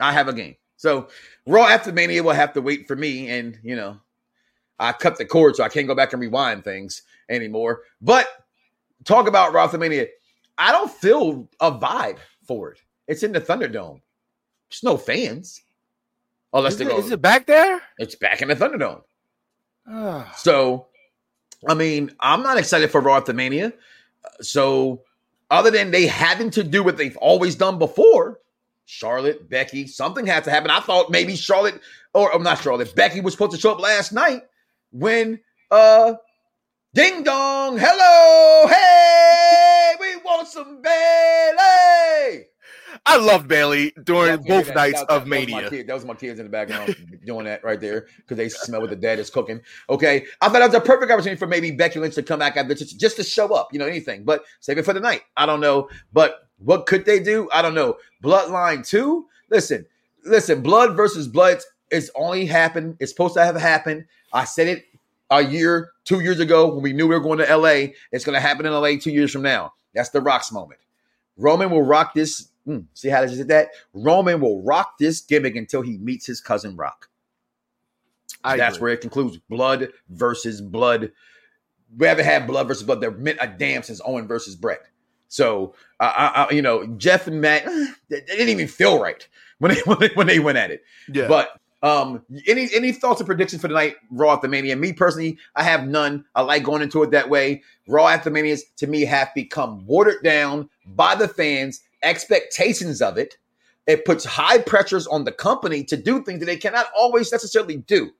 I 0.00 0.12
have 0.12 0.28
a 0.28 0.32
game. 0.32 0.56
So 0.76 1.08
Raw 1.46 1.66
after 1.66 1.92
Mania 1.92 2.22
will 2.22 2.32
have 2.32 2.52
to 2.54 2.60
wait 2.62 2.86
for 2.88 2.96
me, 2.96 3.28
and 3.30 3.58
you 3.62 3.76
know, 3.76 4.00
I 4.78 4.92
cut 4.92 5.18
the 5.18 5.24
cord 5.24 5.56
so 5.56 5.64
I 5.64 5.68
can't 5.68 5.86
go 5.86 5.94
back 5.94 6.12
and 6.12 6.20
rewind 6.22 6.64
things 6.64 7.02
anymore. 7.28 7.82
But 8.00 8.26
talk 9.04 9.28
about 9.28 9.52
Raw 9.52 9.64
after 9.64 9.78
Mania. 9.78 10.06
I 10.58 10.72
don't 10.72 10.90
feel 10.90 11.48
a 11.60 11.72
vibe 11.72 12.18
for 12.46 12.72
it. 12.72 12.80
It's 13.08 13.22
in 13.22 13.32
the 13.32 13.40
Thunderdome. 13.40 14.00
There's 14.70 14.82
no 14.82 14.96
fans. 14.96 15.60
Unless 16.52 16.74
Is 16.74 16.78
they 16.78 16.84
it, 16.86 16.88
go, 16.88 16.98
is 16.98 17.10
it 17.10 17.20
back 17.20 17.46
there? 17.46 17.82
it's 17.98 18.14
back 18.14 18.40
in 18.40 18.48
the 18.48 18.54
Thunderdome. 18.56 19.02
So, 20.36 20.86
I 21.68 21.74
mean, 21.74 22.12
I'm 22.20 22.42
not 22.42 22.56
excited 22.58 22.90
for 22.90 23.00
Raw 23.00 23.16
after 23.16 23.32
Mania. 23.32 23.72
So, 24.40 25.02
other 25.50 25.70
than 25.70 25.90
they 25.90 26.06
having 26.06 26.50
to 26.50 26.64
do 26.64 26.82
what 26.82 26.96
they've 26.96 27.16
always 27.18 27.54
done 27.54 27.78
before, 27.78 28.40
Charlotte, 28.86 29.48
Becky, 29.48 29.86
something 29.86 30.26
had 30.26 30.44
to 30.44 30.50
happen. 30.50 30.70
I 30.70 30.80
thought 30.80 31.10
maybe 31.10 31.36
Charlotte, 31.36 31.80
or 32.12 32.34
I'm 32.34 32.42
not 32.42 32.62
Charlotte, 32.62 32.94
Becky 32.94 33.20
was 33.20 33.34
supposed 33.34 33.52
to 33.52 33.58
show 33.58 33.72
up 33.72 33.80
last 33.80 34.12
night 34.12 34.42
when 34.92 35.40
uh 35.70 36.14
Ding 36.94 37.24
dong, 37.24 37.76
hello, 37.76 38.68
hey, 38.68 39.94
we 39.98 40.14
want 40.22 40.46
some 40.46 40.80
Bayley. 40.80 42.44
I 43.04 43.16
loved 43.18 43.48
Bayley 43.48 43.92
during 44.04 44.28
Y'all 44.28 44.36
can 44.38 44.46
hear 44.46 44.56
both 44.58 44.66
that. 44.68 44.74
nights 44.76 45.00
That- 45.00 45.10
of 45.10 45.22
that 45.24 45.28
my 45.28 45.38
Mania. 45.44 45.84
That 45.84 45.92
was 45.94 46.04
my 46.04 46.14
kids 46.14 46.38
in 46.38 46.46
the 46.46 46.50
background 46.50 46.94
doing 47.26 47.46
that 47.46 47.64
right 47.64 47.80
there 47.80 48.06
because 48.18 48.36
they 48.36 48.48
smell 48.48 48.80
what 48.80 48.90
the 48.90 48.96
dad 48.96 49.18
is 49.18 49.28
cooking. 49.28 49.60
Okay, 49.90 50.24
I 50.40 50.46
thought 50.48 50.60
that 50.60 50.66
was 50.68 50.74
a 50.76 50.80
perfect 50.80 51.10
opportunity 51.10 51.36
for 51.36 51.48
maybe 51.48 51.72
Becky 51.72 51.98
Lynch 51.98 52.14
to 52.14 52.22
come 52.22 52.38
back 52.38 52.56
after 52.56 52.72
just, 52.74 53.00
just 53.00 53.16
to 53.16 53.24
show 53.24 53.52
up, 53.52 53.72
you 53.72 53.80
know, 53.80 53.86
anything. 53.86 54.22
But 54.22 54.44
save 54.60 54.78
it 54.78 54.84
for 54.84 54.92
the 54.92 55.00
night. 55.00 55.22
I 55.36 55.46
don't 55.46 55.60
know. 55.60 55.88
But 56.12 56.48
what 56.58 56.86
could 56.86 57.04
they 57.04 57.18
do? 57.18 57.48
I 57.52 57.60
don't 57.60 57.74
know. 57.74 57.96
Bloodline 58.22 58.86
two. 58.86 59.26
Listen, 59.50 59.84
listen. 60.24 60.62
Blood 60.62 60.96
versus 60.96 61.26
blood 61.26 61.58
is 61.90 62.08
only 62.14 62.46
happened. 62.46 62.96
It's 63.00 63.10
supposed 63.10 63.34
to 63.34 63.44
have 63.44 63.56
happened. 63.56 64.04
I 64.32 64.44
said 64.44 64.68
it 64.68 64.84
a 65.38 65.42
year, 65.42 65.90
two 66.04 66.20
years 66.20 66.40
ago 66.40 66.72
when 66.72 66.82
we 66.82 66.92
knew 66.92 67.06
we 67.06 67.14
were 67.14 67.20
going 67.20 67.38
to 67.38 67.56
LA. 67.56 67.92
It's 68.12 68.24
going 68.24 68.34
to 68.34 68.40
happen 68.40 68.66
in 68.66 68.72
LA 68.72 68.96
two 69.00 69.10
years 69.10 69.30
from 69.32 69.42
now. 69.42 69.72
That's 69.94 70.10
the 70.10 70.20
Rocks 70.20 70.52
moment. 70.52 70.80
Roman 71.36 71.70
will 71.70 71.82
rock 71.82 72.14
this. 72.14 72.48
mm, 72.66 72.86
see 72.94 73.08
how 73.08 73.22
just 73.24 73.36
did 73.36 73.48
that? 73.48 73.68
Roman 73.92 74.40
will 74.40 74.62
rock 74.62 74.98
this 74.98 75.20
gimmick 75.20 75.56
until 75.56 75.82
he 75.82 75.98
meets 75.98 76.26
his 76.26 76.40
cousin 76.40 76.76
Rock. 76.76 77.08
I 78.42 78.56
That's 78.56 78.76
agree. 78.76 78.88
where 78.88 78.92
it 78.94 79.00
concludes. 79.00 79.38
Blood 79.48 79.88
versus 80.08 80.60
blood. 80.60 81.12
We 81.96 82.06
haven't 82.06 82.24
had 82.26 82.46
blood 82.46 82.68
versus 82.68 82.82
blood. 82.82 83.00
They're 83.00 83.10
meant 83.10 83.38
a 83.40 83.46
damn 83.46 83.82
since 83.82 84.00
Owen 84.04 84.26
versus 84.26 84.54
Brett. 84.56 84.82
So, 85.28 85.74
uh, 85.98 86.12
I, 86.16 86.26
I, 86.44 86.52
you 86.52 86.62
know, 86.62 86.86
Jeff 86.96 87.26
and 87.26 87.40
Matt, 87.40 87.64
they, 88.08 88.20
they 88.20 88.36
didn't 88.36 88.50
even 88.50 88.68
feel 88.68 89.00
right 89.00 89.26
when 89.58 89.74
they, 89.74 89.80
when 89.84 89.98
they 89.98 90.08
when 90.14 90.26
they 90.26 90.38
went 90.38 90.58
at 90.58 90.70
it. 90.70 90.84
Yeah. 91.12 91.26
But 91.28 91.58
um, 91.84 92.22
any 92.48 92.70
any 92.74 92.92
thoughts 92.92 93.20
or 93.20 93.24
predictions 93.24 93.60
for 93.60 93.68
tonight? 93.68 93.96
Raw 94.10 94.32
after 94.32 94.48
Mania. 94.48 94.74
Me 94.74 94.94
personally, 94.94 95.36
I 95.54 95.62
have 95.64 95.86
none. 95.86 96.24
I 96.34 96.40
like 96.40 96.64
going 96.64 96.80
into 96.80 97.02
it 97.02 97.10
that 97.10 97.28
way. 97.28 97.62
Raw 97.86 98.08
after 98.08 98.30
Manias 98.30 98.64
to 98.78 98.86
me 98.86 99.02
have 99.02 99.28
become 99.34 99.86
watered 99.86 100.24
down 100.24 100.70
by 100.86 101.14
the 101.14 101.28
fans. 101.28 101.80
Expectations 102.02 103.02
of 103.02 103.18
it. 103.18 103.36
It 103.86 104.06
puts 104.06 104.24
high 104.24 104.58
pressures 104.58 105.06
on 105.06 105.24
the 105.24 105.32
company 105.32 105.84
to 105.84 105.96
do 105.98 106.22
things 106.22 106.40
that 106.40 106.46
they 106.46 106.56
cannot 106.56 106.86
always 106.96 107.30
necessarily 107.30 107.76
do. 107.76 108.12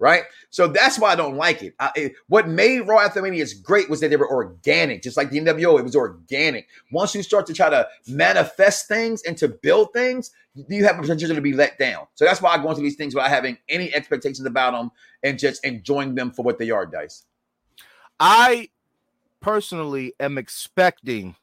Right, 0.00 0.22
so 0.50 0.68
that's 0.68 0.96
why 0.96 1.10
I 1.10 1.16
don't 1.16 1.36
like 1.36 1.64
it. 1.64 1.74
I, 1.80 1.90
it 1.96 2.12
what 2.28 2.46
made 2.46 2.80
Raw 2.86 3.00
after 3.00 3.20
Manias 3.20 3.52
great 3.52 3.90
was 3.90 3.98
that 3.98 4.10
they 4.10 4.16
were 4.16 4.30
organic, 4.30 5.02
just 5.02 5.16
like 5.16 5.30
the 5.30 5.40
NWO. 5.40 5.76
It 5.76 5.82
was 5.82 5.96
organic. 5.96 6.68
Once 6.92 7.16
you 7.16 7.22
start 7.24 7.46
to 7.46 7.52
try 7.52 7.68
to 7.68 7.88
manifest 8.06 8.86
things 8.86 9.22
and 9.24 9.36
to 9.38 9.48
build 9.48 9.92
things, 9.92 10.30
you 10.68 10.84
have 10.84 10.98
a 10.98 11.02
potential 11.02 11.34
to 11.34 11.40
be 11.40 11.52
let 11.52 11.78
down. 11.78 12.06
So 12.14 12.24
that's 12.24 12.40
why 12.40 12.50
I 12.50 12.62
go 12.62 12.70
into 12.70 12.82
these 12.82 12.94
things 12.94 13.12
without 13.12 13.30
having 13.30 13.58
any 13.68 13.92
expectations 13.92 14.46
about 14.46 14.72
them 14.72 14.92
and 15.24 15.36
just 15.36 15.64
enjoying 15.64 16.14
them 16.14 16.30
for 16.30 16.42
what 16.42 16.58
they 16.58 16.70
are, 16.70 16.86
Dice. 16.86 17.24
I 18.20 18.70
personally 19.40 20.14
am 20.18 20.38
expecting 20.38 21.36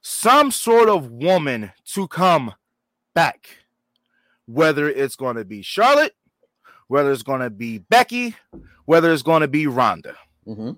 some 0.00 0.50
sort 0.50 0.88
of 0.88 1.10
woman 1.10 1.72
to 1.86 2.08
come 2.08 2.54
back, 3.14 3.58
whether 4.46 4.88
it's 4.88 5.16
going 5.16 5.36
to 5.36 5.44
be 5.44 5.62
Charlotte, 5.62 6.14
whether 6.92 7.10
it's 7.10 7.22
going 7.22 7.40
to 7.40 7.48
be 7.48 7.78
Becky, 7.78 8.36
whether 8.84 9.10
it's 9.14 9.22
going 9.22 9.40
to 9.40 9.48
be 9.48 9.66
Ronda. 9.66 10.14
Mm-hmm. 10.46 10.72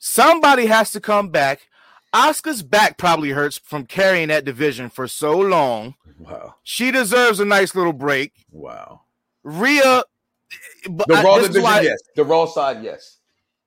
Somebody 0.00 0.66
has 0.66 0.90
to 0.90 1.00
come 1.00 1.28
back. 1.28 1.68
Asuka's 2.12 2.64
back 2.64 2.98
probably 2.98 3.30
hurts 3.30 3.58
from 3.58 3.86
carrying 3.86 4.26
that 4.26 4.44
division 4.44 4.90
for 4.90 5.06
so 5.06 5.38
long. 5.38 5.94
Wow. 6.18 6.56
She 6.64 6.90
deserves 6.90 7.38
a 7.38 7.44
nice 7.44 7.76
little 7.76 7.92
break. 7.92 8.32
Wow. 8.50 9.02
Rhea, 9.44 10.02
but 10.90 11.06
The 11.06 11.14
Raw 11.14 11.36
is 11.36 11.42
division, 11.46 11.62
why- 11.62 11.80
yes. 11.82 11.98
The 12.16 12.24
Raw 12.24 12.46
side, 12.46 12.82
yes. 12.82 13.18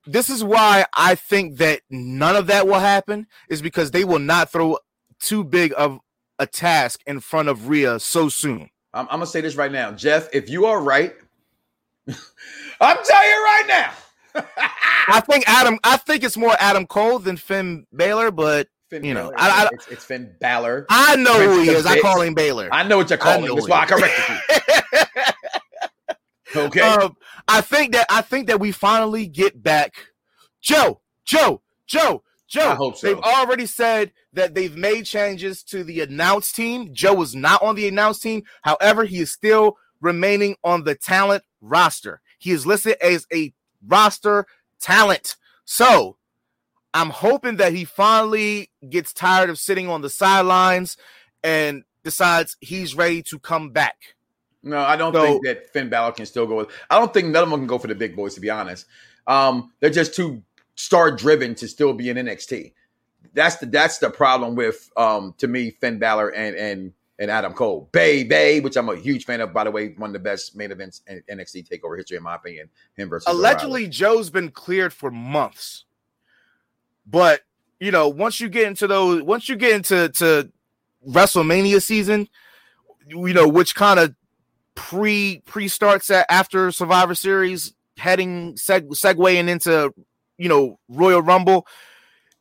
this 0.05 0.29
is 0.29 0.43
why 0.43 0.85
I 0.97 1.15
think 1.15 1.59
that 1.59 1.79
none 1.89 2.35
of 2.35 2.47
that 2.47 2.67
will 2.67 2.79
happen 2.79 3.25
is 3.47 3.61
because 3.61 3.91
they 3.91 4.03
will 4.03 4.19
not 4.19 4.51
throw 4.51 4.79
too 5.21 5.45
big 5.45 5.73
of 5.77 5.99
a 6.39 6.45
task 6.45 6.99
in 7.07 7.21
front 7.21 7.47
of 7.47 7.69
Rhea 7.69 8.01
so 8.01 8.27
soon. 8.27 8.69
I'm, 8.93 9.05
I'm 9.09 9.15
gonna 9.19 9.26
say 9.27 9.41
this 9.41 9.55
right 9.55 9.72
now, 9.72 9.91
Jeff. 9.91 10.30
If 10.34 10.49
you 10.49 10.65
are 10.65 10.81
right, 10.81 11.13
I'm 12.07 12.97
telling 13.03 13.30
you 13.30 13.43
right 13.43 13.65
now. 13.68 13.91
I 15.07 15.19
think 15.22 15.43
Adam. 15.47 15.77
I 15.84 15.97
think 15.97 16.23
it's 16.23 16.38
more 16.38 16.55
Adam 16.59 16.85
Cole 16.88 17.19
than 17.19 17.38
Finn 17.38 17.85
Balor, 17.91 18.31
but 18.31 18.68
Finn 18.89 19.03
You 19.03 19.13
know, 19.13 19.31
Balor, 19.31 19.35
I- 19.38 19.63
I- 19.65 19.69
it's, 19.73 19.88
it's 19.88 20.05
Finn 20.05 20.34
Balor. 20.39 20.85
I 20.89 21.15
know 21.18 21.35
Prince 21.35 21.55
who 21.55 21.61
he 21.63 21.69
is. 21.69 21.85
I 21.85 21.99
call 21.99 22.22
him 22.22 22.34
Baylor. 22.34 22.69
I 22.72 22.84
know 22.84 22.97
what 22.97 23.09
you're 23.09 23.18
calling. 23.18 23.45
know 23.45 23.55
That's 23.55 23.68
why 23.69 23.81
I 23.81 23.85
corrected 23.85 24.23
you. 24.30 24.95
Okay. 26.53 26.81
Um, 26.81 27.15
I 27.47 27.61
think 27.61 27.93
that 27.93 28.07
I 28.09 28.22
think 28.22 28.47
that 28.47 28.59
we 28.59 28.73
finally 28.73 29.26
get 29.26 29.63
back. 29.63 29.93
Joe, 30.61 30.99
Joe, 31.26 31.61
Joe, 31.88 32.23
Joe. 32.52 32.72
I 32.72 32.76
hope 32.76 32.98
so. 32.98 33.07
They've 33.07 33.23
already 33.23 33.65
said 33.65 34.11
that 34.34 34.53
they've 34.53 34.76
made 34.76 35.06
changes 35.06 35.64
to 35.64 35.86
the 35.86 36.02
announced 36.02 36.53
team. 36.53 36.94
Joe 36.94 37.14
was 37.14 37.34
not 37.34 37.61
on 37.61 37.76
the 37.76 37.88
announced 37.88 38.22
team. 38.22 38.44
However, 38.61 39.06
he 39.06 39.19
is 39.19 39.32
still 39.32 39.78
remaining 40.02 40.57
on 40.61 40.84
the 40.84 40.94
talent 40.94 41.44
roster. 41.61 42.19
He 42.40 42.52
is 42.52 42.65
listed 42.65 42.98
as 43.02 43.26
a 43.34 43.53
roster 43.88 44.45
talent. 44.82 45.38
So 45.64 46.18
I'm 46.94 47.10
hoping 47.10 47.56
that 47.56 47.72
he 47.72 47.86
finally 47.86 48.69
gets 48.90 49.14
tired 49.14 49.49
of 49.49 49.57
sitting 49.57 49.88
on 49.88 50.02
the 50.02 50.10
sidelines 50.10 50.98
and 51.45 51.84
decides 52.03 52.57
he's 52.60 52.95
ready 52.95 53.23
to 53.23 53.40
come 53.40 53.69
back. 53.69 53.95
No, 54.61 54.78
I 54.78 54.98
don't 54.98 55.14
So- 55.14 55.23
think 55.23 55.45
that 55.45 55.72
Finn 55.72 55.88
Balor 55.90 56.11
can 56.11 56.26
still 56.26 56.45
go 56.48 56.56
with. 56.57 56.68
I 56.90 56.99
don't 56.99 57.14
think 57.14 57.30
none 57.30 57.44
of 57.44 57.49
them 57.49 57.61
can 57.61 57.68
go 57.68 57.78
for 57.78 57.88
the 57.88 57.95
big 57.95 58.14
boys. 58.14 58.34
To 58.36 58.41
be 58.41 58.49
honest, 58.49 58.88
um, 59.26 59.72
they're 59.80 59.90
just 59.90 60.14
too 60.14 60.44
star 60.81 61.11
driven 61.11 61.55
to 61.55 61.67
still 61.67 61.93
be 61.93 62.09
in 62.09 62.17
NXT. 62.17 62.73
That's 63.33 63.57
the 63.57 63.65
that's 63.67 63.99
the 63.99 64.09
problem 64.09 64.55
with 64.55 64.91
um 64.97 65.35
to 65.37 65.47
me 65.47 65.71
Finn 65.71 65.99
Balor 65.99 66.29
and 66.29 66.55
and 66.55 66.93
and 67.19 67.29
Adam 67.29 67.53
Cole. 67.53 67.87
Bay 67.91 68.23
Bay, 68.23 68.59
which 68.59 68.75
I'm 68.75 68.89
a 68.89 68.95
huge 68.95 69.25
fan 69.25 69.41
of. 69.41 69.53
By 69.53 69.63
the 69.65 69.71
way, 69.71 69.89
one 69.97 70.09
of 70.09 70.13
the 70.13 70.19
best 70.19 70.55
main 70.55 70.71
events 70.71 71.01
in 71.07 71.21
NXT 71.29 71.69
Takeover 71.69 71.97
history, 71.97 72.17
in 72.17 72.23
my 72.23 72.35
opinion. 72.35 72.69
Him 72.95 73.09
versus 73.09 73.31
allegedly 73.31 73.87
joe's 73.87 74.29
been 74.29 74.49
cleared 74.49 74.91
for 74.91 75.11
months 75.11 75.85
but 77.05 77.41
you 77.79 77.91
know 77.91 78.07
once 78.07 78.39
you 78.39 78.49
get 78.49 78.67
into 78.67 78.87
those 78.87 79.21
once 79.23 79.49
you 79.49 79.55
get 79.55 79.73
into 79.73 80.09
to 80.09 80.51
wrestlemania 81.07 81.81
season 81.81 82.27
you 83.07 83.33
know 83.33 83.47
which 83.47 83.75
kind 83.75 83.99
of 83.99 84.15
pre 84.75 85.41
pre 85.45 85.67
starts 85.67 86.09
at 86.09 86.25
after 86.29 86.71
survivor 86.71 87.15
series 87.15 87.73
heading 87.97 88.53
seg- 88.55 88.89
segueing 88.89 89.47
into 89.47 89.93
you 90.41 90.49
know 90.49 90.80
royal 90.89 91.22
rumble 91.22 91.65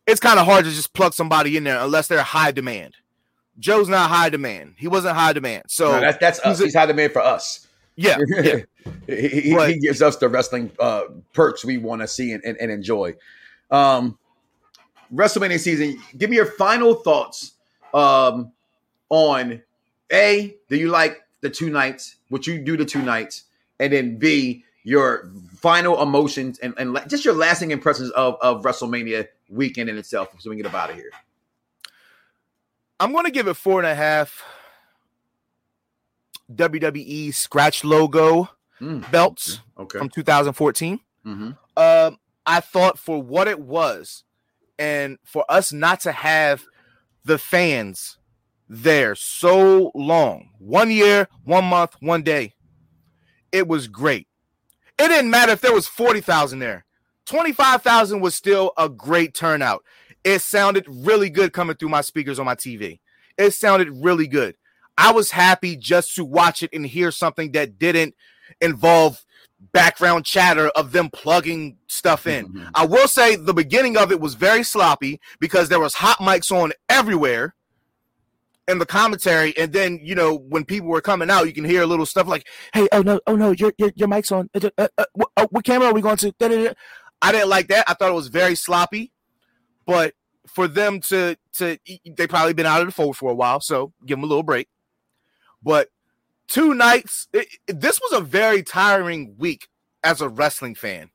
it's 0.06 0.20
kind 0.20 0.38
of 0.40 0.46
hard 0.46 0.64
to 0.64 0.70
just 0.70 0.92
plug 0.94 1.12
somebody 1.14 1.56
in 1.56 1.64
there 1.64 1.78
unless 1.80 2.08
they're 2.08 2.22
high 2.22 2.50
demand 2.50 2.94
joe's 3.58 3.88
not 3.88 4.08
high 4.10 4.28
demand 4.30 4.74
he 4.78 4.88
wasn't 4.88 5.14
high 5.14 5.32
demand 5.32 5.62
so 5.68 5.92
No, 5.92 6.00
that's 6.00 6.18
that's 6.18 6.40
us. 6.40 6.58
he's 6.60 6.74
high 6.74 6.86
demand 6.86 7.12
for 7.12 7.20
us. 7.22 7.66
yeah 7.96 8.16
yeah 8.42 8.56
he, 9.06 9.28
he- 9.28 9.66
he 9.66 9.78
gives 9.78 10.00
us 10.00 10.16
the 10.16 10.28
wrestling 10.28 10.70
uh, 10.78 11.02
perks 11.34 11.64
we 11.64 11.76
want 11.78 12.00
to 12.00 12.08
see 12.08 12.32
and, 12.32 12.42
and, 12.44 12.56
and 12.58 12.70
enjoy. 12.70 13.14
Um, 13.70 14.18
WrestleMania 15.12 15.58
season. 15.58 15.98
Give 16.16 16.30
me 16.30 16.36
your 16.36 16.46
final 16.46 16.94
thoughts 16.94 17.52
um, 17.92 18.52
on 19.08 19.60
a. 20.12 20.56
Do 20.68 20.76
you 20.76 20.88
like 20.88 21.20
the 21.40 21.50
two 21.50 21.68
nights? 21.70 22.16
What 22.28 22.46
you 22.46 22.58
do 22.60 22.76
the 22.76 22.84
two 22.84 23.02
nights, 23.02 23.44
and 23.80 23.92
then 23.92 24.16
B. 24.18 24.64
Your 24.82 25.30
final 25.58 26.00
emotions 26.02 26.58
and, 26.60 26.74
and 26.78 26.98
just 27.08 27.24
your 27.24 27.34
lasting 27.34 27.70
impressions 27.70 28.10
of, 28.10 28.36
of 28.40 28.62
WrestleMania 28.62 29.28
weekend 29.48 29.90
in 29.90 29.98
itself. 29.98 30.28
So 30.38 30.50
we 30.50 30.56
can 30.56 30.62
get 30.62 30.74
up 30.74 30.80
out 30.80 30.90
of 30.90 30.96
here. 30.96 31.10
I'm 32.98 33.12
going 33.12 33.24
to 33.24 33.30
give 33.30 33.46
it 33.48 33.54
four 33.54 33.78
and 33.78 33.86
a 33.86 33.94
half 33.94 34.42
WWE 36.54 37.34
scratch 37.34 37.84
logo 37.84 38.48
Mm, 38.80 39.10
belts 39.10 39.60
okay. 39.78 39.98
from 39.98 40.08
2014. 40.08 40.98
hmm 41.22 41.50
Um, 41.76 42.18
I 42.46 42.60
thought 42.60 42.98
for 42.98 43.22
what 43.22 43.46
it 43.46 43.60
was, 43.60 44.24
and 44.78 45.18
for 45.24 45.44
us 45.50 45.70
not 45.70 46.00
to 46.00 46.12
have 46.12 46.64
the 47.24 47.36
fans 47.36 48.16
there 48.68 49.14
so 49.14 49.92
long 49.94 50.50
one 50.58 50.90
year, 50.90 51.28
one 51.44 51.66
month, 51.66 51.94
one 52.00 52.22
day 52.22 52.54
it 53.52 53.68
was 53.68 53.86
great. 53.86 54.28
It 55.00 55.08
didn't 55.08 55.30
matter 55.30 55.52
if 55.52 55.60
there 55.60 55.72
was 55.72 55.86
40,000 55.86 56.58
there, 56.58 56.84
25,000 57.26 58.20
was 58.20 58.34
still 58.34 58.72
a 58.76 58.88
great 58.88 59.34
turnout. 59.34 59.84
It 60.24 60.42
sounded 60.42 60.84
really 60.88 61.30
good 61.30 61.52
coming 61.52 61.76
through 61.76 61.88
my 61.88 62.02
speakers 62.02 62.38
on 62.38 62.44
my 62.44 62.54
TV. 62.54 63.00
It 63.38 63.52
sounded 63.52 63.88
really 63.90 64.26
good. 64.26 64.56
I 64.98 65.12
was 65.12 65.30
happy 65.30 65.76
just 65.76 66.14
to 66.16 66.24
watch 66.24 66.62
it 66.62 66.70
and 66.74 66.86
hear 66.86 67.10
something 67.10 67.52
that 67.52 67.78
didn't 67.78 68.14
involve 68.60 69.24
background 69.72 70.26
chatter 70.26 70.68
of 70.70 70.92
them 70.92 71.08
plugging 71.10 71.78
stuff 71.86 72.26
in. 72.26 72.48
Mhm. 72.48 72.70
I 72.74 72.84
will 72.84 73.08
say 73.08 73.36
the 73.36 73.54
beginning 73.54 73.96
of 73.96 74.12
it 74.12 74.20
was 74.20 74.34
very 74.34 74.62
sloppy 74.62 75.20
because 75.38 75.68
there 75.68 75.80
was 75.80 75.94
hot 75.94 76.18
mics 76.18 76.50
on 76.50 76.72
everywhere 76.88 77.54
in 78.70 78.78
the 78.78 78.86
commentary, 78.86 79.56
and 79.58 79.72
then 79.72 79.98
you 80.02 80.14
know 80.14 80.34
when 80.36 80.64
people 80.64 80.88
were 80.88 81.00
coming 81.00 81.30
out, 81.30 81.46
you 81.46 81.52
can 81.52 81.64
hear 81.64 81.82
a 81.82 81.86
little 81.86 82.06
stuff 82.06 82.26
like, 82.26 82.46
"Hey, 82.72 82.88
oh 82.92 83.02
no, 83.02 83.20
oh 83.26 83.36
no, 83.36 83.50
your 83.52 83.72
your, 83.78 83.92
your 83.96 84.08
mic's 84.08 84.32
on. 84.32 84.48
Uh, 84.54 84.70
uh, 84.78 84.88
uh, 84.98 85.04
wh- 85.18 85.30
uh, 85.36 85.46
what 85.50 85.64
camera 85.64 85.88
are 85.88 85.94
we 85.94 86.00
going 86.00 86.16
to?" 86.18 86.32
Da-da-da. 86.38 86.72
I 87.22 87.32
didn't 87.32 87.48
like 87.50 87.68
that. 87.68 87.84
I 87.88 87.94
thought 87.94 88.10
it 88.10 88.14
was 88.14 88.28
very 88.28 88.54
sloppy, 88.54 89.12
but 89.86 90.14
for 90.46 90.66
them 90.68 91.00
to 91.08 91.36
to 91.54 91.78
they 92.06 92.26
probably 92.26 92.54
been 92.54 92.66
out 92.66 92.80
of 92.80 92.86
the 92.86 92.92
fold 92.92 93.16
for 93.16 93.30
a 93.30 93.34
while, 93.34 93.60
so 93.60 93.92
give 94.06 94.16
them 94.18 94.24
a 94.24 94.26
little 94.26 94.42
break. 94.42 94.68
But 95.62 95.88
two 96.48 96.74
nights, 96.74 97.28
it- 97.32 97.48
this 97.66 98.00
was 98.00 98.18
a 98.18 98.24
very 98.24 98.62
tiring 98.62 99.34
week 99.38 99.68
as 100.02 100.20
a 100.20 100.28
wrestling 100.28 100.74
fan. 100.74 101.10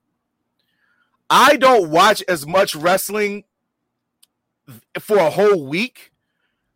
I 1.29 1.57
don't 1.57 1.89
watch 1.89 2.23
as 2.27 2.45
much 2.45 2.75
wrestling 2.75 3.45
for 4.99 5.17
a 5.17 5.29
whole 5.29 5.65
week 5.67 6.11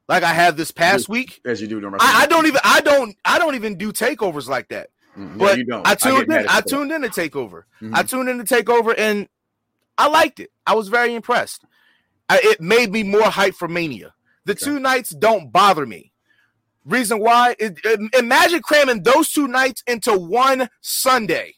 like 0.10 0.24
I 0.24 0.34
have 0.34 0.58
this 0.58 0.72
past 0.72 1.08
week. 1.08 1.40
As 1.46 1.62
you 1.62 1.68
do 1.68 1.80
I, 2.00 2.24
I 2.24 2.26
don't 2.26 2.48
even 2.48 2.60
I 2.64 2.82
don't 2.82 3.16
I 3.24 3.38
don't 3.40 3.56
even 3.56 3.78
do 3.78 3.94
takeovers 3.94 4.50
like 4.50 4.68
that. 4.70 4.90
Mhm. 5.18 5.38
But 5.38 5.58
you 5.58 5.66
don't. 5.66 5.88
I 5.88 5.96
tuned 5.96 6.28
mad 6.28 6.42
in. 6.42 6.48
I 6.50 6.62
tuned 6.62 6.92
in 6.92 7.02
to 7.04 7.10
takeover. 7.10 7.64
Mhm. 7.82 7.96
I 7.96 8.04
tuned 8.04 8.28
in 8.28 8.44
to 8.44 8.44
takeover, 8.44 8.94
and 8.98 9.30
I 9.98 10.08
liked 10.08 10.40
it. 10.40 10.52
I 10.66 10.74
was 10.76 10.88
very 10.90 11.14
impressed. 11.14 11.64
I, 12.28 12.40
it 12.44 12.60
made 12.62 12.92
me 12.92 13.04
more 13.04 13.24
hype 13.30 13.54
for 13.56 13.68
Mania. 13.68 14.14
The 14.46 14.54
Okay. 14.54 14.66
two 14.66 14.80
nights 14.80 15.12
don't 15.12 15.52
bother 15.52 15.86
me. 15.86 16.12
Reason 16.86 17.20
why? 17.20 17.56
It, 17.60 17.80
it- 17.84 18.16
imagine 18.16 18.62
cramming 18.62 19.04
those 19.04 19.30
two 19.30 19.48
nights 19.48 19.84
into 19.86 20.18
one 20.18 20.70
Sunday. 20.82 21.56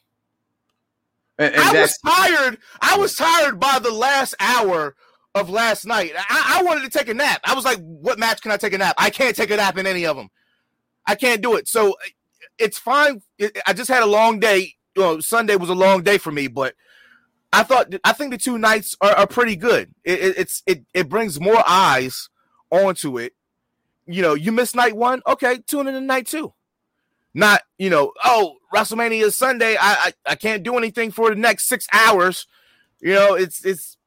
And, 1.37 1.53
and 1.55 1.63
I 1.63 1.81
was 1.81 1.97
tired. 2.05 2.57
I 2.81 2.97
was 2.97 3.15
tired 3.15 3.59
by 3.59 3.79
the 3.79 3.91
last 3.91 4.35
hour 4.39 4.95
of 5.35 5.49
last 5.49 5.85
night. 5.85 6.11
I, 6.15 6.59
I 6.59 6.63
wanted 6.63 6.91
to 6.91 6.97
take 6.97 7.07
a 7.07 7.13
nap. 7.13 7.41
I 7.43 7.53
was 7.55 7.65
like, 7.65 7.79
"What 7.79 8.19
match 8.19 8.41
can 8.41 8.51
I 8.51 8.57
take 8.57 8.73
a 8.73 8.77
nap? 8.77 8.95
I 8.97 9.09
can't 9.09 9.35
take 9.35 9.51
a 9.51 9.57
nap 9.57 9.77
in 9.77 9.87
any 9.87 10.05
of 10.05 10.17
them. 10.17 10.29
I 11.05 11.15
can't 11.15 11.41
do 11.41 11.55
it." 11.55 11.67
So 11.67 11.95
it's 12.57 12.77
fine. 12.77 13.21
I 13.65 13.73
just 13.73 13.89
had 13.89 14.03
a 14.03 14.07
long 14.07 14.39
day. 14.39 14.75
Well, 14.95 15.21
Sunday 15.21 15.55
was 15.55 15.69
a 15.69 15.75
long 15.75 16.03
day 16.03 16.17
for 16.17 16.31
me, 16.31 16.47
but 16.47 16.75
I 17.53 17.63
thought 17.63 17.93
I 18.03 18.13
think 18.13 18.31
the 18.31 18.37
two 18.37 18.57
nights 18.57 18.95
are, 19.01 19.11
are 19.11 19.27
pretty 19.27 19.55
good. 19.55 19.93
It, 20.03 20.19
it, 20.19 20.37
it's 20.37 20.63
it 20.65 20.85
it 20.93 21.09
brings 21.09 21.39
more 21.39 21.63
eyes 21.67 22.29
onto 22.69 23.17
it. 23.17 23.33
You 24.07 24.21
know, 24.21 24.33
you 24.33 24.51
miss 24.51 24.75
night 24.75 24.95
one, 24.95 25.21
okay, 25.27 25.59
tune 25.67 25.87
in 25.87 25.93
to 25.93 26.01
night 26.01 26.27
two. 26.27 26.53
Not 27.33 27.61
you 27.77 27.89
know, 27.89 28.13
oh 28.23 28.55
WrestleMania 28.73 29.23
is 29.23 29.35
Sunday. 29.35 29.75
I, 29.79 29.93
I 29.93 30.13
I 30.31 30.35
can't 30.35 30.63
do 30.63 30.77
anything 30.77 31.11
for 31.11 31.29
the 31.29 31.35
next 31.35 31.67
six 31.67 31.87
hours. 31.91 32.47
You 33.01 33.13
know, 33.13 33.33
it's 33.35 33.65
it's 33.65 33.97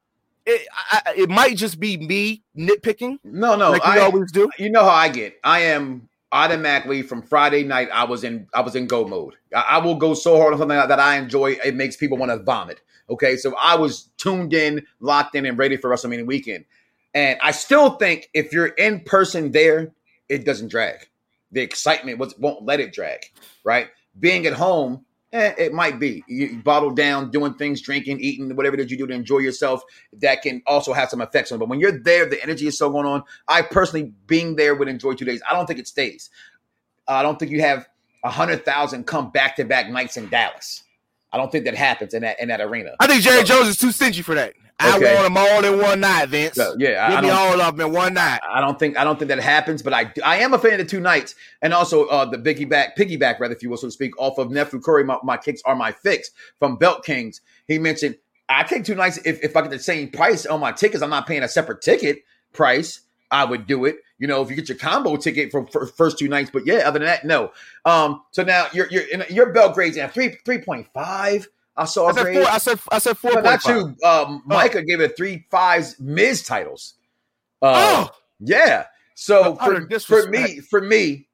it 0.45 0.67
I, 0.75 1.13
it 1.15 1.29
might 1.29 1.57
just 1.57 1.79
be 1.79 1.97
me 1.97 2.43
nitpicking 2.57 3.19
no, 3.23 3.55
no. 3.55 3.71
like 3.71 3.85
I, 3.85 3.99
always 3.99 4.31
do. 4.31 4.49
you 4.57 4.69
know 4.69 4.83
how 4.83 4.89
I 4.89 5.09
get. 5.09 5.39
I 5.43 5.61
am 5.61 6.09
automatically 6.31 7.01
from 7.01 7.21
Friday 7.21 7.63
night. 7.63 7.89
I 7.93 8.03
was 8.03 8.23
in. 8.23 8.47
I 8.53 8.61
was 8.61 8.75
in 8.75 8.87
go 8.87 9.05
mode. 9.07 9.35
I, 9.55 9.61
I 9.61 9.77
will 9.79 9.95
go 9.95 10.13
so 10.13 10.37
hard 10.37 10.53
on 10.53 10.59
something 10.59 10.77
that 10.77 10.99
I 10.99 11.17
enjoy. 11.17 11.57
It 11.63 11.75
makes 11.75 11.95
people 11.95 12.17
want 12.17 12.31
to 12.31 12.37
vomit. 12.37 12.81
Okay, 13.09 13.37
so 13.37 13.55
I 13.59 13.75
was 13.75 14.09
tuned 14.17 14.53
in, 14.53 14.85
locked 14.99 15.35
in, 15.35 15.45
and 15.45 15.57
ready 15.57 15.77
for 15.77 15.89
WrestleMania 15.89 16.25
weekend. 16.25 16.65
And 17.13 17.39
I 17.41 17.51
still 17.51 17.91
think 17.91 18.29
if 18.33 18.51
you're 18.51 18.67
in 18.67 19.01
person 19.01 19.51
there, 19.51 19.93
it 20.27 20.43
doesn't 20.43 20.67
drag. 20.67 21.07
The 21.51 21.61
excitement 21.61 22.17
was, 22.17 22.37
won't 22.37 22.65
let 22.65 22.79
it 22.79 22.91
drag. 22.91 23.21
Right? 23.63 23.87
Being 24.19 24.45
at 24.47 24.53
home, 24.53 25.05
eh, 25.35 25.53
it 25.57 25.73
might 25.73 25.99
be 25.99 26.23
you 26.27 26.61
bottle 26.63 26.91
down, 26.91 27.29
doing 27.31 27.53
things, 27.55 27.81
drinking, 27.81 28.19
eating, 28.19 28.55
whatever 28.55 28.77
that 28.77 28.89
you 28.89 28.97
do 28.97 29.07
to 29.07 29.13
enjoy 29.13 29.39
yourself. 29.39 29.83
That 30.13 30.41
can 30.41 30.61
also 30.65 30.93
have 30.93 31.09
some 31.09 31.21
effects 31.21 31.51
on. 31.51 31.57
it. 31.57 31.59
But 31.59 31.69
when 31.69 31.79
you're 31.79 31.99
there, 31.99 32.25
the 32.25 32.41
energy 32.41 32.67
is 32.67 32.77
so 32.77 32.89
going 32.89 33.05
on. 33.05 33.23
I 33.47 33.61
personally, 33.61 34.13
being 34.27 34.55
there, 34.55 34.75
would 34.75 34.87
enjoy 34.87 35.13
two 35.13 35.25
days. 35.25 35.41
I 35.49 35.53
don't 35.53 35.65
think 35.65 35.79
it 35.79 35.87
stays. 35.87 36.29
I 37.07 37.21
don't 37.21 37.37
think 37.37 37.51
you 37.51 37.61
have 37.61 37.87
a 38.23 38.29
hundred 38.29 38.65
thousand 38.65 39.05
come 39.05 39.31
back 39.31 39.55
to 39.57 39.65
back 39.65 39.89
nights 39.89 40.17
in 40.17 40.29
Dallas. 40.29 40.83
I 41.31 41.37
don't 41.37 41.51
think 41.51 41.65
that 41.65 41.75
happens 41.75 42.13
in 42.13 42.21
that 42.21 42.39
in 42.39 42.47
that 42.47 42.61
arena. 42.61 42.95
I 42.99 43.07
think 43.07 43.21
Jerry 43.21 43.43
Jones 43.43 43.67
is 43.67 43.77
too 43.77 43.91
stingy 43.91 44.21
for 44.21 44.35
that. 44.35 44.53
I 44.79 44.99
want 44.99 45.23
them 45.23 45.37
all 45.37 45.63
in 45.63 45.81
one 45.81 45.99
night, 46.01 46.29
Vince. 46.29 46.55
So, 46.55 46.75
yeah, 46.77 47.09
Give 47.09 47.19
I 47.19 47.21
me 47.21 47.29
all 47.29 47.61
of 47.61 47.77
them 47.77 47.87
in 47.87 47.93
one 47.93 48.13
night. 48.13 48.41
I 48.47 48.59
don't 48.59 48.77
think 48.77 48.97
I 48.97 49.03
don't 49.03 49.17
think 49.17 49.29
that 49.29 49.39
happens, 49.39 49.81
but 49.81 49.93
I 49.93 50.11
I 50.23 50.37
am 50.37 50.53
a 50.53 50.59
fan 50.59 50.73
of 50.73 50.79
the 50.79 50.85
two 50.85 50.99
nights, 50.99 51.35
and 51.61 51.73
also 51.73 52.05
uh, 52.07 52.25
the 52.25 52.37
piggyback 52.37 52.97
piggyback 52.97 53.39
rather, 53.39 53.55
if 53.55 53.63
you 53.63 53.69
will, 53.69 53.77
so 53.77 53.87
to 53.87 53.91
speak, 53.91 54.19
off 54.19 54.37
of 54.37 54.51
Nephew 54.51 54.81
Curry. 54.81 55.03
My, 55.03 55.17
my 55.23 55.37
kicks 55.37 55.61
are 55.65 55.75
my 55.75 55.91
fix 55.91 56.31
from 56.59 56.75
Belt 56.75 57.05
Kings. 57.05 57.41
He 57.67 57.79
mentioned 57.79 58.17
I 58.49 58.63
take 58.63 58.83
two 58.83 58.95
nights 58.95 59.17
if 59.25 59.43
if 59.43 59.55
I 59.55 59.61
get 59.61 59.71
the 59.71 59.79
same 59.79 60.09
price 60.09 60.45
on 60.45 60.59
my 60.59 60.71
tickets. 60.71 61.01
I'm 61.01 61.09
not 61.09 61.27
paying 61.27 61.43
a 61.43 61.47
separate 61.47 61.81
ticket 61.81 62.23
price. 62.53 63.01
I 63.31 63.45
would 63.45 63.67
do 63.67 63.85
it. 63.85 63.97
You 64.19 64.27
know, 64.27 64.41
if 64.41 64.49
you 64.49 64.55
get 64.55 64.69
your 64.69 64.77
combo 64.77 65.17
ticket 65.17 65.51
for, 65.51 65.65
for 65.67 65.87
first 65.87 66.19
two 66.19 66.27
nights, 66.27 66.49
but 66.51 66.65
yeah, 66.65 66.87
other 66.87 66.99
than 66.99 67.07
that, 67.07 67.25
no. 67.25 67.51
Um, 67.83 68.21
so 68.31 68.43
now 68.43 68.67
you're 68.71 68.87
you're 68.89 69.07
in 69.07 69.23
your 69.29 69.51
belt 69.51 69.73
grades 69.73 69.97
at 69.97 70.13
three 70.13 70.37
three 70.45 70.59
point 70.59 70.87
five. 70.93 71.47
I 71.77 71.85
saw 71.85 72.07
I 72.07 72.11
a 72.11 72.13
said 72.13 72.23
grade. 72.23 72.35
four. 72.37 72.45
I 72.47 72.57
said 72.57 72.79
I 72.91 72.99
said 72.99 73.17
four 73.17 73.33
No, 73.33 73.41
not 73.41 73.65
you. 73.65 73.95
Um, 74.03 74.43
Micah 74.45 74.83
gave 74.83 75.01
it 75.01 75.17
three 75.17 75.45
fives 75.51 75.99
Miz 75.99 76.43
titles. 76.43 76.95
Uh, 77.61 78.07
Oh, 78.09 78.15
yeah. 78.39 78.85
So 79.15 79.55
for, 79.55 79.87
for 79.99 80.27
me, 80.29 80.59
for 80.59 80.81
me, 80.81 81.27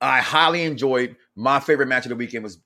I 0.00 0.20
highly 0.20 0.62
enjoyed 0.62 1.16
my 1.34 1.60
favorite 1.60 1.86
match 1.88 2.04
of 2.06 2.10
the 2.10 2.16
weekend 2.16 2.42
was 2.44 2.58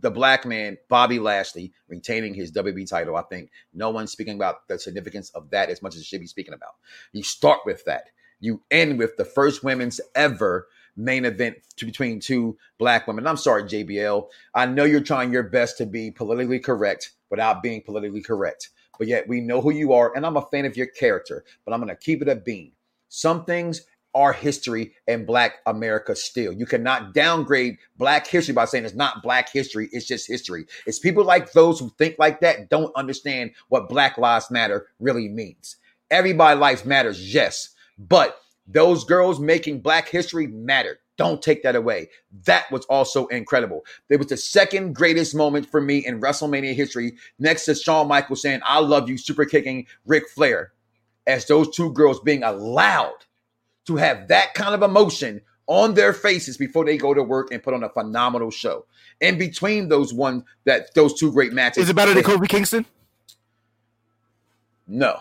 the 0.00 0.10
black 0.10 0.44
man 0.46 0.76
Bobby 0.88 1.18
Lashley 1.18 1.72
retaining 1.88 2.34
his 2.34 2.52
WB 2.52 2.88
title. 2.88 3.16
I 3.16 3.22
think 3.22 3.50
no 3.74 3.90
one's 3.90 4.12
speaking 4.12 4.34
about 4.34 4.66
the 4.68 4.78
significance 4.78 5.30
of 5.30 5.50
that 5.50 5.68
as 5.68 5.82
much 5.82 5.94
as 5.94 6.00
it 6.00 6.06
should 6.06 6.20
be 6.20 6.26
speaking 6.26 6.54
about. 6.54 6.74
You 7.12 7.22
start 7.22 7.60
with 7.64 7.84
that. 7.84 8.04
You 8.40 8.62
end 8.70 8.98
with 8.98 9.16
the 9.16 9.24
first 9.24 9.62
women's 9.62 10.00
ever 10.14 10.68
main 10.96 11.24
event 11.24 11.56
to, 11.76 11.86
between 11.86 12.20
two 12.20 12.56
black 12.78 13.06
women. 13.06 13.26
I'm 13.26 13.36
sorry, 13.36 13.64
JBL. 13.64 14.28
I 14.54 14.66
know 14.66 14.84
you're 14.84 15.00
trying 15.00 15.32
your 15.32 15.44
best 15.44 15.78
to 15.78 15.86
be 15.86 16.10
politically 16.10 16.58
correct 16.60 17.12
without 17.30 17.62
being 17.62 17.82
politically 17.82 18.22
correct. 18.22 18.70
But 18.98 19.08
yet 19.08 19.28
we 19.28 19.40
know 19.40 19.60
who 19.60 19.70
you 19.70 19.92
are, 19.94 20.14
and 20.14 20.26
I'm 20.26 20.36
a 20.36 20.46
fan 20.46 20.66
of 20.66 20.76
your 20.76 20.86
character, 20.86 21.44
but 21.64 21.72
I'm 21.72 21.80
gonna 21.80 21.96
keep 21.96 22.22
it 22.22 22.28
a 22.28 22.36
bean. 22.36 22.72
Some 23.08 23.44
things 23.44 23.82
are 24.14 24.32
history 24.32 24.92
in 25.06 25.24
Black 25.24 25.60
America 25.66 26.16
still. 26.16 26.52
You 26.52 26.66
cannot 26.66 27.14
downgrade 27.14 27.78
Black 27.96 28.26
history 28.26 28.54
by 28.54 28.64
saying 28.64 28.84
it's 28.84 28.94
not 28.94 29.22
Black 29.22 29.50
history, 29.50 29.88
it's 29.92 30.06
just 30.06 30.26
history. 30.26 30.66
It's 30.86 30.98
people 30.98 31.24
like 31.24 31.52
those 31.52 31.78
who 31.78 31.90
think 31.96 32.16
like 32.18 32.40
that 32.40 32.68
don't 32.70 32.94
understand 32.96 33.52
what 33.68 33.88
Black 33.88 34.18
Lives 34.18 34.50
Matter 34.50 34.88
really 34.98 35.28
means. 35.28 35.76
Everybody 36.10 36.58
lives 36.58 36.84
matters, 36.84 37.32
yes, 37.32 37.70
but 37.98 38.40
those 38.72 39.04
girls 39.04 39.40
making 39.40 39.80
Black 39.80 40.08
history 40.08 40.46
mattered. 40.46 40.98
Don't 41.16 41.42
take 41.42 41.62
that 41.64 41.76
away. 41.76 42.08
That 42.44 42.70
was 42.70 42.84
also 42.86 43.26
incredible. 43.26 43.84
It 44.08 44.16
was 44.16 44.28
the 44.28 44.36
second 44.36 44.94
greatest 44.94 45.34
moment 45.34 45.70
for 45.70 45.80
me 45.80 45.98
in 45.98 46.20
WrestleMania 46.20 46.74
history, 46.74 47.12
next 47.38 47.66
to 47.66 47.74
Shawn 47.74 48.08
Michaels 48.08 48.42
saying, 48.42 48.60
I 48.64 48.78
love 48.78 49.08
you, 49.08 49.18
super 49.18 49.44
kicking 49.44 49.86
Ric 50.06 50.28
Flair, 50.30 50.72
as 51.26 51.46
those 51.46 51.74
two 51.76 51.92
girls 51.92 52.20
being 52.20 52.42
allowed 52.42 53.26
to 53.86 53.96
have 53.96 54.28
that 54.28 54.54
kind 54.54 54.74
of 54.74 54.82
emotion 54.82 55.42
on 55.66 55.94
their 55.94 56.12
faces 56.12 56.56
before 56.56 56.84
they 56.84 56.96
go 56.96 57.14
to 57.14 57.22
work 57.22 57.52
and 57.52 57.62
put 57.62 57.74
on 57.74 57.84
a 57.84 57.88
phenomenal 57.88 58.50
show. 58.50 58.86
In 59.20 59.38
between 59.38 59.88
those 59.88 60.12
one 60.12 60.44
that 60.64 60.94
those 60.94 61.14
two 61.14 61.30
great 61.30 61.52
matches. 61.52 61.84
is 61.84 61.90
it 61.90 61.96
better 61.96 62.14
than 62.14 62.24
Kofi 62.24 62.48
Kingston? 62.48 62.86
No. 64.88 65.20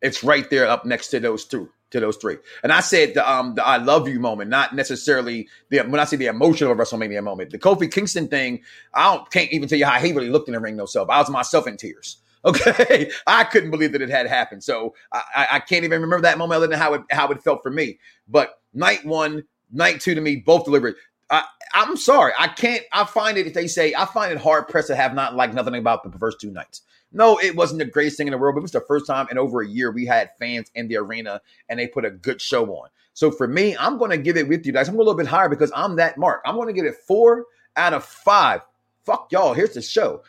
It's 0.00 0.22
right 0.22 0.48
there 0.50 0.68
up 0.68 0.84
next 0.84 1.08
to 1.08 1.20
those 1.20 1.44
two, 1.44 1.68
to 1.90 2.00
those 2.00 2.16
three. 2.16 2.36
And 2.62 2.72
I 2.72 2.80
said 2.80 3.14
the 3.14 3.30
um 3.30 3.54
the 3.54 3.66
I 3.66 3.78
love 3.78 4.08
you 4.08 4.20
moment, 4.20 4.50
not 4.50 4.74
necessarily 4.74 5.48
the 5.70 5.78
when 5.80 6.00
I 6.00 6.04
say 6.04 6.16
the 6.16 6.26
emotional 6.26 6.74
WrestleMania 6.74 7.22
moment. 7.22 7.50
The 7.50 7.58
Kofi 7.58 7.90
Kingston 7.90 8.28
thing, 8.28 8.62
I 8.94 9.14
don't 9.14 9.30
can't 9.30 9.52
even 9.52 9.68
tell 9.68 9.78
you 9.78 9.86
how 9.86 9.98
he 9.98 10.12
really 10.12 10.30
looked 10.30 10.48
in 10.48 10.54
the 10.54 10.60
ring 10.60 10.76
no 10.76 10.86
self. 10.86 11.08
I 11.10 11.18
was 11.18 11.30
myself 11.30 11.66
in 11.66 11.76
tears. 11.76 12.18
Okay. 12.44 13.10
I 13.26 13.42
couldn't 13.42 13.72
believe 13.72 13.90
that 13.92 14.00
it 14.00 14.10
had 14.10 14.28
happened. 14.28 14.62
So 14.62 14.94
I, 15.12 15.48
I, 15.52 15.58
can't 15.58 15.84
even 15.84 16.00
remember 16.00 16.22
that 16.22 16.38
moment 16.38 16.58
other 16.58 16.68
than 16.68 16.78
how 16.78 16.94
it 16.94 17.02
how 17.10 17.28
it 17.30 17.42
felt 17.42 17.64
for 17.64 17.70
me. 17.70 17.98
But 18.28 18.60
night 18.72 19.04
one, 19.04 19.42
night 19.72 20.00
two 20.00 20.14
to 20.14 20.20
me, 20.20 20.36
both 20.36 20.64
delivered. 20.64 20.94
I, 21.30 21.42
I'm 21.74 21.96
sorry. 21.96 22.32
I 22.38 22.46
can't. 22.46 22.84
I 22.92 23.04
find 23.04 23.38
it. 23.38 23.48
If 23.48 23.54
they 23.54 23.66
say, 23.66 23.92
I 23.92 24.06
find 24.06 24.32
it 24.32 24.38
hard 24.38 24.68
pressed 24.68 24.86
to 24.86 24.96
have 24.96 25.14
not 25.14 25.34
liked 25.34 25.52
nothing 25.52 25.74
about 25.74 26.04
the 26.10 26.16
first 26.16 26.40
two 26.40 26.52
nights. 26.52 26.82
No, 27.10 27.38
it 27.38 27.56
wasn't 27.56 27.78
the 27.78 27.86
greatest 27.86 28.18
thing 28.18 28.26
in 28.26 28.32
the 28.32 28.38
world, 28.38 28.54
but 28.54 28.60
it 28.60 28.62
was 28.62 28.72
the 28.72 28.80
first 28.82 29.06
time 29.06 29.28
in 29.30 29.38
over 29.38 29.62
a 29.62 29.68
year 29.68 29.90
we 29.90 30.04
had 30.04 30.30
fans 30.38 30.70
in 30.74 30.88
the 30.88 30.96
arena 30.96 31.40
and 31.68 31.78
they 31.78 31.86
put 31.86 32.04
a 32.04 32.10
good 32.10 32.40
show 32.40 32.66
on. 32.66 32.88
So 33.14 33.30
for 33.30 33.48
me, 33.48 33.76
I'm 33.76 33.98
going 33.98 34.10
to 34.10 34.18
give 34.18 34.36
it 34.36 34.48
with 34.48 34.66
you 34.66 34.72
guys. 34.72 34.88
I'm 34.88 34.94
a 34.94 34.98
little 34.98 35.14
bit 35.14 35.26
higher 35.26 35.48
because 35.48 35.72
I'm 35.74 35.96
that 35.96 36.18
mark. 36.18 36.42
I'm 36.44 36.54
going 36.54 36.68
to 36.68 36.72
give 36.72 36.84
it 36.84 36.96
four 37.06 37.46
out 37.76 37.94
of 37.94 38.04
five. 38.04 38.60
Fuck 39.04 39.32
y'all. 39.32 39.54
Here's 39.54 39.74
the 39.74 39.82
show. 39.82 40.22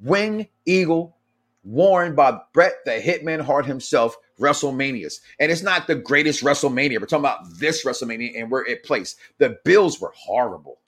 Wing 0.00 0.48
Eagle, 0.66 1.16
worn 1.64 2.14
by 2.14 2.38
Brett 2.52 2.74
the 2.84 2.92
Hitman 2.92 3.40
Hart 3.40 3.66
himself, 3.66 4.16
WrestleManias. 4.38 5.20
And 5.40 5.50
it's 5.50 5.62
not 5.62 5.86
the 5.86 5.94
greatest 5.94 6.44
WrestleMania. 6.44 7.00
We're 7.00 7.06
talking 7.06 7.24
about 7.24 7.58
this 7.58 7.84
WrestleMania 7.84 8.40
and 8.40 8.50
where 8.50 8.64
it 8.64 8.84
placed. 8.84 9.18
The 9.38 9.58
Bills 9.64 10.00
were 10.00 10.12
horrible. 10.14 10.80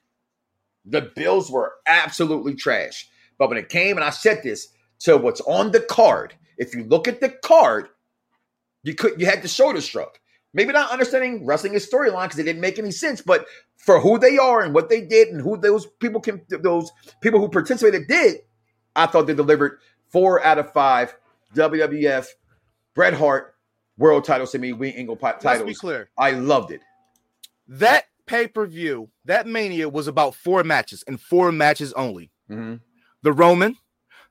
The 0.84 1.10
Bills 1.16 1.50
were 1.50 1.72
absolutely 1.86 2.54
trash. 2.54 3.08
But 3.38 3.48
when 3.48 3.58
it 3.58 3.68
came, 3.68 3.96
and 3.96 4.04
I 4.04 4.10
said 4.10 4.42
this, 4.42 4.68
to 5.00 5.16
what's 5.16 5.40
on 5.42 5.72
the 5.72 5.80
card, 5.80 6.34
if 6.58 6.74
you 6.74 6.84
look 6.84 7.06
at 7.08 7.20
the 7.20 7.28
card, 7.30 7.88
you 8.82 8.94
could 8.94 9.20
you 9.20 9.26
had 9.26 9.42
the 9.42 9.48
shoulder 9.48 9.80
shrug. 9.80 10.08
Maybe 10.54 10.72
not 10.72 10.90
understanding 10.90 11.44
wrestling 11.44 11.74
is 11.74 11.88
storyline 11.90 12.24
because 12.24 12.38
it 12.38 12.44
didn't 12.44 12.62
make 12.62 12.78
any 12.78 12.90
sense, 12.90 13.20
but 13.20 13.46
for 13.76 14.00
who 14.00 14.18
they 14.18 14.38
are 14.38 14.62
and 14.62 14.72
what 14.74 14.88
they 14.88 15.02
did 15.02 15.28
and 15.28 15.40
who 15.40 15.56
those 15.56 15.86
people 16.00 16.20
can 16.20 16.40
those 16.48 16.90
people 17.20 17.40
who 17.40 17.48
participated 17.48 18.08
did, 18.08 18.38
I 18.94 19.06
thought 19.06 19.26
they 19.26 19.34
delivered 19.34 19.78
four 20.10 20.42
out 20.42 20.58
of 20.58 20.72
five 20.72 21.14
WWF 21.54 22.26
Bret 22.94 23.12
Hart 23.14 23.54
world 23.98 24.24
titles 24.24 24.52
to 24.52 24.58
me, 24.58 24.72
Wing 24.72 24.94
Eagle 24.96 25.16
pi- 25.16 25.36
Let's 25.42 25.62
be 25.62 25.74
clear. 25.74 26.08
I 26.16 26.30
loved 26.32 26.70
it. 26.70 26.80
That 27.68 28.04
pay 28.26 28.46
per 28.46 28.66
view, 28.66 29.10
that 29.24 29.46
Mania 29.46 29.88
was 29.88 30.06
about 30.06 30.34
four 30.34 30.64
matches 30.64 31.04
and 31.06 31.20
four 31.20 31.52
matches 31.52 31.92
only. 31.94 32.30
Mhm. 32.50 32.80
The 33.22 33.32
Roman, 33.32 33.76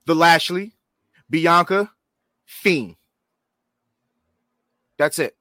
the 0.05 0.15
Lashley, 0.15 0.73
Bianca, 1.29 1.91
Fiend. 2.45 2.95
That's 4.97 5.19
it. 5.19 5.35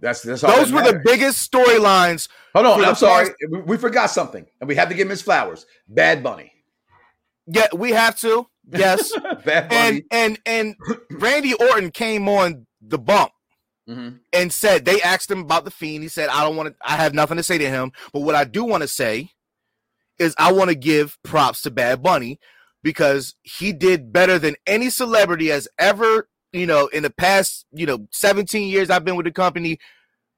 That's 0.00 0.22
that's 0.22 0.44
all 0.44 0.54
Those 0.56 0.70
that 0.70 0.84
were 0.84 0.92
the 0.92 1.00
biggest 1.04 1.50
storylines. 1.50 2.28
Hold 2.54 2.66
on, 2.66 2.84
I'm 2.84 2.94
sorry, 2.94 3.30
we, 3.50 3.60
we 3.62 3.76
forgot 3.78 4.10
something, 4.10 4.44
and 4.60 4.68
we 4.68 4.74
have 4.74 4.88
to 4.90 4.94
give 4.94 5.08
Miss 5.08 5.22
Flowers. 5.22 5.64
Bad 5.88 6.22
Bunny, 6.22 6.52
Yeah, 7.46 7.66
we 7.74 7.92
have 7.92 8.18
to. 8.20 8.46
Yes. 8.70 9.10
Bad 9.44 9.68
Bunny. 9.70 9.70
and 9.70 10.02
and 10.10 10.38
and 10.44 10.74
Randy 11.12 11.54
Orton 11.54 11.90
came 11.90 12.28
on 12.28 12.66
the 12.82 12.98
bump 12.98 13.32
Mhm. 13.88 14.18
and 14.32 14.52
said 14.52 14.84
they 14.84 15.00
asked 15.00 15.30
him 15.30 15.38
about 15.40 15.64
the 15.64 15.70
fiend. 15.70 16.02
He 16.02 16.08
said, 16.08 16.28
I 16.28 16.42
don't 16.42 16.56
want 16.56 16.68
to, 16.70 16.74
I 16.82 16.96
have 16.96 17.14
nothing 17.14 17.36
to 17.38 17.42
say 17.42 17.56
to 17.56 17.68
him. 17.68 17.92
But 18.12 18.20
what 18.20 18.34
I 18.34 18.44
do 18.44 18.64
want 18.64 18.82
to 18.82 18.88
say 18.88 19.30
is 20.18 20.34
I 20.38 20.50
want 20.52 20.70
to 20.70 20.74
give 20.74 21.16
props 21.22 21.62
to 21.62 21.70
Bad 21.70 22.02
Bunny 22.02 22.38
because 22.86 23.34
he 23.42 23.72
did 23.72 24.12
better 24.12 24.38
than 24.38 24.54
any 24.64 24.90
celebrity 24.90 25.48
has 25.48 25.66
ever, 25.76 26.28
you 26.52 26.66
know, 26.66 26.86
in 26.86 27.02
the 27.02 27.10
past, 27.10 27.66
you 27.72 27.84
know, 27.84 28.06
17 28.12 28.68
years 28.68 28.90
I've 28.90 29.04
been 29.04 29.16
with 29.16 29.26
the 29.26 29.32
company. 29.32 29.78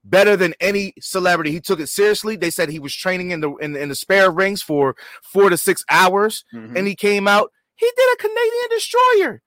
Better 0.03 0.35
than 0.35 0.55
any 0.61 0.95
celebrity. 0.99 1.51
He 1.51 1.61
took 1.61 1.79
it 1.79 1.89
seriously. 1.91 2.37
They 2.37 2.49
said 2.49 2.71
he 2.71 2.79
was 2.79 2.95
training 2.95 3.33
in 3.33 3.41
the 3.43 3.53
in, 3.57 3.77
in 3.77 3.91
the 3.91 3.95
spare 3.95 4.31
rings 4.31 4.63
for 4.63 4.97
four 5.23 5.51
to 5.51 5.59
six 5.59 5.85
hours 5.91 6.45
Mhm. 6.55 6.75
and 6.79 6.87
he 6.87 6.95
came 6.95 7.29
out. 7.29 7.53
He 7.75 7.91
did 7.95 8.15
a 8.15 8.17
Canadian 8.17 8.69
destroyer. 8.71 9.43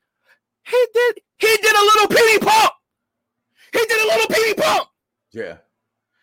He 0.68 0.86
did. 0.94 1.15
He 1.40 1.57
did 1.57 1.76
a 1.76 1.82
little 1.90 2.07
penny 2.10 2.38
pump. 2.40 2.73
He 3.73 3.80
did 3.80 4.02
a 4.03 4.07
little 4.07 4.28
penny 4.28 4.53
pump. 4.53 4.88
yeah. 5.34 5.57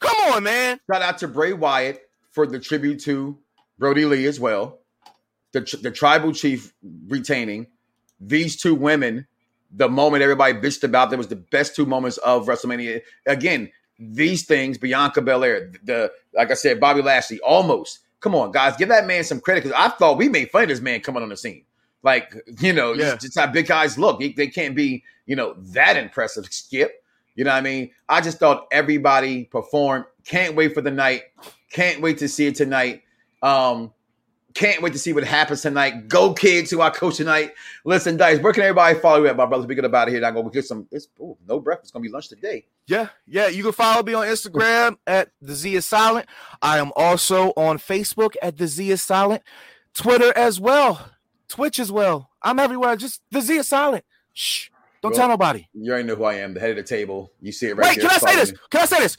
Come 0.00 0.16
on, 0.32 0.44
man. 0.44 0.78
Shout 0.88 1.02
out 1.02 1.18
to 1.18 1.26
Bray 1.26 1.52
Wyatt 1.54 2.00
for 2.30 2.46
the 2.46 2.60
tribute 2.60 3.00
to 3.00 3.36
Brodie 3.78 4.04
Lee 4.04 4.26
as 4.26 4.38
well. 4.38 4.82
The, 5.52 5.60
the 5.82 5.90
tribal 5.90 6.32
chief 6.32 6.72
retaining 7.08 7.66
these 8.20 8.56
two 8.56 8.74
women. 8.74 9.26
The 9.70 9.88
moment 9.88 10.22
everybody 10.22 10.54
bitched 10.54 10.82
about, 10.82 11.10
that 11.10 11.18
was 11.18 11.28
the 11.28 11.36
best 11.36 11.76
two 11.76 11.84
moments 11.84 12.16
of 12.18 12.46
WrestleMania. 12.46 13.02
Again, 13.26 13.70
these 13.98 14.46
things, 14.46 14.78
Bianca 14.78 15.20
Belair, 15.20 15.72
the 15.84 16.10
like 16.34 16.50
I 16.50 16.54
said, 16.54 16.80
Bobby 16.80 17.02
Lashley, 17.02 17.38
almost. 17.40 17.98
Come 18.20 18.34
on, 18.34 18.50
guys, 18.50 18.76
give 18.76 18.88
that 18.88 19.06
man 19.06 19.24
some 19.24 19.40
credit 19.40 19.64
because 19.64 19.78
I 19.78 19.90
thought 19.90 20.16
we 20.18 20.28
made 20.28 20.50
fun 20.50 20.62
of 20.62 20.68
this 20.70 20.80
man 20.80 21.00
coming 21.00 21.22
on 21.22 21.28
the 21.28 21.36
scene. 21.36 21.64
Like, 22.02 22.34
you 22.60 22.72
know, 22.72 22.92
Yeah. 22.94 23.10
just, 23.12 23.20
just 23.22 23.38
how 23.38 23.46
big 23.48 23.66
guys 23.66 23.98
look. 23.98 24.20
They, 24.20 24.32
they 24.32 24.46
can't 24.48 24.74
be, 24.74 25.04
you 25.26 25.36
know, 25.36 25.54
that 25.58 25.96
impressive. 25.96 26.46
Skip. 26.50 27.02
You 27.34 27.44
know 27.44 27.50
what 27.52 27.58
I 27.58 27.60
mean? 27.60 27.90
I 28.08 28.20
just 28.20 28.38
thought 28.38 28.66
everybody 28.72 29.44
performed. 29.44 30.06
Can't 30.24 30.56
wait 30.56 30.74
for 30.74 30.80
the 30.80 30.90
night. 30.90 31.22
Can't 31.70 32.00
wait 32.00 32.18
to 32.18 32.28
see 32.28 32.46
it 32.46 32.56
tonight. 32.56 33.02
Um, 33.42 33.92
can't 34.58 34.82
wait 34.82 34.92
to 34.92 34.98
see 34.98 35.12
what 35.12 35.22
happens 35.22 35.62
tonight. 35.62 36.08
Go 36.08 36.34
kids 36.34 36.70
who 36.70 36.80
I 36.80 36.90
coach 36.90 37.16
tonight. 37.16 37.52
Listen, 37.84 38.16
Dice, 38.16 38.40
where 38.40 38.52
can 38.52 38.64
everybody 38.64 38.98
follow 38.98 39.20
you 39.22 39.28
at, 39.28 39.36
my 39.36 39.46
brothers? 39.46 39.66
We 39.68 39.76
get 39.76 39.84
about 39.84 40.08
it 40.08 40.12
here. 40.12 40.24
I'm 40.24 40.34
gonna 40.34 40.50
get 40.50 40.64
some. 40.64 40.88
It's 40.90 41.06
ooh, 41.20 41.36
no 41.46 41.60
breakfast. 41.60 41.86
It's 41.86 41.92
gonna 41.92 42.02
be 42.02 42.08
lunch 42.08 42.28
today. 42.28 42.66
Yeah, 42.86 43.08
yeah. 43.26 43.46
You 43.46 43.62
can 43.62 43.72
follow 43.72 44.02
me 44.02 44.14
on 44.14 44.26
Instagram 44.26 44.96
at 45.06 45.30
the 45.40 45.54
Z 45.54 45.76
is 45.76 45.86
silent. 45.86 46.26
I 46.60 46.78
am 46.78 46.90
also 46.96 47.50
on 47.56 47.78
Facebook 47.78 48.34
at 48.42 48.56
the 48.56 48.66
Z 48.66 48.90
is 48.90 49.00
silent, 49.00 49.42
Twitter 49.94 50.32
as 50.36 50.60
well, 50.60 51.08
Twitch 51.48 51.78
as 51.78 51.92
well. 51.92 52.30
I'm 52.42 52.58
everywhere. 52.58 52.96
Just 52.96 53.22
the 53.30 53.40
Z 53.40 53.58
is 53.58 53.68
silent. 53.68 54.04
Shh. 54.34 54.70
Don't 55.00 55.12
Well, 55.12 55.18
tell 55.20 55.28
nobody. 55.28 55.68
You 55.74 55.92
already 55.92 56.08
know 56.08 56.16
who 56.16 56.24
I 56.24 56.34
am, 56.34 56.54
the 56.54 56.60
head 56.60 56.70
of 56.70 56.76
the 56.76 56.82
table. 56.82 57.30
You 57.40 57.52
see 57.52 57.68
it 57.68 57.76
right 57.76 57.90
Wait, 57.90 58.00
there. 58.00 58.08
can 58.10 58.16
I 58.16 58.30
say 58.32 58.36
this? 58.36 58.50
me. 58.50 58.58
Can 58.70 58.80
I 58.80 58.84
say 58.86 58.98
this? 58.98 59.16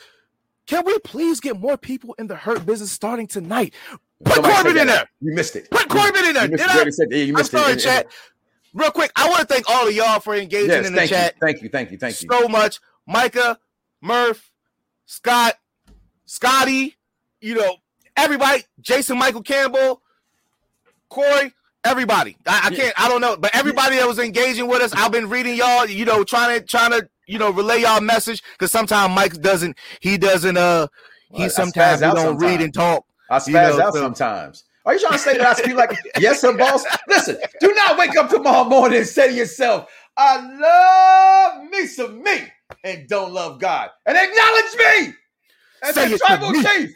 Can 0.68 0.86
we 0.86 1.00
please 1.00 1.40
get 1.40 1.58
more 1.58 1.78
people 1.78 2.14
in 2.20 2.28
the 2.28 2.36
hurt 2.36 2.66
business 2.66 2.92
starting 2.92 3.28
tonight? 3.28 3.74
Put 4.24 4.36
Somebody 4.36 4.54
Corbin 4.54 4.78
in 4.78 4.88
there. 4.88 5.10
You 5.22 5.34
missed 5.34 5.56
it. 5.56 5.72
Put 5.72 5.88
Corbin 5.88 6.26
in 6.26 6.34
there. 6.34 6.46
You 6.46 6.52
missed 6.52 7.00
Did 7.00 7.14
I? 7.14 7.16
yeah, 7.16 7.24
you 7.24 7.38
I'm 7.38 7.44
sorry, 7.46 7.74
it. 7.74 7.80
chat. 7.80 8.08
Real 8.74 8.92
quick, 8.92 9.12
I 9.16 9.28
want 9.30 9.42
to 9.42 9.48
thank 9.48 9.70
all 9.70 9.88
of 9.88 9.94
y'all 9.94 10.20
for 10.20 10.36
engaging 10.36 10.70
Yes, 10.70 10.88
in 10.88 10.94
the 10.94 11.08
chat 11.08 11.34
you. 11.36 11.40
Thank 11.42 11.62
you. 11.62 11.70
Thank 11.70 11.92
you. 11.92 11.98
Thank 11.98 12.22
you. 12.22 12.30
so 12.32 12.48
much. 12.48 12.80
Micah, 13.08 13.58
Murph, 14.02 14.52
Scott, 15.06 15.56
Scotty, 16.26 16.96
you 17.42 17.56
know, 17.56 17.78
everybody, 18.16 18.64
Jason 18.82 19.18
Michael 19.18 19.42
Campbell, 19.42 20.02
Corey, 21.10 21.52
everybody. 21.84 22.38
I, 22.46 22.68
I 22.68 22.76
can't, 22.76 22.94
I 23.02 23.10
don't 23.10 23.22
know, 23.22 23.38
but 23.38 23.56
everybody 23.56 23.96
that 23.96 24.08
was 24.08 24.20
engaging 24.20 24.68
with 24.68 24.82
us, 24.82 24.94
I've 24.94 25.12
been 25.12 25.30
reading 25.30 25.56
y'all, 25.56 25.88
you 25.88 26.06
know, 26.06 26.24
trying 26.24 26.60
to 26.60 26.66
trying 26.66 26.92
to, 26.92 27.10
you 27.26 27.40
know, 27.40 27.50
relay 27.50 27.82
y'all 27.82 28.02
message 28.02 28.44
because 28.54 28.72
sometimes 28.72 29.16
Mike 29.16 29.34
doesn't, 29.42 29.76
he 30.02 30.18
doesn't 30.20 30.58
uh 30.58 30.88
Well, 31.32 31.44
he 31.44 31.50
sometimes 31.50 32.02
he 32.02 32.12
don't 32.12 32.38
read 32.38 32.62
and 32.62 32.74
talk. 32.74 33.06
I 33.30 33.38
spaz 33.38 33.48
You 33.48 33.54
know, 33.54 33.82
out 33.82 33.94
so- 33.94 34.02
sometimes. 34.02 34.64
Are 34.86 34.94
you 34.94 35.00
trying 35.02 35.14
to 35.14 35.20
say 35.20 35.38
that 35.38 35.46
I 35.46 35.54
speak 35.54 35.76
like 35.76 35.92
yes, 36.20 36.42
sir, 36.42 36.58
boss? 36.58 36.84
Listen, 37.08 37.38
do 37.60 37.74
not 37.76 37.98
wake 38.00 38.16
up 38.18 38.30
tomorrow 38.30 38.64
morning 38.64 39.00
and 39.00 39.08
say 39.08 39.28
to 39.28 39.34
yourself, 39.34 39.88
"I 40.18 40.38
love 40.40 41.70
me 41.70 41.86
some 41.86 42.24
me," 42.24 42.48
and 42.84 43.08
don't 43.08 43.32
love 43.34 43.60
God, 43.60 43.90
and 44.06 44.18
acknowledge 44.18 44.74
me 44.78 45.14
as 45.84 45.96
Say 45.96 46.10
the 46.10 46.18
tribal 46.18 46.54
chief, 46.54 46.92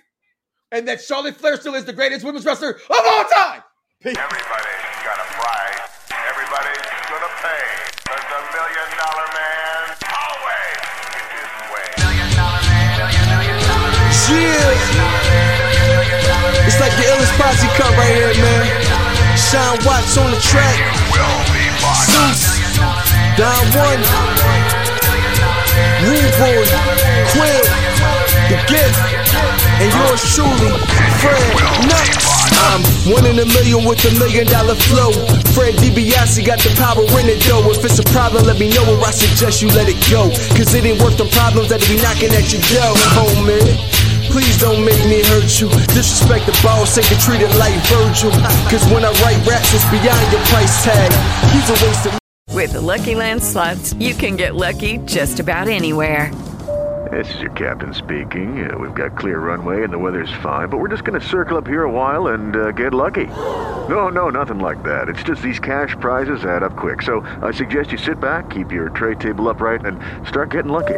and 0.72 0.88
that 0.88 1.02
Charlotte 1.02 1.36
Flair 1.36 1.58
still 1.58 1.76
is 1.76 1.86
the 1.86 1.94
greatest 1.94 2.26
women's 2.26 2.46
wrestler 2.46 2.72
of 2.72 2.82
all 2.90 3.26
time. 3.26 3.62
Peace. 4.02 4.18
Everybody's 4.18 5.04
got 5.04 5.20
a 5.20 5.28
price. 5.38 6.10
Everybody's 6.10 6.88
gonna 7.12 7.34
pay. 7.46 7.66
Cause 8.10 8.26
the 8.32 8.42
million 8.58 8.90
dollar 8.98 9.28
man 9.38 9.86
always 10.08 10.82
gets 11.14 11.32
his 11.36 11.52
way. 11.70 11.88
Million 12.00 12.30
dollar 12.40 12.64
man, 12.64 12.98
million, 12.98 13.26
million 13.30 13.60
dollar 13.70 13.92
Yeah. 14.32 14.93
It's 16.68 16.80
like 16.80 16.92
the 17.00 17.06
illest 17.08 17.34
posse 17.40 17.68
cut 17.80 17.92
right 17.98 18.14
here, 18.14 18.34
man. 18.42 18.64
Sean 19.38 19.78
Watts 19.86 20.18
on 20.18 20.32
the 20.32 20.40
track. 20.40 20.76
Zeus. 22.12 22.60
Don 23.38 23.64
One. 23.76 24.02
Rude. 26.04 26.34
Quill. 27.32 27.64
The 28.50 28.58
Gift. 28.68 29.00
And 29.80 29.90
yours 29.90 30.22
truly, 30.36 30.72
Fred 31.20 31.42
Nuts. 31.88 32.44
I'm 32.72 32.82
one 33.12 33.26
in 33.26 33.40
a 33.40 33.46
million 33.46 33.84
with 33.84 34.04
a 34.06 34.12
million 34.20 34.46
dollar 34.48 34.76
flow. 34.76 35.12
Fred 35.52 35.76
DiBiase 35.76 36.46
got 36.46 36.60
the 36.60 36.72
power 36.78 37.04
in 37.20 37.28
it 37.28 37.42
though. 37.44 37.70
If 37.72 37.84
it's 37.84 38.00
a 38.00 38.04
problem, 38.14 38.46
let 38.46 38.60
me 38.60 38.70
know 38.70 38.86
or 38.88 39.04
I 39.04 39.12
suggest 39.12 39.62
you 39.62 39.70
let 39.70 39.90
it 39.90 40.00
go. 40.10 40.30
Cause 40.56 40.74
it 40.74 40.86
ain't 40.86 41.02
worth 41.02 41.18
the 41.18 41.26
problems 41.26 41.70
that'll 41.70 41.88
be 41.88 42.02
knocking 42.02 42.32
at 42.32 42.52
your 42.54 42.62
door, 42.72 42.94
homie. 43.18 43.93
Please 44.34 44.60
don't 44.60 44.84
make 44.84 45.06
me 45.06 45.22
hurt 45.26 45.62
you. 45.62 45.70
Disrespect 45.94 46.48
the 46.48 46.60
boss 46.64 46.98
and 46.98 47.06
get 47.06 47.22
treated 47.22 47.56
like 47.58 47.76
Virgil. 47.86 48.32
Cause 48.68 48.84
when 48.92 49.06
I 49.06 49.12
write 49.22 49.38
raps, 49.46 49.72
it's 49.76 49.86
beyond 49.92 50.32
your 50.32 50.42
price 50.50 50.84
tag. 50.84 51.12
He's 51.52 51.70
a 51.70 51.86
waste 51.86 52.06
of 52.08 52.18
With 52.56 52.74
the 52.74 52.82
Lucky 52.82 53.14
Land 53.14 53.44
slots, 53.44 53.94
you 54.00 54.16
can 54.16 54.36
get 54.36 54.56
lucky 54.56 54.98
just 55.06 55.40
about 55.40 55.68
anywhere. 55.68 56.34
This 57.12 57.32
is 57.36 57.42
your 57.42 57.52
captain 57.52 57.94
speaking. 57.94 58.68
Uh, 58.68 58.76
we've 58.76 58.96
got 58.96 59.16
clear 59.16 59.38
runway 59.38 59.84
and 59.84 59.94
the 59.94 60.00
weather's 60.00 60.34
fine, 60.42 60.68
but 60.68 60.80
we're 60.80 60.88
just 60.88 61.04
going 61.04 61.22
to 61.22 61.28
circle 61.28 61.56
up 61.56 61.68
here 61.68 61.84
a 61.84 61.92
while 61.92 62.30
and 62.30 62.56
uh, 62.56 62.72
get 62.72 62.92
lucky. 62.92 63.28
No, 63.88 64.10
no, 64.10 64.30
nothing 64.32 64.58
like 64.58 64.82
that. 64.82 65.10
It's 65.10 65.22
just 65.22 65.44
these 65.44 65.60
cash 65.60 65.96
prizes 66.00 66.44
add 66.44 66.64
up 66.64 66.76
quick. 66.76 67.04
So 67.04 67.22
I 67.44 67.52
suggest 67.52 67.92
you 67.92 68.00
sit 68.00 68.20
back, 68.20 68.50
keep 68.50 68.72
your 68.72 68.90
tray 68.90 69.14
table 69.14 69.48
upright, 69.48 69.86
and 69.86 70.02
start 70.28 70.50
getting 70.50 70.72
lucky. 70.72 70.98